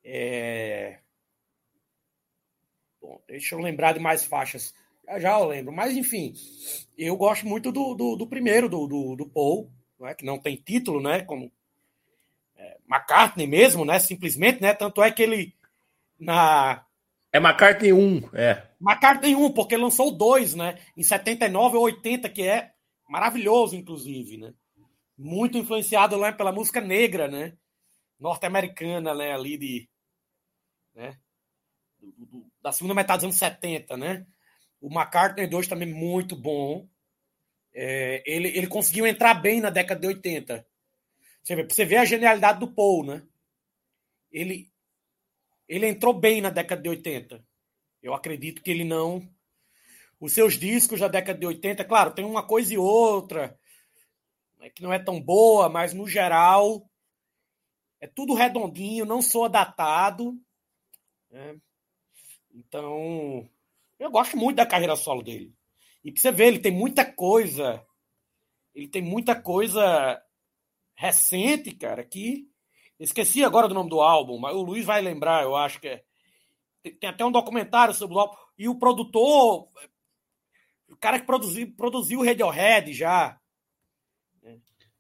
É... 0.05 1.01
Bom, 3.01 3.23
deixa 3.27 3.55
eu 3.55 3.61
lembrar 3.61 3.95
de 3.95 4.01
mais 4.01 4.25
faixas. 4.25 4.75
Já, 5.07 5.19
já 5.19 5.39
eu 5.39 5.47
lembro. 5.47 5.73
Mas, 5.73 5.97
enfim, 5.97 6.35
eu 6.97 7.17
gosto 7.17 7.47
muito 7.47 7.73
do, 7.73 7.95
do, 7.95 8.17
do 8.17 8.27
primeiro, 8.27 8.69
do, 8.69 8.87
do, 8.87 9.17
do 9.17 9.29
Paul 9.29 9.71
não 9.99 10.07
é? 10.07 10.15
que 10.15 10.25
não 10.25 10.39
tem 10.39 10.57
título, 10.57 11.01
né? 11.01 11.23
Como 11.23 11.51
é, 12.57 12.79
McCartney 12.89 13.47
mesmo, 13.47 13.85
né? 13.85 13.99
Simplesmente, 13.99 14.61
né? 14.61 14.73
Tanto 14.73 15.03
é 15.03 15.11
que 15.11 15.23
ele 15.23 15.55
na 16.19 16.85
é 17.33 17.39
McCartney 17.39 17.93
1, 17.93 18.31
é. 18.35 18.69
McCartney 18.81 19.35
1, 19.35 19.53
porque 19.53 19.77
lançou 19.77 20.11
dois, 20.11 20.55
né? 20.55 20.79
Em 20.97 21.03
79 21.03 21.77
ou 21.77 21.85
80, 21.85 22.29
que 22.29 22.43
é 22.43 22.73
maravilhoso, 23.09 23.77
inclusive, 23.77 24.39
né? 24.39 24.55
Muito 25.17 25.59
influenciado 25.59 26.17
lá 26.17 26.33
pela 26.33 26.53
música 26.53 26.81
negra, 26.81 27.29
né? 27.29 27.57
Norte-americana, 28.19 29.15
né? 29.15 29.33
Ali 29.33 29.59
de. 29.59 29.89
Né? 30.95 31.19
da 32.63 32.73
segunda 32.73 32.95
metade 32.95 33.19
dos 33.19 33.25
anos 33.25 33.37
70, 33.37 33.97
né? 33.97 34.27
O 34.81 34.89
McCartney 34.89 35.47
2 35.47 35.67
também 35.67 35.93
muito 35.93 36.37
bom. 36.37 36.89
É, 37.75 38.23
ele, 38.27 38.49
ele 38.49 38.67
conseguiu 38.67 39.07
entrar 39.07 39.35
bem 39.35 39.61
na 39.61 39.71
década 39.71 40.01
de 40.01 40.07
80. 40.07 40.67
Você 41.43 41.57
vê, 41.57 41.65
você 41.65 41.85
vê 41.85 41.97
a 41.97 42.05
genialidade 42.05 42.61
do 42.61 42.73
Paul, 42.73 43.05
né? 43.05 43.23
Ele, 44.31 44.71
ele 45.69 45.87
entrou 45.87 46.15
bem 46.15 46.41
na 46.41 46.51
década 46.51 46.81
de 46.81 46.89
80. 46.89 47.45
Eu 48.03 48.15
acredito 48.15 48.63
que 48.63 48.71
ele 48.71 48.85
não. 48.85 49.29
Os 50.21 50.33
seus 50.33 50.59
discos 50.59 51.01
da 51.01 51.09
década 51.09 51.39
de 51.39 51.47
80, 51.47 51.85
claro, 51.85 52.13
tem 52.13 52.25
uma 52.25 52.45
coisa 52.45 52.75
e 52.75 52.79
outra 52.79 53.59
né, 54.59 54.71
que 54.71 54.83
não 54.83 54.93
é 54.93 54.99
tão 54.99 55.21
boa, 55.21 55.69
mas 55.69 55.95
no 55.95 56.07
geral 56.07 56.89
é 58.01 58.07
tudo 58.07 58.35
redondinho, 58.35 59.05
não 59.05 59.21
soa 59.21 59.49
datado. 59.49 60.39
Né? 61.31 61.61
Então, 62.53 63.49
eu 63.99 64.11
gosto 64.11 64.37
muito 64.37 64.57
da 64.57 64.67
carreira 64.67 64.97
solo 64.97 65.23
dele. 65.23 65.53
E 66.05 66.13
pra 66.13 66.21
você 66.21 66.31
ver, 66.31 66.47
ele 66.47 66.61
tem 66.61 66.73
muita 66.73 67.05
coisa. 67.05 67.85
Ele 68.75 68.89
tem 68.89 69.03
muita 69.03 69.41
coisa 69.41 70.23
recente, 70.95 71.75
cara, 71.75 72.05
que. 72.05 72.49
Esqueci 72.99 73.45
agora 73.45 73.69
do 73.69 73.75
nome 73.75 73.91
do 73.91 74.01
álbum, 74.01 74.39
mas 74.39 74.55
o 74.55 74.63
Luiz 74.63 74.85
vai 74.85 75.01
lembrar, 75.01 75.45
eu 75.45 75.55
acho 75.55 75.81
que 75.81 75.89
é. 75.89 76.03
Tem 77.01 77.11
até 77.11 77.25
um 77.25 77.33
documentário 77.33 77.95
sobre 77.95 78.17
o 78.17 78.21
álbum. 78.21 78.37
E 78.57 78.69
o 78.69 78.79
produtor. 78.79 79.69
O 80.89 80.97
cara 80.97 81.21
que 81.21 81.27
produziu, 81.27 81.73
produziu 81.77 82.21
o 82.21 82.25
Radiohead 82.25 82.93
já. 82.93 83.39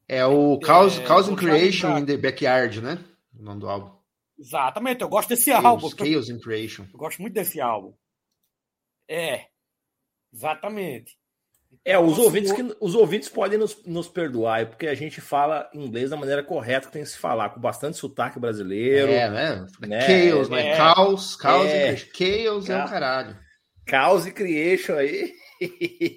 É 0.06 0.24
o 0.24 0.58
Chaos, 0.64 0.98
é, 0.98 1.06
Chaos 1.06 1.28
in 1.28 1.36
Creation 1.36 1.98
in 1.98 2.06
the 2.06 2.16
Backyard, 2.16 2.80
né? 2.80 3.04
O 3.38 3.42
nome 3.42 3.60
do 3.60 3.68
álbum. 3.68 3.98
Exatamente, 4.38 5.02
eu 5.02 5.08
gosto 5.08 5.30
desse 5.30 5.50
Chaos, 5.50 5.64
álbum. 5.64 5.90
Chaos 5.90 6.28
in 6.28 6.38
Creation. 6.38 6.86
Eu 6.92 6.98
gosto 6.98 7.20
muito 7.20 7.34
desse 7.34 7.60
álbum. 7.60 7.94
É. 9.08 9.46
Exatamente. 10.32 11.18
É, 11.84 11.98
os 11.98 12.18
ouvintes, 12.18 12.52
que, 12.52 12.76
os 12.80 12.94
ouvintes 12.94 13.28
podem 13.28 13.58
nos, 13.58 13.82
nos 13.86 14.08
perdoar, 14.08 14.66
porque 14.66 14.86
a 14.86 14.94
gente 14.94 15.20
fala 15.20 15.70
inglês 15.72 16.10
da 16.10 16.16
maneira 16.16 16.42
correta 16.42 16.86
que 16.86 16.92
tem 16.92 17.02
que 17.02 17.08
se 17.08 17.16
falar, 17.16 17.48
com 17.50 17.60
bastante 17.60 17.96
sotaque 17.96 18.38
brasileiro. 18.38 19.10
É, 19.10 19.30
né? 19.30 19.66
né? 19.86 20.00
Chaos, 20.02 20.48
né? 20.50 20.68
É, 20.68 20.76
caos, 20.76 21.36
caos, 21.36 21.66
é, 21.66 21.96
chaos 21.96 22.68
é 22.68 22.84
o 22.84 22.88
caralho. 22.88 23.36
Caos 23.86 24.26
e 24.26 24.32
Creation 24.32 24.96
aí. 24.96 25.32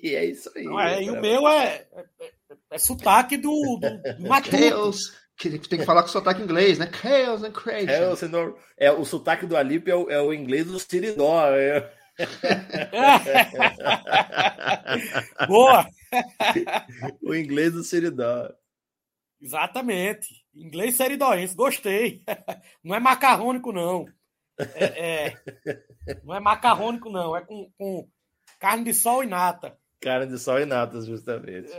é 0.04 0.26
isso 0.26 0.52
aí. 0.56 0.66
Não, 0.66 0.80
é, 0.80 1.04
e 1.04 1.10
o 1.10 1.22
meu 1.22 1.48
é, 1.48 1.86
é, 1.96 2.04
é, 2.20 2.30
é 2.72 2.78
sotaque 2.78 3.38
do, 3.38 3.80
do 3.80 3.90
Matuto. 4.28 4.58
Chaos. 4.58 5.22
Que 5.38 5.58
tem 5.58 5.80
que 5.80 5.86
falar 5.86 6.04
com 6.04 6.10
sotaque 6.10 6.42
inglês, 6.42 6.78
né? 6.78 6.92
Chaos 7.02 7.44
and 7.44 7.52
Creation. 7.52 7.92
É, 7.92 8.10
o, 8.10 8.16
senhor, 8.16 8.58
é, 8.78 8.92
o 8.92 9.04
sotaque 9.04 9.46
do 9.46 9.58
Alip 9.58 9.90
é 9.90 9.96
o, 9.96 10.10
é 10.12 10.22
o 10.22 10.34
inglês 10.34 10.68
do 10.68 10.78
Siridó. 10.78 11.48
É. 11.48 11.90
Boa! 15.48 15.88
o 17.24 17.36
inglês 17.36 17.74
do 17.74 17.84
Seridó. 17.84 18.50
Exatamente. 19.42 20.28
Inglês 20.54 20.96
seridoense, 20.96 21.56
gostei. 21.56 22.24
Não 22.84 22.96
é 22.96 23.00
macarrônico, 23.00 23.72
não. 23.72 24.06
É, 24.76 24.86
é, 24.86 25.38
não 26.24 26.36
é 26.36 26.40
macarrônico, 26.40 27.10
não. 27.10 27.36
É 27.36 27.42
com, 27.42 27.72
com, 27.80 28.08
carne 28.60 28.84
de 28.84 28.94
sol 28.94 29.24
e 29.24 29.28
nata. 29.28 29.76
Carne 30.00 30.28
de 30.28 30.38
sol 30.38 30.60
e 30.60 30.66
nata, 30.66 31.02
justamente. 31.02 31.72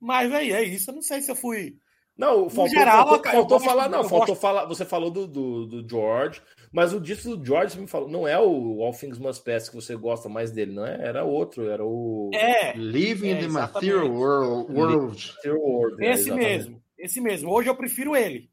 Mas 0.00 0.32
aí, 0.32 0.52
é 0.52 0.62
isso. 0.62 0.90
Eu 0.90 0.94
não 0.94 1.02
sei 1.02 1.20
se 1.20 1.30
eu 1.30 1.36
fui. 1.36 1.76
Não, 2.16 2.50
faltou, 2.50 2.68
geral, 2.68 3.08
faltou, 3.08 3.32
faltou 3.32 3.60
falar, 3.60 3.88
não, 3.88 4.02
faltou 4.02 4.34
gosto... 4.34 4.40
falar. 4.40 4.64
Você 4.64 4.84
falou 4.84 5.10
do, 5.10 5.26
do, 5.26 5.66
do, 5.66 5.88
George, 5.88 6.42
mas 6.72 6.92
o 6.92 7.00
disco 7.00 7.36
do 7.36 7.44
George 7.44 7.78
me 7.78 7.86
falou, 7.86 8.08
não 8.08 8.26
é 8.26 8.38
o 8.38 8.82
All 8.82 8.92
Things 8.92 9.18
Must 9.18 9.42
Pass 9.44 9.68
que 9.68 9.74
você 9.74 9.96
gosta 9.96 10.28
mais 10.28 10.50
dele, 10.50 10.72
não 10.72 10.86
é? 10.86 10.98
Era 11.00 11.24
outro, 11.24 11.70
era 11.70 11.84
o 11.84 12.30
é, 12.34 12.76
Living 12.76 13.30
é, 13.30 13.32
in 13.32 13.40
the 13.40 13.48
Material 13.48 14.10
World. 14.10 14.72
world. 14.72 15.32
world 15.46 16.04
é, 16.04 16.10
esse 16.10 16.30
mesmo, 16.30 16.82
esse 16.98 17.20
mesmo. 17.20 17.50
Hoje 17.50 17.68
eu 17.68 17.76
prefiro 17.76 18.14
ele. 18.14 18.50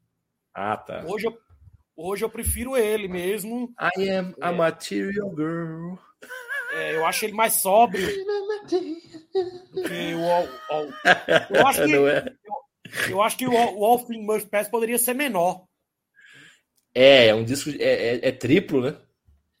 Ah, 0.54 0.76
tá. 0.76 1.04
Hoje 1.06 1.26
eu, 1.26 1.36
hoje 1.94 2.24
eu 2.24 2.30
prefiro 2.30 2.76
ele 2.76 3.08
mesmo. 3.08 3.74
I 3.96 4.08
am 4.08 4.34
a 4.40 4.50
é. 4.50 4.54
material 4.54 5.34
girl. 5.36 5.94
É, 6.72 6.96
eu 6.96 7.06
acho 7.06 7.24
ele 7.24 7.32
mais 7.34 7.54
sóbrio 7.54 8.06
do 8.66 9.82
que 9.82 10.14
o 10.14 10.30
All, 10.30 10.48
all. 10.70 10.86
Eu 11.50 11.66
acho 11.66 11.84
que, 11.84 11.94
é? 11.96 11.98
eu, 11.98 13.10
eu, 13.10 13.22
acho 13.22 13.36
que 13.36 13.46
o, 13.46 13.52
o 13.52 13.84
All 13.84 14.04
Things 14.04 14.26
Must 14.26 14.48
Pass 14.48 14.68
poderia 14.68 14.98
ser 14.98 15.14
menor. 15.14 15.65
É, 16.96 17.26
é 17.26 17.34
um 17.34 17.44
disco. 17.44 17.68
É, 17.68 17.74
é, 17.82 18.28
é 18.28 18.32
triplo, 18.32 18.80
né? 18.80 18.96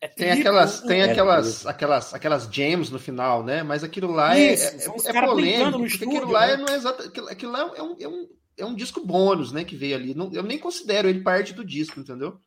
É 0.00 0.08
tem 0.08 0.30
aquelas, 0.30 0.80
tem 0.80 1.00
é 1.00 1.10
aquelas, 1.10 1.66
aquelas, 1.66 2.14
aquelas 2.14 2.48
jams 2.50 2.88
no 2.90 2.98
final, 2.98 3.44
né? 3.44 3.62
Mas 3.62 3.84
aquilo 3.84 4.10
lá 4.10 4.38
é, 4.38 4.54
Isso, 4.54 5.06
é, 5.06 5.16
é 5.16 5.26
polêmico, 5.26 5.72
porque 5.72 5.86
estúdio, 5.86 6.16
aquilo 6.16 6.32
lá 6.32 6.46
né? 6.46 6.56
não 6.56 6.66
é 6.66 6.76
exato, 6.76 7.02
aquilo, 7.02 7.28
aquilo 7.28 7.52
lá 7.52 7.60
é 7.76 7.82
um, 7.82 7.96
é, 8.00 8.08
um, 8.08 8.28
é 8.58 8.64
um 8.64 8.74
disco 8.74 9.04
bônus, 9.04 9.52
né? 9.52 9.64
Que 9.64 9.76
veio 9.76 9.96
ali. 9.96 10.14
Não, 10.14 10.30
eu 10.32 10.42
nem 10.42 10.58
considero 10.58 11.10
ele 11.10 11.20
parte 11.20 11.52
do 11.52 11.64
disco, 11.64 12.00
entendeu? 12.00 12.38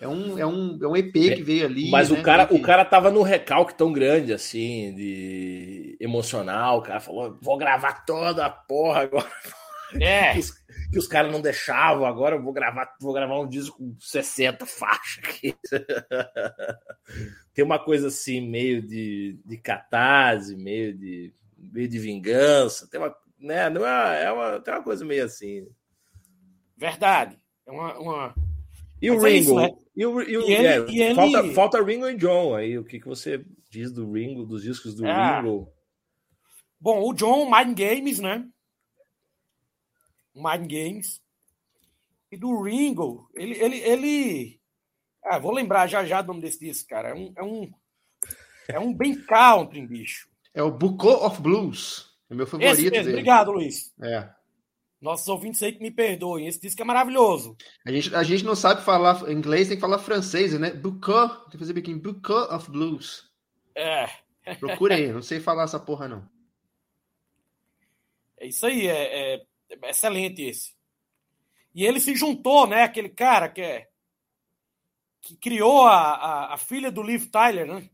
É 0.00 0.08
um, 0.08 0.38
é 0.38 0.46
um, 0.46 0.78
é 0.82 0.88
um 0.88 0.96
EP 0.96 1.12
que 1.12 1.42
veio 1.42 1.66
ali. 1.66 1.90
Mas 1.90 2.08
né? 2.08 2.18
o 2.18 2.22
cara, 2.22 2.48
o 2.50 2.62
cara 2.62 2.84
tava 2.86 3.10
no 3.10 3.20
recalque 3.20 3.74
tão 3.74 3.92
grande, 3.92 4.32
assim, 4.32 4.94
de 4.94 5.98
emocional. 6.00 6.78
O 6.78 6.82
cara 6.82 7.00
falou: 7.00 7.36
vou 7.42 7.58
gravar 7.58 8.06
toda 8.06 8.46
a 8.46 8.50
porra 8.50 9.02
agora. 9.02 9.30
É. 9.98 10.32
que 10.34 10.38
os, 10.38 10.50
que 10.92 10.98
os 10.98 11.06
caras 11.06 11.32
não 11.32 11.40
deixavam, 11.40 12.04
agora 12.04 12.36
eu 12.36 12.42
vou 12.42 12.52
gravar, 12.52 12.94
vou 13.00 13.12
gravar 13.12 13.38
um 13.38 13.48
disco 13.48 13.78
com 13.78 13.96
60 13.98 14.66
faixas 14.66 15.24
aqui. 15.24 15.54
Tem 17.54 17.64
uma 17.64 17.78
coisa 17.78 18.08
assim, 18.08 18.40
meio 18.40 18.82
de, 18.82 19.40
de 19.44 19.56
catarse, 19.58 20.56
meio 20.56 20.96
de, 20.96 21.32
meio 21.56 21.88
de 21.88 21.98
vingança. 21.98 22.88
Tem 22.88 23.00
uma, 23.00 23.14
né, 23.38 23.70
não 23.70 23.86
é, 23.86 24.24
é 24.24 24.32
uma, 24.32 24.60
tem 24.60 24.74
uma 24.74 24.82
coisa 24.82 25.04
meio 25.04 25.24
assim. 25.24 25.66
Verdade. 26.76 27.38
É 27.66 27.70
uma. 27.70 27.98
uma... 27.98 28.34
E 29.02 29.10
o 29.10 29.14
Ringo? 29.14 29.26
É 29.26 29.32
isso, 29.32 29.54
né? 29.54 29.70
E, 29.96 30.06
o, 30.06 30.20
e, 30.20 30.36
o, 30.36 30.48
e, 30.48 30.52
ele, 30.52 30.66
é, 30.66 30.90
e 30.90 31.02
ele... 31.02 31.14
falta, 31.14 31.54
falta 31.54 31.82
Ringo 31.82 32.08
e 32.08 32.16
John 32.16 32.54
aí. 32.54 32.78
O 32.78 32.84
que, 32.84 33.00
que 33.00 33.06
você 33.06 33.44
diz 33.70 33.92
do 33.92 34.10
Ringo, 34.12 34.44
dos 34.44 34.62
discos 34.62 34.94
do 34.94 35.06
é. 35.06 35.40
Ringo? 35.40 35.72
Bom, 36.80 37.02
o 37.02 37.12
John, 37.12 37.50
Mind 37.50 37.78
Games, 37.78 38.18
né? 38.18 38.46
Mind 40.34 40.70
Games. 40.70 41.20
E 42.30 42.36
do 42.36 42.62
Ringo, 42.62 43.28
ele. 43.34 43.58
ele, 43.58 43.76
ele 43.78 44.60
ah, 45.24 45.38
vou 45.38 45.52
lembrar 45.52 45.86
já 45.86 46.04
já 46.04 46.22
do 46.22 46.28
nome 46.28 46.40
desse 46.40 46.60
disco, 46.60 46.88
cara. 46.88 47.10
É 47.10 47.14
um, 47.14 47.32
é 47.36 47.42
um, 47.42 47.72
é 48.68 48.80
um 48.80 48.94
bem 48.94 49.14
country, 49.14 49.86
bicho. 49.86 50.28
É 50.54 50.62
o 50.62 50.70
Book 50.70 51.06
of 51.06 51.40
Blues. 51.40 52.16
É 52.30 52.34
meu 52.34 52.46
favorito. 52.46 52.72
Esse 52.72 52.90
mesmo. 52.90 53.10
Obrigado, 53.10 53.52
Luiz. 53.52 53.92
É. 54.00 54.28
Nossos 55.00 55.26
ouvintes 55.28 55.62
aí 55.62 55.72
que 55.72 55.82
me 55.82 55.90
perdoem. 55.90 56.46
Esse 56.46 56.60
disco 56.60 56.80
é 56.82 56.84
maravilhoso. 56.84 57.56
A 57.86 57.90
gente, 57.90 58.14
a 58.14 58.22
gente 58.22 58.44
não 58.44 58.54
sabe 58.54 58.82
falar 58.82 59.30
inglês, 59.30 59.68
tem 59.68 59.76
que 59.76 59.80
falar 59.80 59.98
francês, 59.98 60.58
né? 60.58 60.70
Book, 60.70 61.06
tem 61.06 61.50
que 61.52 61.58
fazer 61.58 61.72
biquinho. 61.72 61.98
Book 61.98 62.30
of 62.30 62.70
Blues. 62.70 63.30
É. 63.74 64.08
Procure 64.58 64.94
aí, 64.94 65.12
não 65.12 65.22
sei 65.22 65.40
falar 65.40 65.64
essa 65.64 65.80
porra, 65.80 66.08
não. 66.08 66.28
É 68.38 68.46
isso 68.46 68.64
aí, 68.66 68.86
é, 68.86 69.34
é 69.34 69.46
excelente 69.82 70.42
esse. 70.42 70.74
E 71.74 71.84
ele 71.84 72.00
se 72.00 72.14
juntou, 72.14 72.66
né? 72.66 72.82
Aquele 72.82 73.08
cara 73.08 73.48
que 73.48 73.60
é 73.60 73.90
que 75.20 75.36
criou 75.36 75.86
a, 75.86 76.14
a, 76.14 76.54
a 76.54 76.56
filha 76.56 76.90
do 76.90 77.02
Liv 77.02 77.26
Tyler, 77.26 77.66
né? 77.66 77.90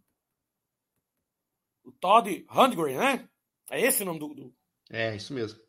O 1.85 1.93
Todd 1.93 2.47
Rundgren, 2.48 2.97
né? 2.97 3.28
É 3.70 3.81
esse 3.81 4.03
o 4.03 4.07
nome 4.07 4.20
do, 4.20 4.35
do, 4.35 4.55
É, 4.90 5.15
isso 5.15 5.35
mesmo. 5.35 5.61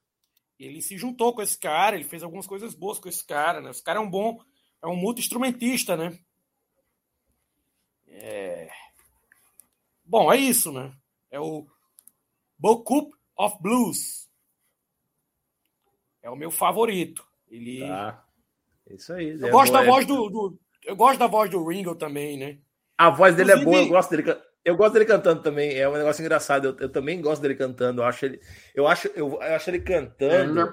Ele 0.60 0.82
se 0.82 0.98
juntou 0.98 1.34
com 1.34 1.42
esse 1.42 1.58
cara, 1.58 1.96
ele 1.96 2.04
fez 2.04 2.24
algumas 2.24 2.48
coisas 2.48 2.74
boas 2.74 3.00
com 3.00 3.10
esse 3.10 3.26
cara, 3.26 3.62
né? 3.62 3.72
Esse 3.72 3.84
cara 3.84 4.00
é 4.00 4.02
um 4.02 4.10
bom, 4.10 4.40
é 4.82 4.88
um 4.88 4.96
multi-instrumentista, 4.96 5.96
né? 5.96 6.18
É... 8.08 8.70
Bom, 10.04 10.32
é 10.32 10.38
isso, 10.38 10.72
né? 10.72 10.96
É 11.30 11.40
o 11.40 11.68
Bokup 12.58 13.12
of 13.36 13.58
Blues. 13.62 14.27
É 16.28 16.30
o 16.30 16.36
meu 16.36 16.52
favorito. 16.52 17.26
Ele. 17.50 17.80
Tá. 17.80 18.22
Isso 18.90 19.14
aí. 19.14 19.40
Eu 19.40 19.48
é 19.48 19.50
gosto 19.50 19.72
da 19.72 19.82
voz 19.82 20.06
do, 20.06 20.30
do, 20.30 20.60
Eu 20.86 20.94
gosto 20.94 21.18
da 21.18 21.28
voz 21.28 21.50
do 21.50 21.66
Ringo 21.66 21.96
também, 21.96 22.38
né? 22.38 22.58
A 22.98 23.10
voz 23.10 23.34
dele 23.34 23.52
Inclusive... 23.52 23.72
é 23.72 23.80
boa, 23.80 23.86
eu 23.86 23.90
gosto 23.90 24.10
dele. 24.10 24.38
Eu 24.66 24.76
gosto 24.76 24.92
dele 24.92 25.06
cantando 25.06 25.42
também. 25.42 25.78
É 25.78 25.88
um 25.88 25.94
negócio 25.94 26.22
engraçado. 26.22 26.66
Eu, 26.66 26.78
eu 26.82 26.90
também 26.90 27.22
gosto 27.22 27.42
dele 27.42 27.56
cantando. 27.56 28.02
Eu 28.02 28.06
acho 28.06 28.26
ele. 28.26 28.42
Eu 28.76 28.86
acho, 28.86 29.08
eu, 29.16 29.40
eu 29.42 29.56
acho 29.56 29.70
ele 29.70 29.80
cantando. 29.80 30.70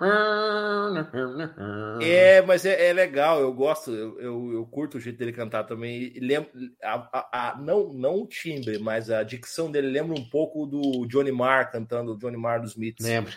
É, 2.02 2.42
mas 2.42 2.66
é, 2.66 2.88
é 2.88 2.92
legal. 2.92 3.40
Eu 3.40 3.52
gosto. 3.52 3.92
Eu, 3.92 4.20
eu, 4.20 4.52
eu, 4.54 4.66
curto 4.66 4.96
o 4.96 5.00
jeito 5.00 5.20
dele 5.20 5.32
cantar 5.32 5.62
também. 5.62 6.12
Lembra, 6.18 6.50
a, 6.82 6.94
a, 7.12 7.50
a, 7.50 7.58
não, 7.58 7.92
não 7.92 8.22
o 8.22 8.26
timbre, 8.26 8.80
mas 8.80 9.08
a 9.08 9.22
dicção 9.22 9.70
dele 9.70 9.86
lembra 9.86 10.18
um 10.18 10.28
pouco 10.28 10.66
do 10.66 11.06
Johnny 11.06 11.30
Marr 11.30 11.70
cantando. 11.70 12.14
O 12.14 12.18
Johnny 12.18 12.36
Marr 12.36 12.60
dos 12.60 12.72
Smiths. 12.72 13.06
Lembra. 13.06 13.32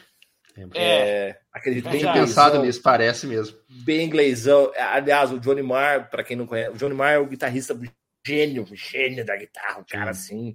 É, 0.73 1.37
aquele 1.53 1.81
bem 1.81 2.01
pensado 2.01 2.61
nisso, 2.61 2.81
parece 2.81 3.27
mesmo. 3.27 3.57
Bem 3.69 4.05
inglêsão. 4.05 4.71
Aliás, 4.75 5.31
o 5.31 5.39
Johnny 5.39 5.61
Marr, 5.61 6.09
para 6.09 6.23
quem 6.23 6.35
não 6.35 6.47
conhece, 6.47 6.71
o 6.71 6.77
Johnny 6.77 6.95
Marr 6.95 7.13
é 7.13 7.19
o 7.19 7.27
guitarrista 7.27 7.77
gênio, 8.25 8.65
gênio 8.73 9.25
da 9.25 9.37
guitarra, 9.37 9.79
um 9.79 9.83
cara 9.83 10.11
assim, 10.11 10.53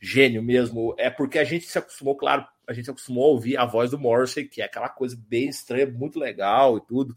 gênio 0.00 0.42
mesmo. 0.42 0.94
É 0.98 1.08
porque 1.08 1.38
a 1.38 1.44
gente 1.44 1.64
se 1.64 1.78
acostumou, 1.78 2.16
claro, 2.16 2.46
a 2.68 2.72
gente 2.72 2.84
se 2.84 2.90
acostumou 2.90 3.24
a 3.24 3.28
ouvir 3.28 3.56
a 3.56 3.64
voz 3.64 3.90
do 3.90 3.98
Morrissey, 3.98 4.46
que 4.46 4.60
é 4.60 4.66
aquela 4.66 4.88
coisa 4.88 5.16
bem 5.28 5.48
estranha, 5.48 5.86
muito 5.86 6.18
legal 6.18 6.76
e 6.76 6.80
tudo. 6.86 7.14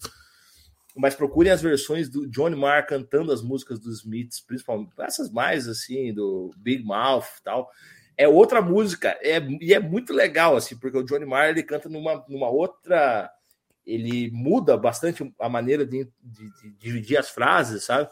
Mas 0.95 1.13
procurem 1.13 1.51
as 1.51 1.61
versões 1.61 2.07
do 2.09 2.25
Johnny 2.25 2.55
Marr 2.55 2.87
cantando 2.87 3.33
as 3.33 3.41
músicas 3.41 3.77
dos 3.79 3.99
Smiths, 3.99 4.39
principalmente 4.39 4.91
essas 4.99 5.29
mais 5.29 5.67
assim, 5.67 6.13
do 6.13 6.53
Big 6.55 6.81
Mouth 6.83 7.25
e 7.39 7.43
tal 7.43 7.69
é 8.17 8.27
outra 8.27 8.61
música, 8.61 9.17
é, 9.21 9.39
e 9.61 9.73
é 9.73 9.79
muito 9.79 10.13
legal, 10.13 10.55
assim, 10.55 10.77
porque 10.77 10.97
o 10.97 11.03
Johnny 11.03 11.25
Marr 11.25 11.49
ele 11.49 11.63
canta 11.63 11.89
numa, 11.89 12.23
numa 12.27 12.49
outra. 12.49 13.29
Ele 13.85 14.31
muda 14.31 14.75
bastante 14.75 15.31
a 15.39 15.47
maneira 15.47 15.85
de, 15.85 16.09
de, 16.23 16.61
de 16.61 16.71
dividir 16.71 17.17
as 17.17 17.29
frases, 17.29 17.83
sabe? 17.83 18.09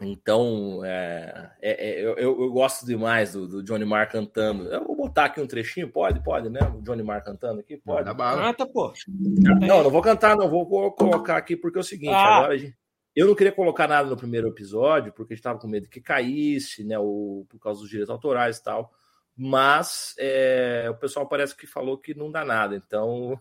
Então, 0.00 0.84
é, 0.84 1.50
é, 1.60 1.90
é, 1.90 2.00
eu, 2.04 2.16
eu, 2.18 2.52
gosto 2.52 2.86
demais 2.86 3.32
do, 3.32 3.48
do, 3.48 3.62
Johnny 3.62 3.84
Marr 3.84 4.08
cantando. 4.08 4.64
Eu 4.68 4.84
vou 4.84 4.94
botar 4.94 5.24
aqui 5.24 5.40
um 5.40 5.46
trechinho, 5.46 5.90
pode? 5.90 6.22
Pode, 6.22 6.48
né? 6.48 6.60
O 6.76 6.82
Johnny 6.82 7.02
Marr 7.02 7.24
cantando 7.24 7.60
aqui? 7.60 7.78
Pode. 7.78 8.04
Canta, 8.36 8.66
pô. 8.66 8.92
Não, 9.08 9.82
não 9.82 9.90
vou 9.90 10.02
cantar, 10.02 10.36
não. 10.36 10.48
Vou 10.48 10.92
colocar 10.92 11.36
aqui 11.36 11.56
porque 11.56 11.78
é 11.78 11.80
o 11.80 11.84
seguinte: 11.84 12.12
ah. 12.12 12.36
agora 12.36 12.54
a 12.54 12.56
gente 12.56 12.76
eu 13.18 13.26
não 13.26 13.34
queria 13.34 13.52
colocar 13.52 13.88
nada 13.88 14.08
no 14.08 14.16
primeiro 14.16 14.46
episódio, 14.46 15.12
porque 15.12 15.32
a 15.32 15.34
gente 15.34 15.40
estava 15.40 15.58
com 15.58 15.66
medo 15.66 15.88
que 15.88 16.00
caísse, 16.00 16.84
né? 16.84 16.98
Ou 16.98 17.44
por 17.46 17.58
causa 17.58 17.80
dos 17.80 17.90
direitos 17.90 18.10
autorais 18.10 18.58
e 18.58 18.62
tal. 18.62 18.92
Mas 19.36 20.14
é, 20.18 20.86
o 20.88 20.94
pessoal 20.94 21.28
parece 21.28 21.56
que 21.56 21.66
falou 21.66 21.98
que 21.98 22.14
não 22.14 22.30
dá 22.30 22.44
nada, 22.44 22.76
então. 22.76 23.40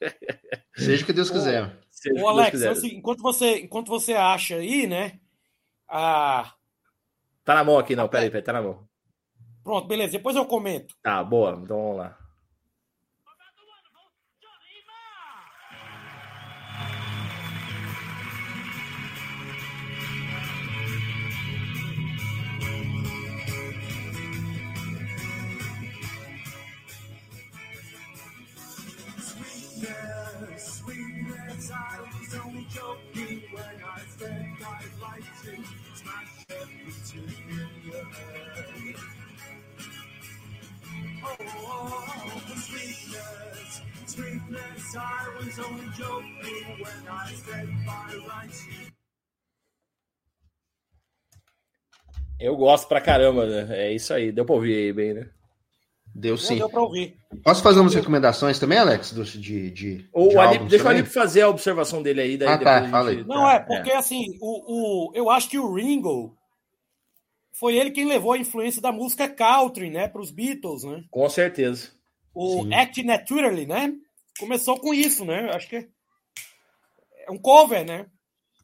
Seja 0.76 1.02
o 1.02 1.06
que 1.06 1.12
Deus 1.12 1.30
quiser. 1.30 1.78
Ô, 2.16 2.22
Ô 2.22 2.28
Alex, 2.28 2.50
quiser. 2.52 2.70
Assim, 2.70 2.94
enquanto, 2.96 3.22
você, 3.22 3.58
enquanto 3.58 3.88
você 3.88 4.14
acha 4.14 4.56
aí, 4.56 4.86
né? 4.86 5.20
A... 5.86 6.54
Tá 7.44 7.54
na 7.54 7.64
mão 7.64 7.78
aqui, 7.78 7.94
não, 7.94 8.08
peraí, 8.08 8.30
peraí, 8.30 8.42
tá 8.42 8.52
na 8.52 8.62
mão. 8.62 8.88
Pronto, 9.62 9.86
beleza, 9.86 10.12
depois 10.12 10.36
eu 10.36 10.46
comento. 10.46 10.94
Tá, 11.02 11.22
boa, 11.22 11.50
então 11.62 11.76
vamos 11.76 11.98
lá. 11.98 12.18
I 44.96 45.44
was 45.44 45.58
only 45.58 45.88
joking 45.96 46.80
when 46.80 47.08
I 47.08 47.34
said 47.34 47.68
by 47.84 48.16
rights. 48.26 48.66
Eu 52.40 52.56
gosto 52.56 52.86
pra 52.88 53.00
caramba, 53.00 53.46
né? 53.46 53.66
É 53.70 53.92
isso 53.92 54.14
aí. 54.14 54.30
Deu 54.30 54.44
pra 54.44 54.54
ouvir 54.54 54.74
aí 54.74 54.92
bem, 54.92 55.14
né? 55.14 55.28
Deu 56.14 56.36
sim. 56.36 56.54
Não, 56.54 56.60
deu 56.60 56.68
pra 56.70 56.82
ouvir. 56.82 57.16
Posso 57.42 57.62
fazer 57.62 57.80
umas 57.80 57.94
recomendações 57.94 58.58
também, 58.58 58.78
Alex? 58.78 59.12
Do, 59.12 59.24
de, 59.24 59.70
de, 59.70 60.08
o, 60.12 60.28
de 60.28 60.38
Alip, 60.38 60.64
deixa 60.66 60.84
o 60.84 60.88
Alip 60.88 61.08
fazer 61.08 61.42
a 61.42 61.48
observação 61.48 62.02
dele 62.02 62.20
aí. 62.20 62.36
Daí 62.36 62.48
ah, 62.48 62.58
tá, 62.58 62.88
fala 62.88 63.10
aí. 63.10 63.24
Não, 63.24 63.48
é, 63.48 63.58
porque 63.58 63.90
é. 63.90 63.96
assim, 63.96 64.24
o, 64.40 65.10
o, 65.10 65.12
eu 65.14 65.28
acho 65.30 65.48
que 65.48 65.58
o 65.58 65.74
Ringo 65.74 66.36
foi 67.52 67.76
ele 67.76 67.90
quem 67.90 68.06
levou 68.06 68.32
a 68.32 68.38
influência 68.38 68.80
da 68.80 68.92
música 68.92 69.28
country, 69.28 69.90
né, 69.90 70.06
para 70.08 70.20
os 70.20 70.30
Beatles, 70.30 70.84
né? 70.84 71.04
Com 71.10 71.28
certeza. 71.28 71.90
O 72.32 72.62
Sim. 72.62 72.74
Act 72.74 73.02
Naturally, 73.02 73.66
né? 73.66 73.92
Começou 74.38 74.78
com 74.78 74.94
isso, 74.94 75.24
né? 75.24 75.50
Acho 75.50 75.68
que 75.68 75.88
é 77.26 77.30
um 77.30 77.38
cover, 77.38 77.84
né? 77.84 78.10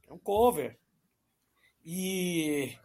É 0.08 0.12
um 0.12 0.18
cover. 0.18 0.78
E 1.84 2.76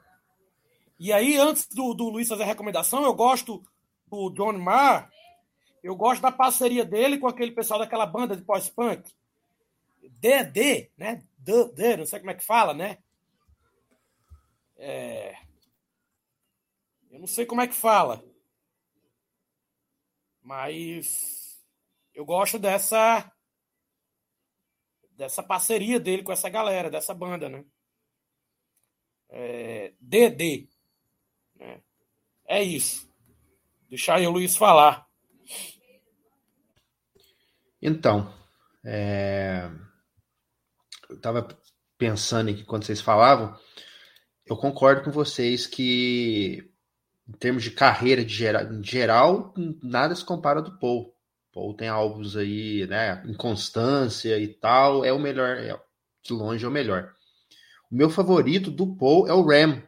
e 1.00 1.14
aí, 1.14 1.38
antes 1.38 1.66
do, 1.70 1.94
do 1.94 2.10
Luiz 2.10 2.28
fazer 2.28 2.44
a 2.44 2.48
recomendação, 2.48 3.04
eu 3.04 3.14
gosto 3.14 3.64
do 4.06 4.30
John 4.32 4.58
Marr, 4.58 5.10
eu 5.82 5.96
gosto 5.96 6.22
da 6.22 6.30
parceria 6.32 6.84
dele 6.84 7.18
com 7.18 7.28
aquele 7.28 7.54
pessoal 7.54 7.80
daquela 7.80 8.06
banda 8.06 8.36
de 8.36 8.44
pós-punk. 8.44 9.10
DD, 10.20 10.92
né? 10.98 11.24
D, 11.38 11.96
não 11.96 12.06
sei 12.06 12.20
como 12.20 12.32
é 12.32 12.34
que 12.34 12.44
fala, 12.44 12.74
né? 12.74 12.98
É... 14.78 15.38
Eu 17.10 17.20
não 17.20 17.28
sei 17.28 17.46
como 17.46 17.62
é 17.62 17.68
que 17.68 17.76
fala. 17.76 18.22
Mas 20.44 21.39
eu 22.14 22.26
gosto 22.26 22.60
dessa 22.60 23.32
dessa 25.20 25.44
parceria 25.44 26.00
dele 26.00 26.24
com 26.24 26.32
essa 26.32 26.50
galera, 26.50 26.90
dessa 26.90 27.14
banda, 27.14 27.50
né? 27.50 27.66
É... 29.30 29.94
DD. 30.00 30.70
É, 31.60 31.82
é 32.48 32.64
isso. 32.64 33.14
Deixar 33.90 34.22
o 34.22 34.32
Luiz 34.32 34.56
falar. 34.56 35.06
Então, 37.82 38.34
é... 38.86 39.70
eu 41.10 41.18
estava 41.18 41.46
pensando 41.98 42.50
aqui 42.50 42.64
quando 42.64 42.86
vocês 42.86 43.02
falavam, 43.02 43.60
eu 44.46 44.56
concordo 44.56 45.04
com 45.04 45.12
vocês 45.12 45.68
que, 45.68 46.72
em 47.28 47.34
termos 47.34 47.62
de 47.62 47.72
carreira 47.72 48.24
de 48.24 48.34
geral, 48.34 48.64
em 48.74 48.84
geral 48.84 49.54
nada 49.84 50.16
se 50.16 50.24
compara 50.24 50.62
do 50.62 50.80
Paul. 50.80 51.14
Paul 51.60 51.74
tem 51.74 51.90
álbuns 51.90 52.38
aí, 52.38 52.88
né, 52.88 53.22
inconstância 53.28 54.40
e 54.40 54.48
tal, 54.48 55.04
é 55.04 55.12
o 55.12 55.20
melhor, 55.20 55.58
é, 55.58 55.78
de 56.24 56.32
longe 56.32 56.64
é 56.64 56.68
o 56.68 56.72
melhor. 56.72 57.14
O 57.92 57.96
meu 57.96 58.10
favorito 58.10 58.72
do 58.72 58.96
Paul 58.96 59.28
é 59.28 59.34
o 59.34 59.42
Ram. 59.42 59.84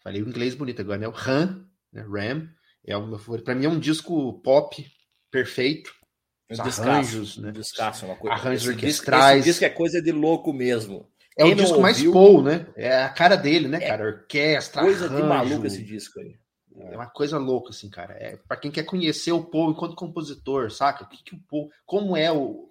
Falei 0.00 0.22
o 0.22 0.28
inglês 0.28 0.54
bonito 0.54 0.80
agora, 0.80 0.98
né? 0.98 1.08
O 1.08 1.10
Ram, 1.10 1.66
né? 1.92 2.02
Ram. 2.02 2.48
É 2.86 2.96
o 2.96 3.06
meu 3.06 3.18
favorito. 3.18 3.44
Para 3.46 3.54
mim 3.54 3.64
é 3.64 3.68
um 3.68 3.80
disco 3.80 4.34
pop 4.42 4.86
perfeito. 5.30 5.90
Os 6.48 6.60
arranjos, 6.60 7.38
né? 7.38 7.50
Descasso, 7.50 8.04
uma 8.04 8.14
coisa. 8.14 8.36
Arranjos 8.36 8.68
orquestrais. 8.68 9.40
Esse 9.40 9.48
disco 9.48 9.64
é 9.64 9.70
coisa 9.70 10.00
de 10.00 10.12
louco 10.12 10.52
mesmo. 10.52 11.10
É 11.36 11.42
Quem 11.42 11.54
o 11.54 11.56
disco 11.56 11.78
ouviu, 11.78 11.82
mais 11.82 12.02
Paul, 12.04 12.42
né? 12.42 12.66
É 12.76 13.02
a 13.02 13.08
cara 13.08 13.34
dele, 13.34 13.66
né, 13.66 13.78
é 13.78 13.88
cara? 13.88 14.04
Orquestra, 14.04 14.82
Coisa 14.82 15.06
arranjo. 15.06 15.22
de 15.22 15.28
maluco 15.28 15.66
esse 15.66 15.82
disco 15.82 16.20
aí. 16.20 16.38
É 16.76 16.96
uma 16.96 17.06
coisa 17.06 17.38
louca, 17.38 17.70
assim, 17.70 17.88
cara. 17.88 18.14
É 18.14 18.36
para 18.48 18.56
quem 18.56 18.70
quer 18.70 18.84
conhecer 18.84 19.32
o 19.32 19.44
Paul 19.44 19.70
enquanto 19.70 19.94
compositor, 19.94 20.70
saca? 20.70 21.04
O 21.04 21.08
que, 21.08 21.22
que 21.22 21.34
o 21.34 21.40
Paul, 21.48 21.70
como 21.86 22.16
é 22.16 22.32
o, 22.32 22.68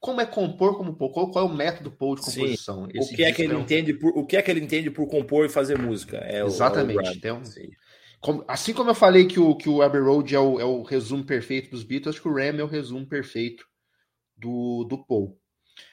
como 0.00 0.20
é 0.20 0.26
compor 0.26 0.76
como 0.76 0.96
Paul? 0.96 1.12
Qual, 1.12 1.30
qual 1.30 1.46
é 1.46 1.48
o 1.48 1.54
método 1.54 1.90
Paul 1.90 2.16
de 2.16 2.22
composição? 2.22 2.84
o 2.84 3.08
que 3.08 3.22
é 3.22 3.32
que 3.32 3.42
ele 3.42 3.52
é 3.52 3.56
um... 3.56 3.60
entende 3.60 3.94
por 3.94 4.16
o 4.16 4.26
que 4.26 4.36
é 4.36 4.42
que 4.42 4.50
ele 4.50 4.60
entende 4.64 4.90
por 4.90 5.06
compor 5.06 5.46
e 5.46 5.50
fazer 5.50 5.78
música? 5.78 6.16
É 6.18 6.42
Exatamente. 6.42 6.98
O, 6.98 7.06
é 7.06 7.10
o 7.10 7.14
então, 7.14 7.42
como, 8.20 8.44
assim 8.48 8.74
como 8.74 8.90
eu 8.90 8.94
falei 8.94 9.26
que 9.26 9.38
o, 9.38 9.54
que 9.54 9.68
o 9.68 9.80
Abbey 9.80 10.00
Road 10.00 10.34
é 10.34 10.40
o, 10.40 10.60
é 10.60 10.64
o 10.64 10.82
resumo 10.82 11.24
perfeito 11.24 11.70
dos 11.70 11.82
Beatles, 11.82 12.14
acho 12.14 12.22
que 12.22 12.28
o 12.28 12.34
Ram 12.34 12.58
é 12.58 12.62
o 12.62 12.66
resumo 12.66 13.06
perfeito 13.06 13.64
do, 14.36 14.84
do 14.84 15.04
Paul. 15.06 15.38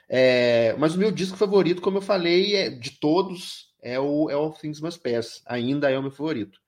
É, 0.09 0.75
mas 0.77 0.95
o 0.95 0.99
meu 0.99 1.11
disco 1.11 1.37
favorito, 1.37 1.81
como 1.81 1.97
eu 1.97 2.01
falei, 2.01 2.55
é, 2.55 2.69
de 2.69 2.99
todos, 2.99 3.73
é 3.81 3.99
o, 3.99 4.29
é 4.29 4.35
o 4.35 4.51
Things 4.51 4.81
Must 4.81 4.99
Pass. 4.99 5.41
Ainda 5.45 5.89
é 5.89 5.97
o 5.97 6.01
meu 6.01 6.11
favorito. 6.11 6.59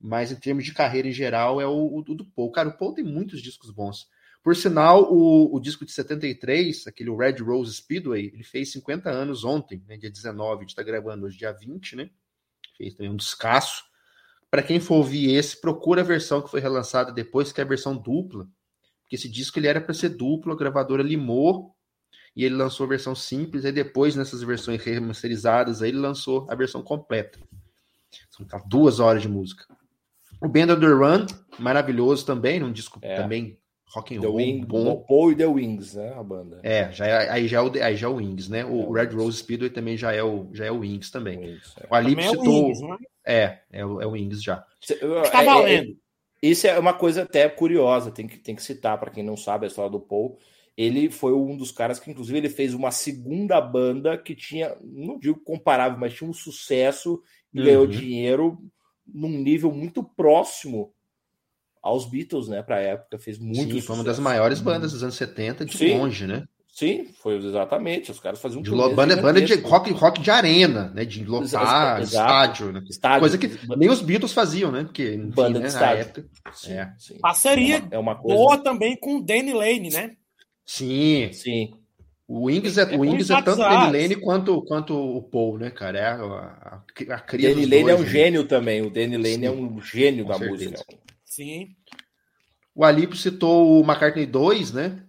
Mas 0.00 0.30
em 0.30 0.36
termos 0.36 0.64
de 0.64 0.72
carreira 0.72 1.08
em 1.08 1.12
geral, 1.12 1.60
é 1.60 1.66
o, 1.66 1.98
o 1.98 2.02
do 2.02 2.24
Paul. 2.24 2.50
Cara, 2.52 2.68
o 2.68 2.76
Paul 2.76 2.94
tem 2.94 3.04
muitos 3.04 3.40
discos 3.42 3.70
bons. 3.70 4.08
Por 4.42 4.54
sinal, 4.54 5.12
o, 5.12 5.56
o 5.56 5.58
disco 5.58 5.84
de 5.84 5.90
73, 5.90 6.86
aquele 6.86 7.10
Red 7.14 7.42
Rose 7.42 7.74
Speedway, 7.74 8.30
ele 8.32 8.44
fez 8.44 8.70
50 8.70 9.10
anos 9.10 9.44
ontem, 9.44 9.82
né, 9.88 9.96
dia 9.96 10.10
19, 10.10 10.58
a 10.58 10.60
gente 10.60 10.68
está 10.68 10.84
gravando 10.84 11.26
hoje 11.26 11.36
dia 11.36 11.52
20, 11.52 11.96
né? 11.96 12.10
Fez 12.78 12.94
também 12.94 13.10
um 13.10 13.16
descasso. 13.16 13.82
Para 14.48 14.62
quem 14.62 14.78
for 14.78 14.96
ouvir 14.96 15.34
esse, 15.34 15.60
procura 15.60 16.02
a 16.02 16.04
versão 16.04 16.40
que 16.40 16.48
foi 16.48 16.60
relançada 16.60 17.10
depois, 17.10 17.50
que 17.50 17.60
é 17.60 17.64
a 17.64 17.66
versão 17.66 17.96
dupla. 17.96 18.48
Porque 19.02 19.16
esse 19.16 19.28
disco 19.28 19.58
ele 19.58 19.66
era 19.66 19.80
para 19.80 19.94
ser 19.94 20.10
duplo, 20.10 20.52
a 20.52 20.56
gravadora 20.56 21.02
limou 21.02 21.74
e 22.36 22.44
ele 22.44 22.54
lançou 22.54 22.84
a 22.84 22.88
versão 22.88 23.14
simples, 23.14 23.64
e 23.64 23.72
depois, 23.72 24.14
nessas 24.14 24.42
versões 24.42 24.82
remasterizadas, 24.84 25.80
aí 25.80 25.88
ele 25.88 25.98
lançou 25.98 26.46
a 26.50 26.54
versão 26.54 26.82
completa. 26.82 27.40
São 28.30 28.46
duas 28.66 29.00
horas 29.00 29.22
de 29.22 29.28
música. 29.28 29.66
O 30.40 30.48
Band 30.48 30.72
of 30.72 30.80
the 30.80 30.86
Run, 30.86 31.26
maravilhoso 31.58 32.24
também, 32.26 32.62
um 32.62 32.72
disco 32.72 32.98
é. 33.02 33.16
também 33.16 33.58
rock 33.88 34.16
and 34.16 34.20
roll 34.20 34.36
Wing, 34.36 34.64
bom. 34.64 35.04
Paul 35.08 35.32
e 35.32 35.36
The 35.36 35.46
Wings, 35.46 35.94
né, 35.94 36.12
a 36.14 36.22
banda. 36.22 36.60
É, 36.62 36.90
já 36.92 37.06
é, 37.06 37.30
aí 37.30 37.48
já 37.48 37.58
é 37.58 37.60
o 37.62 37.72
aí 37.82 37.96
já 37.96 38.06
é 38.06 38.10
o 38.10 38.16
Wings, 38.16 38.48
né? 38.48 38.64
O 38.64 38.96
é, 38.96 39.02
Red 39.02 39.14
Rose 39.14 39.38
Speedway 39.38 39.70
também 39.70 39.96
já 39.96 40.12
é 40.12 40.22
o 40.22 40.48
já 40.52 40.66
é 40.66 40.70
o 40.70 40.80
Wings 40.80 41.10
também. 41.10 41.38
Wings, 41.38 41.74
é. 41.80 41.86
O 41.90 41.94
Alip 41.94 42.22
citou 42.22 42.44
é 42.44 42.48
o 42.48 42.66
Wings, 42.66 42.80
né? 42.80 42.96
É, 43.24 43.58
é 43.72 43.86
o, 43.86 44.00
é 44.02 44.06
o 44.06 44.10
Wings 44.10 44.42
já. 44.42 44.64
Está 44.80 45.42
é, 45.42 45.44
valendo. 45.44 45.96
Isso 46.42 46.66
é 46.66 46.78
uma 46.78 46.92
coisa 46.92 47.22
até 47.22 47.48
curiosa, 47.48 48.10
tem 48.10 48.26
que, 48.26 48.38
tem 48.38 48.54
que 48.54 48.62
citar 48.62 48.98
para 48.98 49.10
quem 49.10 49.24
não 49.24 49.36
sabe 49.36 49.64
a 49.64 49.68
história 49.68 49.90
do 49.90 50.00
Paul. 50.00 50.38
Ele 50.76 51.10
foi 51.10 51.32
um 51.32 51.56
dos 51.56 51.72
caras 51.72 51.98
que, 51.98 52.10
inclusive, 52.10 52.36
ele 52.36 52.50
fez 52.50 52.74
uma 52.74 52.90
segunda 52.90 53.58
banda 53.62 54.18
que 54.18 54.34
tinha, 54.34 54.76
não 54.82 55.18
digo 55.18 55.40
comparável, 55.40 55.98
mas 55.98 56.12
tinha 56.12 56.28
um 56.28 56.34
sucesso 56.34 57.22
e 57.52 57.58
uhum. 57.58 57.64
ganhou 57.64 57.86
dinheiro 57.86 58.58
num 59.06 59.38
nível 59.38 59.72
muito 59.72 60.02
próximo 60.02 60.92
aos 61.82 62.04
Beatles, 62.04 62.48
né, 62.48 62.62
para 62.62 62.76
a 62.76 62.80
época, 62.80 63.18
fez 63.18 63.38
muito 63.38 63.60
Sim, 63.60 63.68
sucesso. 63.68 63.86
foi 63.86 63.96
uma 63.96 64.04
das 64.04 64.18
maiores 64.18 64.60
bandas 64.60 64.92
dos 64.92 65.02
anos 65.02 65.14
70 65.14 65.64
de 65.64 65.76
Sim. 65.76 65.98
longe, 65.98 66.26
né? 66.26 66.44
Sim, 66.76 67.06
foi 67.22 67.36
exatamente. 67.36 68.10
Os 68.10 68.20
caras 68.20 68.38
faziam 68.38 68.60
de 68.60 68.70
banda, 68.70 69.16
banda 69.16 69.40
de 69.40 69.54
rock, 69.62 69.90
rock 69.92 70.20
de 70.20 70.30
arena, 70.30 70.92
né? 70.94 71.06
De 71.06 71.24
lotar 71.24 72.02
Exato. 72.02 72.02
estádio, 72.02 72.72
né? 72.72 72.82
Estádio. 72.86 73.20
Coisa 73.20 73.38
que 73.38 73.50
nem 73.78 73.88
os 73.88 74.02
Beatles 74.02 74.34
faziam, 74.34 74.70
né? 74.70 74.84
Porque 74.84 75.14
enfim, 75.14 75.30
banda 75.30 75.58
né, 75.58 75.66
de 75.66 75.72
estádio. 75.72 76.02
Época, 76.02 76.28
sim, 76.52 76.72
é. 76.74 76.92
Sim. 76.98 77.18
Parceria 77.18 77.76
é 77.76 77.78
uma, 77.78 77.88
é 77.92 77.98
uma 77.98 78.16
coisa... 78.16 78.36
boa 78.36 78.58
também 78.58 78.94
com 78.94 79.16
o 79.16 79.22
Danny 79.22 79.54
Lane, 79.54 79.88
né? 79.88 80.16
Sim, 80.66 81.30
sim. 81.32 81.72
O 82.28 82.46
Wings 82.46 82.76
é, 82.76 82.82
é, 82.92 82.96
o 82.96 83.00
Wings 83.00 83.30
é 83.30 83.40
tanto 83.40 83.60
o 83.60 83.68
Danny 83.68 84.02
Lane 84.02 84.16
quanto, 84.16 84.62
quanto 84.62 84.94
o 84.94 85.22
Paul, 85.22 85.58
né, 85.58 85.70
cara? 85.70 85.98
É 85.98 86.06
a, 86.06 86.14
a, 86.14 87.14
a 87.14 87.20
cria 87.20 87.50
Danny 87.50 87.66
Lane 87.66 87.82
dois, 87.82 87.88
é 87.88 87.94
um 87.94 88.02
né? 88.02 88.08
gênio 88.08 88.44
também. 88.48 88.82
O 88.82 88.90
Danny 88.90 89.16
Lane 89.16 89.34
sim, 89.34 89.46
é 89.46 89.50
um 89.50 89.80
gênio 89.80 90.26
da 90.26 90.34
certeza. 90.34 90.70
música. 90.70 90.84
Sim. 91.24 91.68
O 92.74 92.84
Alípio 92.84 93.16
citou 93.16 93.80
o 93.80 93.84
McCartney 93.84 94.26
2, 94.26 94.72
né? 94.72 95.04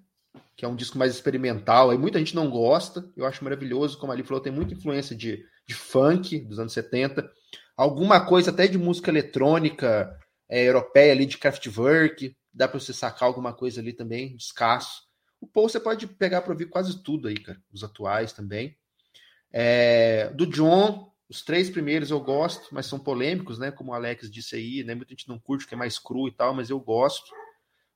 Que 0.55 0.63
é 0.63 0.67
um 0.67 0.75
disco 0.75 0.97
mais 0.97 1.13
experimental. 1.13 1.89
Aí 1.89 1.97
muita 1.97 2.19
gente 2.19 2.35
não 2.35 2.51
gosta. 2.51 3.03
Eu 3.17 3.25
acho 3.25 3.43
maravilhoso. 3.43 3.97
Como 3.97 4.11
ali 4.11 4.23
falou, 4.23 4.41
tem 4.41 4.53
muita 4.53 4.75
influência 4.75 5.15
de, 5.15 5.43
de 5.67 5.73
funk 5.73 6.39
dos 6.41 6.59
anos 6.59 6.73
70. 6.73 7.27
Alguma 7.75 8.25
coisa 8.25 8.51
até 8.51 8.67
de 8.67 8.77
música 8.77 9.09
eletrônica 9.09 10.15
é, 10.47 10.67
europeia 10.67 11.13
ali, 11.13 11.25
de 11.25 11.37
Kraftwerk. 11.37 12.35
Dá 12.53 12.67
para 12.67 12.79
você 12.79 12.93
sacar 12.93 13.27
alguma 13.27 13.53
coisa 13.53 13.81
ali 13.81 13.91
também, 13.91 14.35
escasso. 14.35 15.06
O 15.39 15.47
Paul 15.47 15.69
você 15.69 15.79
pode 15.79 16.07
pegar 16.07 16.41
para 16.41 16.51
ouvir 16.51 16.65
quase 16.65 17.01
tudo 17.03 17.27
aí, 17.27 17.37
cara. 17.37 17.61
Os 17.71 17.83
atuais 17.83 18.33
também. 18.33 18.77
É, 19.51 20.29
do 20.35 20.45
John, 20.45 21.11
os 21.29 21.41
três 21.41 21.69
primeiros 21.69 22.09
eu 22.09 22.19
gosto, 22.19 22.67
mas 22.73 22.85
são 22.85 22.99
polêmicos, 22.99 23.59
né? 23.59 23.71
Como 23.71 23.91
o 23.91 23.93
Alex 23.93 24.29
disse 24.31 24.55
aí, 24.55 24.83
né? 24.83 24.95
Muita 24.95 25.11
gente 25.11 25.27
não 25.27 25.37
curte, 25.37 25.67
que 25.67 25.73
é 25.73 25.77
mais 25.77 25.99
cru 25.99 26.27
e 26.27 26.31
tal, 26.31 26.53
mas 26.53 26.69
eu 26.69 26.79
gosto. 26.79 27.31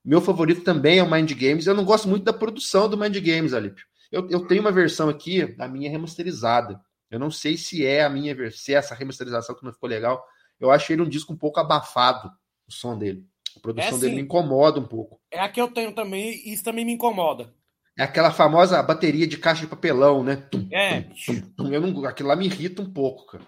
Meu 0.03 0.19
favorito 0.19 0.63
também 0.63 0.99
é 0.99 1.03
o 1.03 1.09
Mind 1.09 1.31
Games. 1.34 1.68
Eu 1.68 1.76
não 1.76 1.85
gosto 1.85 2.07
muito 2.07 2.23
da 2.23 2.34
produção 2.34 2.89
do 2.89 2.97
Mind 2.97 3.18
Games, 3.18 3.53
Alípio. 3.53 3.85
Eu, 4.11 4.27
eu 4.30 4.45
tenho 4.45 4.61
uma 4.61 4.72
versão 4.72 5.07
aqui, 5.07 5.55
a 5.57 5.68
minha 5.68 5.89
remasterizada. 5.89 6.81
Eu 7.09 7.19
não 7.19 7.31
sei 7.31 7.57
se 7.57 7.85
é 7.85 8.03
a 8.03 8.09
minha 8.09 8.34
versão, 8.35 8.76
é 8.76 8.77
essa 8.77 8.95
remasterização 8.95 9.55
que 9.55 9.63
não 9.63 9.73
ficou 9.73 9.88
legal. 9.88 10.23
Eu 10.59 10.72
achei 10.72 10.95
ele 10.95 11.03
um 11.03 11.09
disco 11.09 11.34
um 11.34 11.38
pouco 11.38 11.59
abafado, 11.59 12.31
o 12.68 12.72
som 12.72 12.97
dele. 12.97 13.26
A 13.57 13.60
produção 13.60 13.98
é, 13.98 14.02
dele 14.02 14.15
me 14.15 14.22
incomoda 14.22 14.80
um 14.80 14.88
pouco. 14.88 15.19
É 15.32 15.40
a 15.40 15.49
que 15.49 15.61
eu 15.61 15.68
tenho 15.68 15.94
também, 15.94 16.32
e 16.32 16.53
isso 16.53 16.64
também 16.64 16.86
me 16.86 16.94
incomoda. 16.94 17.53
É 17.98 18.03
aquela 18.03 18.32
famosa 18.32 18.82
bateria 18.82 19.28
de 19.28 19.38
caixa 19.38 19.61
de 19.61 19.68
papelão, 19.68 20.23
né? 20.23 20.38
Tum, 20.38 20.68
É. 20.72 21.02
tum, 21.26 21.41
tum. 21.56 21.73
Eu 21.73 21.82
não, 21.82 22.06
aquilo 22.06 22.30
lá 22.30 22.36
me 22.36 22.45
irrita 22.45 22.82
um 22.82 22.91
pouco, 22.91 23.26
cara. 23.26 23.45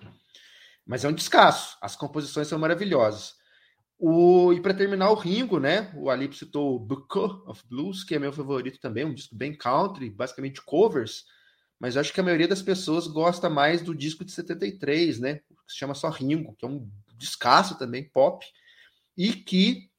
Mas 0.85 1.05
é 1.05 1.07
um 1.07 1.13
descasso. 1.13 1.77
As 1.81 1.95
composições 1.95 2.47
são 2.47 2.59
maravilhosas. 2.59 3.35
O, 3.97 4.51
e 4.51 4.59
para 4.59 4.73
terminar, 4.73 5.11
o 5.11 5.15
Ringo, 5.15 5.59
né? 5.59 5.91
O 5.95 6.09
Alip 6.09 6.35
citou 6.35 6.75
o 6.75 6.79
Book 6.79 7.17
of 7.17 7.63
Blues, 7.69 8.03
que 8.03 8.15
é 8.15 8.19
meu 8.19 8.33
favorito 8.33 8.79
também, 8.81 9.05
um 9.05 9.13
disco 9.13 9.33
bem 9.33 9.55
country, 9.55 10.09
basicamente 10.09 10.61
covers. 10.61 11.23
Mas 11.79 11.95
acho 11.95 12.11
que 12.13 12.19
a 12.19 12.23
maioria 12.23 12.47
das 12.47 12.61
pessoas 12.61 13.07
gosta 13.07 13.49
mais 13.49 13.81
do 13.81 13.95
disco 13.95 14.25
de 14.25 14.31
73, 14.31 15.19
né? 15.19 15.35
Que 15.35 15.71
se 15.71 15.77
chama 15.77 15.95
só 15.95 16.09
Ringo, 16.09 16.53
que 16.57 16.65
é 16.65 16.67
um 16.67 16.89
descasso 17.17 17.77
também, 17.77 18.03
pop. 18.09 18.45
E 19.17 19.31
que 19.31 19.89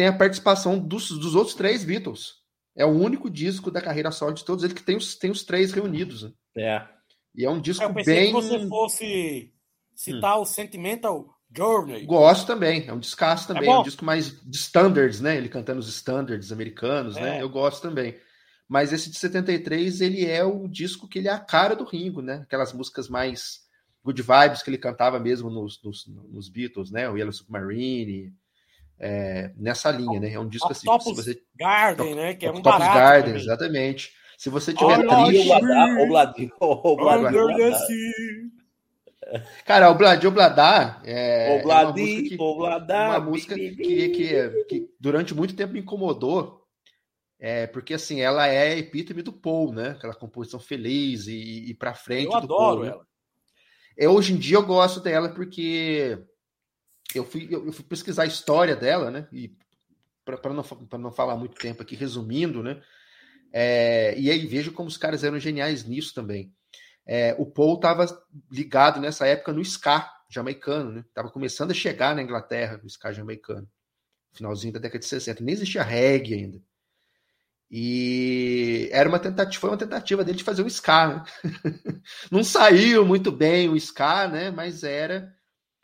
tem 0.00 0.06
a 0.06 0.16
participação 0.16 0.78
dos, 0.78 1.10
dos 1.10 1.34
outros 1.34 1.54
três 1.54 1.84
Beatles. 1.84 2.36
É 2.74 2.86
o 2.86 2.88
único 2.88 3.28
disco 3.28 3.70
da 3.70 3.82
carreira 3.82 4.10
solo 4.10 4.32
de 4.32 4.42
todos 4.42 4.64
eles 4.64 4.74
que 4.74 4.82
tem 4.82 4.96
os, 4.96 5.14
tem 5.14 5.30
os 5.30 5.44
três 5.44 5.72
reunidos. 5.72 6.22
Né? 6.22 6.32
É. 6.56 6.88
E 7.34 7.44
é 7.44 7.50
um 7.50 7.60
disco 7.60 7.84
Eu 7.84 7.92
pensei 7.92 8.14
bem. 8.14 8.26
que 8.28 8.32
você 8.32 8.66
fosse 8.66 9.52
citar 9.94 10.40
o 10.40 10.46
Sentimental 10.46 11.28
Journey. 11.54 12.06
Gosto 12.06 12.46
também, 12.46 12.88
é 12.88 12.92
um 12.94 12.98
descasso 12.98 13.46
também, 13.46 13.64
é, 13.64 13.66
bom. 13.66 13.80
um 13.80 13.84
disco 13.84 14.02
mais 14.02 14.40
de 14.42 14.56
standards, 14.56 15.20
né? 15.20 15.36
Ele 15.36 15.50
cantando 15.50 15.80
os 15.80 15.88
standards 15.88 16.50
americanos, 16.50 17.16
né? 17.16 17.36
É. 17.36 17.42
Eu 17.42 17.50
gosto 17.50 17.82
também. 17.82 18.16
Mas 18.66 18.94
esse 18.94 19.10
de 19.10 19.18
73, 19.18 20.00
ele 20.00 20.24
é 20.24 20.42
o 20.42 20.66
disco 20.66 21.06
que 21.06 21.18
ele 21.18 21.28
é 21.28 21.32
a 21.32 21.38
cara 21.38 21.76
do 21.76 21.84
Ringo, 21.84 22.22
né? 22.22 22.36
Aquelas 22.36 22.72
músicas 22.72 23.06
mais 23.06 23.68
good 24.02 24.22
vibes 24.22 24.62
que 24.62 24.70
ele 24.70 24.78
cantava 24.78 25.20
mesmo 25.20 25.50
nos, 25.50 25.78
nos, 25.84 26.06
nos 26.06 26.48
Beatles, 26.48 26.90
né? 26.90 27.06
O 27.10 27.18
Yellow 27.18 27.34
Submarine, 27.34 28.32
é, 29.00 29.50
nessa 29.56 29.90
linha, 29.90 30.20
né? 30.20 30.32
É 30.32 30.38
um 30.38 30.48
disco 30.48 30.70
assim, 30.70 30.82
se 30.82 30.90
Octopus 30.90 31.24
você... 31.24 31.42
Garden, 31.56 32.14
né? 32.14 32.34
Que 32.34 32.44
é 32.44 32.50
um 32.50 32.56
Octopus 32.56 32.78
barato. 32.78 32.98
Garden, 32.98 33.32
também. 33.32 33.42
exatamente. 33.42 34.12
Se 34.36 34.50
você 34.50 34.74
tiver 34.74 34.98
sea. 37.72 38.00
Cara, 39.64 39.90
o 39.90 39.94
Bladi 39.94 40.26
Obladar 40.26 41.00
é, 41.04 41.60
é 41.60 41.64
uma 41.64 41.92
música 41.92 42.28
que... 42.28 42.40
obladar, 42.40 43.10
uma 43.10 43.30
música 43.30 43.54
que, 43.54 43.76
que, 43.76 44.64
que 44.64 44.88
durante 44.98 45.34
muito 45.34 45.54
tempo 45.54 45.74
me 45.74 45.80
incomodou, 45.80 46.64
é, 47.38 47.66
porque 47.66 47.94
assim, 47.94 48.20
ela 48.20 48.48
é 48.48 48.78
epítome 48.78 49.22
do 49.22 49.32
Paul, 49.32 49.72
né? 49.72 49.90
Aquela 49.90 50.14
composição 50.14 50.58
feliz 50.58 51.26
e, 51.26 51.70
e 51.70 51.74
para 51.74 51.94
frente 51.94 52.24
Eu 52.24 52.30
do 52.32 52.36
adoro 52.38 52.56
Paul. 52.56 52.84
né? 52.84 52.88
ela. 52.90 53.06
É, 53.96 54.08
hoje 54.08 54.32
em 54.32 54.36
dia 54.36 54.56
eu 54.56 54.66
gosto 54.66 55.00
dela 55.00 55.28
porque 55.28 56.18
eu 57.14 57.24
fui, 57.24 57.48
eu, 57.50 57.66
eu 57.66 57.72
fui 57.72 57.84
pesquisar 57.84 58.24
a 58.24 58.26
história 58.26 58.76
dela, 58.76 59.10
né? 59.10 59.28
E 59.32 59.56
para 60.24 60.52
não, 60.52 60.64
não 60.98 61.12
falar 61.12 61.36
muito 61.36 61.56
tempo 61.56 61.82
aqui, 61.82 61.96
resumindo, 61.96 62.62
né? 62.62 62.80
É, 63.52 64.14
e 64.18 64.30
aí 64.30 64.46
vejo 64.46 64.72
como 64.72 64.88
os 64.88 64.96
caras 64.96 65.24
eram 65.24 65.38
geniais 65.38 65.84
nisso 65.84 66.14
também. 66.14 66.52
É, 67.04 67.34
o 67.38 67.46
Paul 67.46 67.74
estava 67.74 68.06
ligado 68.50 69.00
nessa 69.00 69.26
época 69.26 69.52
no 69.52 69.60
ska 69.62 70.08
jamaicano, 70.28 70.92
né? 70.92 71.04
Tava 71.12 71.30
começando 71.30 71.72
a 71.72 71.74
chegar 71.74 72.14
na 72.14 72.22
Inglaterra 72.22 72.80
o 72.84 72.86
ska 72.86 73.12
jamaicano, 73.12 73.68
finalzinho 74.32 74.72
da 74.72 74.78
década 74.78 75.00
de 75.00 75.06
60. 75.06 75.42
Nem 75.42 75.54
existia 75.54 75.82
reggae 75.82 76.34
ainda. 76.34 76.62
E 77.70 78.88
era 78.92 79.08
uma 79.08 79.18
tentativa, 79.18 79.60
foi 79.60 79.70
uma 79.70 79.76
tentativa 79.76 80.24
dele 80.24 80.38
de 80.38 80.44
fazer 80.44 80.62
um 80.62 80.66
ska, 80.66 81.08
né? 81.08 81.24
Não 82.30 82.42
saiu 82.44 83.04
muito 83.04 83.30
bem 83.30 83.68
o 83.68 83.76
ska, 83.76 84.28
né? 84.28 84.50
Mas 84.50 84.82
era 84.82 85.32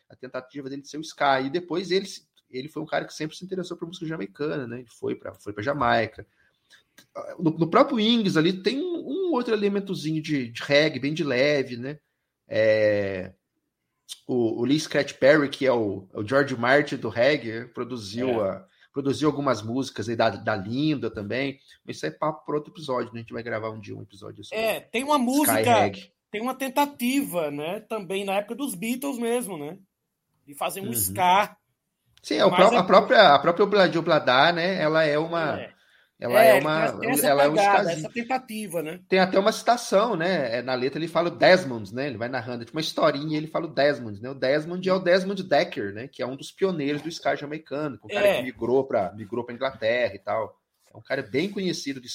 a 0.09 0.17
tentativa 0.17 0.69
dele 0.69 0.83
de 0.83 0.89
ser 0.89 0.99
o 0.99 1.05
ska. 1.05 1.41
E 1.41 1.51
depois 1.51 1.91
ele, 1.91 2.07
ele 2.51 2.69
foi 2.69 2.83
um 2.83 2.87
cara 2.87 3.05
que 3.05 3.15
sempre 3.15 3.37
se 3.37 3.45
interessou 3.45 3.77
por 3.77 3.87
música 3.87 4.07
jamaicana, 4.07 4.67
né? 4.67 4.81
Ele 4.81 4.89
foi 4.89 5.15
para 5.15 5.35
foi 5.35 5.53
para 5.53 5.63
Jamaica. 5.63 6.27
No, 7.39 7.51
no, 7.51 7.69
próprio 7.69 8.01
Ings 8.01 8.37
ali 8.37 8.53
tem 8.63 8.81
um, 8.81 9.29
um 9.29 9.33
outro 9.33 9.55
elementozinho 9.55 10.23
de, 10.23 10.49
de, 10.49 10.63
reggae, 10.63 10.99
bem 10.99 11.13
de 11.13 11.23
leve, 11.23 11.77
né? 11.77 11.99
É, 12.49 13.33
o, 14.27 14.61
o, 14.61 14.65
Lee 14.65 14.81
Scratch 14.81 15.15
Perry, 15.15 15.49
que 15.49 15.67
é 15.67 15.73
o, 15.73 16.09
o, 16.13 16.27
George 16.27 16.57
Martin 16.57 16.97
do 16.97 17.09
reggae, 17.09 17.67
produziu, 17.67 18.45
é. 18.45 18.51
a, 18.51 18.67
produziu 18.93 19.29
algumas 19.29 19.63
músicas 19.63 20.09
aí 20.09 20.17
da, 20.17 20.31
da 20.31 20.57
Linda 20.57 21.11
também. 21.11 21.59
Mas 21.85 21.97
isso 21.97 22.07
é 22.07 22.11
papo 22.11 22.45
para 22.45 22.57
outro 22.57 22.73
episódio, 22.73 23.13
né? 23.13 23.21
A 23.21 23.23
gente 23.23 23.33
vai 23.33 23.43
gravar 23.43 23.71
um 23.71 23.81
dia 23.81 23.97
um 23.97 24.03
episódio 24.03 24.43
sobre 24.43 24.65
É, 24.65 24.81
tem 24.81 25.05
uma 25.05 25.19
música, 25.19 25.93
tem 26.31 26.41
uma 26.41 26.55
tentativa, 26.55 27.51
né? 27.51 27.81
Também 27.81 28.25
na 28.25 28.35
época 28.35 28.55
dos 28.55 28.75
Beatles 28.75 29.19
mesmo, 29.19 29.59
né? 29.59 29.79
De 30.47 30.55
fazer 30.55 30.81
um 30.81 30.87
uhum. 30.87 30.93
ska. 30.93 31.57
Sim, 32.23 32.41
a, 32.41 32.51
pró 32.51 32.73
é... 32.73 32.77
a, 32.77 32.83
própria 32.83 33.35
a 33.35 33.39
própria 33.39 33.65
Obladio 33.65 34.01
Obladar, 34.01 34.53
né? 34.53 34.81
Ela 34.81 35.05
é 35.05 35.19
uma 35.19 35.61
É. 35.61 35.73
ela 36.19 36.43
é, 36.43 36.61
uma 36.61 36.99
essa 37.05 37.29
ela 37.29 37.49
pegada, 37.51 37.91
é 37.91 37.95
um 37.95 37.99
essa 37.99 38.09
tentativa, 38.11 38.83
né? 38.83 39.01
Tem 39.09 39.19
até 39.19 39.39
uma 39.39 39.53
citação, 39.53 40.17
né? 40.17 40.59
É, 40.59 40.63
Na 40.63 40.75
letra 40.75 40.99
ele 40.99 41.09
fala 41.09 41.29
o 41.29 41.37
Desmond, 41.37 41.95
né? 41.95 42.09
Ele 42.09 42.17
vai 42.17 42.29
narrando 42.29 42.65
tipo 42.65 42.77
uma 42.77 42.81
historinha 42.81 43.35
e 43.35 43.37
ele 43.37 43.47
fala 43.47 43.67
o 43.67 43.75
Desmond, 43.75 44.21
né? 44.21 44.31
O 44.31 44.35
Desmond 44.35 44.89
é 44.89 44.93
o 44.93 44.99
Desmond 44.99 45.43
Decker, 45.43 45.93
né? 45.93 46.09
Que 46.09 46.23
é 46.23 46.27
um 46.27 46.37
dos 46.37 46.51
pioneiros 46.51 47.03
do 47.03 47.09
ska 47.09 47.37
jamaicano, 47.37 47.99
um 48.03 48.09
cara 48.09 48.27
É. 48.27 48.37
que 48.39 48.43
migrou 48.43 48.85
para 48.85 49.13
migrou 49.13 49.45
para 49.45 49.55
Inglaterra 49.55 50.15
e 50.15 50.19
tal. 50.19 50.59
É 50.97 50.99
um 50.99 51.03
cara 51.03 51.23
bem 51.23 51.51
conhecido 51.51 52.01
de. 52.01 52.09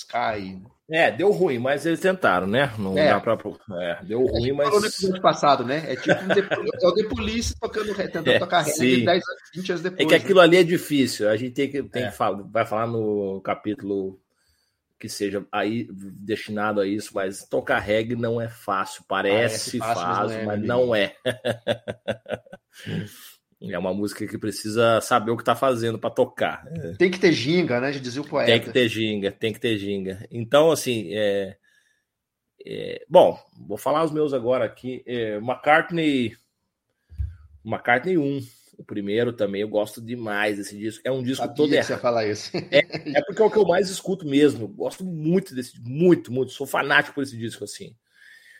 Né? 0.90 0.91
É, 1.08 1.12
deu 1.12 1.32
ruim, 1.32 1.60
mas 1.60 1.86
eles 1.86 1.99
tentaram, 1.99 2.48
né? 2.48 2.74
Não 2.80 2.98
É. 2.98 3.10
dá 3.10 3.20
pra. 3.20 3.38
É, 3.80 4.03
deu 4.03 4.26
ruim, 4.26 4.41
gente 4.41 4.53
mas. 4.53 4.68
falou 4.68 4.82
no 4.82 4.88
episódio 4.88 5.22
passado, 5.22 5.64
né? 5.64 5.84
É 5.88 5.95
tipo 5.95 6.16
um 6.16 6.32
é 6.32 6.88
o 6.88 6.94
The 6.95 7.03
Police 7.03 7.56
tocando, 7.60 7.94
tentando 7.94 8.28
É, 8.28 8.40
tocar 8.40 8.62
reggae 8.62 8.74
sim. 8.98 9.06
10 9.06 9.08
anos, 9.08 9.26
20 9.56 9.70
anos 9.72 9.84
depois. 9.84 10.02
É 10.02 10.06
que 10.06 10.18
né? 10.18 10.24
aquilo 10.24 10.40
ali 10.40 10.58
é 10.58 10.64
difícil. 10.64 11.30
A 11.30 11.38
gente 11.38 11.53
tem 11.53 11.70
que, 11.70 11.84
tem 11.84 12.03
É. 12.03 12.08
que 12.10 12.18
falar, 12.18 12.41
vai 12.44 12.66
falar 12.66 12.88
no 12.88 13.40
capítulo 13.41 14.20
que 14.99 15.08
seja 15.08 15.45
aí 15.52 15.88
destinado 15.91 16.82
a 16.82 16.88
isso, 16.88 17.12
mas 17.14 17.45
tocar 17.45 17.80
reggae 17.80 18.16
não 18.16 18.41
é 18.41 18.49
fácil. 18.49 19.03
Parece, 19.08 19.78
Parece 19.78 19.99
fácil, 19.99 20.06
mas 20.08 20.22
não 20.28 20.34
é, 20.34 20.36
mas 20.45 20.60
meu 20.60 20.68
não 20.68 20.95
é. 20.95 21.16
é 23.69 23.77
uma 23.77 23.93
música 23.93 24.25
que 24.25 24.38
precisa 24.38 24.99
saber 25.01 25.31
o 25.31 25.38
que 25.38 25.43
tá 25.43 25.55
fazendo 25.55 25.99
para 25.99 26.09
tocar. 26.09 26.65
Tem 26.97 27.11
que 27.11 27.19
ter 27.19 27.31
ginga, 27.31 27.79
né? 27.79 27.93
Já 27.93 27.99
dizia 27.99 28.21
o 28.21 28.27
poeta. 28.27 28.51
Tem 28.51 28.61
que 28.61 28.71
ter 28.71 28.88
ginga, 28.88 29.31
tem 29.31 29.53
que 29.53 29.59
ter 29.59 29.77
ginga. 29.77 30.25
Então, 30.31 30.71
assim, 30.71 31.09
é, 31.13 31.57
é, 32.65 33.05
bom, 33.07 33.38
vou 33.67 33.77
falar 33.77 34.03
os 34.03 34.11
meus 34.11 34.33
agora 34.33 34.65
aqui. 34.65 35.03
É, 35.05 35.35
McCartney, 35.35 36.35
McCartney 37.63 38.17
1, 38.17 38.41
o 38.77 38.83
primeiro 38.83 39.31
também, 39.33 39.61
eu 39.61 39.69
gosto 39.69 40.01
demais 40.01 40.57
desse 40.57 40.77
disco. 40.77 41.01
É 41.05 41.11
um 41.11 41.21
disco 41.21 41.43
Sabia 41.43 41.55
todo 41.55 41.73
errado. 41.73 41.88
você 41.88 41.97
falar 41.97 42.25
isso. 42.25 42.51
É 42.71 43.21
porque 43.25 43.41
é 43.41 43.45
o 43.45 43.51
que 43.51 43.57
eu 43.57 43.65
mais 43.65 43.89
escuto 43.89 44.25
mesmo. 44.27 44.67
Gosto 44.67 45.03
muito 45.03 45.53
desse, 45.53 45.79
muito, 45.81 46.31
muito. 46.31 46.51
Sou 46.51 46.65
fanático 46.65 47.15
por 47.15 47.23
esse 47.23 47.38
disco 47.38 47.63
assim. 47.63 47.95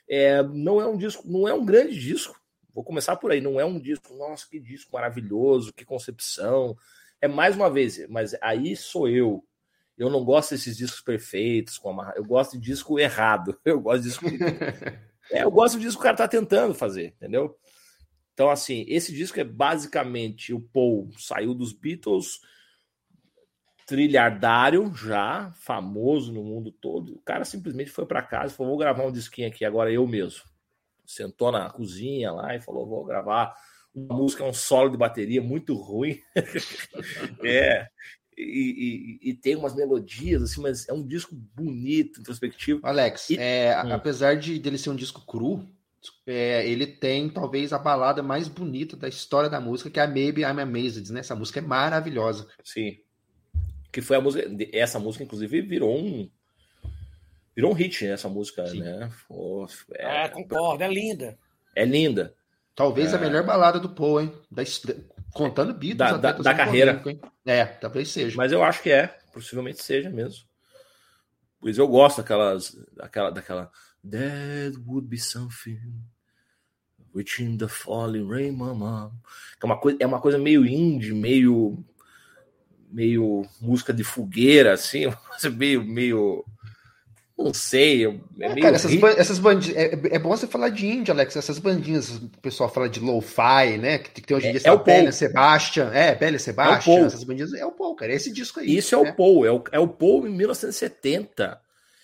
É, 0.10 0.44
não 0.44 0.82
é 0.82 0.86
um 0.86 0.98
disco, 0.98 1.24
não 1.26 1.48
é 1.48 1.54
um 1.54 1.66
grande 1.66 2.00
disco. 2.00 2.41
Vou 2.74 2.84
começar 2.84 3.16
por 3.16 3.32
aí. 3.32 3.42
Não 3.42 3.60
é 3.60 3.66
um 3.66 3.80
disco, 3.80 4.16
nossa, 4.16 4.48
que 4.50 4.60
disco 4.60 4.92
maravilhoso, 4.94 5.74
que 5.74 5.86
concepção. 5.86 6.78
É 7.20 7.28
mais 7.28 7.56
uma 7.56 7.70
vez, 7.70 8.08
mas 8.10 8.36
aí 8.42 8.76
sou 8.76 9.08
eu. 9.08 9.46
Eu 9.98 10.10
não 10.10 10.24
gosto 10.24 10.52
desses 10.52 10.78
discos 10.78 11.02
perfeitos, 11.02 11.78
com 11.78 11.90
amarra... 11.90 12.14
eu 12.16 12.24
gosto 12.24 12.54
de 12.54 12.60
disco 12.60 13.00
errado. 13.00 13.60
Eu 13.64 13.80
gosto 13.80 14.02
de 14.02 14.10
disco. 14.10 14.26
é, 15.30 15.44
eu 15.44 15.52
gosto 15.52 15.78
de 15.78 15.86
disco 15.86 16.02
que 16.02 16.02
o 16.02 16.10
cara 16.10 16.18
tá 16.18 16.28
tentando 16.28 16.74
fazer, 16.74 17.14
entendeu? 17.18 17.56
Então, 18.34 18.50
assim, 18.50 18.86
esse 18.88 19.14
disco 19.14 19.40
é 19.40 19.44
basicamente 19.44 20.54
o 20.54 20.60
Paul 20.60 21.12
saiu 21.20 21.54
dos 21.54 21.74
Beatles, 21.74 22.40
trilhardário 23.86 24.92
já, 24.96 25.52
famoso 25.52 26.32
no 26.32 26.44
mundo 26.44 26.72
todo. 26.72 27.14
O 27.14 27.22
cara 27.22 27.46
simplesmente 27.46 27.92
foi 27.92 28.06
para 28.06 28.24
casa 28.24 28.54
e 28.54 28.58
falou: 28.58 28.72
vou 28.72 28.80
gravar 28.80 29.06
um 29.06 29.12
disquinho 29.12 29.48
aqui 29.48 29.64
agora 29.64 29.92
eu 29.92 30.08
mesmo. 30.08 30.44
Sentou 31.12 31.52
na 31.52 31.70
cozinha 31.70 32.32
lá 32.32 32.56
e 32.56 32.62
falou: 32.62 32.88
vou 32.88 33.06
gravar 33.06 33.54
uma 33.94 34.16
música, 34.16 34.44
um 34.44 34.54
solo 34.54 34.90
de 34.90 34.98
bateria 34.98 35.42
muito 35.42 35.76
ruim. 35.76 36.20
é. 37.44 37.88
E, 38.38 39.20
e, 39.24 39.30
e, 39.30 39.34
tem 39.36 39.56
umas 39.56 39.76
melodias, 39.76 40.42
assim, 40.42 40.62
mas 40.62 40.88
é 40.88 40.94
um 40.94 41.06
disco 41.06 41.36
bonito, 41.36 42.22
introspectivo. 42.22 42.80
Alex, 42.82 43.30
E- 43.30 43.38
é, 43.38 43.80
Hum. 43.86 43.94
apesar 43.94 44.36
de 44.38 44.58
dele 44.58 44.78
ser 44.78 44.90
um 44.90 44.96
disco 44.96 45.22
cru, 45.26 45.68
é, 46.26 46.68
ele 46.68 46.88
tem 46.88 47.30
talvez 47.30 47.74
a 47.74 47.78
balada 47.78 48.24
mais 48.24 48.48
bonita 48.48 48.96
da 48.96 49.08
história 49.08 49.50
da 49.50 49.60
música, 49.60 49.90
que 49.92 50.00
é 50.00 50.04
a 50.04 50.08
Maybe 50.08 50.42
I'm 50.42 50.60
Amazed, 50.60 51.12
né? 51.12 51.20
Essa 51.20 51.36
música 51.36 51.60
é 51.60 51.62
maravilhosa. 51.62 52.48
Sim. 52.64 52.98
Que 53.92 54.02
foi 54.02 54.16
a 54.18 54.22
música. 54.22 54.50
Essa 54.72 54.98
música, 54.98 55.24
inclusive, 55.24 55.62
virou 55.62 55.96
um. 55.96 56.30
Virou 57.56 57.72
um 57.72 57.74
hit, 57.74 58.06
né? 58.06 58.12
Essa 58.12 58.30
música, 58.30 58.66
Sim. 58.68 58.80
né? 58.82 59.12
Pô, 59.28 59.68
É, 59.94 60.26
É, 60.26 60.30
concordo, 60.30 60.84
é 60.84 60.88
linda. 60.88 61.38
é 61.76 61.86
linda. 61.86 62.34
Talvez 62.76 63.14
a 63.14 63.18
melhor 63.18 63.44
balada 63.46 63.80
do 63.80 63.90
Paul, 63.90 64.22
hein? 64.22 64.34
Da 64.50 64.64
contando 65.34 65.74
Beatles 65.74 65.98
Da- 65.98 66.18
da- 66.18 66.32
da 66.32 66.54
carreira. 66.54 66.96
polêmico, 66.98 67.10
hein? 67.26 67.32
É, 67.46 67.66
talvez 67.66 68.10
seja. 68.10 68.36
Mas 68.38 68.52
eu 68.52 68.64
acho 68.64 68.82
que 68.82 68.90
é. 68.92 69.08
Possivelmente 69.34 69.84
seja 69.84 70.10
mesmo. 70.10 70.46
Pois 71.60 71.78
eu 71.78 71.88
gosto 71.88 72.18
daquelas. 72.18 72.76
Daquela. 72.96 73.32
daquela 73.32 73.72
That 74.10 74.78
would 74.88 75.08
be 75.08 75.18
something. 75.20 75.80
Within 77.14 77.58
the 77.58 77.68
falling 77.68 78.28
rain, 78.28 78.52
mama. 78.52 79.12
Que 79.60 79.66
é 79.66 79.68
uma 79.68 79.78
coisa, 79.80 79.98
é 80.00 80.06
uma 80.08 80.22
coisa 80.22 80.38
meio 80.38 80.66
indie, 80.66 81.14
meio. 81.14 81.84
meio 82.90 83.46
música 83.62 83.94
de 83.94 84.04
fogueira, 84.04 84.74
assim. 84.74 85.04
Meio. 85.58 85.84
meio 85.84 86.46
Não 87.44 87.54
sei, 87.54 88.06
é, 88.06 88.20
é 88.40 88.62
cara, 88.62 88.76
essas, 88.76 88.92
essas 89.18 89.40
bandinhas. 89.40 89.78
É, 89.78 90.16
é, 90.16 90.20
bom 90.20 90.30
você 90.30 90.48
falar 90.48 90.70
de 90.70 90.86
indie, 90.86 91.12
Alex. 91.12 91.36
Essas 91.36 91.60
bandinhas, 91.60 92.18
o 92.18 92.30
pessoal 92.42 92.72
fala 92.72 92.90
de 92.90 93.00
lo-fi, 93.00 93.78
né? 93.78 94.00
Que, 94.00 94.22
tem 94.22 94.38
hoje 94.38 94.48
em 94.48 94.52
dia, 94.52 94.62
é, 94.64 94.70
é 94.70 94.72
o 94.72 94.84
Bela 94.84 95.12
Sebastian. 95.12 95.92
É, 95.94 96.16
Bela 96.16 96.40
Sebastian. 96.40 96.94
É 96.94 97.06
essas 97.06 97.24
bandinhas 97.24 97.54
é 97.54 97.66
o 97.66 97.72
Paul, 97.72 97.96
cara. 97.96 98.12
É 98.12 98.16
esse 98.16 98.32
disco 98.32 98.60
aí. 98.60 98.76
Isso 98.76 98.96
é, 98.96 98.98
o 98.98 99.16
Paul, 99.16 99.46
é 99.46 99.52
o, 99.52 99.64
é 99.72 99.80
o 99.80 99.88
Paul 99.88 100.28
em 100.28 100.32
1970. 100.32 101.60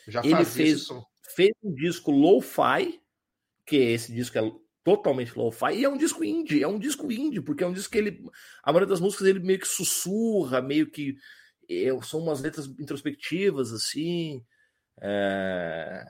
Já 0.08 0.22
ele 0.24 0.46
fez, 0.46 0.82
isso. 0.82 1.06
fez 1.36 1.52
um 1.64 1.74
disco 1.74 2.12
lo-fi, 2.12 3.00
que 3.66 3.76
esse 3.76 4.14
disco 4.14 4.38
é 4.38 4.52
totalmente 4.84 5.38
lo-fi, 5.38 5.74
e 5.74 5.84
é 5.84 5.90
um 5.90 5.98
disco 5.98 6.24
indie, 6.24 6.64
é 6.64 6.68
um 6.68 6.80
disco 6.80 7.12
indie, 7.12 7.42
porque 7.42 7.64
é 7.64 7.68
um 7.68 7.74
disco 7.74 7.92
que 7.92 7.98
ele. 7.98 8.24
A 8.64 8.72
maioria 8.72 8.88
das 8.88 9.02
músicas 9.02 9.28
ele 9.28 9.40
meio 9.40 9.60
que 9.60 9.68
sussurra, 9.68 10.62
meio 10.62 10.90
que. 10.90 11.16
É, 11.70 11.90
são 12.04 12.22
umas 12.22 12.42
letras 12.42 12.66
introspectivas, 12.80 13.74
assim. 13.74 14.42
É, 15.02 16.06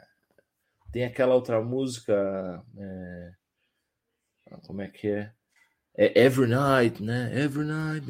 tem 0.92 1.04
aquela 1.06 1.36
outra 1.36 1.62
música. 1.62 2.64
É, 2.78 3.32
como 4.66 4.82
é 4.82 4.88
que 4.88 5.08
é? 5.08 5.32
é? 5.98 6.26
Every 6.26 6.48
Night, 6.48 7.04
né? 7.04 7.32
Every 7.34 7.66
Night. 7.66 8.06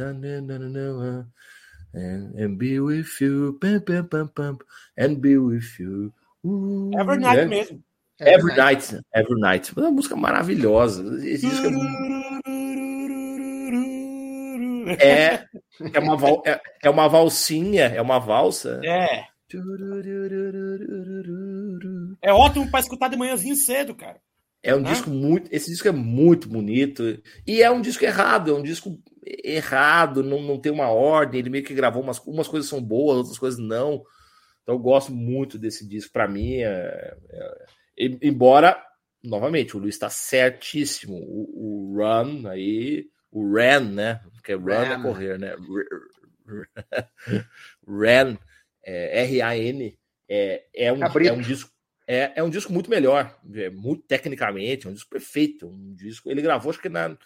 and, 1.93 2.35
and 2.37 2.57
be 2.57 2.79
with 2.79 3.19
you. 3.19 3.57
Pam, 3.59 3.81
pam, 3.81 4.07
pam, 4.07 4.27
pam, 4.27 4.59
and 4.97 5.21
be 5.21 5.37
with 5.37 5.79
you. 5.79 6.13
Uh, 6.43 6.91
every 6.99 7.17
Night 7.17 7.37
né? 7.37 7.45
mesmo. 7.45 7.83
Every, 8.19 8.33
every 8.33 8.55
night. 8.55 8.93
night. 8.93 9.03
Every 9.13 9.39
Night. 9.39 9.73
Uma 9.77 9.91
música 9.91 10.15
maravilhosa. 10.15 11.03
Disco 11.19 11.67
é, 14.99 15.33
é, 15.35 15.47
é, 15.93 15.99
uma, 15.99 16.41
é, 16.45 16.61
é 16.83 16.89
uma 16.89 17.07
valsinha, 17.07 17.83
é 17.83 18.01
uma 18.01 18.19
valsa. 18.19 18.81
É. 18.83 19.25
É 22.21 22.33
ótimo 22.33 22.69
para 22.69 22.79
escutar 22.79 23.07
de 23.07 23.17
manhãzinho 23.17 23.55
cedo, 23.55 23.95
cara. 23.95 24.19
É 24.61 24.75
um 24.75 24.83
disco 24.83 25.09
muito. 25.09 25.49
Esse 25.53 25.69
disco 25.69 25.87
é 25.87 25.91
muito 25.91 26.49
bonito. 26.49 27.03
E 27.45 27.61
é 27.61 27.71
um 27.71 27.79
disco 27.79 28.03
errado, 28.03 28.51
é 28.51 28.53
um 28.53 28.63
disco 28.63 28.99
errado, 29.43 30.23
não, 30.23 30.41
não 30.41 30.59
tem 30.59 30.71
uma 30.71 30.89
ordem. 30.89 31.39
Ele 31.39 31.49
meio 31.49 31.63
que 31.63 31.73
gravou 31.73 32.03
umas, 32.03 32.19
umas 32.19 32.47
coisas 32.47 32.69
são 32.69 32.81
boas, 32.81 33.17
outras 33.17 33.37
coisas 33.37 33.59
não. 33.59 34.03
Então 34.63 34.75
eu 34.75 34.79
gosto 34.79 35.13
muito 35.13 35.57
desse 35.57 35.87
disco. 35.87 36.11
Para 36.11 36.27
mim, 36.27 36.55
é, 36.55 37.15
é, 37.31 38.17
embora, 38.21 38.83
novamente, 39.23 39.77
o 39.77 39.79
Luiz 39.79 39.95
está 39.95 40.09
certíssimo. 40.09 41.15
O, 41.15 41.93
o, 41.93 41.95
Run 41.95 42.47
aí, 42.47 43.05
o 43.31 43.49
Ran, 43.53 43.91
né? 43.91 44.21
Porque 44.33 44.53
Run 44.53 44.71
é 44.71 45.01
correr, 45.01 45.39
né? 45.39 45.55
Ran 47.87 48.37
é, 48.87 49.23
R-A-N, 49.23 49.97
é, 50.29 50.65
é, 50.73 50.93
um, 50.93 51.03
é 51.03 51.31
um 51.33 51.41
disco. 51.41 51.69
É, 52.09 52.31
é 52.37 52.43
um 52.43 52.49
disco 52.49 52.71
muito 52.71 52.89
melhor, 52.89 53.37
é, 53.53 53.69
muito 53.69 54.03
tecnicamente, 54.03 54.87
é 54.87 54.89
um 54.89 54.93
disco 54.93 55.09
perfeito. 55.09 55.67
Um 55.67 55.93
disco. 55.93 56.31
Ele 56.31 56.41
gravou, 56.41 56.69
acho 56.69 56.81
que 56.81 56.87
na, 56.87 57.17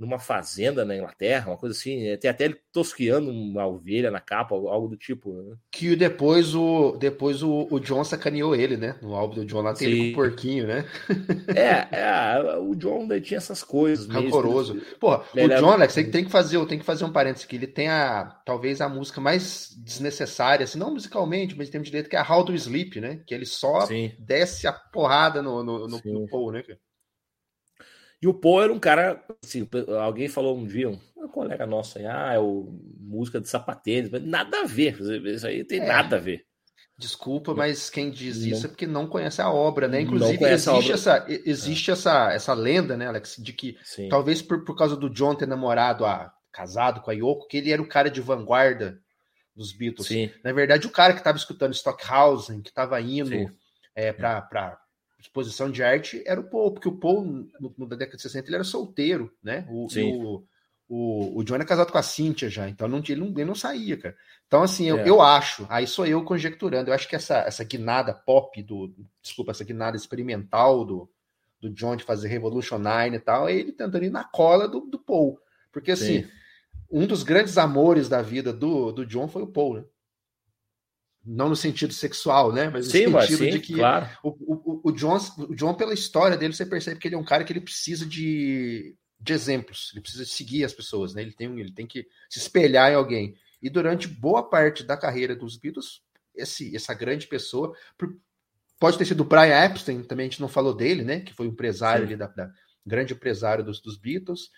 numa 0.00 0.18
fazenda 0.18 0.82
na 0.82 0.96
Inglaterra, 0.96 1.50
uma 1.50 1.58
coisa 1.58 1.76
assim. 1.76 2.06
É, 2.06 2.16
tem 2.16 2.30
até 2.30 2.46
ele 2.46 2.56
tosquiando 2.72 3.30
uma 3.30 3.66
ovelha 3.66 4.10
na 4.10 4.18
capa, 4.18 4.54
algo 4.54 4.88
do 4.88 4.96
tipo. 4.96 5.30
Né? 5.30 5.56
Que 5.70 5.94
depois 5.94 6.54
o 6.54 6.96
depois 6.98 7.42
o, 7.42 7.68
o 7.70 7.78
John 7.78 8.02
sacaneou 8.02 8.56
ele, 8.56 8.78
né? 8.78 8.96
No 9.02 9.14
álbum 9.14 9.34
do 9.34 9.44
John 9.44 9.60
lá 9.60 9.74
tem 9.74 9.88
ele 9.88 10.12
com 10.14 10.20
o 10.20 10.24
porquinho, 10.24 10.66
né? 10.66 10.86
é, 11.54 11.98
é, 12.00 12.58
o 12.58 12.74
John 12.74 13.06
tinha 13.20 13.36
essas 13.36 13.62
coisas. 13.62 14.06
Rancoroso. 14.06 14.74
Mesmo. 14.74 14.88
Porra, 14.98 15.22
o 15.34 15.48
John, 15.60 15.70
Alex, 15.70 15.92
tem, 15.92 16.10
tem 16.10 16.24
que 16.24 16.30
fazer, 16.30 16.64
tem 16.66 16.78
que 16.78 16.84
fazer 16.84 17.04
um 17.04 17.12
parênteses 17.12 17.46
aqui. 17.46 17.56
Ele 17.56 17.66
tem 17.66 17.88
a 17.88 18.24
talvez 18.46 18.80
a 18.80 18.88
música 18.88 19.20
mais 19.20 19.68
desnecessária, 19.84 20.64
assim, 20.64 20.78
não 20.78 20.94
musicalmente, 20.94 21.54
mas 21.54 21.68
em 21.68 21.72
termos 21.72 21.90
de 21.90 21.94
letra, 21.94 22.08
que 22.08 22.16
é 22.16 22.20
a 22.20 22.26
How 22.34 22.44
to 22.46 22.54
Sleep, 22.54 22.98
né? 23.00 23.20
Que 23.26 23.34
ele 23.34 23.44
só 23.44 23.82
Sim. 23.82 24.12
desce 24.18 24.66
a 24.66 24.72
porrada 24.72 25.42
no, 25.42 25.62
no, 25.62 25.86
no, 25.86 26.00
no 26.02 26.26
Paul, 26.26 26.52
né? 26.52 26.62
E 28.22 28.28
o 28.28 28.34
Paul 28.34 28.62
era 28.62 28.72
um 28.72 28.78
cara, 28.78 29.24
assim, 29.42 29.66
alguém 30.02 30.28
falou 30.28 30.56
um 30.56 30.66
dia, 30.66 30.90
um, 30.90 30.98
colega 31.28 31.66
nosso 31.66 31.98
aí, 31.98 32.06
ah, 32.06 32.32
é 32.34 32.38
o 32.38 32.68
música 32.98 33.40
de 33.40 33.48
sapatênis, 33.48 34.10
mas 34.10 34.22
nada 34.22 34.62
a 34.62 34.64
ver, 34.66 34.98
isso 35.24 35.46
aí 35.46 35.64
tem 35.64 35.80
é. 35.80 35.86
nada 35.86 36.16
a 36.16 36.20
ver. 36.20 36.44
Desculpa, 36.98 37.54
mas 37.54 37.88
quem 37.88 38.10
diz 38.10 38.42
não, 38.42 38.48
isso 38.48 38.66
é 38.66 38.68
porque 38.68 38.86
não 38.86 39.06
conhece 39.06 39.40
a 39.40 39.50
obra, 39.50 39.88
né? 39.88 40.02
Inclusive, 40.02 40.44
existe, 40.44 40.92
essa, 40.92 41.24
existe 41.28 41.90
é. 41.90 41.94
essa, 41.94 42.30
essa 42.30 42.52
lenda, 42.52 42.94
né, 42.94 43.06
Alex, 43.06 43.36
de 43.38 43.54
que 43.54 43.78
Sim. 43.82 44.10
talvez 44.10 44.42
por, 44.42 44.64
por 44.66 44.76
causa 44.76 44.94
do 44.94 45.08
John 45.08 45.34
ter 45.34 45.46
namorado, 45.46 46.04
a, 46.04 46.30
casado 46.52 47.00
com 47.00 47.10
a 47.10 47.14
Yoko, 47.14 47.48
que 47.48 47.56
ele 47.56 47.72
era 47.72 47.80
o 47.80 47.88
cara 47.88 48.10
de 48.10 48.20
vanguarda 48.20 49.00
dos 49.56 49.72
Beatles. 49.72 50.08
Sim. 50.08 50.30
Na 50.44 50.52
verdade, 50.52 50.86
o 50.86 50.90
cara 50.90 51.14
que 51.14 51.20
estava 51.20 51.38
escutando 51.38 51.72
Stockhausen, 51.72 52.60
que 52.60 52.68
estava 52.68 53.00
indo 53.00 53.50
é, 53.94 54.12
para 54.12 54.78
exposição 55.20 55.70
de 55.70 55.82
arte 55.82 56.22
era 56.26 56.40
o 56.40 56.48
Paul, 56.48 56.72
porque 56.72 56.88
o 56.88 56.98
Paul, 56.98 57.46
no, 57.60 57.86
da 57.86 57.96
década 57.96 58.16
de 58.16 58.22
60, 58.22 58.48
ele 58.48 58.54
era 58.54 58.64
solteiro, 58.64 59.32
né? 59.42 59.66
O, 59.68 59.86
o, 59.86 60.44
o, 60.88 61.38
o 61.38 61.44
John 61.44 61.56
é 61.56 61.64
casado 61.64 61.92
com 61.92 61.98
a 61.98 62.02
Cynthia 62.02 62.48
já, 62.48 62.68
então 62.68 62.88
não, 62.88 62.98
ele, 62.98 63.16
não, 63.16 63.28
ele 63.28 63.44
não 63.44 63.54
saía, 63.54 63.96
cara. 63.96 64.16
Então, 64.46 64.62
assim, 64.62 64.88
eu, 64.88 64.98
é. 64.98 65.08
eu 65.08 65.22
acho, 65.22 65.66
aí 65.68 65.86
sou 65.86 66.06
eu 66.06 66.24
conjecturando, 66.24 66.90
eu 66.90 66.94
acho 66.94 67.08
que 67.08 67.14
essa, 67.14 67.38
essa 67.38 67.62
guinada 67.62 68.12
pop 68.12 68.60
do. 68.62 68.92
Desculpa, 69.22 69.52
essa 69.52 69.64
guinada 69.64 69.96
experimental 69.96 70.84
do, 70.84 71.10
do 71.60 71.70
John 71.70 71.94
de 71.94 72.04
fazer 72.04 72.28
Revolution 72.28 72.78
9 72.78 73.16
e 73.16 73.20
tal, 73.20 73.48
é 73.48 73.54
ele 73.54 73.72
tentando 73.72 74.04
ir 74.04 74.10
na 74.10 74.24
cola 74.24 74.66
do, 74.66 74.80
do 74.80 74.98
Paul. 74.98 75.38
Porque, 75.70 75.92
assim, 75.92 76.22
Sim. 76.22 76.28
um 76.90 77.06
dos 77.06 77.22
grandes 77.22 77.56
amores 77.58 78.08
da 78.08 78.22
vida 78.22 78.52
do, 78.52 78.90
do 78.90 79.06
John 79.06 79.28
foi 79.28 79.42
o 79.42 79.46
Paul, 79.46 79.74
né? 79.74 79.84
Não 81.24 81.48
no 81.48 81.56
sentido 81.56 81.92
sexual, 81.92 82.52
né? 82.52 82.70
Mas 82.70 82.86
no 82.86 82.92
sim, 82.92 83.04
sentido 83.04 83.38
sim, 83.38 83.50
de 83.50 83.60
que 83.60 83.74
claro. 83.74 84.08
o, 84.22 84.30
o, 84.30 84.80
o, 84.84 84.92
John, 84.92 85.18
o 85.38 85.54
John, 85.54 85.74
pela 85.74 85.92
história 85.92 86.36
dele, 86.36 86.54
você 86.54 86.64
percebe 86.64 86.98
que 86.98 87.08
ele 87.08 87.14
é 87.14 87.18
um 87.18 87.24
cara 87.24 87.44
que 87.44 87.52
ele 87.52 87.60
precisa 87.60 88.06
de, 88.06 88.96
de 89.20 89.32
exemplos, 89.32 89.90
ele 89.92 90.00
precisa 90.00 90.24
seguir 90.24 90.64
as 90.64 90.72
pessoas, 90.72 91.14
né? 91.14 91.22
Ele 91.22 91.32
tem, 91.32 91.60
ele 91.60 91.72
tem 91.72 91.86
que 91.86 92.06
se 92.28 92.38
espelhar 92.38 92.90
em 92.90 92.94
alguém. 92.94 93.34
E 93.62 93.68
durante 93.68 94.08
boa 94.08 94.48
parte 94.48 94.82
da 94.82 94.96
carreira 94.96 95.36
dos 95.36 95.56
Beatles, 95.58 96.02
esse, 96.34 96.74
essa 96.74 96.94
grande 96.94 97.26
pessoa, 97.26 97.74
pode 98.78 98.96
ter 98.96 99.04
sido 99.04 99.20
o 99.20 99.26
Brian 99.26 99.64
Epstein, 99.64 100.02
também 100.02 100.26
a 100.26 100.30
gente 100.30 100.40
não 100.40 100.48
falou 100.48 100.74
dele, 100.74 101.04
né? 101.04 101.20
Que 101.20 101.34
foi 101.34 101.46
o 101.46 101.50
empresário 101.50 102.04
ali 102.04 102.16
da, 102.16 102.28
da 102.28 102.50
grande 102.86 103.12
empresário 103.12 103.62
dos, 103.62 103.80
dos 103.80 103.98
Beatles. 103.98 104.50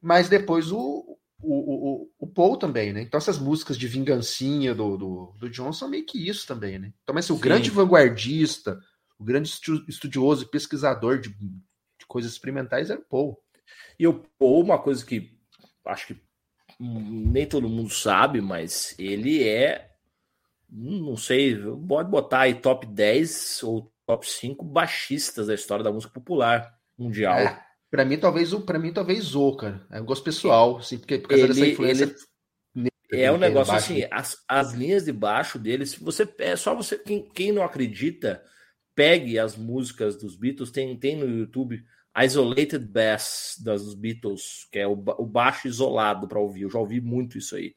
Mas 0.00 0.28
depois 0.28 0.72
o, 0.72 1.16
o, 1.42 2.04
o, 2.04 2.10
o 2.20 2.26
Paul 2.26 2.56
também, 2.56 2.92
né? 2.92 3.02
Então 3.02 3.18
essas 3.18 3.38
músicas 3.38 3.76
de 3.76 3.88
vingancinha 3.88 4.74
do, 4.74 4.96
do, 4.96 5.34
do 5.38 5.50
John 5.50 5.72
são 5.72 5.88
meio 5.88 6.06
que 6.06 6.28
isso 6.28 6.46
também, 6.46 6.78
né? 6.78 6.92
Então, 7.02 7.14
mas 7.14 7.24
assim, 7.24 7.32
o 7.32 7.36
Sim. 7.36 7.42
grande 7.42 7.70
vanguardista, 7.70 8.80
o 9.18 9.24
grande 9.24 9.48
estudioso 9.88 10.44
e 10.44 10.50
pesquisador 10.50 11.18
de, 11.18 11.30
de, 11.30 12.06
coisas 12.06 12.32
experimentais 12.32 12.90
era 12.90 13.00
o 13.00 13.04
Paul. 13.04 13.38
E 13.98 14.06
o 14.06 14.22
Paul, 14.38 14.62
uma 14.62 14.78
coisa 14.78 15.04
que 15.04 15.36
acho 15.84 16.08
que 16.08 16.22
nem 16.78 17.46
todo 17.46 17.68
mundo 17.68 17.90
sabe, 17.90 18.40
mas 18.40 18.94
ele 18.98 19.46
é, 19.46 19.90
não 20.70 21.16
sei, 21.16 21.56
pode 21.86 22.10
botar 22.10 22.40
aí 22.40 22.54
top 22.54 22.86
10 22.86 23.62
ou 23.62 23.92
top 24.06 24.28
5 24.28 24.64
baixistas 24.64 25.46
da 25.46 25.54
história 25.54 25.84
da 25.84 25.92
música 25.92 26.12
popular 26.12 26.76
mundial. 26.98 27.38
É. 27.38 27.71
Para 27.92 28.06
mim, 28.06 28.16
talvez 28.16 28.54
o 28.54 28.60
para 28.62 28.78
mim, 28.78 28.90
talvez 28.90 29.34
o, 29.34 29.54
cara. 29.54 29.86
É 29.90 30.00
um 30.00 30.06
gosto 30.06 30.24
pessoal, 30.24 30.78
assim, 30.78 30.96
porque 30.96 31.18
por 31.18 31.28
causa 31.28 31.44
ele, 31.44 31.52
dessa 31.52 31.66
influência. 31.66 32.16
Ele... 32.74 32.90
É 33.12 33.30
um 33.30 33.36
negócio 33.36 33.74
assim, 33.74 34.06
as, 34.10 34.42
as 34.48 34.72
linhas 34.72 35.04
de 35.04 35.12
baixo 35.12 35.58
dele, 35.58 35.84
se 35.84 36.02
você 36.02 36.26
é 36.38 36.56
só 36.56 36.74
você 36.74 36.96
quem, 36.96 37.28
quem 37.28 37.52
não 37.52 37.62
acredita, 37.62 38.42
pegue 38.94 39.38
as 39.38 39.58
músicas 39.58 40.16
dos 40.16 40.34
Beatles, 40.34 40.70
tem 40.70 40.98
tem 40.98 41.16
no 41.16 41.28
YouTube 41.28 41.84
Isolated 42.18 42.78
Bass 42.78 43.60
das 43.62 43.92
Beatles, 43.92 44.66
que 44.72 44.78
é 44.78 44.86
o, 44.86 44.92
o 44.92 45.26
baixo 45.26 45.68
isolado 45.68 46.26
para 46.26 46.40
ouvir. 46.40 46.62
Eu 46.62 46.70
já 46.70 46.78
ouvi 46.78 46.98
muito 46.98 47.36
isso 47.36 47.54
aí. 47.54 47.74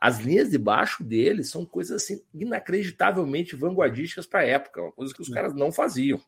As 0.00 0.20
linhas 0.20 0.48
de 0.48 0.58
baixo 0.58 1.02
dele 1.02 1.42
são 1.42 1.66
coisas 1.66 2.04
assim 2.04 2.22
inacreditavelmente 2.32 3.56
vanguardísticas 3.56 4.28
para 4.28 4.40
a 4.40 4.46
época, 4.46 4.80
uma 4.80 4.92
coisa 4.92 5.12
que 5.12 5.22
os 5.22 5.28
caras 5.28 5.52
não 5.52 5.72
faziam. 5.72 6.20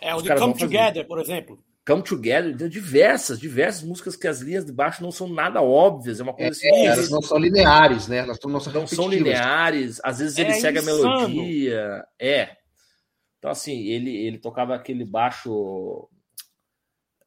É, 0.00 0.14
o 0.14 0.22
de 0.22 0.34
Come 0.34 0.56
Together, 0.56 1.06
por 1.06 1.18
exemplo. 1.18 1.62
Come 1.86 2.02
Together, 2.02 2.56
tem 2.56 2.68
diversas, 2.68 3.38
diversas 3.38 3.82
músicas 3.82 4.16
que 4.16 4.26
as 4.26 4.40
linhas 4.40 4.64
de 4.64 4.72
baixo 4.72 5.02
não 5.02 5.12
são 5.12 5.28
nada 5.28 5.60
óbvias, 5.60 6.18
é 6.18 6.22
uma 6.22 6.32
coisa 6.32 6.48
é, 6.48 6.70
assim. 6.70 6.86
Elas 6.86 7.10
não 7.10 7.20
são 7.20 7.36
lineares, 7.36 8.08
né? 8.08 8.18
Elas 8.18 8.38
não 8.42 8.58
são, 8.58 8.72
não 8.72 8.86
são 8.86 9.08
lineares, 9.08 10.00
às 10.02 10.18
vezes 10.18 10.38
ele 10.38 10.50
é 10.50 10.54
segue 10.54 10.78
insano. 10.78 11.10
a 11.10 11.28
melodia. 11.28 12.04
É. 12.18 12.56
Então, 13.38 13.50
assim, 13.50 13.82
ele, 13.82 14.16
ele 14.16 14.38
tocava 14.38 14.74
aquele 14.74 15.04
baixo 15.04 16.08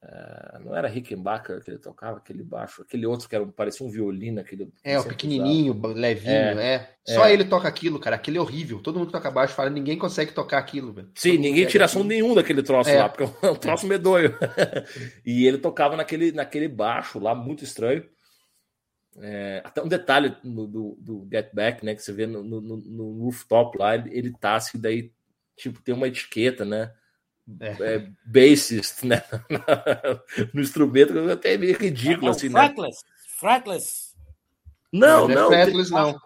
Uh, 0.03 0.59
não 0.63 0.75
era 0.75 0.87
Rickenbacker 0.87 1.59
que 1.63 1.71
ele 1.71 1.79
tocava, 1.79 2.17
aquele 2.17 2.43
baixo, 2.43 2.83
aquele 2.83 3.07
outro 3.07 3.27
que 3.27 3.35
era, 3.35 3.45
parecia 3.47 3.85
um 3.85 3.89
violino. 3.89 4.39
Aquele, 4.39 4.71
é, 4.83 4.99
o 4.99 5.03
pequenininho, 5.03 5.73
usava. 5.73 5.93
levinho, 5.93 6.59
é, 6.59 6.75
é. 7.07 7.13
Só 7.13 7.25
é. 7.25 7.33
ele 7.33 7.43
toca 7.43 7.67
aquilo, 7.67 7.99
cara. 7.99 8.15
Aquele 8.15 8.37
é 8.37 8.41
horrível. 8.41 8.79
Todo 8.79 8.99
mundo 8.99 9.11
toca 9.11 9.31
baixo 9.31 9.55
fala, 9.55 9.69
ninguém 9.71 9.97
consegue 9.97 10.31
tocar 10.31 10.59
aquilo, 10.59 10.93
velho. 10.93 11.09
Sim, 11.15 11.37
ninguém 11.37 11.65
tira 11.65 11.87
som 11.87 12.03
nenhum 12.03 12.35
daquele 12.35 12.61
troço 12.61 12.91
é. 12.91 12.99
lá, 12.99 13.09
porque 13.09 13.23
é 13.45 13.49
um 13.49 13.55
troço 13.55 13.87
medonho. 13.87 14.33
e 15.25 15.47
ele 15.47 15.57
tocava 15.57 15.95
naquele, 15.95 16.31
naquele 16.31 16.67
baixo 16.67 17.19
lá, 17.19 17.33
muito 17.33 17.63
estranho. 17.63 18.03
É, 19.19 19.61
até 19.65 19.81
um 19.81 19.87
detalhe 19.87 20.35
do, 20.43 20.67
do, 20.67 20.97
do, 21.01 21.27
Get 21.31 21.49
Back, 21.51 21.83
né? 21.83 21.95
Que 21.95 22.03
você 22.03 22.13
vê 22.13 22.27
no, 22.27 22.43
no, 22.43 22.61
no 22.61 23.23
rooftop 23.23 23.75
lá, 23.79 23.95
ele, 23.95 24.15
ele 24.15 24.31
tá 24.31 24.55
assim, 24.55 24.79
daí 24.79 25.11
tipo, 25.57 25.81
tem 25.81 25.95
uma 25.95 26.07
etiqueta, 26.07 26.63
né? 26.63 26.91
É. 27.59 27.95
É, 27.95 28.11
bassist, 28.25 29.05
né? 29.05 29.23
no 30.53 30.61
instrumento, 30.61 31.17
até 31.31 31.53
é 31.53 31.57
meio 31.57 31.77
ridículo, 31.77 32.27
é, 32.27 32.31
assim, 32.31 32.49
fretless. 32.49 33.03
né? 33.05 33.13
Fretless. 33.39 34.15
Não, 34.91 35.27
não. 35.27 35.35
Não, 35.35 35.47
fretless, 35.47 35.89
tem... 35.89 35.97
não. 35.97 36.19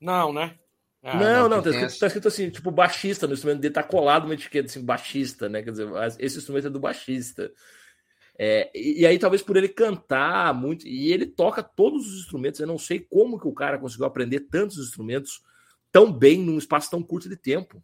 Não, 0.00 0.32
né? 0.32 0.58
Ah, 1.02 1.16
não, 1.16 1.48
não, 1.48 1.62
tá 1.62 1.70
escrito, 1.70 1.98
tá 1.98 2.06
escrito, 2.06 2.28
assim, 2.28 2.50
tipo, 2.50 2.70
baixista 2.70 3.26
no 3.26 3.34
instrumento 3.34 3.60
dele, 3.60 3.74
tá 3.74 3.82
colado 3.82 4.24
uma 4.24 4.34
etiqueta 4.34 4.68
assim, 4.68 4.84
baixista, 4.84 5.48
né? 5.48 5.62
Quer 5.62 5.70
dizer, 5.70 5.88
esse 6.18 6.38
instrumento 6.38 6.66
é 6.66 6.70
do 6.70 6.80
baixista. 6.80 7.52
É, 8.38 8.70
e, 8.74 9.02
e, 9.02 9.06
aí, 9.06 9.18
talvez 9.18 9.40
por 9.40 9.56
ele 9.56 9.68
cantar 9.68 10.52
muito, 10.52 10.86
e 10.86 11.12
ele 11.12 11.26
toca 11.26 11.62
todos 11.62 12.06
os 12.06 12.20
instrumentos, 12.20 12.60
eu 12.60 12.66
não 12.66 12.78
sei 12.78 12.98
como 12.98 13.38
que 13.38 13.46
o 13.46 13.54
cara 13.54 13.78
conseguiu 13.78 14.06
aprender 14.06 14.40
tantos 14.40 14.78
instrumentos 14.78 15.42
tão 15.92 16.12
bem 16.12 16.38
num 16.38 16.58
espaço 16.58 16.90
tão 16.90 17.02
curto 17.02 17.28
de 17.28 17.36
tempo. 17.36 17.82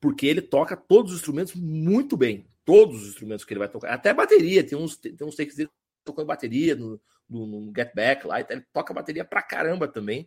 Porque 0.00 0.26
ele 0.26 0.40
toca 0.40 0.76
todos 0.76 1.12
os 1.12 1.18
instrumentos 1.18 1.54
muito 1.54 2.16
bem. 2.16 2.46
Todos 2.64 3.02
os 3.02 3.08
instrumentos 3.08 3.44
que 3.44 3.52
ele 3.52 3.58
vai 3.58 3.68
tocar. 3.68 3.92
Até 3.92 4.12
bateria, 4.12 4.62
tem 4.62 4.76
uns, 4.76 4.96
tem 4.96 5.16
uns 5.22 5.36
takes 5.36 5.56
dele 5.56 5.70
tocando 6.04 6.26
bateria 6.26 6.74
no, 6.74 7.00
no, 7.28 7.46
no 7.46 7.72
Get 7.74 7.94
Back 7.94 8.26
lá, 8.26 8.40
ele 8.40 8.64
toca 8.72 8.94
bateria 8.94 9.24
pra 9.24 9.42
caramba 9.42 9.88
também. 9.88 10.26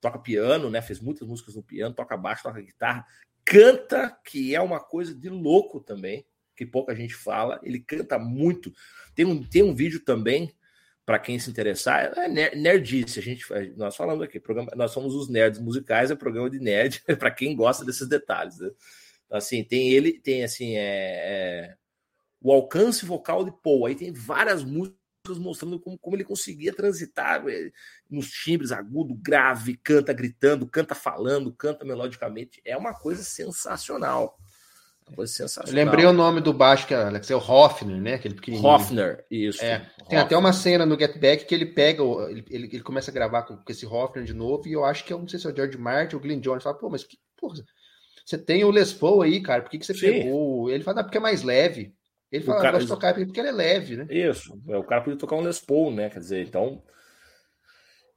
Toca 0.00 0.18
piano, 0.18 0.70
né? 0.70 0.82
Fez 0.82 1.00
muitas 1.00 1.26
músicas 1.26 1.54
no 1.54 1.62
piano, 1.62 1.94
toca 1.94 2.16
baixo, 2.16 2.42
toca 2.42 2.60
guitarra, 2.60 3.04
canta, 3.44 4.16
que 4.24 4.54
é 4.54 4.60
uma 4.60 4.78
coisa 4.78 5.14
de 5.14 5.28
louco 5.28 5.80
também 5.80 6.26
que 6.56 6.64
pouca 6.64 6.96
gente 6.96 7.14
fala. 7.14 7.60
Ele 7.62 7.78
canta 7.78 8.18
muito. 8.18 8.72
Tem 9.14 9.24
um, 9.24 9.42
tem 9.44 9.62
um 9.62 9.74
vídeo 9.74 10.00
também, 10.00 10.52
para 11.04 11.20
quem 11.20 11.38
se 11.38 11.48
interessar, 11.48 12.12
é 12.16 12.56
nerdice. 12.56 13.20
A 13.20 13.22
gente, 13.22 13.46
nós 13.76 13.94
falamos 13.94 14.24
aqui, 14.24 14.40
programa, 14.40 14.72
nós 14.74 14.90
somos 14.90 15.14
os 15.14 15.28
nerds 15.28 15.60
musicais, 15.60 16.10
é 16.10 16.16
programa 16.16 16.50
de 16.50 16.58
nerd, 16.58 17.00
para 17.18 17.30
quem 17.30 17.54
gosta 17.54 17.84
desses 17.84 18.08
detalhes. 18.08 18.58
Né? 18.58 18.70
Assim, 19.30 19.64
tem 19.64 19.90
ele, 19.90 20.20
tem 20.20 20.44
assim, 20.44 20.76
é, 20.76 20.80
é, 20.80 21.76
o 22.40 22.52
alcance 22.52 23.04
vocal 23.04 23.44
de 23.44 23.50
Paul. 23.62 23.86
Aí 23.86 23.94
tem 23.94 24.12
várias 24.12 24.62
músicas 24.62 24.96
mostrando 25.38 25.80
como, 25.80 25.98
como 25.98 26.16
ele 26.16 26.24
conseguia 26.24 26.72
transitar 26.72 27.42
é, 27.48 27.70
nos 28.08 28.30
timbres 28.30 28.70
agudo, 28.70 29.14
grave, 29.14 29.76
canta 29.76 30.12
gritando, 30.12 30.66
canta 30.66 30.94
falando, 30.94 31.52
canta 31.52 31.84
melodicamente. 31.84 32.60
É 32.64 32.76
uma 32.76 32.94
coisa 32.94 33.24
sensacional. 33.24 34.38
Coisa 35.14 35.32
sensacional. 35.32 35.70
Eu 35.70 35.84
lembrei 35.84 36.04
o 36.04 36.12
nome 36.12 36.40
do 36.40 36.52
baixo, 36.52 36.86
que 36.86 36.94
é, 36.94 36.96
Alex, 36.96 37.30
é 37.30 37.36
o 37.36 37.38
Hoffner, 37.38 38.00
né? 38.00 38.14
Aquele 38.14 38.34
pequenininho. 38.34 38.68
Hoffner, 38.68 39.24
isso. 39.30 39.64
É. 39.64 39.88
Tem 40.08 40.18
até 40.18 40.36
uma 40.36 40.52
cena 40.52 40.84
no 40.84 40.98
Get 40.98 41.18
Back 41.18 41.44
que 41.44 41.54
ele 41.54 41.66
pega, 41.66 42.02
ele, 42.28 42.44
ele, 42.50 42.66
ele, 42.72 42.82
começa 42.82 43.10
a 43.10 43.14
gravar 43.14 43.42
com, 43.42 43.56
com 43.56 43.72
esse 43.72 43.86
Hoffner 43.86 44.24
de 44.24 44.34
novo, 44.34 44.66
e 44.66 44.72
eu 44.72 44.84
acho 44.84 45.04
que 45.04 45.12
é, 45.12 45.16
não 45.16 45.28
sei 45.28 45.38
se 45.38 45.46
é 45.46 45.50
o 45.50 45.54
George 45.54 45.78
Martin 45.78 46.16
ou 46.16 46.20
o 46.20 46.22
Glenn 46.22 46.40
Jones. 46.40 46.64
Fala, 46.64 46.76
pô, 46.76 46.90
mas 46.90 47.04
que 47.04 47.18
porra, 47.36 47.62
você 48.26 48.36
tem 48.36 48.64
o 48.64 48.70
Les 48.72 48.92
Paul 48.92 49.22
aí, 49.22 49.40
cara, 49.40 49.62
por 49.62 49.70
que, 49.70 49.78
que 49.78 49.86
você 49.86 49.94
Sim. 49.94 50.10
pegou? 50.10 50.68
Ele 50.68 50.82
fala, 50.82 51.00
ah, 51.00 51.04
porque 51.04 51.18
é 51.18 51.20
mais 51.20 51.44
leve. 51.44 51.94
Ele 52.30 52.42
fala, 52.42 52.60
cara... 52.60 52.72
gosto 52.72 52.86
de 52.86 52.92
tocar 52.92 53.14
porque 53.14 53.38
ele 53.38 53.50
é 53.50 53.52
leve, 53.52 53.96
né? 53.96 54.06
Isso, 54.10 54.60
é, 54.68 54.76
o 54.76 54.82
cara 54.82 55.00
podia 55.00 55.16
tocar 55.16 55.36
um 55.36 55.42
Les 55.42 55.60
Paul, 55.60 55.92
né? 55.92 56.10
Quer 56.10 56.18
dizer, 56.18 56.44
então. 56.44 56.82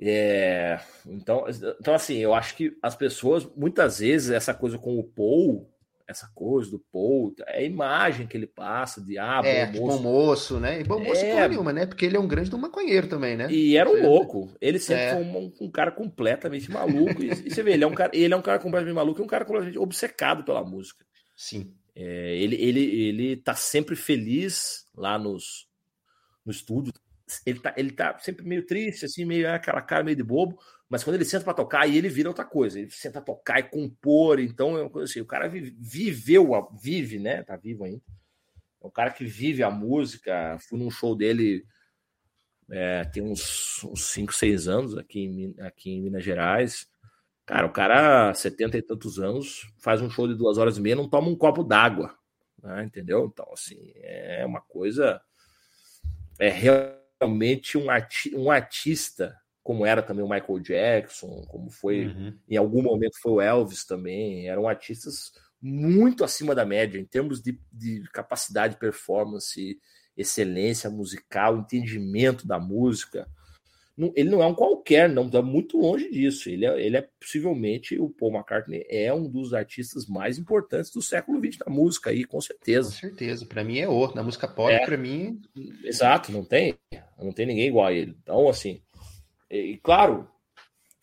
É, 0.01 0.79
então, 1.05 1.45
então, 1.79 1.93
assim, 1.93 2.17
eu 2.17 2.33
acho 2.33 2.55
que 2.55 2.75
as 2.81 2.95
pessoas, 2.95 3.45
muitas 3.55 3.99
vezes, 3.99 4.31
essa 4.31 4.53
coisa 4.53 4.79
com 4.79 4.97
o 4.97 5.03
Paul 5.03 5.69
essa 6.09 6.27
coisa 6.33 6.71
do 6.71 6.79
Paul, 6.91 7.35
é 7.45 7.59
a 7.59 7.63
imagem 7.63 8.25
que 8.25 8.35
ele 8.35 8.47
passa 8.47 8.99
de 8.99 9.19
ah, 9.19 9.41
é, 9.43 9.67
bom 9.67 9.85
moço. 9.85 9.97
bom 9.97 10.01
moço, 10.01 10.59
né? 10.59 10.81
E 10.81 10.83
bom 10.83 10.99
moço 10.99 11.23
é... 11.23 11.47
nenhuma, 11.47 11.71
né? 11.71 11.85
Porque 11.85 12.03
ele 12.03 12.17
é 12.17 12.19
um 12.19 12.27
grande 12.27 12.49
do 12.49 12.57
maconheiro 12.57 13.07
também, 13.07 13.37
né? 13.37 13.47
E 13.51 13.77
era 13.77 13.87
um 13.87 13.97
é. 13.97 14.01
louco. 14.01 14.49
Ele 14.59 14.79
sempre 14.79 15.03
é. 15.03 15.13
foi 15.13 15.23
um, 15.23 15.53
um, 15.61 15.69
cara 15.69 15.91
completamente 15.91 16.71
maluco. 16.71 17.21
e, 17.21 17.29
e, 17.29 17.51
você 17.51 17.61
vê, 17.61 17.73
ele 17.73 17.83
é 17.83 17.87
um 17.87 17.93
cara, 17.93 18.11
ele 18.11 18.33
é 18.33 18.35
um 18.35 18.41
cara 18.41 18.57
completamente 18.57 18.95
maluco 18.95 19.21
e 19.21 19.23
um 19.23 19.27
cara 19.27 19.45
completamente 19.45 19.77
obcecado 19.77 20.43
pela 20.43 20.63
música. 20.63 21.05
Sim. 21.35 21.75
É, 21.95 22.35
ele, 22.37 22.55
ele, 22.55 22.79
ele 22.79 23.37
tá 23.37 23.53
sempre 23.53 23.95
feliz 23.95 24.87
lá 24.97 25.19
nos, 25.19 25.67
no 26.43 26.51
estúdio. 26.51 26.91
Ele 27.45 27.59
tá, 27.59 27.73
ele 27.77 27.91
tá 27.91 28.17
sempre 28.17 28.43
meio 28.47 28.65
triste, 28.65 29.05
assim, 29.05 29.25
meio 29.25 29.45
é 29.45 29.53
aquela 29.53 29.83
cara 29.83 30.03
meio 30.03 30.17
de 30.17 30.23
bobo, 30.23 30.57
mas 30.89 31.03
quando 31.03 31.15
ele 31.15 31.25
senta 31.25 31.45
para 31.45 31.53
tocar, 31.53 31.81
aí 31.81 31.97
ele 31.97 32.09
vira 32.09 32.29
outra 32.29 32.43
coisa. 32.43 32.79
Ele 32.79 32.89
senta 32.89 33.19
a 33.19 33.21
tocar 33.21 33.59
e 33.59 33.63
compor. 33.63 34.39
Então 34.39 34.75
é 34.77 34.81
uma 34.81 34.89
coisa 34.89 35.09
assim. 35.09 35.21
O 35.21 35.25
cara 35.25 35.47
viveu, 35.47 36.67
vive, 36.81 37.19
né? 37.19 37.43
Tá 37.43 37.55
vivo 37.55 37.83
ainda. 37.83 38.01
É 38.81 38.87
um 38.87 38.89
cara 38.89 39.11
que 39.11 39.23
vive 39.23 39.61
a 39.61 39.69
música. 39.69 40.57
Fui 40.59 40.79
num 40.79 40.89
show 40.89 41.15
dele 41.15 41.63
é, 42.71 43.03
tem 43.05 43.23
uns 43.23 43.83
5, 43.95 44.33
6 44.33 44.67
anos 44.67 44.97
aqui 44.97 45.21
em, 45.21 45.55
aqui 45.61 45.91
em 45.91 46.01
Minas 46.01 46.23
Gerais. 46.23 46.87
Cara, 47.45 47.65
o 47.65 47.71
cara, 47.71 48.33
70 48.33 48.77
e 48.77 48.81
tantos 48.81 49.19
anos, 49.19 49.71
faz 49.79 50.01
um 50.01 50.09
show 50.09 50.27
de 50.27 50.35
duas 50.35 50.57
horas 50.59 50.77
e 50.77 50.81
meia, 50.81 50.95
não 50.95 51.09
toma 51.09 51.29
um 51.29 51.35
copo 51.35 51.63
d'água. 51.63 52.15
Né? 52.61 52.83
Entendeu? 52.83 53.25
Então, 53.31 53.47
assim, 53.51 53.91
é 53.95 54.45
uma 54.45 54.61
coisa. 54.61 55.19
É 56.37 56.49
realmente 56.49 57.77
um, 57.77 57.89
arti 57.89 58.35
um 58.35 58.51
artista 58.51 59.35
como 59.63 59.85
era 59.85 60.01
também 60.01 60.23
o 60.23 60.29
Michael 60.29 60.59
Jackson, 60.59 61.45
como 61.47 61.69
foi 61.69 62.07
uhum. 62.07 62.33
em 62.47 62.57
algum 62.57 62.81
momento 62.81 63.19
foi 63.21 63.31
o 63.31 63.41
Elvis 63.41 63.85
também, 63.85 64.47
eram 64.47 64.67
artistas 64.67 65.31
muito 65.61 66.23
acima 66.23 66.55
da 66.55 66.65
média 66.65 66.99
em 66.99 67.05
termos 67.05 67.41
de, 67.41 67.59
de 67.71 68.03
capacidade, 68.13 68.77
performance, 68.77 69.77
excelência 70.15 70.89
musical, 70.89 71.57
entendimento 71.57 72.47
da 72.47 72.59
música. 72.59 73.27
Ele 74.15 74.29
não 74.29 74.41
é 74.41 74.45
um 74.45 74.55
qualquer, 74.55 75.09
não 75.09 75.25
está 75.25 75.41
muito 75.41 75.77
longe 75.77 76.09
disso. 76.09 76.49
Ele 76.49 76.65
é, 76.65 76.85
ele 76.85 76.95
é 76.95 77.09
possivelmente 77.19 77.99
o 77.99 78.09
Paul 78.09 78.33
McCartney 78.33 78.85
é 78.89 79.13
um 79.13 79.27
dos 79.27 79.53
artistas 79.53 80.07
mais 80.07 80.37
importantes 80.37 80.89
do 80.91 81.01
século 81.01 81.37
XX 81.43 81.57
da 81.57 81.69
música 81.69 82.09
aí, 82.09 82.23
com 82.23 82.39
certeza. 82.39 82.91
Com 82.91 82.95
certeza. 82.95 83.45
Para 83.45 83.63
mim 83.63 83.79
é 83.79 83.89
outro. 83.89 84.15
Na 84.15 84.23
música 84.23 84.47
pop, 84.47 84.71
é. 84.71 84.85
para 84.85 84.95
mim. 84.95 85.41
Exato, 85.83 86.31
não 86.31 86.45
tem, 86.45 86.75
não 87.21 87.33
tem 87.33 87.45
ninguém 87.45 87.67
igual 87.67 87.87
a 87.87 87.93
ele. 87.93 88.15
Então, 88.23 88.47
assim, 88.47 88.81
e, 89.49 89.77
claro, 89.77 90.27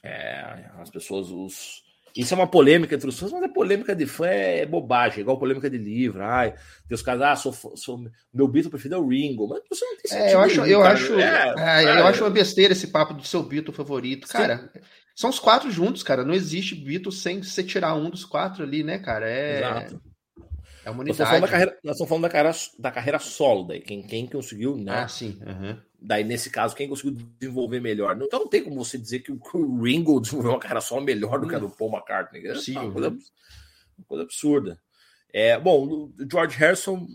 é, 0.02 0.70
as 0.78 0.90
pessoas, 0.90 1.31
os. 1.31 1.85
Isso 2.16 2.32
é 2.32 2.36
uma 2.36 2.47
polêmica 2.47 2.94
entre 2.94 3.09
os 3.09 3.18
fãs, 3.18 3.31
mas 3.31 3.43
a 3.43 3.48
polêmica 3.48 3.94
de 3.94 4.06
fã 4.06 4.27
é, 4.27 4.60
é 4.60 4.66
bobagem, 4.66 5.18
é 5.18 5.20
igual 5.20 5.39
polêmica 5.39 5.68
de 5.68 5.77
livro. 5.77 6.24
Ai, 6.24 6.52
tem 6.89 6.94
os 6.94 7.02
caras, 7.02 7.23
ah, 7.23 7.36
sou, 7.36 7.77
sou, 7.77 7.98
meu 8.32 8.48
Beatle 8.48 8.70
preferido 8.70 8.94
é 8.94 8.98
o 8.98 9.06
Ringo, 9.06 9.47
mas 9.47 9.60
você 9.68 9.85
não 9.85 9.97
tem 9.98 10.18
é, 10.18 10.35
eu 10.35 10.40
acho, 10.40 10.64
eu, 10.64 10.82
acho, 10.82 11.20
é, 11.20 11.55
é, 11.59 12.01
eu 12.01 12.06
acho 12.06 12.24
uma 12.24 12.31
besteira 12.31 12.73
esse 12.73 12.86
papo 12.86 13.12
do 13.12 13.23
seu 13.23 13.43
Beatle 13.43 13.74
favorito. 13.74 14.27
Cara, 14.28 14.70
Sim. 14.73 14.81
são 15.14 15.28
os 15.28 15.39
quatro 15.39 15.70
juntos, 15.70 16.02
cara. 16.02 16.24
Não 16.24 16.32
existe 16.32 16.74
Beatle 16.74 17.12
sem 17.12 17.43
você 17.43 17.62
tirar 17.62 17.94
um 17.94 18.09
dos 18.09 18.24
quatro 18.24 18.62
ali, 18.62 18.82
né, 18.82 18.98
cara? 18.98 19.28
É. 19.28 19.59
Exato. 19.59 20.01
É 20.86 20.90
uma 20.90 21.01
unidade. 21.01 21.18
Nós 21.18 21.28
estamos 21.28 21.28
falando 21.28 21.43
da 21.43 21.48
carreira, 21.48 21.78
nós 21.82 21.93
estamos 21.93 22.09
falando 22.09 22.23
da 22.23 22.28
carreira, 22.31 22.56
da 22.78 22.90
carreira 22.93 23.18
solo, 23.18 23.64
daí. 23.64 23.81
Quem, 23.81 24.02
quem 24.02 24.27
conseguiu, 24.27 24.77
né? 24.77 25.01
Ah, 25.01 25.09
sim. 25.09 25.39
Uhum. 25.44 25.78
Daí, 26.07 26.23
nesse 26.23 26.51
caso, 26.51 26.77
quem 26.77 26.89
conseguiu 26.89 27.12
desenvolver 27.39 27.81
melhor. 27.81 28.16
Então 28.20 28.41
não 28.41 28.49
tem 28.49 28.62
como 28.62 28.85
você 28.85 28.97
dizer 28.97 29.20
que 29.20 29.33
o 29.33 29.83
Ringo 29.83 30.20
desenvolveu 30.23 30.53
uma 30.53 30.61
carreira 30.61 30.81
solo 30.81 31.03
melhor 31.03 31.41
do 31.41 31.49
que 31.49 31.55
a 31.55 31.59
do 31.59 31.69
Paul 31.69 31.93
McCartney. 31.93 32.47
É 32.47 32.55
sim, 32.55 32.77
uma, 32.77 32.93
coisa, 32.93 33.09
uma 33.11 34.07
coisa 34.07 34.24
absurda. 34.24 34.81
É, 35.33 35.59
bom, 35.59 35.85
o 35.85 36.15
George 36.31 36.57
Harrison 36.57 37.07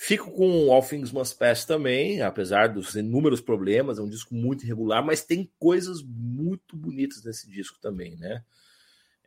Fico 0.00 0.30
com 0.30 0.72
All 0.72 0.80
Things 0.80 1.10
Must 1.10 1.36
Pass 1.36 1.64
também, 1.64 2.22
apesar 2.22 2.68
dos 2.68 2.94
inúmeros 2.94 3.40
problemas, 3.40 3.98
é 3.98 4.00
um 4.00 4.08
disco 4.08 4.32
muito 4.32 4.64
irregular, 4.64 5.04
mas 5.04 5.24
tem 5.24 5.50
coisas 5.58 6.00
muito 6.04 6.76
bonitas 6.76 7.24
nesse 7.24 7.50
disco 7.50 7.80
também, 7.80 8.14
né? 8.14 8.44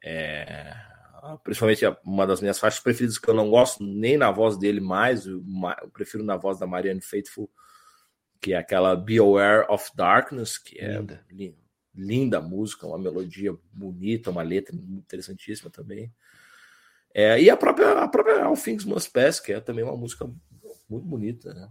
É, 0.02 0.74
principalmente 1.44 1.84
uma 2.06 2.26
das 2.26 2.40
minhas 2.40 2.58
faixas 2.58 2.80
preferidas 2.80 3.18
que 3.18 3.28
eu 3.28 3.34
não 3.34 3.50
gosto 3.50 3.84
nem 3.84 4.16
na 4.16 4.32
voz 4.32 4.58
dele 4.58 4.80
mais, 4.80 5.26
eu, 5.26 5.44
prefiro 5.92 6.24
na 6.24 6.38
voz 6.38 6.58
da 6.58 6.66
Marianne 6.66 7.02
Faithful, 7.02 7.52
que 8.42 8.54
é 8.54 8.58
aquela 8.58 8.96
Be 8.96 9.20
Aware 9.20 9.68
of 9.70 9.92
Darkness, 9.96 10.58
que 10.58 10.80
é 10.80 11.00
linda, 11.30 11.56
linda 11.94 12.42
música, 12.42 12.88
uma 12.88 12.98
melodia 12.98 13.56
bonita, 13.72 14.32
uma 14.32 14.42
letra 14.42 14.76
interessantíssima 14.76 15.70
também. 15.70 16.12
É, 17.14 17.40
e 17.40 17.50
a 17.50 17.56
própria, 17.58 17.92
a 17.92 18.08
própria 18.08 18.44
All 18.44 18.56
Things 18.56 18.86
Must 18.86 19.12
Pass, 19.12 19.40
que 19.40 19.54
é 19.54 19.60
também 19.60 19.84
uma 19.84 19.96
música 19.96 20.26
muito 20.90 21.06
bonita, 21.06 21.54
né? 21.54 21.70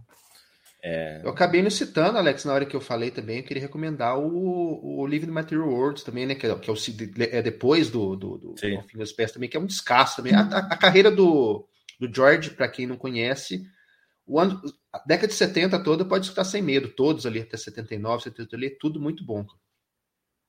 É... 0.83 1.21
Eu 1.23 1.29
acabei 1.29 1.61
nos 1.61 1.75
citando, 1.75 2.17
Alex, 2.17 2.43
na 2.43 2.53
hora 2.53 2.65
que 2.65 2.75
eu 2.75 2.81
falei 2.81 3.11
também, 3.11 3.37
eu 3.37 3.43
queria 3.43 3.61
recomendar 3.61 4.17
o, 4.17 4.99
o 4.99 5.05
Living 5.05 5.29
Material 5.29 5.69
Worlds 5.69 6.03
também, 6.03 6.25
né? 6.25 6.33
Que 6.33 6.47
é, 6.47 6.55
que 6.55 6.69
é, 6.69 6.73
o, 6.73 6.77
é 7.31 7.41
depois 7.41 7.89
do, 7.91 8.15
do, 8.15 8.37
do 8.37 8.55
Fingers 8.57 9.11
Pass 9.11 9.31
também, 9.31 9.47
que 9.47 9.57
é 9.57 9.59
um 9.59 9.65
descasso 9.65 10.17
também. 10.17 10.33
A, 10.33 10.41
a, 10.41 10.57
a 10.73 10.77
carreira 10.77 11.11
do, 11.11 11.67
do 11.99 12.11
George, 12.11 12.51
para 12.51 12.67
quem 12.67 12.87
não 12.87 12.97
conhece, 12.97 13.63
o 14.31 14.39
ano, 14.39 14.61
a 14.93 14.99
década 14.99 15.27
de 15.27 15.33
70 15.33 15.83
toda 15.83 16.05
pode 16.05 16.25
escutar 16.25 16.43
sem 16.43 16.61
medo, 16.61 16.89
todos 16.89 17.25
ali 17.25 17.41
até 17.41 17.57
79, 17.57 18.23
70 18.23 18.55
ali, 18.55 18.69
tudo 18.69 18.99
muito 18.99 19.25
bom. 19.25 19.45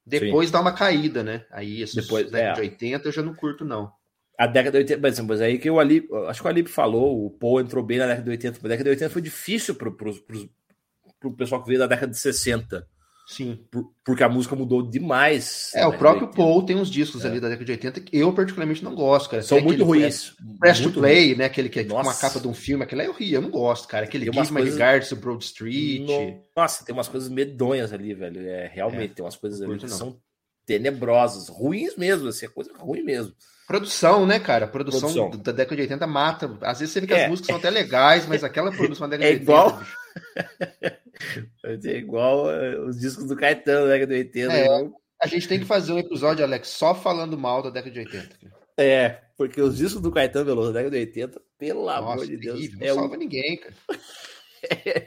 Depois 0.04 0.48
Sim. 0.48 0.52
dá 0.52 0.60
uma 0.60 0.72
caída, 0.72 1.22
né? 1.22 1.46
Aí, 1.50 1.82
esses 1.82 1.94
Depois, 1.94 2.30
década 2.30 2.50
é. 2.50 2.52
de 2.54 2.60
80 2.60 3.08
eu 3.08 3.12
já 3.12 3.22
não 3.22 3.34
curto, 3.34 3.64
não 3.64 3.92
a 4.38 4.46
década 4.46 4.82
de 4.82 4.94
80, 4.94 5.22
mas 5.24 5.40
aí 5.40 5.58
que 5.58 5.70
o 5.70 5.78
Alip, 5.78 6.08
acho 6.28 6.40
que 6.40 6.46
o 6.46 6.50
Alip 6.50 6.68
falou, 6.68 7.26
o 7.26 7.30
Paul 7.30 7.60
entrou 7.60 7.84
bem 7.84 7.98
na 7.98 8.06
década 8.06 8.24
de 8.24 8.30
80, 8.30 8.58
a 8.58 8.68
década 8.68 8.84
de 8.84 8.90
80 8.90 9.10
foi 9.10 9.22
difícil 9.22 9.74
para 9.74 9.88
o 9.88 11.32
pessoal 11.36 11.62
que 11.62 11.68
veio 11.68 11.78
da 11.78 11.86
década 11.86 12.10
de 12.10 12.18
60. 12.18 12.88
Sim. 13.26 13.64
Por, 13.70 13.92
porque 14.04 14.22
a 14.22 14.28
música 14.28 14.56
mudou 14.56 14.82
demais. 14.82 15.70
É, 15.74 15.86
o 15.86 15.96
próprio 15.96 16.28
Paul 16.28 16.64
tem 16.64 16.76
uns 16.76 16.90
discos 16.90 17.24
é. 17.24 17.28
ali 17.28 17.40
da 17.40 17.48
década 17.48 17.64
de 17.64 17.72
80 17.72 18.00
que 18.00 18.16
eu 18.16 18.32
particularmente 18.32 18.82
não 18.82 18.94
gosto, 18.94 19.30
cara. 19.30 19.42
São 19.42 19.60
muito 19.60 19.84
ruins. 19.84 20.34
Press 20.58 20.80
to 20.80 20.90
Play, 20.90 21.28
ruim. 21.28 21.36
né? 21.36 21.44
Aquele 21.44 21.68
que 21.68 21.80
é 21.80 21.82
tipo 21.82 21.94
uma 21.94 22.14
capa 22.14 22.40
de 22.40 22.48
um 22.48 22.54
filme, 22.54 22.84
aquele 22.84 23.02
é 23.02 23.08
horrível, 23.08 23.40
eu 23.40 23.42
não 23.42 23.50
gosto, 23.50 23.88
cara. 23.88 24.04
Aquele 24.04 24.24
Give 24.24 24.38
My 24.38 24.46
coisas... 24.46 24.74
Regards 24.74 25.08
to 25.08 25.16
Broad 25.16 25.44
Street. 25.44 26.02
No... 26.02 26.42
Nossa, 26.56 26.84
tem 26.84 26.92
umas 26.92 27.08
coisas 27.08 27.28
medonhas 27.28 27.92
ali, 27.92 28.12
velho. 28.14 28.40
É, 28.46 28.70
realmente, 28.72 29.12
é. 29.12 29.14
tem 29.14 29.24
umas 29.24 29.36
coisas 29.36 29.62
ali 29.62 29.78
que 29.78 29.86
não. 29.86 29.96
são 29.96 30.18
tenebrosas, 30.66 31.48
ruins 31.48 31.96
mesmo, 31.96 32.28
assim, 32.28 32.46
é 32.46 32.48
coisa 32.48 32.70
ruim 32.76 33.02
mesmo. 33.02 33.32
Produção, 33.66 34.26
né, 34.26 34.38
cara? 34.38 34.66
Produção, 34.66 35.00
produção, 35.00 35.30
da 35.42 35.52
década 35.52 35.76
de 35.76 35.82
80 35.82 36.06
mata. 36.06 36.58
Às 36.60 36.80
vezes 36.80 36.92
você 36.92 37.00
vê 37.00 37.06
que 37.06 37.14
é. 37.14 37.24
as 37.24 37.30
músicas 37.30 37.46
são 37.48 37.56
até 37.56 37.70
legais, 37.70 38.26
mas 38.26 38.44
aquela 38.44 38.70
produção 38.70 39.08
da 39.08 39.16
década 39.16 39.34
é 39.34 39.38
de 39.38 39.50
80. 39.50 39.52
Igual... 39.52 40.01
é 41.64 41.96
igual 41.96 42.50
eh, 42.50 42.78
os 42.78 42.98
discos 42.98 43.26
do 43.26 43.36
Caetano 43.36 43.86
da 43.86 43.92
década 43.92 44.14
de 44.14 44.20
80. 44.20 44.52
É, 44.52 44.90
a 45.22 45.26
gente 45.26 45.48
tem 45.48 45.60
que 45.60 45.64
fazer 45.64 45.92
um 45.92 45.98
episódio, 45.98 46.44
Alex, 46.44 46.68
só 46.68 46.94
falando 46.94 47.38
mal 47.38 47.62
da 47.62 47.70
década 47.70 47.92
de 47.92 48.00
80. 48.00 48.36
É, 48.76 49.20
porque 49.36 49.60
os 49.60 49.76
discos 49.76 50.02
do 50.02 50.10
Caetano 50.10 50.44
Veloso 50.44 50.72
da 50.72 50.80
década 50.80 50.96
de 50.96 51.02
80, 51.02 51.42
pelo 51.58 51.86
Nossa, 51.86 51.98
amor 51.98 52.26
de 52.26 52.36
Deus. 52.36 52.72
Não 52.74 52.86
é 52.86 52.94
salva 52.94 53.14
um... 53.14 53.18
ninguém, 53.18 53.58
cara. 53.58 53.74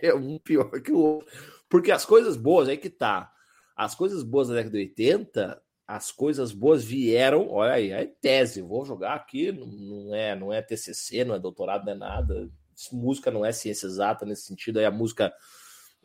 É 0.01 0.13
um 0.13 0.37
pior 0.37 0.69
que 0.81 0.91
o 0.91 0.97
outro. 0.97 1.27
Porque 1.69 1.89
as 1.89 2.03
coisas 2.03 2.35
boas, 2.35 2.67
aí 2.67 2.75
que 2.75 2.89
tá. 2.89 3.31
As 3.73 3.95
coisas 3.95 4.21
boas 4.21 4.49
da 4.49 4.55
década 4.55 4.77
de 4.77 4.83
80 4.83 5.61
as 5.87 6.11
coisas 6.11 6.51
boas 6.51 6.83
vieram, 6.83 7.47
olha 7.49 7.73
aí, 7.73 7.91
é 7.91 8.05
tese, 8.05 8.61
vou 8.61 8.85
jogar 8.85 9.13
aqui, 9.13 9.51
não 9.51 10.15
é, 10.15 10.35
não 10.35 10.51
é 10.51 10.61
TCC, 10.61 11.23
não 11.23 11.35
é 11.35 11.39
doutorado, 11.39 11.85
não 11.85 11.93
é 11.93 11.95
nada, 11.95 12.49
música 12.91 13.31
não 13.31 13.45
é 13.45 13.51
ciência 13.51 13.87
exata 13.87 14.25
nesse 14.25 14.43
sentido, 14.43 14.79
aí 14.79 14.85
a 14.85 14.91
música, 14.91 15.33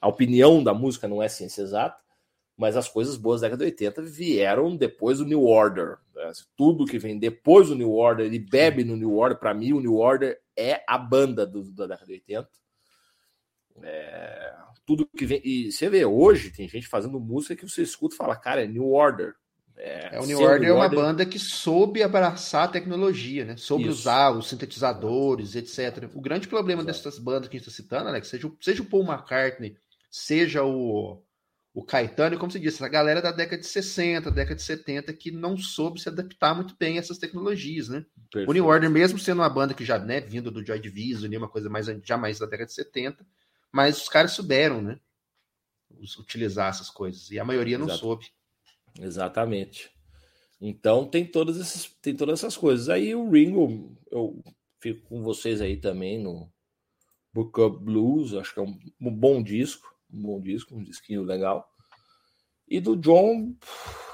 a 0.00 0.08
opinião 0.08 0.62
da 0.62 0.74
música 0.74 1.08
não 1.08 1.22
é 1.22 1.28
ciência 1.28 1.62
exata, 1.62 2.02
mas 2.56 2.76
as 2.76 2.88
coisas 2.88 3.16
boas 3.16 3.40
da 3.40 3.46
década 3.46 3.64
de 3.64 3.70
80 3.70 4.02
vieram 4.02 4.76
depois 4.76 5.18
do 5.18 5.24
New 5.24 5.44
Order, 5.44 5.96
né? 6.14 6.30
tudo 6.56 6.84
que 6.84 6.98
vem 6.98 7.18
depois 7.18 7.68
do 7.68 7.74
New 7.74 7.92
Order, 7.92 8.26
ele 8.26 8.38
bebe 8.38 8.84
no 8.84 8.96
New 8.96 9.16
Order, 9.16 9.38
para 9.38 9.54
mim 9.54 9.72
o 9.72 9.80
New 9.80 9.96
Order 9.96 10.38
é 10.56 10.84
a 10.86 10.98
banda 10.98 11.46
do, 11.46 11.62
da 11.72 11.86
década 11.86 12.06
de 12.06 12.12
80, 12.12 12.48
é, 13.82 14.54
tudo 14.84 15.08
que 15.16 15.24
vem, 15.24 15.40
e 15.44 15.72
você 15.72 15.88
vê, 15.88 16.04
hoje 16.04 16.50
tem 16.50 16.68
gente 16.68 16.86
fazendo 16.86 17.18
música 17.18 17.56
que 17.56 17.68
você 17.68 17.82
escuta 17.82 18.14
e 18.14 18.18
fala, 18.18 18.36
cara, 18.36 18.62
é 18.62 18.66
New 18.66 18.90
Order, 18.90 19.34
é, 19.76 20.16
é, 20.16 20.20
o 20.20 20.26
New 20.26 20.38
Order 20.40 20.68
é 20.68 20.72
uma 20.72 20.84
Order... 20.84 20.98
banda 20.98 21.26
que 21.26 21.38
soube 21.38 22.02
abraçar 22.02 22.64
a 22.64 22.68
tecnologia, 22.68 23.44
né? 23.44 23.56
Soube 23.56 23.84
Isso. 23.84 23.92
usar 23.92 24.30
os 24.30 24.48
sintetizadores, 24.48 25.54
etc. 25.54 26.10
O 26.14 26.20
grande 26.20 26.48
problema 26.48 26.82
Exato. 26.82 26.98
dessas 26.98 27.18
bandas 27.18 27.48
que 27.48 27.56
a 27.56 27.58
gente 27.58 27.68
está 27.68 27.82
citando, 27.82 28.08
Alex, 28.08 28.28
seja, 28.28 28.50
seja 28.60 28.82
o 28.82 28.86
Paul 28.86 29.04
McCartney, 29.04 29.76
seja 30.10 30.62
o, 30.62 31.22
o 31.72 31.84
Caetano, 31.84 32.38
como 32.38 32.52
você 32.52 32.58
disse, 32.58 32.84
a 32.84 32.88
galera 32.88 33.22
da 33.22 33.32
década 33.32 33.60
de 33.60 33.66
60, 33.66 34.30
década 34.30 34.56
de 34.56 34.62
70, 34.62 35.12
que 35.14 35.30
não 35.30 35.56
soube 35.56 36.00
se 36.00 36.08
adaptar 36.08 36.54
muito 36.54 36.76
bem 36.78 36.96
a 36.96 37.00
essas 37.00 37.16
tecnologias, 37.16 37.88
né? 37.88 38.04
Perfeito. 38.30 38.50
O 38.50 38.52
New 38.52 38.66
Order, 38.66 38.90
mesmo 38.90 39.18
sendo 39.18 39.40
uma 39.40 39.48
banda 39.48 39.72
que 39.72 39.84
já, 39.84 39.98
né, 39.98 40.20
vindo 40.20 40.50
do 40.50 40.64
Joy 40.64 40.78
Division, 40.78 41.32
uma 41.36 41.48
coisa 41.48 41.70
mais 41.70 41.86
já 42.04 42.16
mais 42.16 42.38
da 42.38 42.46
década 42.46 42.66
de 42.66 42.74
70, 42.74 43.24
mas 43.72 44.02
os 44.02 44.08
caras 44.08 44.32
souberam, 44.32 44.82
né? 44.82 44.98
Utilizar 46.18 46.70
essas 46.70 46.90
coisas. 46.90 47.30
E 47.30 47.38
a 47.38 47.44
maioria 47.44 47.78
não 47.78 47.86
Exato. 47.86 48.00
soube. 48.00 48.26
Exatamente. 48.98 49.90
Então 50.60 51.06
tem 51.06 51.24
todas 51.24 51.58
essas, 51.58 51.86
tem 52.02 52.14
todas 52.14 52.40
essas 52.40 52.56
coisas. 52.56 52.88
Aí 52.88 53.14
o 53.14 53.30
Ringo, 53.30 53.96
eu 54.10 54.42
fico 54.80 55.08
com 55.08 55.22
vocês 55.22 55.60
aí 55.60 55.76
também 55.76 56.18
no 56.18 56.50
Book 57.32 57.60
of 57.60 57.82
Blues, 57.82 58.34
acho 58.34 58.52
que 58.52 58.60
é 58.60 58.62
um, 58.62 58.78
um 59.00 59.10
bom 59.10 59.42
disco, 59.42 59.94
um 60.12 60.22
bom 60.22 60.40
disco, 60.40 60.74
um 60.74 60.82
disquinho 60.82 61.22
legal. 61.22 61.68
E 62.68 62.80
do 62.80 62.96
John, 62.96 63.56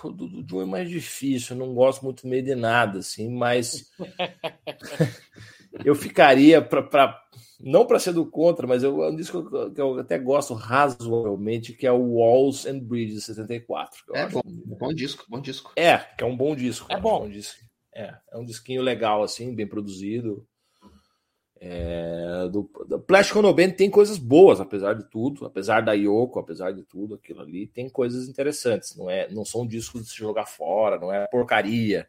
do, 0.02 0.28
do 0.28 0.42
John 0.42 0.62
é 0.62 0.66
mais 0.66 0.88
difícil, 0.88 1.54
eu 1.54 1.66
não 1.66 1.74
gosto 1.74 2.02
muito 2.02 2.26
meio 2.26 2.42
de 2.42 2.54
nada, 2.54 3.00
assim, 3.00 3.28
mas 3.28 3.90
eu 5.84 5.94
ficaria 5.94 6.62
para 6.62 6.82
não 7.60 7.86
para 7.86 7.98
ser 7.98 8.12
do 8.12 8.26
contra, 8.26 8.66
mas 8.66 8.82
eu, 8.82 9.02
é 9.02 9.10
um 9.10 9.16
disco 9.16 9.70
que 9.72 9.80
eu 9.80 9.98
até 9.98 10.18
gosto 10.18 10.54
razoavelmente, 10.54 11.72
que 11.72 11.86
é 11.86 11.92
o 11.92 12.14
Walls 12.14 12.66
and 12.66 12.80
Bridges 12.80 13.24
74. 13.24 14.04
é 14.14 14.26
bom, 14.28 14.42
bom 14.44 14.92
disco, 14.92 15.24
bom 15.28 15.40
disco. 15.40 15.72
É, 15.74 15.98
que 15.98 16.22
é 16.22 16.26
um 16.26 16.36
bom 16.36 16.54
disco. 16.54 16.86
É 16.90 17.00
bom. 17.00 17.24
É 17.24 17.26
um, 17.26 17.30
disco, 17.30 17.64
é, 17.94 18.14
é 18.30 18.36
um 18.36 18.44
disquinho 18.44 18.82
legal, 18.82 19.22
assim, 19.22 19.54
bem 19.54 19.66
produzido. 19.66 20.46
É, 21.58 22.48
do, 22.52 22.70
do 22.86 23.00
Plastic 23.00 23.34
Ono 23.36 23.52
Band 23.54 23.70
tem 23.70 23.90
coisas 23.90 24.18
boas, 24.18 24.60
apesar 24.60 24.92
de 24.92 25.08
tudo, 25.08 25.46
apesar 25.46 25.80
da 25.80 25.94
Yoko, 25.94 26.38
apesar 26.38 26.72
de 26.72 26.82
tudo, 26.82 27.14
aquilo 27.14 27.40
ali 27.40 27.66
tem 27.66 27.88
coisas 27.88 28.28
interessantes. 28.28 28.94
Não 28.94 29.08
é, 29.08 29.30
não 29.30 29.44
são 29.44 29.66
discos 29.66 30.02
de 30.02 30.10
se 30.10 30.16
jogar 30.16 30.46
fora, 30.46 30.98
não 30.98 31.10
é 31.10 31.26
porcaria. 31.28 32.06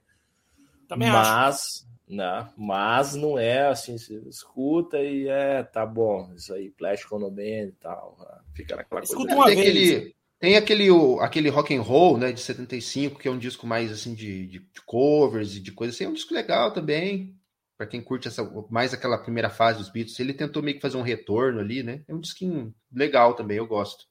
Também 0.88 1.10
mas 1.10 1.28
acho. 1.28 1.87
Né? 2.08 2.50
Mas 2.58 3.16
não 3.16 3.38
é 3.38 3.68
assim, 3.68 3.98
você 3.98 4.16
escuta 4.30 4.98
e 4.98 5.28
é, 5.28 5.62
tá 5.62 5.86
bom, 5.86 6.32
isso 6.36 6.54
aí, 6.54 6.70
plástico 6.70 7.20
no 7.20 7.30
bem 7.30 7.66
e 7.66 7.72
tal. 7.74 8.18
Né? 8.20 8.40
Fica 8.56 8.76
naquela 8.78 9.02
escuta 9.02 9.36
coisa. 9.36 9.36
Uma 9.36 9.46
tem, 9.48 9.56
vez. 9.56 9.68
Aquele, 9.68 10.16
tem 10.40 10.56
aquele, 10.56 10.92
o, 10.92 11.20
aquele 11.20 11.50
rock 11.50 11.76
and 11.76 11.82
roll, 11.82 12.18
né, 12.18 12.32
de 12.32 12.40
75, 12.40 13.20
que 13.20 13.28
é 13.28 13.32
um 13.32 13.38
disco 13.38 13.68
mais 13.68 13.92
assim 13.92 14.14
de, 14.14 14.48
de 14.48 14.62
covers 14.86 15.56
e 15.56 15.60
de 15.60 15.72
coisas 15.72 15.96
assim, 15.96 16.06
é 16.06 16.10
um 16.10 16.14
disco 16.14 16.34
legal 16.34 16.72
também. 16.72 17.36
Para 17.78 17.88
quem 17.88 18.02
curte 18.02 18.28
essa, 18.28 18.44
mais 18.72 18.94
aquela 18.94 19.18
primeira 19.20 19.50
fase 19.50 19.80
dos 19.80 19.90
Beatles, 19.90 20.20
ele 20.20 20.34
tentou 20.34 20.64
meio 20.64 20.78
que 20.78 20.82
fazer 20.82 20.98
um 20.98 21.04
retorno 21.04 21.60
ali, 21.60 21.84
né? 21.84 22.02
É 22.08 22.14
um 22.14 22.20
disquinho 22.20 22.74
legal 22.92 23.36
também, 23.36 23.58
eu 23.58 23.68
gosto. 23.68 24.06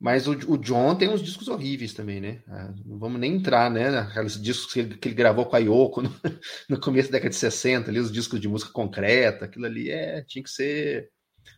Mas 0.00 0.26
o, 0.26 0.32
o, 0.32 0.58
John 0.58 0.94
tem 0.96 1.08
uns 1.08 1.22
discos 1.22 1.48
horríveis 1.48 1.94
também, 1.94 2.20
né? 2.20 2.42
Ah, 2.48 2.74
não 2.84 2.98
vamos 2.98 3.18
nem 3.18 3.36
entrar, 3.36 3.70
né? 3.70 3.98
Aqueles 3.98 4.40
discos 4.40 4.72
que 4.72 4.80
ele, 4.80 4.96
que 4.96 5.08
ele 5.08 5.14
gravou 5.14 5.46
com 5.46 5.56
a 5.56 5.60
Yoko 5.60 6.02
no, 6.02 6.14
no, 6.68 6.80
começo 6.80 7.08
da 7.08 7.18
década 7.18 7.30
de 7.30 7.36
60, 7.36 7.90
ali, 7.90 8.00
os 8.00 8.12
discos 8.12 8.40
de 8.40 8.48
música 8.48 8.72
concreta, 8.72 9.44
aquilo 9.44 9.66
ali 9.66 9.90
é, 9.90 10.22
tinha 10.22 10.42
que 10.42 10.50
ser 10.50 11.08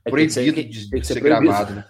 é, 0.05 0.11
proibido 0.11 0.35
que 0.35 0.53
ser, 0.53 0.53
de, 0.53 0.65
de 0.65 1.05
ser, 1.05 1.15
ser 1.15 1.21
gravado, 1.21 1.75
né? 1.75 1.87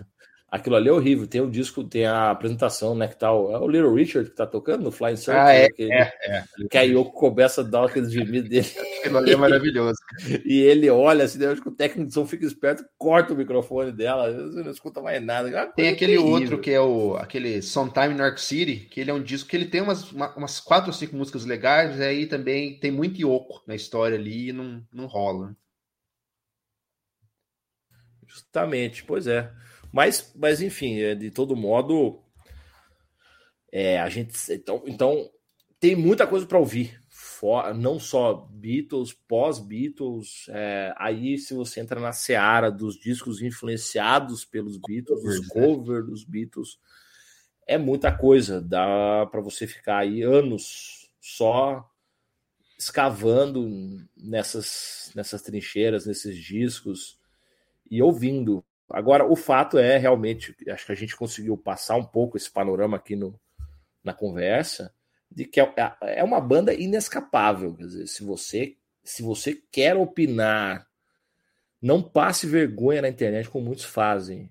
Aquilo 0.49 0.77
ali 0.77 0.89
é 0.89 0.93
horrível. 0.93 1.27
Tem 1.27 1.41
o 1.41 1.51
disco, 1.51 1.83
tem 1.83 2.07
a 2.07 2.31
apresentação, 2.31 2.95
né? 2.95 3.09
Que 3.09 3.17
tá 3.17 3.33
o, 3.33 3.53
é 3.53 3.59
o 3.59 3.67
Little 3.67 3.93
Richard 3.93 4.31
que 4.31 4.37
tá 4.37 4.47
tocando 4.47 4.85
no 4.85 4.93
Flying 4.93 5.17
Circus. 5.17 5.43
Ah, 5.43 5.53
é, 5.53 5.69
que, 5.69 5.93
é, 5.93 6.13
é. 6.23 6.45
Que 6.71 6.79
a 6.79 6.83
Yoko 6.83 7.11
começa 7.11 7.63
a 7.63 7.65
dar 7.65 7.87
aqueles 7.87 8.13
gemidos 8.13 8.49
dele. 8.49 8.67
Aquilo 9.01 9.19
ali 9.19 9.33
é 9.33 9.37
maravilhoso. 9.37 9.99
e 10.47 10.61
ele 10.61 10.89
olha 10.89 11.25
assim, 11.25 11.45
acho 11.45 11.61
que 11.61 11.69
o 11.69 11.75
técnico 11.75 12.07
de 12.07 12.15
som 12.15 12.25
fica 12.25 12.47
esperto, 12.47 12.85
corta 12.97 13.35
o 13.35 13.37
microfone 13.37 13.91
dela, 13.91 14.33
você 14.33 14.63
não 14.63 14.71
escuta 14.71 15.03
mais 15.03 15.21
nada. 15.23 15.49
É 15.49 15.67
tem 15.67 15.89
aquele 15.89 16.13
terrível. 16.13 16.33
outro 16.33 16.61
que 16.61 16.71
é 16.71 16.81
o 16.81 17.17
aquele 17.17 17.61
Sometime 17.61 18.15
in 18.15 18.19
York 18.19 18.41
City, 18.41 18.77
que 18.89 19.01
ele 19.01 19.11
é 19.11 19.15
um 19.15 19.23
disco 19.23 19.49
que 19.49 19.57
ele 19.57 19.67
tem 19.67 19.81
umas, 19.81 20.13
umas 20.13 20.61
quatro 20.61 20.91
ou 20.91 20.93
cinco 20.93 21.17
músicas 21.17 21.45
legais, 21.45 21.99
e 21.99 22.05
aí 22.05 22.27
também 22.27 22.79
tem 22.79 22.93
muito 22.93 23.21
Yoko 23.21 23.63
na 23.67 23.75
história 23.75 24.17
ali 24.17 24.51
e 24.51 24.53
não, 24.53 24.81
não 24.93 25.07
rola. 25.07 25.57
Justamente, 28.29 29.03
pois 29.03 29.27
é. 29.27 29.51
Mas, 29.97 30.31
mas 30.37 30.61
enfim, 30.61 31.01
é, 31.01 31.15
de 31.15 31.31
todo 31.31 31.57
modo, 31.57 32.23
é, 33.73 33.99
a 33.99 34.11
gente. 34.11 34.37
Então, 34.53 34.83
então 34.87 35.31
tem 35.81 35.97
muita 35.97 36.27
coisa 36.27 36.45
para 36.45 36.59
ouvir. 36.59 37.01
For, 37.09 37.73
não 37.73 37.99
só 37.99 38.47
Beatles, 38.53 39.15
pós-Beatles. 39.27 40.51
É, 40.51 40.93
aí, 40.99 41.39
se 41.39 41.55
você 41.55 41.81
entra 41.81 41.99
na 41.99 42.13
seara 42.13 42.71
dos 42.71 43.01
discos 43.01 43.41
influenciados 43.41 44.45
pelos 44.45 44.77
Beatles, 44.77 45.25
os 45.25 45.41
né? 45.41 45.47
covers 45.49 46.05
dos 46.05 46.25
Beatles, 46.25 46.79
é 47.67 47.79
muita 47.79 48.15
coisa. 48.15 48.61
Dá 48.61 49.27
para 49.31 49.41
você 49.41 49.67
ficar 49.67 50.01
aí 50.01 50.21
anos 50.21 51.11
só 51.19 51.91
escavando 52.79 53.67
nessas, 54.15 55.11
nessas 55.15 55.41
trincheiras, 55.41 56.05
nesses 56.05 56.37
discos 56.37 57.19
e 57.91 58.03
ouvindo. 58.03 58.63
Agora, 58.89 59.25
o 59.25 59.35
fato 59.35 59.79
é 59.79 59.99
realmente, 59.99 60.55
acho 60.69 60.87
que 60.87 60.93
a 60.93 60.97
gente 60.97 61.17
conseguiu 61.17 61.57
passar 61.57 61.97
um 61.97 62.05
pouco 62.05 62.37
esse 62.37 62.51
panorama 62.51 62.97
aqui 62.97 63.17
no, 63.17 63.39
na 64.03 64.15
conversa, 64.15 64.95
de 65.31 65.45
que 65.45 65.61
é, 65.61 65.73
é 66.03 66.25
uma 66.25 66.41
banda 66.41 66.73
inescapável. 66.73 67.75
Quer 67.75 67.87
dizer, 67.87 68.07
se 68.07 68.23
você, 68.23 68.77
se 69.03 69.23
você 69.23 69.61
quer 69.71 69.97
opinar, 69.97 70.87
não 71.83 72.03
passe 72.03 72.47
vergonha 72.47 73.03
na 73.03 73.09
internet, 73.09 73.49
como 73.49 73.67
muitos 73.67 73.85
fazem. 73.85 74.51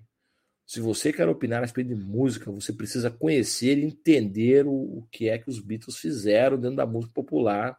Se 0.66 0.80
você 0.80 1.12
quer 1.12 1.28
opinar 1.28 1.58
a 1.58 1.62
respeito 1.62 1.88
de 1.88 1.94
música, 1.94 2.50
você 2.50 2.72
precisa 2.72 3.10
conhecer 3.10 3.78
e 3.78 3.84
entender 3.84 4.66
o, 4.66 4.72
o 4.72 5.08
que 5.10 5.28
é 5.28 5.38
que 5.38 5.48
os 5.48 5.60
Beatles 5.60 5.96
fizeram 5.96 6.58
dentro 6.58 6.76
da 6.76 6.86
música 6.86 7.14
popular 7.14 7.78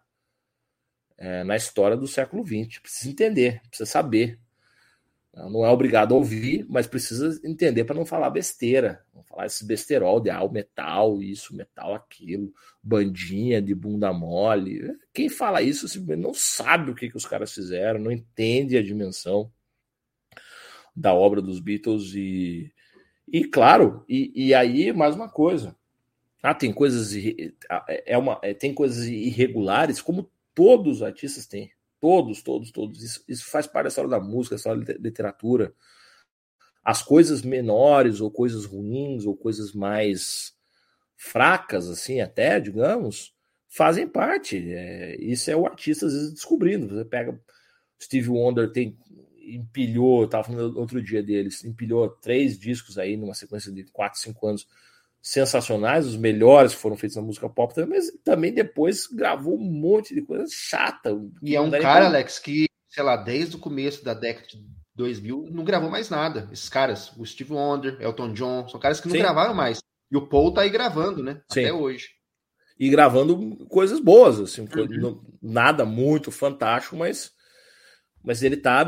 é, 1.18 1.44
na 1.44 1.56
história 1.56 1.98
do 1.98 2.08
século 2.08 2.46
XX. 2.46 2.80
Precisa 2.80 3.10
entender, 3.10 3.62
precisa 3.68 3.90
saber. 3.90 4.40
Não 5.50 5.64
é 5.64 5.70
obrigado 5.70 6.14
a 6.14 6.18
ouvir, 6.18 6.66
mas 6.68 6.88
precisa 6.88 7.40
entender 7.48 7.84
para 7.84 7.96
não 7.96 8.06
falar 8.06 8.30
besteira. 8.32 9.06
Não 9.14 9.24
falar 9.24 9.46
esse 9.46 9.64
besterol 9.66 10.20
de 10.20 10.32
ah, 10.32 10.48
metal, 10.50 11.22
isso, 11.22 11.56
metal, 11.56 11.94
aquilo, 11.94 12.52
bandinha 12.82 13.62
de 13.62 13.76
bunda 13.76 14.12
mole. 14.12 14.98
Quem 15.14 15.30
fala 15.30 15.62
isso 15.62 15.88
não 16.18 16.34
sabe 16.34 16.92
o 16.92 16.96
que, 16.96 17.10
que 17.10 17.18
os 17.18 17.26
caras 17.26 17.54
fizeram, 17.54 18.00
não 18.00 18.12
entende 18.12 18.78
a 18.78 18.84
dimensão 18.84 19.52
da 20.96 21.14
obra 21.14 21.42
dos 21.42 21.60
Beatles 21.60 22.16
e, 22.16 22.74
E 23.32 23.44
claro, 23.44 24.04
e, 24.10 24.48
e 24.48 24.54
aí 24.56 24.92
mais 24.92 25.16
uma 25.16 25.30
coisa. 25.30 25.76
Ah, 26.42 26.56
tem 26.56 26.74
coisas 26.74 27.14
é, 27.88 28.14
é 28.14 28.18
uma 28.18 28.40
é, 28.42 28.54
tem 28.54 28.74
coisas 28.74 29.06
irregulares, 29.06 30.02
como 30.02 30.32
todos 30.56 30.98
os 30.98 31.04
artistas 31.04 31.46
têm. 31.46 31.72
Todos, 32.08 32.42
todos, 32.42 32.72
todos. 32.72 33.04
Isso, 33.04 33.22
isso 33.28 33.52
faz 33.52 33.68
parte 33.68 33.84
da 33.84 33.90
história 33.90 34.10
da 34.10 34.18
música, 34.18 34.56
da 34.56 34.58
história 34.58 34.82
da 34.82 34.94
literatura. 34.94 35.74
As 36.82 37.02
coisas 37.02 37.42
menores, 37.42 38.22
ou 38.22 38.32
coisas 38.32 38.64
ruins, 38.64 39.26
ou 39.26 39.36
coisas 39.36 39.74
mais 39.74 40.54
fracas, 41.18 41.90
assim, 41.90 42.22
até, 42.22 42.62
digamos, 42.62 43.36
fazem 43.68 44.08
parte. 44.08 44.72
É, 44.72 45.18
isso 45.22 45.52
é 45.52 45.56
o 45.58 45.66
artista, 45.66 46.06
às 46.06 46.14
vezes, 46.14 46.34
descobrindo. 46.34 46.88
Você 46.88 47.04
pega. 47.04 47.38
Steve 48.02 48.30
Wonder 48.30 48.72
tem 48.72 48.98
empilhou, 49.42 50.24
estava 50.24 50.46
falando 50.46 50.80
outro 50.80 51.02
dia 51.04 51.22
deles, 51.22 51.66
empilhou 51.66 52.10
três 52.10 52.58
discos 52.58 52.98
aí 52.98 53.18
numa 53.18 53.34
sequência 53.34 53.70
de 53.70 53.84
quatro, 53.84 54.18
cinco 54.18 54.48
anos 54.48 54.66
sensacionais, 55.28 56.08
os 56.08 56.16
melhores 56.16 56.74
que 56.74 56.80
foram 56.80 56.96
feitos 56.96 57.18
na 57.18 57.22
música 57.22 57.50
pop 57.50 57.76
também, 57.76 57.98
mas 57.98 58.10
também 58.24 58.54
depois 58.54 59.08
gravou 59.08 59.60
um 59.60 59.64
monte 59.64 60.16
de 60.16 60.22
coisa 60.22 60.46
chata. 60.50 61.20
E 61.44 61.54
é 61.54 61.60
um 61.60 61.70
cara, 61.70 61.82
pra... 61.82 62.06
Alex, 62.06 62.40
que, 62.40 62.66
sei 62.88 63.04
lá, 63.04 63.18
desde 63.18 63.58
o 63.58 63.60
começo 63.60 64.06
da 64.06 64.14
década 64.14 64.48
de 64.48 64.66
2000 64.96 65.50
não 65.52 65.66
gravou 65.66 65.90
mais 65.90 66.10
nada. 66.10 66.48
Esses 66.50 66.70
caras, 66.70 67.12
o 67.18 67.26
Steve 67.26 67.52
Wonder, 67.52 67.98
Elton 68.00 68.32
John, 68.32 68.70
são 68.70 68.80
caras 68.80 69.02
que 69.02 69.08
não 69.08 69.16
Sim. 69.16 69.22
gravaram 69.22 69.54
mais. 69.54 69.80
E 70.10 70.16
o 70.16 70.26
Paul 70.26 70.54
tá 70.54 70.62
aí 70.62 70.70
gravando, 70.70 71.22
né? 71.22 71.42
Sim. 71.52 71.66
Até 71.66 71.74
hoje. 71.74 72.08
E 72.80 72.90
gravando 72.90 73.66
coisas 73.66 74.00
boas, 74.00 74.40
assim, 74.40 74.62
uhum. 74.62 75.22
nada 75.42 75.84
muito 75.84 76.32
fantástico, 76.32 76.96
mas, 76.96 77.34
mas 78.24 78.44
ele 78.44 78.56
tá 78.56 78.86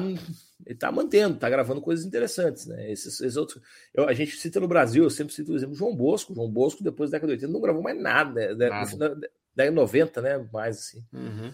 ele 0.66 0.76
está 0.76 0.92
mantendo, 0.92 1.36
está 1.36 1.50
gravando 1.50 1.82
coisas 1.82 2.06
interessantes, 2.06 2.66
né? 2.66 2.92
Esses, 2.92 3.20
esses 3.22 3.38
outros, 3.38 3.62
eu, 3.94 4.08
a 4.08 4.14
gente 4.14 4.38
cita 4.38 4.60
no 4.60 4.68
Brasil, 4.68 5.04
eu 5.04 5.10
sempre 5.10 5.34
cito 5.34 5.54
o 5.54 5.56
exemplo 5.56 5.76
João 5.76 5.96
Bosco. 5.96 6.36
João 6.36 6.50
Bosco, 6.50 6.84
depois 6.84 7.10
da 7.10 7.18
década 7.18 7.36
de 7.36 7.46
80, 7.46 7.54
não 7.54 7.62
gravou 7.62 7.82
mais 7.82 8.00
nada, 8.00 8.54
né? 8.56 8.70
Da, 8.70 8.84
década 8.84 9.30
de 9.56 9.72
90, 9.72 10.22
né? 10.22 10.50
Mais 10.52 10.78
assim. 10.78 11.04
Uhum. 11.14 11.52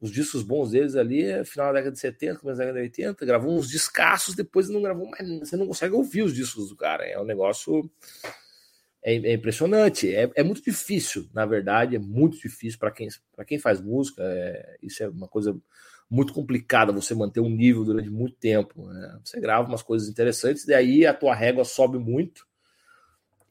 Os 0.00 0.10
discos 0.10 0.42
bons 0.42 0.72
deles 0.72 0.96
ali, 0.96 1.22
é 1.22 1.44
final 1.44 1.68
da 1.68 1.74
década 1.74 1.92
de 1.92 2.00
70, 2.00 2.40
começo 2.40 2.58
da 2.58 2.64
década 2.64 2.80
de 2.80 2.86
80, 2.86 3.24
gravou 3.24 3.56
uns 3.56 3.68
descassos, 3.68 4.34
depois 4.34 4.68
não 4.68 4.82
gravou 4.82 5.08
mais. 5.08 5.26
Você 5.40 5.56
não 5.56 5.66
consegue 5.66 5.94
ouvir 5.94 6.22
os 6.22 6.34
discos 6.34 6.68
do 6.68 6.76
cara. 6.76 7.04
É 7.04 7.18
um 7.20 7.24
negócio. 7.24 7.88
É, 9.02 9.14
é 9.14 9.32
impressionante. 9.34 10.14
É, 10.14 10.30
é, 10.34 10.42
muito 10.42 10.62
difícil, 10.62 11.28
na 11.34 11.44
verdade, 11.44 11.96
é 11.96 11.98
muito 11.98 12.38
difícil 12.38 12.78
para 12.78 12.90
quem, 12.90 13.08
quem 13.46 13.58
faz 13.58 13.80
música. 13.80 14.22
É, 14.22 14.76
isso 14.82 15.02
é 15.02 15.08
uma 15.08 15.28
coisa 15.28 15.58
muito 16.08 16.32
complicada 16.32 16.92
você 16.92 17.14
manter 17.14 17.40
um 17.40 17.50
nível 17.50 17.84
durante 17.84 18.10
muito 18.10 18.36
tempo. 18.36 18.86
Né? 18.86 19.20
Você 19.24 19.40
grava 19.40 19.68
umas 19.68 19.82
coisas 19.82 20.08
interessantes, 20.08 20.68
e 20.68 20.74
aí 20.74 21.06
a 21.06 21.14
tua 21.14 21.34
régua 21.34 21.64
sobe 21.64 21.98
muito 21.98 22.46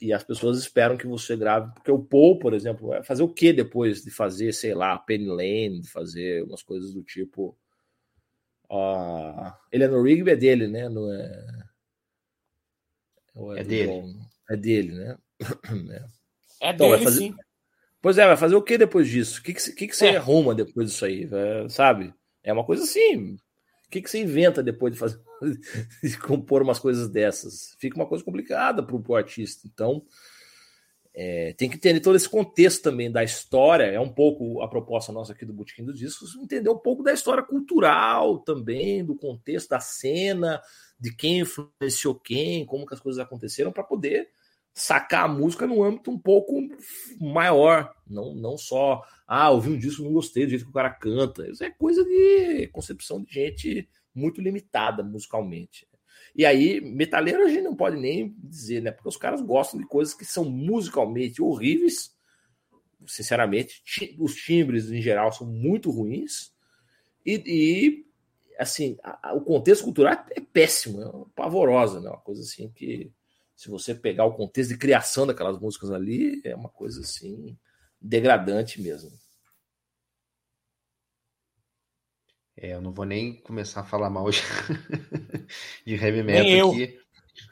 e 0.02 0.11
as 0.11 0.23
pessoas 0.23 0.57
esperam 0.57 0.98
que 0.98 1.06
você 1.06 1.38
grave. 1.38 1.72
Porque 1.76 1.91
o 1.91 2.03
Paul, 2.03 2.40
por 2.40 2.53
exemplo, 2.53 2.88
vai 2.88 3.03
fazer 3.03 3.22
o 3.22 3.30
que 3.30 3.53
depois 3.53 4.03
de 4.03 4.10
fazer, 4.10 4.52
sei 4.52 4.73
lá, 4.73 4.98
Penny 4.98 5.28
Lane, 5.28 5.82
de 5.82 5.90
fazer 5.90 6.44
umas 6.44 6.64
coisas 6.64 6.91
do 6.91 7.03
tipo. 7.03 7.56
Uh, 8.69 9.53
Eleanor 9.72 10.03
Rigby 10.03 10.32
é 10.32 10.36
dele, 10.36 10.68
né? 10.68 10.90
Não 10.90 11.14
é. 11.14 11.68
é, 13.56 13.60
é 13.60 13.64
dele. 13.64 14.15
É 14.49 14.57
dele, 14.57 14.91
né? 14.94 15.18
É, 15.41 16.68
é 16.69 16.73
então, 16.73 16.91
dele, 16.91 17.03
fazer... 17.03 17.18
sim. 17.18 17.35
Pois 18.01 18.18
é, 18.18 18.26
vai 18.26 18.38
fazer 18.38 18.55
o 18.55 18.63
que 18.63 18.77
depois 18.77 19.07
disso? 19.07 19.39
O 19.39 19.43
que, 19.43 19.53
que, 19.53 19.72
que, 19.73 19.88
que 19.88 19.95
você 19.95 20.07
é. 20.07 20.18
arruma 20.18 20.55
depois 20.55 20.89
disso 20.89 21.05
aí? 21.05 21.30
Sabe? 21.69 22.13
É 22.43 22.51
uma 22.51 22.65
coisa 22.65 22.84
assim. 22.84 23.35
O 23.85 23.89
que, 23.91 24.01
que 24.01 24.09
você 24.09 24.19
inventa 24.19 24.63
depois 24.63 24.93
de 24.93 24.99
fazer 24.99 25.19
de 26.01 26.18
compor 26.18 26.63
umas 26.63 26.80
coisas 26.80 27.09
dessas? 27.09 27.76
Fica 27.77 27.95
uma 27.95 28.07
coisa 28.07 28.23
complicada 28.23 28.81
para 28.81 28.95
o 28.95 29.15
artista. 29.15 29.68
Então, 29.72 30.03
é, 31.13 31.53
tem 31.53 31.69
que 31.69 31.76
entender 31.76 31.99
todo 31.99 32.15
esse 32.15 32.27
contexto 32.27 32.81
também 32.81 33.11
da 33.11 33.23
história. 33.23 33.84
É 33.84 33.99
um 33.99 34.09
pouco 34.09 34.61
a 34.61 34.68
proposta 34.68 35.11
nossa 35.11 35.34
aqui 35.34 35.45
do 35.45 35.53
Botequim 35.53 35.84
dos 35.84 35.99
Discos, 35.99 36.35
entender 36.35 36.69
um 36.69 36.77
pouco 36.77 37.03
da 37.03 37.13
história 37.13 37.43
cultural 37.43 38.39
também, 38.39 39.03
do 39.03 39.15
contexto 39.15 39.69
da 39.69 39.80
cena, 39.80 40.61
de 40.99 41.13
quem 41.13 41.41
influenciou 41.41 42.15
quem, 42.15 42.65
como 42.65 42.85
que 42.85 42.93
as 42.93 42.99
coisas 42.99 43.19
aconteceram, 43.19 43.72
para 43.72 43.84
poder 43.84 44.30
sacar 44.73 45.26
a 45.26 45.27
música 45.27 45.68
num 45.68 45.84
âmbito 45.84 46.11
um 46.11 46.18
pouco 46.18 46.61
maior, 47.19 47.93
não, 48.07 48.34
não 48.34 48.57
só, 48.57 49.03
ah, 49.27 49.49
ouvi 49.49 49.69
um 49.69 49.77
disco, 49.77 50.03
não 50.03 50.14
gostei 50.14 50.45
do 50.45 50.49
jeito 50.49 50.65
que 50.65 50.72
o 50.72 50.73
cara 50.73 50.89
canta. 50.89 51.49
Isso 51.49 51.64
é 51.64 51.69
coisa 51.69 52.03
de 52.03 52.68
concepção 52.68 53.22
de 53.22 53.34
gente 53.34 53.89
muito 54.14 54.41
limitada 54.41 55.03
musicalmente. 55.03 55.88
E 56.35 56.45
aí, 56.45 56.80
metaleiro 56.80 57.43
a 57.43 57.49
gente 57.49 57.64
não 57.64 57.76
pode 57.76 57.98
nem 57.98 58.34
dizer, 58.38 58.81
né? 58.81 58.91
Porque 58.91 59.10
os 59.10 59.18
caras 59.18 59.41
gostam 59.41 59.80
de 59.80 59.85
coisas 59.85 60.14
que 60.14 60.26
são 60.26 60.45
musicalmente 60.45 61.41
horríveis. 61.41 62.15
Sinceramente, 63.06 63.81
os 64.18 64.35
timbres 64.35 64.91
em 64.91 65.02
geral 65.02 65.31
são 65.34 65.45
muito 65.45 65.91
ruins. 65.91 66.53
E, 67.26 67.43
e 67.45 68.06
assim, 68.57 68.98
a, 69.03 69.30
a, 69.30 69.34
o 69.34 69.41
contexto 69.41 69.84
cultural 69.84 70.26
é 70.30 70.39
péssimo, 70.39 71.02
é 71.02 71.35
pavorosa, 71.35 71.99
né? 71.99 72.10
Uma 72.10 72.19
coisa 72.19 72.41
assim 72.41 72.69
que 72.69 73.11
se 73.61 73.69
você 73.69 73.93
pegar 73.93 74.25
o 74.25 74.33
contexto 74.33 74.71
de 74.71 74.77
criação 74.79 75.27
daquelas 75.27 75.59
músicas 75.59 75.91
ali, 75.91 76.41
é 76.43 76.55
uma 76.55 76.67
coisa 76.67 77.01
assim 77.01 77.55
degradante 78.01 78.81
mesmo. 78.81 79.11
É, 82.57 82.73
eu 82.73 82.81
não 82.81 82.91
vou 82.91 83.05
nem 83.05 83.39
começar 83.41 83.81
a 83.81 83.83
falar 83.83 84.09
mal 84.09 84.25
de 85.85 85.93
heavy 85.93 86.23
metal 86.23 86.71
aqui. 86.71 86.99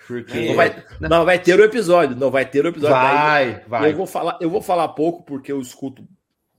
Porque 0.08 0.48
não 0.48 0.56
vai, 0.56 0.86
não 1.00 1.26
vai, 1.26 1.40
ter 1.40 1.60
o 1.60 1.64
episódio, 1.64 2.16
não 2.16 2.32
vai 2.32 2.50
ter 2.50 2.66
o 2.66 2.70
episódio. 2.70 2.96
Vai, 2.96 3.60
daí, 3.60 3.70
vai. 3.70 3.92
Eu 3.92 3.96
vou 3.96 4.08
falar, 4.08 4.40
eu 4.42 4.50
vou 4.50 4.64
falar 4.64 4.88
pouco 4.90 5.22
porque 5.24 5.52
eu 5.52 5.62
escuto 5.62 6.08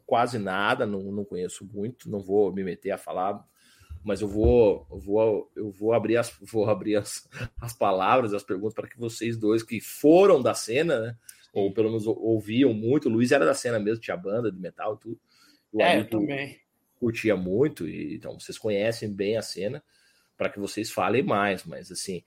quase 0.06 0.39
nada, 0.39 0.86
não, 0.86 1.01
não 1.10 1.24
conheço 1.24 1.68
muito, 1.74 2.09
não 2.09 2.20
vou 2.20 2.52
me 2.52 2.62
meter 2.62 2.93
a 2.93 2.98
falar 2.98 3.44
mas 4.02 4.20
eu 4.20 4.28
vou, 4.28 4.86
eu 4.90 4.98
vou, 4.98 5.52
eu 5.55 5.70
vou 5.70 5.93
abrir 5.93 6.16
as, 6.16 6.32
vou 6.40 6.68
abrir 6.68 6.97
as, 6.97 7.28
as 7.60 7.72
palavras, 7.72 8.32
as 8.32 8.43
perguntas 8.43 8.74
para 8.74 8.89
que 8.89 8.98
vocês 8.98 9.36
dois 9.36 9.62
que 9.62 9.81
foram 9.81 10.40
da 10.40 10.55
cena, 10.55 11.01
né? 11.01 11.16
Ou 11.52 11.72
pelo 11.72 11.89
menos 11.89 12.06
ouviam 12.06 12.72
muito. 12.72 13.09
O 13.09 13.12
Luiz 13.12 13.32
era 13.32 13.44
da 13.44 13.55
cena 13.55 13.78
mesmo, 13.78 14.01
tinha 14.01 14.16
banda 14.16 14.51
de 14.51 14.59
metal, 14.59 14.97
tudo. 14.97 15.18
O 15.72 15.82
é, 15.82 15.98
eu 15.98 16.09
também. 16.09 16.59
Curtia 16.98 17.36
muito, 17.36 17.89
e, 17.89 18.14
então 18.14 18.39
vocês 18.39 18.59
conhecem 18.59 19.12
bem 19.12 19.36
a 19.36 19.43
cena 19.43 19.82
para 20.40 20.48
que 20.48 20.59
vocês 20.59 20.90
falem 20.90 21.22
mais, 21.22 21.64
mas 21.64 21.93
assim, 21.93 22.22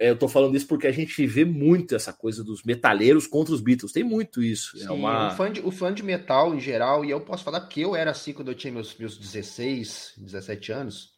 eu 0.00 0.16
tô 0.16 0.26
falando 0.26 0.56
isso 0.56 0.66
porque 0.66 0.86
a 0.86 0.90
gente 0.90 1.26
vê 1.26 1.44
muito 1.44 1.94
essa 1.94 2.14
coisa 2.14 2.42
dos 2.42 2.62
metaleiros 2.62 3.26
contra 3.26 3.52
os 3.52 3.60
Beatles, 3.60 3.92
tem 3.92 4.02
muito 4.02 4.42
isso. 4.42 4.74
É 4.78 4.80
Sim, 4.80 4.86
é 4.86 4.90
uma... 4.90 5.28
o, 5.28 5.36
fã 5.36 5.52
de, 5.52 5.60
o 5.60 5.70
fã 5.70 5.92
de 5.92 6.02
metal 6.02 6.54
em 6.54 6.60
geral, 6.60 7.04
e 7.04 7.10
eu 7.10 7.20
posso 7.20 7.44
falar 7.44 7.60
que 7.68 7.82
eu 7.82 7.94
era 7.94 8.10
assim 8.10 8.32
quando 8.32 8.48
eu 8.48 8.54
tinha 8.54 8.72
meus, 8.72 8.96
meus 8.96 9.18
16, 9.18 10.14
17 10.16 10.72
anos, 10.72 11.17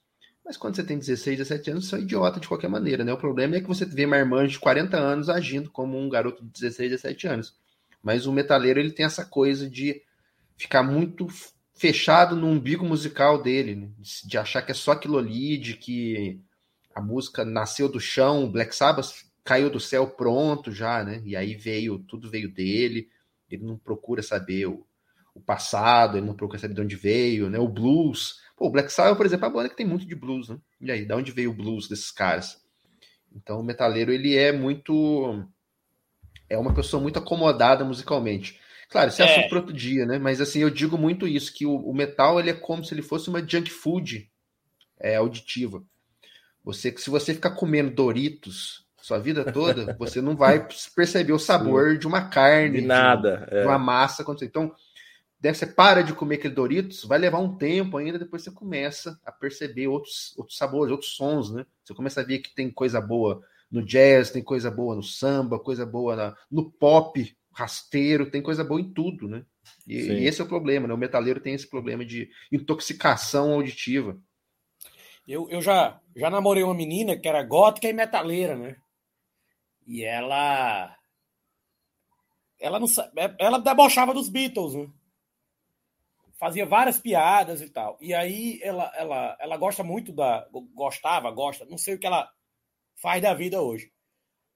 mas 0.51 0.57
quando 0.57 0.75
você 0.75 0.83
tem 0.83 0.99
16, 0.99 1.39
17 1.39 1.71
anos, 1.71 1.89
você 1.89 1.95
é 1.95 2.01
idiota 2.01 2.41
de 2.41 2.49
qualquer 2.49 2.67
maneira, 2.67 3.05
né? 3.05 3.13
O 3.13 3.17
problema 3.17 3.55
é 3.55 3.61
que 3.61 3.69
você 3.69 3.85
vê 3.85 4.05
uma 4.05 4.17
irmã 4.17 4.45
de 4.45 4.59
40 4.59 4.97
anos 4.97 5.29
agindo 5.29 5.71
como 5.71 5.97
um 5.97 6.09
garoto 6.09 6.45
de 6.45 6.51
16, 6.51 6.91
17 6.91 7.29
anos. 7.29 7.57
Mas 8.03 8.27
o 8.27 8.33
metaleiro, 8.33 8.81
ele 8.81 8.91
tem 8.91 9.07
essa 9.07 9.25
coisa 9.25 9.71
de 9.71 10.03
ficar 10.57 10.83
muito 10.83 11.29
fechado 11.73 12.35
no 12.35 12.49
umbigo 12.49 12.85
musical 12.85 13.41
dele, 13.41 13.77
né? 13.77 13.91
de 14.25 14.39
achar 14.39 14.63
que 14.63 14.73
é 14.73 14.75
só 14.75 14.91
aquilo 14.91 15.19
ali, 15.19 15.57
de 15.57 15.77
que 15.77 16.41
a 16.97 17.01
música 17.01 17.45
nasceu 17.45 17.89
do 17.89 18.01
chão, 18.01 18.51
Black 18.51 18.75
Sabbath 18.75 19.25
caiu 19.45 19.71
do 19.71 19.79
céu 19.79 20.09
pronto 20.09 20.73
já, 20.73 21.05
né? 21.05 21.23
E 21.25 21.37
aí 21.37 21.55
veio, 21.55 22.01
tudo 22.01 22.29
veio 22.29 22.53
dele. 22.53 23.09
Ele 23.49 23.63
não 23.65 23.79
procura 23.79 24.21
saber 24.21 24.67
o, 24.67 24.85
o 25.33 25.41
passado, 25.41 26.19
ele 26.19 26.27
não 26.27 26.35
procura 26.35 26.59
saber 26.59 26.75
de 26.75 26.81
onde 26.81 26.97
veio, 26.97 27.49
né? 27.49 27.61
O 27.61 27.69
blues 27.69 28.41
Pô, 28.61 28.67
o 28.67 28.71
Black 28.71 28.93
Sabbath, 28.93 29.17
por 29.17 29.25
exemplo, 29.25 29.47
é 29.47 29.49
uma 29.49 29.55
banda 29.55 29.71
que 29.71 29.77
tem 29.77 29.87
muito 29.87 30.05
de 30.05 30.15
blues, 30.15 30.51
né? 30.51 30.59
E 30.83 30.93
aí, 30.93 31.07
da 31.07 31.17
onde 31.17 31.33
veio 31.33 31.51
o 31.51 31.55
blues 31.55 31.89
desses 31.89 32.11
caras? 32.11 32.63
Então, 33.35 33.59
o 33.59 33.65
metaleiro, 33.65 34.13
ele 34.13 34.37
é 34.37 34.53
muito... 34.53 35.43
É 36.47 36.59
uma 36.59 36.75
pessoa 36.75 37.03
muito 37.03 37.19
acomodada 37.19 37.87
musicalmente. 37.87 38.61
Claro, 38.91 39.09
isso 39.09 39.23
é, 39.23 39.25
é. 39.25 39.33
assunto 39.33 39.49
para 39.49 39.59
outro 39.61 39.73
dia, 39.73 40.05
né? 40.05 40.19
Mas, 40.19 40.43
assim, 40.43 40.59
eu 40.59 40.69
digo 40.69 40.99
muito 40.99 41.27
isso, 41.27 41.55
que 41.55 41.65
o, 41.65 41.75
o, 41.75 41.95
metal, 41.95 42.39
ele 42.39 42.51
é 42.51 42.53
como 42.53 42.85
se 42.85 42.93
ele 42.93 43.01
fosse 43.01 43.31
uma 43.31 43.41
junk 43.41 43.71
food 43.71 44.31
é, 44.99 45.17
auditiva. 45.17 45.83
Você, 46.63 46.95
se 46.99 47.09
você 47.09 47.33
ficar 47.33 47.53
comendo 47.53 47.95
Doritos 47.95 48.85
sua 49.01 49.19
vida 49.19 49.51
toda, 49.51 49.95
você 49.99 50.21
não 50.21 50.37
vai 50.37 50.69
perceber 50.95 51.33
o 51.33 51.39
sabor 51.39 51.97
de 51.97 52.07
uma 52.07 52.29
carne, 52.29 52.83
de 52.83 52.87
nada, 52.87 53.47
de, 53.51 53.57
é. 53.57 53.61
de 53.63 53.67
uma 53.67 53.79
massa. 53.79 54.23
Então, 54.43 54.75
Daí 55.41 55.55
você 55.55 55.67
para 55.67 56.03
de 56.03 56.13
comer 56.13 56.35
aquele 56.35 56.55
Doritos, 56.55 57.03
vai 57.05 57.19
levar 57.19 57.39
um 57.39 57.57
tempo 57.57 57.97
ainda, 57.97 58.19
depois 58.19 58.43
você 58.43 58.51
começa 58.51 59.19
a 59.25 59.33
perceber 59.33 59.89
outros, 59.89 60.35
outros 60.37 60.59
sabores, 60.59 60.93
outros 60.93 61.17
sons, 61.17 61.51
né? 61.51 61.65
Você 61.83 61.95
começa 61.95 62.21
a 62.21 62.25
ver 62.25 62.41
que 62.41 62.55
tem 62.55 62.71
coisa 62.71 63.01
boa 63.01 63.43
no 63.71 63.83
jazz, 63.83 64.31
tem 64.31 64.43
coisa 64.43 64.71
boa 64.71 64.95
no 64.95 65.03
samba, 65.03 65.59
coisa 65.59 65.87
boa 65.87 66.15
na, 66.15 66.37
no 66.51 66.71
pop 66.71 67.35
rasteiro, 67.53 68.31
tem 68.31 68.43
coisa 68.43 68.63
boa 68.63 68.81
em 68.81 68.93
tudo, 68.93 69.29
né? 69.29 69.45
E, 69.87 69.95
e, 69.95 70.27
esse 70.27 70.43
é 70.43 70.45
o 70.45 70.49
problema, 70.49 70.87
né? 70.87 70.93
O 70.93 70.99
metaleiro 70.99 71.41
tem 71.41 71.55
esse 71.55 71.69
problema 71.69 72.05
de 72.05 72.29
intoxicação 72.53 73.55
auditiva. 73.55 74.21
Eu, 75.27 75.49
eu 75.49 75.63
já, 75.63 76.01
já 76.15 76.29
namorei 76.29 76.63
uma 76.63 76.75
menina 76.75 77.17
que 77.17 77.29
era 77.29 77.43
gótica 77.43 77.89
e 77.89 77.93
metaleira, 77.95 78.57
né? 78.57 78.77
E 79.87 80.05
ela. 80.05 80.95
Ela 82.59 82.79
não 82.79 82.87
Ela 83.39 83.59
debochava 83.59 84.13
dos 84.13 84.29
Beatles, 84.29 84.75
né? 84.75 84.91
Fazia 86.41 86.65
várias 86.65 86.99
piadas 86.99 87.61
e 87.61 87.69
tal. 87.69 87.99
E 88.01 88.15
aí 88.15 88.59
ela, 88.63 88.91
ela, 88.97 89.37
ela 89.39 89.57
gosta 89.59 89.85
muito 89.85 90.11
da. 90.11 90.49
Gostava, 90.75 91.31
gosta, 91.31 91.67
não 91.67 91.77
sei 91.77 91.95
o 91.95 91.99
que 91.99 92.07
ela 92.07 92.33
faz 92.97 93.21
da 93.21 93.35
vida 93.35 93.61
hoje. 93.61 93.93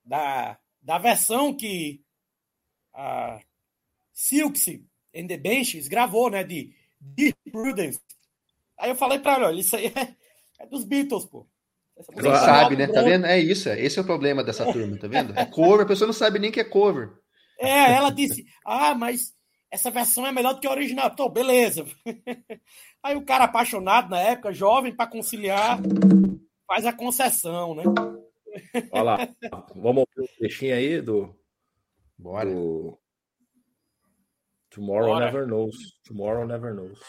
Da, 0.03 0.59
da 0.81 0.97
versão 0.97 1.55
que 1.55 2.03
a 2.95 3.39
Silks 4.15 4.67
and 5.15 5.27
the 5.27 5.37
Benches 5.37 5.87
gravou, 5.87 6.31
né? 6.31 6.43
De 6.43 6.75
Deep 6.99 7.37
Prudence. 7.53 8.01
Aí 8.79 8.89
eu 8.89 8.97
falei 8.97 9.19
para 9.19 9.35
ela, 9.35 9.49
olha, 9.49 9.61
isso 9.61 9.77
aí 9.77 9.89
é, 9.89 10.17
é 10.61 10.67
dos 10.67 10.85
Beatles, 10.85 11.27
pô. 11.27 11.47
Quem 12.19 12.31
é 12.31 12.35
sabe, 12.37 12.77
né? 12.77 12.87
Tá 12.87 13.03
vendo? 13.03 13.27
É 13.27 13.39
isso, 13.39 13.69
é. 13.69 13.79
esse 13.79 13.99
é 13.99 14.03
o 14.03 14.07
problema 14.07 14.43
dessa 14.43 14.65
turma, 14.73 14.99
tá 14.99 15.07
vendo? 15.07 15.39
É 15.39 15.45
cover, 15.45 15.85
a 15.85 15.89
pessoa 15.89 16.07
não 16.07 16.15
sabe 16.15 16.39
nem 16.39 16.51
que 16.51 16.61
é 16.61 16.65
cover. 16.65 17.11
É, 17.61 17.93
ela 17.93 18.11
disse, 18.11 18.47
ah, 18.65 18.95
mas 18.95 19.35
essa 19.75 19.91
versão 19.91 20.25
é 20.25 20.31
melhor 20.31 20.55
do 20.55 20.61
que 20.61 20.69
a 20.69 20.71
original. 20.71 21.11
Então, 21.13 21.29
beleza. 21.29 21.85
Aí 23.03 23.17
o 23.17 23.25
cara 23.25 23.45
apaixonado 23.45 24.09
na 24.09 24.21
época, 24.21 24.53
jovem, 24.53 24.95
para 24.95 25.11
conciliar, 25.11 25.81
faz 26.65 26.87
a 26.87 26.93
concessão, 26.93 27.75
né? 27.75 27.83
Olha 28.93 29.03
lá, 29.03 29.17
vamos 29.75 30.05
ver 30.17 30.23
um 30.23 30.27
trechinho 30.39 30.77
aí 30.77 31.01
do. 31.03 31.35
Bora. 32.17 32.55
Do... 32.55 32.97
Tomorrow 34.71 35.09
Bora. 35.09 35.25
Never 35.27 35.47
Knows. 35.49 35.75
Tomorrow 36.05 36.47
Never 36.47 36.73
Knows. 36.73 37.01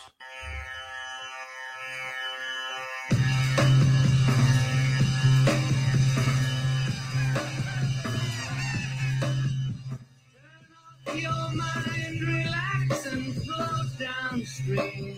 Downstream. 14.00 15.18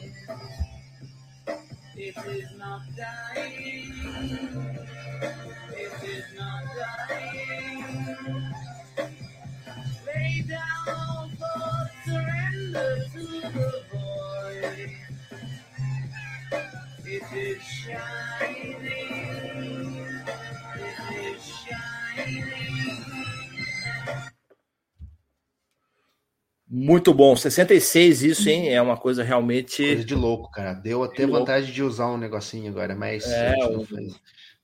It 1.96 2.16
is 2.28 2.50
not 2.58 2.82
dying. 2.96 3.94
It 5.72 6.04
is 6.04 6.26
not 6.38 6.64
dying. 6.78 8.54
Lay 10.06 10.46
down 10.48 11.32
for 11.38 11.90
surrender 12.06 13.06
to 13.14 13.26
the 13.42 13.84
void. 13.92 14.92
It 17.06 17.24
is 17.34 17.62
shining. 17.64 19.17
Muito 26.80 27.12
bom. 27.12 27.36
66 27.36 28.22
isso, 28.22 28.48
hein? 28.48 28.72
É 28.72 28.80
uma 28.80 28.96
coisa 28.96 29.24
realmente. 29.24 29.84
Coisa 29.84 30.06
de 30.06 30.14
louco, 30.14 30.52
cara. 30.52 30.74
Deu 30.74 31.04
até 31.04 31.26
de 31.26 31.32
vontade 31.32 31.62
louco. 31.62 31.74
de 31.74 31.84
usar 31.84 32.08
um 32.08 32.20
negocinho 32.20 32.70
agora, 32.70 32.96
mas. 32.96 33.26
É, 33.26 33.56
um, 33.66 33.84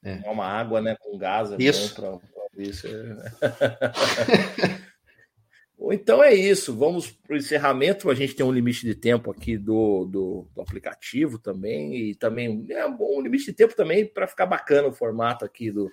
é. 0.04 0.22
uma 0.30 0.46
água, 0.46 0.80
né? 0.80 0.96
Com 1.00 1.18
gás. 1.18 1.52
É 1.52 1.56
isso. 1.58 1.96
Pra, 1.96 2.20
isso. 2.56 2.88
então 5.92 6.24
é 6.24 6.36
isso. 6.36 6.78
Vamos 6.78 7.10
para 7.10 7.34
o 7.34 7.38
encerramento. 7.38 8.12
A 8.12 8.16
gente 8.16 8.36
tem 8.36 8.46
um 8.46 8.52
limite 8.52 8.86
de 8.86 8.94
tempo 8.94 9.32
aqui 9.32 9.58
do, 9.58 10.06
do, 10.06 10.48
do 10.54 10.62
aplicativo 10.62 11.40
também. 11.40 11.96
E 11.96 12.14
também 12.14 12.64
é 12.70 12.86
um 12.86 12.96
bom 12.96 13.20
limite 13.24 13.46
de 13.46 13.54
tempo 13.54 13.76
também 13.76 14.06
para 14.06 14.28
ficar 14.28 14.46
bacana 14.46 14.88
o 14.88 14.94
formato 14.94 15.44
aqui 15.44 15.72
do, 15.72 15.92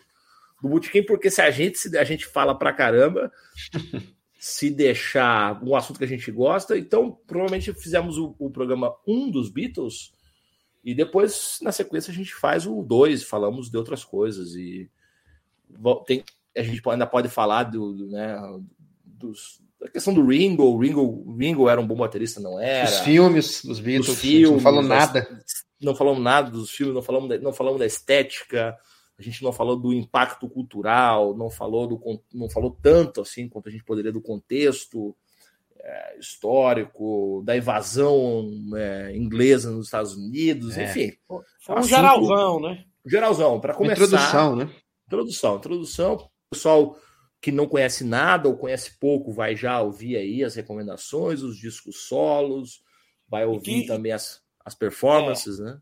do 0.61 0.69
Bootcamp, 0.69 1.07
porque 1.07 1.31
se 1.31 1.41
a 1.41 1.51
gente, 1.51 1.79
se 1.79 1.97
a 1.97 2.05
gente 2.05 2.27
fala 2.27 2.55
pra 2.55 2.75
caramba. 2.75 3.33
se 4.41 4.71
deixar 4.71 5.63
um 5.63 5.77
assunto 5.77 5.99
que 5.99 6.05
a 6.05 6.09
gente 6.09 6.33
gosta. 6.33 6.79
Então, 6.79 7.15
provavelmente 7.27 7.75
fizemos 7.75 8.17
o, 8.17 8.35
o 8.39 8.51
programa 8.51 8.97
1 9.07 9.15
um 9.15 9.31
dos 9.31 9.51
Beatles 9.51 10.15
e 10.83 10.95
depois, 10.95 11.59
na 11.61 11.71
sequência, 11.71 12.11
a 12.11 12.15
gente 12.15 12.35
faz 12.35 12.67
o 12.67 12.83
2, 12.83 13.23
falamos 13.23 13.71
de 13.71 13.77
outras 13.77 14.03
coisas. 14.03 14.55
E 14.55 14.91
tem, 16.07 16.25
a 16.57 16.63
gente 16.63 16.81
ainda 16.89 17.07
pode 17.07 17.29
falar 17.29 17.65
do, 17.65 17.93
do 17.93 18.09
né, 18.09 18.35
dos, 19.05 19.61
da 19.79 19.91
questão 19.91 20.15
do 20.15 20.27
Ringo. 20.27 20.79
Ringo, 20.79 21.37
Ringo 21.37 21.69
era 21.69 21.79
um 21.79 21.87
bom 21.87 21.97
baterista, 21.97 22.41
não 22.41 22.59
era? 22.59 22.89
Os 22.89 23.01
filmes 23.01 23.63
dos 23.63 23.79
Beatles, 23.79 24.09
os 24.09 24.19
filmes, 24.21 24.51
não 24.51 24.61
falamos 24.61 24.89
nada. 24.89 25.45
Não 25.79 25.95
falamos 25.95 26.23
nada 26.23 26.51
dos 26.51 26.71
filmes, 26.71 26.95
não 26.95 27.03
falamos 27.03 27.29
da, 27.29 27.39
não 27.39 27.53
falamos 27.53 27.79
da 27.79 27.87
estética 27.87 28.75
a 29.21 29.23
gente 29.23 29.43
não 29.43 29.53
falou 29.53 29.77
do 29.77 29.93
impacto 29.93 30.49
cultural, 30.49 31.37
não 31.37 31.51
falou, 31.51 31.87
do, 31.87 32.23
não 32.33 32.49
falou 32.49 32.75
tanto 32.83 33.21
assim 33.21 33.49
quanto 33.49 33.69
a 33.69 33.73
gente 33.73 33.85
poderia 33.85 34.11
do 34.11 34.21
contexto 34.21 35.15
é, 35.79 36.19
histórico, 36.19 37.43
da 37.45 37.55
invasão 37.55 38.51
é, 38.75 39.15
inglesa 39.15 39.71
nos 39.71 39.87
Estados 39.87 40.15
Unidos, 40.17 40.79
é. 40.79 40.85
enfim. 40.85 41.13
Foi 41.27 41.75
um 41.75 41.79
assunto, 41.79 41.89
geralzão, 41.89 42.61
né? 42.61 42.85
Geralzão, 43.05 43.61
para 43.61 43.75
começar. 43.75 44.05
Introdução, 44.05 44.57
né? 44.57 44.71
Introdução, 45.07 45.57
introdução. 45.57 46.15
O 46.15 46.55
pessoal 46.55 46.97
que 47.43 47.53
não 47.53 47.67
conhece 47.67 48.05
nada 48.05 48.49
ou 48.49 48.57
conhece 48.57 48.99
pouco 48.99 49.33
vai 49.33 49.55
já 49.55 49.83
ouvir 49.83 50.17
aí 50.17 50.43
as 50.43 50.55
recomendações, 50.55 51.43
os 51.43 51.59
discos 51.59 52.05
solos, 52.09 52.83
vai 53.29 53.45
ouvir 53.45 53.83
que, 53.83 53.87
também 53.87 54.13
as, 54.13 54.43
as 54.65 54.75
performances, 54.75 55.61
é. 55.61 55.65
né? 55.65 55.79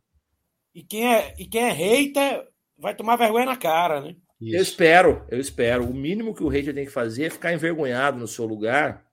E 0.74 0.82
quem 0.82 1.12
é, 1.12 1.34
e 1.38 1.46
quem 1.46 1.62
é 1.62 1.70
hater 1.70 2.48
vai 2.78 2.94
tomar 2.94 3.16
vergonha 3.16 3.46
na 3.46 3.56
cara, 3.56 4.00
né? 4.00 4.16
Isso. 4.40 4.56
Eu 4.56 4.62
espero, 4.62 5.26
eu 5.28 5.40
espero. 5.40 5.84
O 5.84 5.94
mínimo 5.94 6.34
que 6.34 6.44
o 6.44 6.48
hater 6.48 6.74
tem 6.74 6.84
que 6.84 6.92
fazer 6.92 7.24
é 7.24 7.30
ficar 7.30 7.52
envergonhado 7.52 8.18
no 8.18 8.28
seu 8.28 8.46
lugar, 8.46 9.04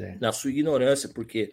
é. 0.00 0.16
na 0.20 0.32
sua 0.32 0.50
ignorância, 0.50 1.08
porque 1.08 1.52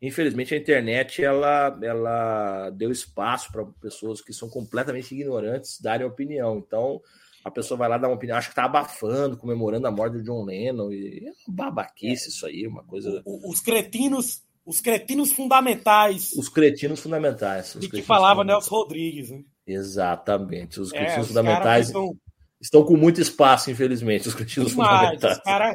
infelizmente 0.00 0.54
a 0.54 0.58
internet 0.58 1.22
ela, 1.22 1.78
ela 1.82 2.70
deu 2.70 2.90
espaço 2.90 3.50
para 3.50 3.64
pessoas 3.80 4.20
que 4.20 4.32
são 4.32 4.48
completamente 4.48 5.12
ignorantes 5.12 5.80
darem 5.80 6.06
opinião. 6.06 6.58
Então 6.58 7.00
a 7.44 7.50
pessoa 7.50 7.76
vai 7.76 7.88
lá 7.88 7.98
dar 7.98 8.08
uma 8.08 8.14
opinião, 8.14 8.38
acha 8.38 8.50
que 8.50 8.54
tá 8.54 8.64
abafando, 8.64 9.36
comemorando 9.36 9.86
a 9.86 9.90
morte 9.90 10.14
do 10.14 10.22
John 10.22 10.44
Lennon 10.44 10.92
e 10.92 11.28
é 11.28 11.32
babaquice 11.48 12.28
isso 12.28 12.46
aí, 12.46 12.66
uma 12.66 12.84
coisa. 12.84 13.22
Os 13.24 13.60
cretinos, 13.60 14.42
os 14.64 14.80
cretinos 14.80 15.32
fundamentais. 15.32 16.32
Os 16.34 16.48
cretinos 16.48 17.00
fundamentais. 17.00 17.74
De 17.78 17.88
que 17.88 18.02
falava 18.02 18.44
Nelson 18.44 18.74
Rodrigues, 18.74 19.30
né? 19.30 19.42
Exatamente. 19.72 20.80
Os 20.80 20.90
cretinos 20.90 21.26
é, 21.26 21.28
fundamentais 21.28 21.86
estão... 21.86 22.16
estão 22.60 22.84
com 22.84 22.96
muito 22.96 23.20
espaço, 23.20 23.70
infelizmente, 23.70 24.28
os 24.28 24.34
Demais. 24.34 24.72
fundamentais. 24.72 25.38
Os 25.38 25.42
caras 25.42 25.74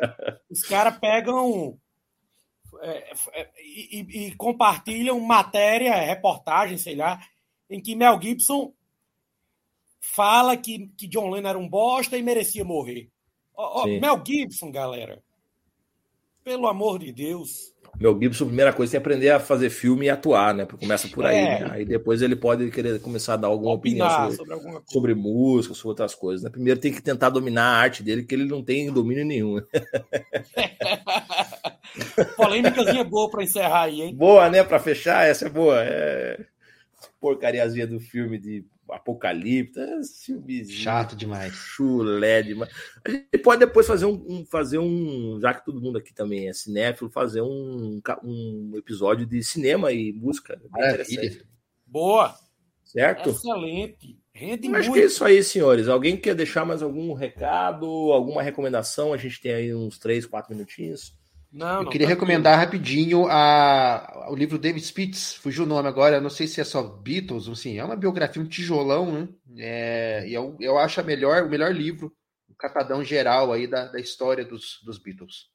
cara 0.67 0.91
pegam 0.91 1.77
é, 2.81 3.13
é, 3.33 3.49
e, 3.59 4.27
e, 4.27 4.35
compartilham 4.35 5.19
matéria, 5.19 5.95
reportagem, 5.95 6.77
sei 6.77 6.95
lá, 6.95 7.19
em 7.69 7.81
que 7.81 7.95
Mel 7.95 8.21
Gibson 8.21 8.73
fala 9.99 10.55
que, 10.55 10.87
que 10.97 11.07
John 11.07 11.29
Lennon 11.29 11.49
era 11.49 11.57
um 11.57 11.67
bosta 11.67 12.17
e 12.17 12.21
merecia 12.21 12.63
morrer. 12.63 13.09
Mel 13.99 14.21
Gibson, 14.25 14.71
galera, 14.71 15.23
pelo 16.43 16.67
amor 16.67 16.99
de 16.99 17.11
Deus, 17.11 17.73
Mel 17.99 18.17
Gibson, 18.21 18.43
a 18.43 18.47
primeira 18.47 18.73
coisa 18.73 18.97
é 18.97 18.99
aprender 18.99 19.29
a 19.29 19.39
fazer 19.39 19.69
filme 19.69 20.05
e 20.05 20.09
atuar, 20.09 20.53
né? 20.53 20.65
Começa 20.65 21.07
por 21.07 21.25
aí. 21.25 21.37
É. 21.37 21.59
Né? 21.59 21.69
Aí 21.71 21.85
depois 21.85 22.21
ele 22.21 22.35
pode 22.35 22.69
querer 22.69 22.99
começar 22.99 23.35
a 23.35 23.37
dar 23.37 23.47
alguma 23.47 23.73
Opinar 23.73 24.07
opinião 24.07 24.31
sobre, 24.31 24.55
sobre, 24.55 24.81
sobre, 24.87 25.15
música, 25.15 25.73
sobre 25.73 25.89
outras 25.89 26.13
coisas. 26.13 26.43
Né? 26.43 26.49
Primeiro 26.49 26.79
tem 26.79 26.93
que 26.93 27.01
tentar 27.01 27.29
dominar 27.29 27.63
a 27.63 27.77
arte 27.77 28.03
dele, 28.03 28.23
que 28.23 28.35
ele 28.35 28.45
não 28.45 28.63
tem 28.63 28.91
domínio 28.91 29.25
nenhum. 29.25 29.61
Polêmicazinha 32.35 33.03
boa 33.03 33.29
para 33.29 33.43
encerrar 33.43 33.83
aí, 33.83 34.01
hein? 34.01 34.15
Boa, 34.15 34.49
né? 34.49 34.63
Para 34.63 34.79
fechar, 34.79 35.25
essa 35.25 35.45
é 35.45 35.49
boa. 35.49 35.81
É... 35.81 36.45
Porcariazinha 37.19 37.87
do 37.87 37.99
filme 37.99 38.37
de 38.37 38.65
Apocalipse, 38.89 39.79
filmes 40.23 40.71
chato 40.71 41.15
demais, 41.15 41.53
chulé 41.53 42.43
demais. 42.43 42.71
A 43.03 43.09
gente 43.09 43.37
pode 43.39 43.59
depois 43.59 43.87
fazer 43.87 44.05
um, 44.05 44.25
um, 44.27 44.45
fazer 44.45 44.77
um, 44.77 45.39
já 45.41 45.53
que 45.53 45.65
todo 45.65 45.81
mundo 45.81 45.97
aqui 45.97 46.13
também 46.13 46.47
é 46.47 46.53
cinéfilo, 46.53 47.09
fazer 47.09 47.41
um, 47.41 48.01
um 48.23 48.71
episódio 48.75 49.25
de 49.25 49.41
cinema 49.43 49.91
e 49.91 50.13
música. 50.13 50.61
Boa, 51.85 52.35
certo? 52.83 53.29
Excelente. 53.29 54.19
Rende 54.33 54.67
Acho 54.75 54.91
que 54.91 54.99
é 54.99 55.05
isso 55.05 55.23
aí, 55.23 55.41
senhores. 55.41 55.87
Alguém 55.87 56.17
quer 56.17 56.35
deixar 56.35 56.65
mais 56.65 56.81
algum 56.81 57.13
recado, 57.13 57.85
alguma 58.11 58.43
recomendação? 58.43 59.13
A 59.13 59.17
gente 59.17 59.39
tem 59.39 59.53
aí 59.53 59.73
uns 59.73 59.97
três, 59.97 60.25
quatro 60.25 60.53
minutinhos. 60.53 61.13
Não, 61.55 61.83
eu 61.83 61.89
queria 61.89 62.05
tá 62.05 62.13
recomendar 62.13 62.53
tudo. 62.55 62.65
rapidinho 62.65 63.27
a, 63.29 64.27
o 64.29 64.35
livro 64.35 64.59
David 64.59 64.85
Spitz, 64.85 65.35
fugiu 65.35 65.63
o 65.63 65.67
nome 65.67 65.87
agora, 65.87 66.19
não 66.19 66.29
sei 66.29 66.47
se 66.47 66.59
é 66.59 66.65
só 66.65 66.83
Beatles, 66.83 67.47
assim, 67.47 67.79
é 67.79 67.83
uma 67.83 67.95
biografia, 67.95 68.41
um 68.41 68.45
tijolão, 68.47 69.09
né? 69.09 69.29
É, 69.57 70.27
e 70.27 70.33
eu, 70.33 70.57
eu 70.59 70.77
acho 70.77 70.99
a 70.99 71.03
melhor, 71.03 71.43
o 71.43 71.49
melhor 71.49 71.73
livro, 71.73 72.13
o 72.49 72.51
um 72.51 72.55
catadão 72.57 73.01
geral 73.05 73.53
aí 73.53 73.67
da, 73.67 73.85
da 73.85 73.97
história 74.01 74.43
dos, 74.43 74.81
dos 74.83 74.97
Beatles. 74.97 75.49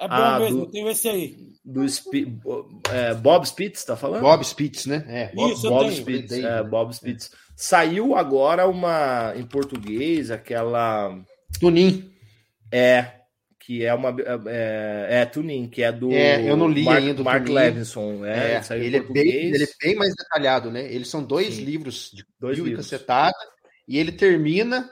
É 0.00 0.08
bom 0.08 0.14
ah, 0.14 0.38
mesmo, 0.40 0.66
do, 0.66 0.70
tenho 0.72 0.88
esse 0.88 1.08
aí. 1.08 1.52
Do 1.64 1.84
é, 2.90 3.14
Bob 3.14 3.46
Spitz, 3.46 3.84
tá 3.84 3.96
falando? 3.96 4.22
Bob 4.22 4.44
Spitz, 4.44 4.86
né? 4.86 5.04
É. 5.06 5.32
Bob, 5.32 5.52
Isso, 5.52 5.68
Bob 5.68 5.92
Spitz, 5.92 6.32
é, 6.32 6.62
Bob 6.64 6.92
Spitz. 6.92 7.30
Saiu 7.54 8.16
agora 8.16 8.66
uma 8.66 9.32
em 9.36 9.46
português, 9.46 10.32
aquela. 10.32 11.16
Tunin. 11.62 12.12
É, 12.70 13.20
que 13.58 13.84
é 13.84 13.94
uma. 13.94 14.10
É, 14.10 15.14
é, 15.16 15.20
é 15.22 15.26
Tunin, 15.26 15.68
que 15.68 15.82
é 15.82 15.92
do. 15.92 16.10
É, 16.10 16.50
eu 16.50 16.56
não 16.56 16.68
li 16.68 16.84
Mark, 16.84 16.98
ainda. 16.98 17.22
Mark 17.22 17.44
Tunin. 17.44 17.54
Levinson. 17.54 18.24
É, 18.24 18.60
é 18.68 18.78
ele, 18.78 18.96
é 18.96 19.00
bem, 19.00 19.28
ele 19.28 19.64
é 19.64 19.68
bem 19.80 19.94
mais 19.94 20.12
detalhado, 20.14 20.70
né? 20.70 20.92
Eles 20.92 21.08
são 21.08 21.22
dois 21.22 21.54
Sim. 21.54 21.64
livros 21.64 22.10
de 22.12 22.24
dois 22.40 22.58
livros. 22.58 22.84
cacetada, 22.84 23.36
e 23.86 23.96
ele 23.96 24.10
termina 24.10 24.90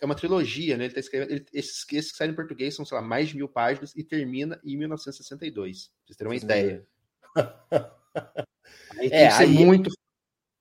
é 0.00 0.04
uma 0.04 0.16
trilogia, 0.16 0.76
né? 0.76 0.86
Ele 0.86 0.94
tá 0.94 1.00
escrevendo. 1.00 1.30
Ele, 1.30 1.46
esses, 1.52 1.84
esses 1.92 2.10
que 2.10 2.16
saem 2.16 2.32
em 2.32 2.34
português 2.34 2.74
são, 2.74 2.84
sei 2.84 2.96
lá, 2.96 3.02
mais 3.02 3.28
de 3.28 3.36
mil 3.36 3.48
páginas 3.48 3.94
e 3.94 4.02
termina 4.02 4.58
em 4.64 4.76
1962. 4.76 5.86
Pra 5.86 5.94
vocês 6.06 6.16
terem 6.16 6.32
uma 6.32 6.36
ideia. 6.36 6.84
aí 8.98 9.08
é, 9.12 9.28
aí, 9.28 9.48
muito. 9.48 9.90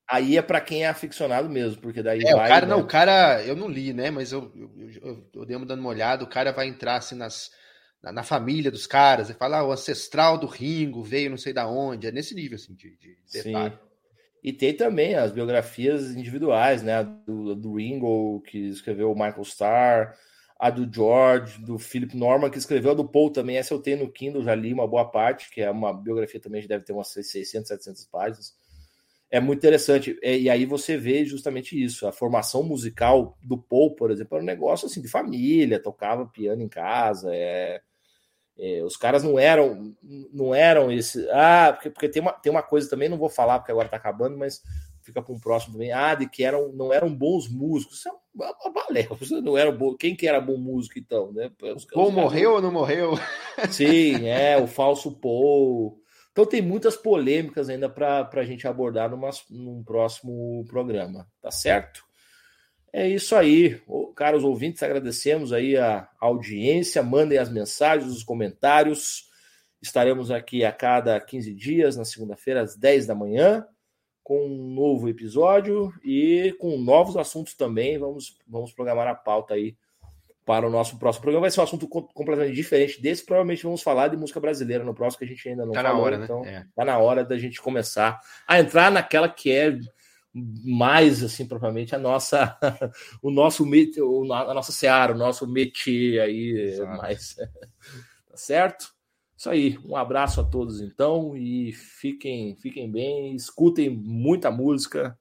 Aí 0.10 0.38
é 0.38 0.41
para 0.41 0.60
quem 0.60 0.86
é 0.86 0.88
aficionado 0.88 1.48
mesmo, 1.48 1.80
porque 1.81 2.02
daí 2.02 2.22
é, 2.22 2.34
vai. 2.34 2.48
O 2.48 2.49
cara, 2.49 2.65
né? 2.65 2.73
não, 2.73 2.81
o 2.81 2.88
cara, 2.88 3.44
eu 3.44 3.56
não 3.56 3.69
li, 3.69 3.94
né? 3.94 4.10
Mas 4.10 4.31
eu, 4.31 4.52
eu, 4.56 4.72
eu, 5.03 5.30
eu 5.36 5.45
dei 5.45 5.56
uma 5.56 5.68
dando 5.68 5.81
uma 5.81 5.90
olhada, 5.90 6.23
o 6.23 6.30
cara 6.30 6.52
vai 6.52 6.68
entrar 6.68 6.95
assim 6.95 7.15
nas. 7.15 7.52
Na, 8.02 8.14
na 8.14 8.23
família 8.23 8.72
dos 8.72 8.88
caras, 8.88 9.30
e 9.30 9.34
fala, 9.34 9.57
ah, 9.57 9.68
o 9.68 9.73
ancestral 9.73 10.38
do 10.38 10.48
Ringo 10.48 11.03
veio 11.03 11.30
não 11.30 11.38
sei 11.38 11.52
da 11.52 11.68
onde, 11.68 12.07
é 12.07 12.11
nesse 12.14 12.34
nível 12.34 12.56
assim 12.56 12.73
de, 12.73 12.95
de 12.95 13.18
detalhe. 13.30 13.73
Sim. 13.73 13.90
E 14.41 14.53
tem 14.53 14.73
também 14.73 15.15
as 15.15 15.34
biografias 15.34 16.11
individuais, 16.11 16.81
né? 16.81 17.03
Do, 17.26 17.53
do 17.56 17.76
Ringo, 17.76 18.41
que 18.41 18.57
escreveu 18.69 19.11
o 19.11 19.15
Michael 19.15 19.41
Starr, 19.41 20.15
a 20.57 20.69
do 20.69 20.90
George, 20.91 21.61
do 21.61 21.77
Philip 21.77 22.15
Norman, 22.15 22.49
que 22.49 22.57
escreveu 22.57 22.91
a 22.91 22.95
do 22.95 23.07
Paul 23.07 23.31
também. 23.31 23.57
Essa 23.57 23.73
eu 23.73 23.81
tenho 23.81 23.99
no 23.99 24.11
Kindle, 24.11 24.44
já 24.44 24.56
li 24.56 24.73
uma 24.73 24.88
boa 24.88 25.11
parte, 25.11 25.49
que 25.49 25.61
é 25.61 25.69
uma 25.69 25.94
biografia 25.94 26.40
também, 26.40 26.65
deve 26.65 26.86
ter 26.86 26.94
umas 26.94 27.10
600, 27.10 27.68
700 27.68 28.06
páginas. 28.06 28.59
É 29.31 29.39
muito 29.39 29.60
interessante. 29.60 30.18
E 30.23 30.49
aí 30.49 30.65
você 30.65 30.97
vê 30.97 31.23
justamente 31.23 31.81
isso. 31.81 32.07
A 32.07 32.11
formação 32.11 32.64
musical 32.64 33.38
do 33.41 33.57
Paul, 33.57 33.95
por 33.95 34.11
exemplo, 34.11 34.35
era 34.35 34.43
um 34.43 34.47
negócio 34.47 34.88
assim 34.88 35.01
de 35.01 35.07
família, 35.07 35.81
tocava 35.81 36.26
piano 36.26 36.61
em 36.61 36.69
casa, 36.69 37.30
é 37.34 37.81
é, 38.61 38.84
os 38.84 38.97
caras 38.97 39.23
não 39.23 39.39
eram, 39.39 39.95
não 40.34 40.53
eram 40.53 40.91
esse. 40.91 41.26
Ah, 41.31 41.72
porque, 41.73 41.89
porque 41.89 42.10
tem, 42.10 42.22
uma, 42.22 42.34
tem 42.34 42.51
uma 42.51 42.61
coisa 42.61 42.89
também, 42.89 43.07
não 43.07 43.18
vou 43.18 43.30
falar 43.30 43.57
porque 43.57 43.72
agora 43.72 43.88
tá 43.88 43.95
acabando, 43.95 44.38
mas 44.38 44.61
fica 45.01 45.22
para 45.22 45.34
um 45.34 45.39
próximo 45.39 45.73
também. 45.73 45.93
Ah, 45.93 46.14
de 46.14 46.30
que 46.30 46.43
eram, 46.43 46.73
não 46.73 46.91
eram 46.91 47.15
bons 47.15 47.47
músicos. 47.47 47.99
Isso 47.99 48.10
é 48.10 48.11
uma 48.35 48.73
balela. 48.73 49.18
Não 49.41 49.57
eram 49.57 49.77
bom, 49.77 49.95
quem 49.95 50.14
que 50.14 50.27
era 50.27 50.41
bom 50.41 50.57
músico 50.57 50.99
então? 50.99 51.31
Né? 51.31 51.49
Os, 51.73 51.85
Paul 51.85 52.11
morreu 52.11 52.56
ou 52.56 52.61
não 52.61 52.69
morreu? 52.69 53.14
Sim, 53.72 54.27
é, 54.27 54.61
o 54.61 54.68
falso 54.68 55.10
Paul. 55.10 55.97
Então 56.39 56.49
tem 56.49 56.61
muitas 56.61 56.95
polêmicas 56.95 57.67
ainda 57.67 57.89
para 57.89 58.29
a 58.31 58.43
gente 58.45 58.65
abordar 58.65 59.09
numa, 59.09 59.29
num 59.49 59.83
próximo 59.83 60.63
programa, 60.69 61.27
tá 61.41 61.51
certo? 61.51 62.01
É 62.93 63.05
isso 63.09 63.35
aí, 63.35 63.81
caros 64.15 64.45
ouvintes, 64.45 64.81
agradecemos 64.81 65.51
aí 65.51 65.75
a 65.75 66.07
audiência, 66.17 67.03
mandem 67.03 67.37
as 67.37 67.51
mensagens, 67.51 68.09
os 68.09 68.23
comentários. 68.23 69.29
Estaremos 69.81 70.31
aqui 70.31 70.63
a 70.63 70.71
cada 70.71 71.19
15 71.19 71.53
dias, 71.53 71.97
na 71.97 72.05
segunda-feira, 72.05 72.61
às 72.61 72.73
10 72.77 73.05
da 73.05 73.13
manhã, 73.13 73.67
com 74.23 74.47
um 74.47 74.73
novo 74.73 75.09
episódio 75.09 75.91
e 76.01 76.55
com 76.57 76.77
novos 76.77 77.17
assuntos 77.17 77.53
também. 77.53 77.97
Vamos, 77.97 78.37
vamos 78.47 78.71
programar 78.71 79.09
a 79.09 79.13
pauta 79.13 79.55
aí 79.55 79.75
para 80.49 80.65
o 80.65 80.71
nosso 80.71 80.97
próximo 80.97 81.21
programa. 81.21 81.43
Vai 81.43 81.51
ser 81.51 81.59
um 81.59 81.63
assunto 81.63 81.88
completamente 81.88 82.55
diferente 82.55 82.99
desse. 82.99 83.23
Provavelmente 83.23 83.61
vamos 83.61 83.84
falar 83.84 84.07
de 84.07 84.17
música 84.17 84.39
brasileira 84.39 84.84
no 84.84 84.95
próximo, 84.95 85.19
que 85.19 85.26
a 85.26 85.27
gente 85.27 85.47
ainda 85.47 85.63
não 85.63 85.73
tá 85.73 85.84
falou. 85.84 85.97
Na 85.97 86.03
hora, 86.03 86.17
né? 86.17 86.23
Então, 86.23 86.43
é. 86.43 86.65
tá 86.76 86.84
na 86.84 86.97
hora 86.97 87.23
da 87.23 87.38
gente 87.38 87.61
começar 87.61 88.19
a 88.47 88.59
entrar 88.59 88.89
naquela 88.89 89.30
que 89.30 89.51
é 89.51 89.77
mais 90.34 91.23
assim 91.23 91.45
propriamente 91.45 91.93
a 91.93 91.99
nossa 91.99 92.57
o 93.21 93.30
nosso 93.30 93.63
a 93.63 94.53
nossa 94.55 94.71
seara, 94.71 95.13
o 95.13 95.17
nosso 95.17 95.47
métier 95.47 96.19
aí 96.19 96.71
Exato. 96.73 96.97
mais 96.97 97.35
tá 98.27 98.35
certo? 98.35 98.91
Isso 99.38 99.51
aí, 99.51 99.77
um 99.85 99.95
abraço 99.95 100.41
a 100.41 100.43
todos 100.43 100.81
então 100.81 101.38
e 101.38 101.73
fiquem 101.73 102.55
fiquem 102.55 102.91
bem, 102.91 103.35
escutem 103.35 103.88
muita 103.88 104.49
música, 104.49 105.15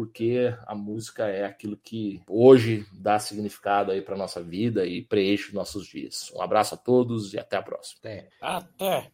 porque 0.00 0.56
a 0.66 0.74
música 0.74 1.26
é 1.26 1.44
aquilo 1.44 1.76
que 1.76 2.22
hoje 2.26 2.86
dá 2.90 3.18
significado 3.18 3.92
aí 3.92 4.00
para 4.00 4.16
nossa 4.16 4.42
vida 4.42 4.86
e 4.86 5.02
preenche 5.02 5.52
nossos 5.54 5.86
dias. 5.86 6.32
Um 6.34 6.40
abraço 6.40 6.74
a 6.74 6.78
todos 6.78 7.34
e 7.34 7.38
até 7.38 7.58
a 7.58 7.62
próxima. 7.62 8.00
Até. 8.00 8.30
Até. 8.40 9.08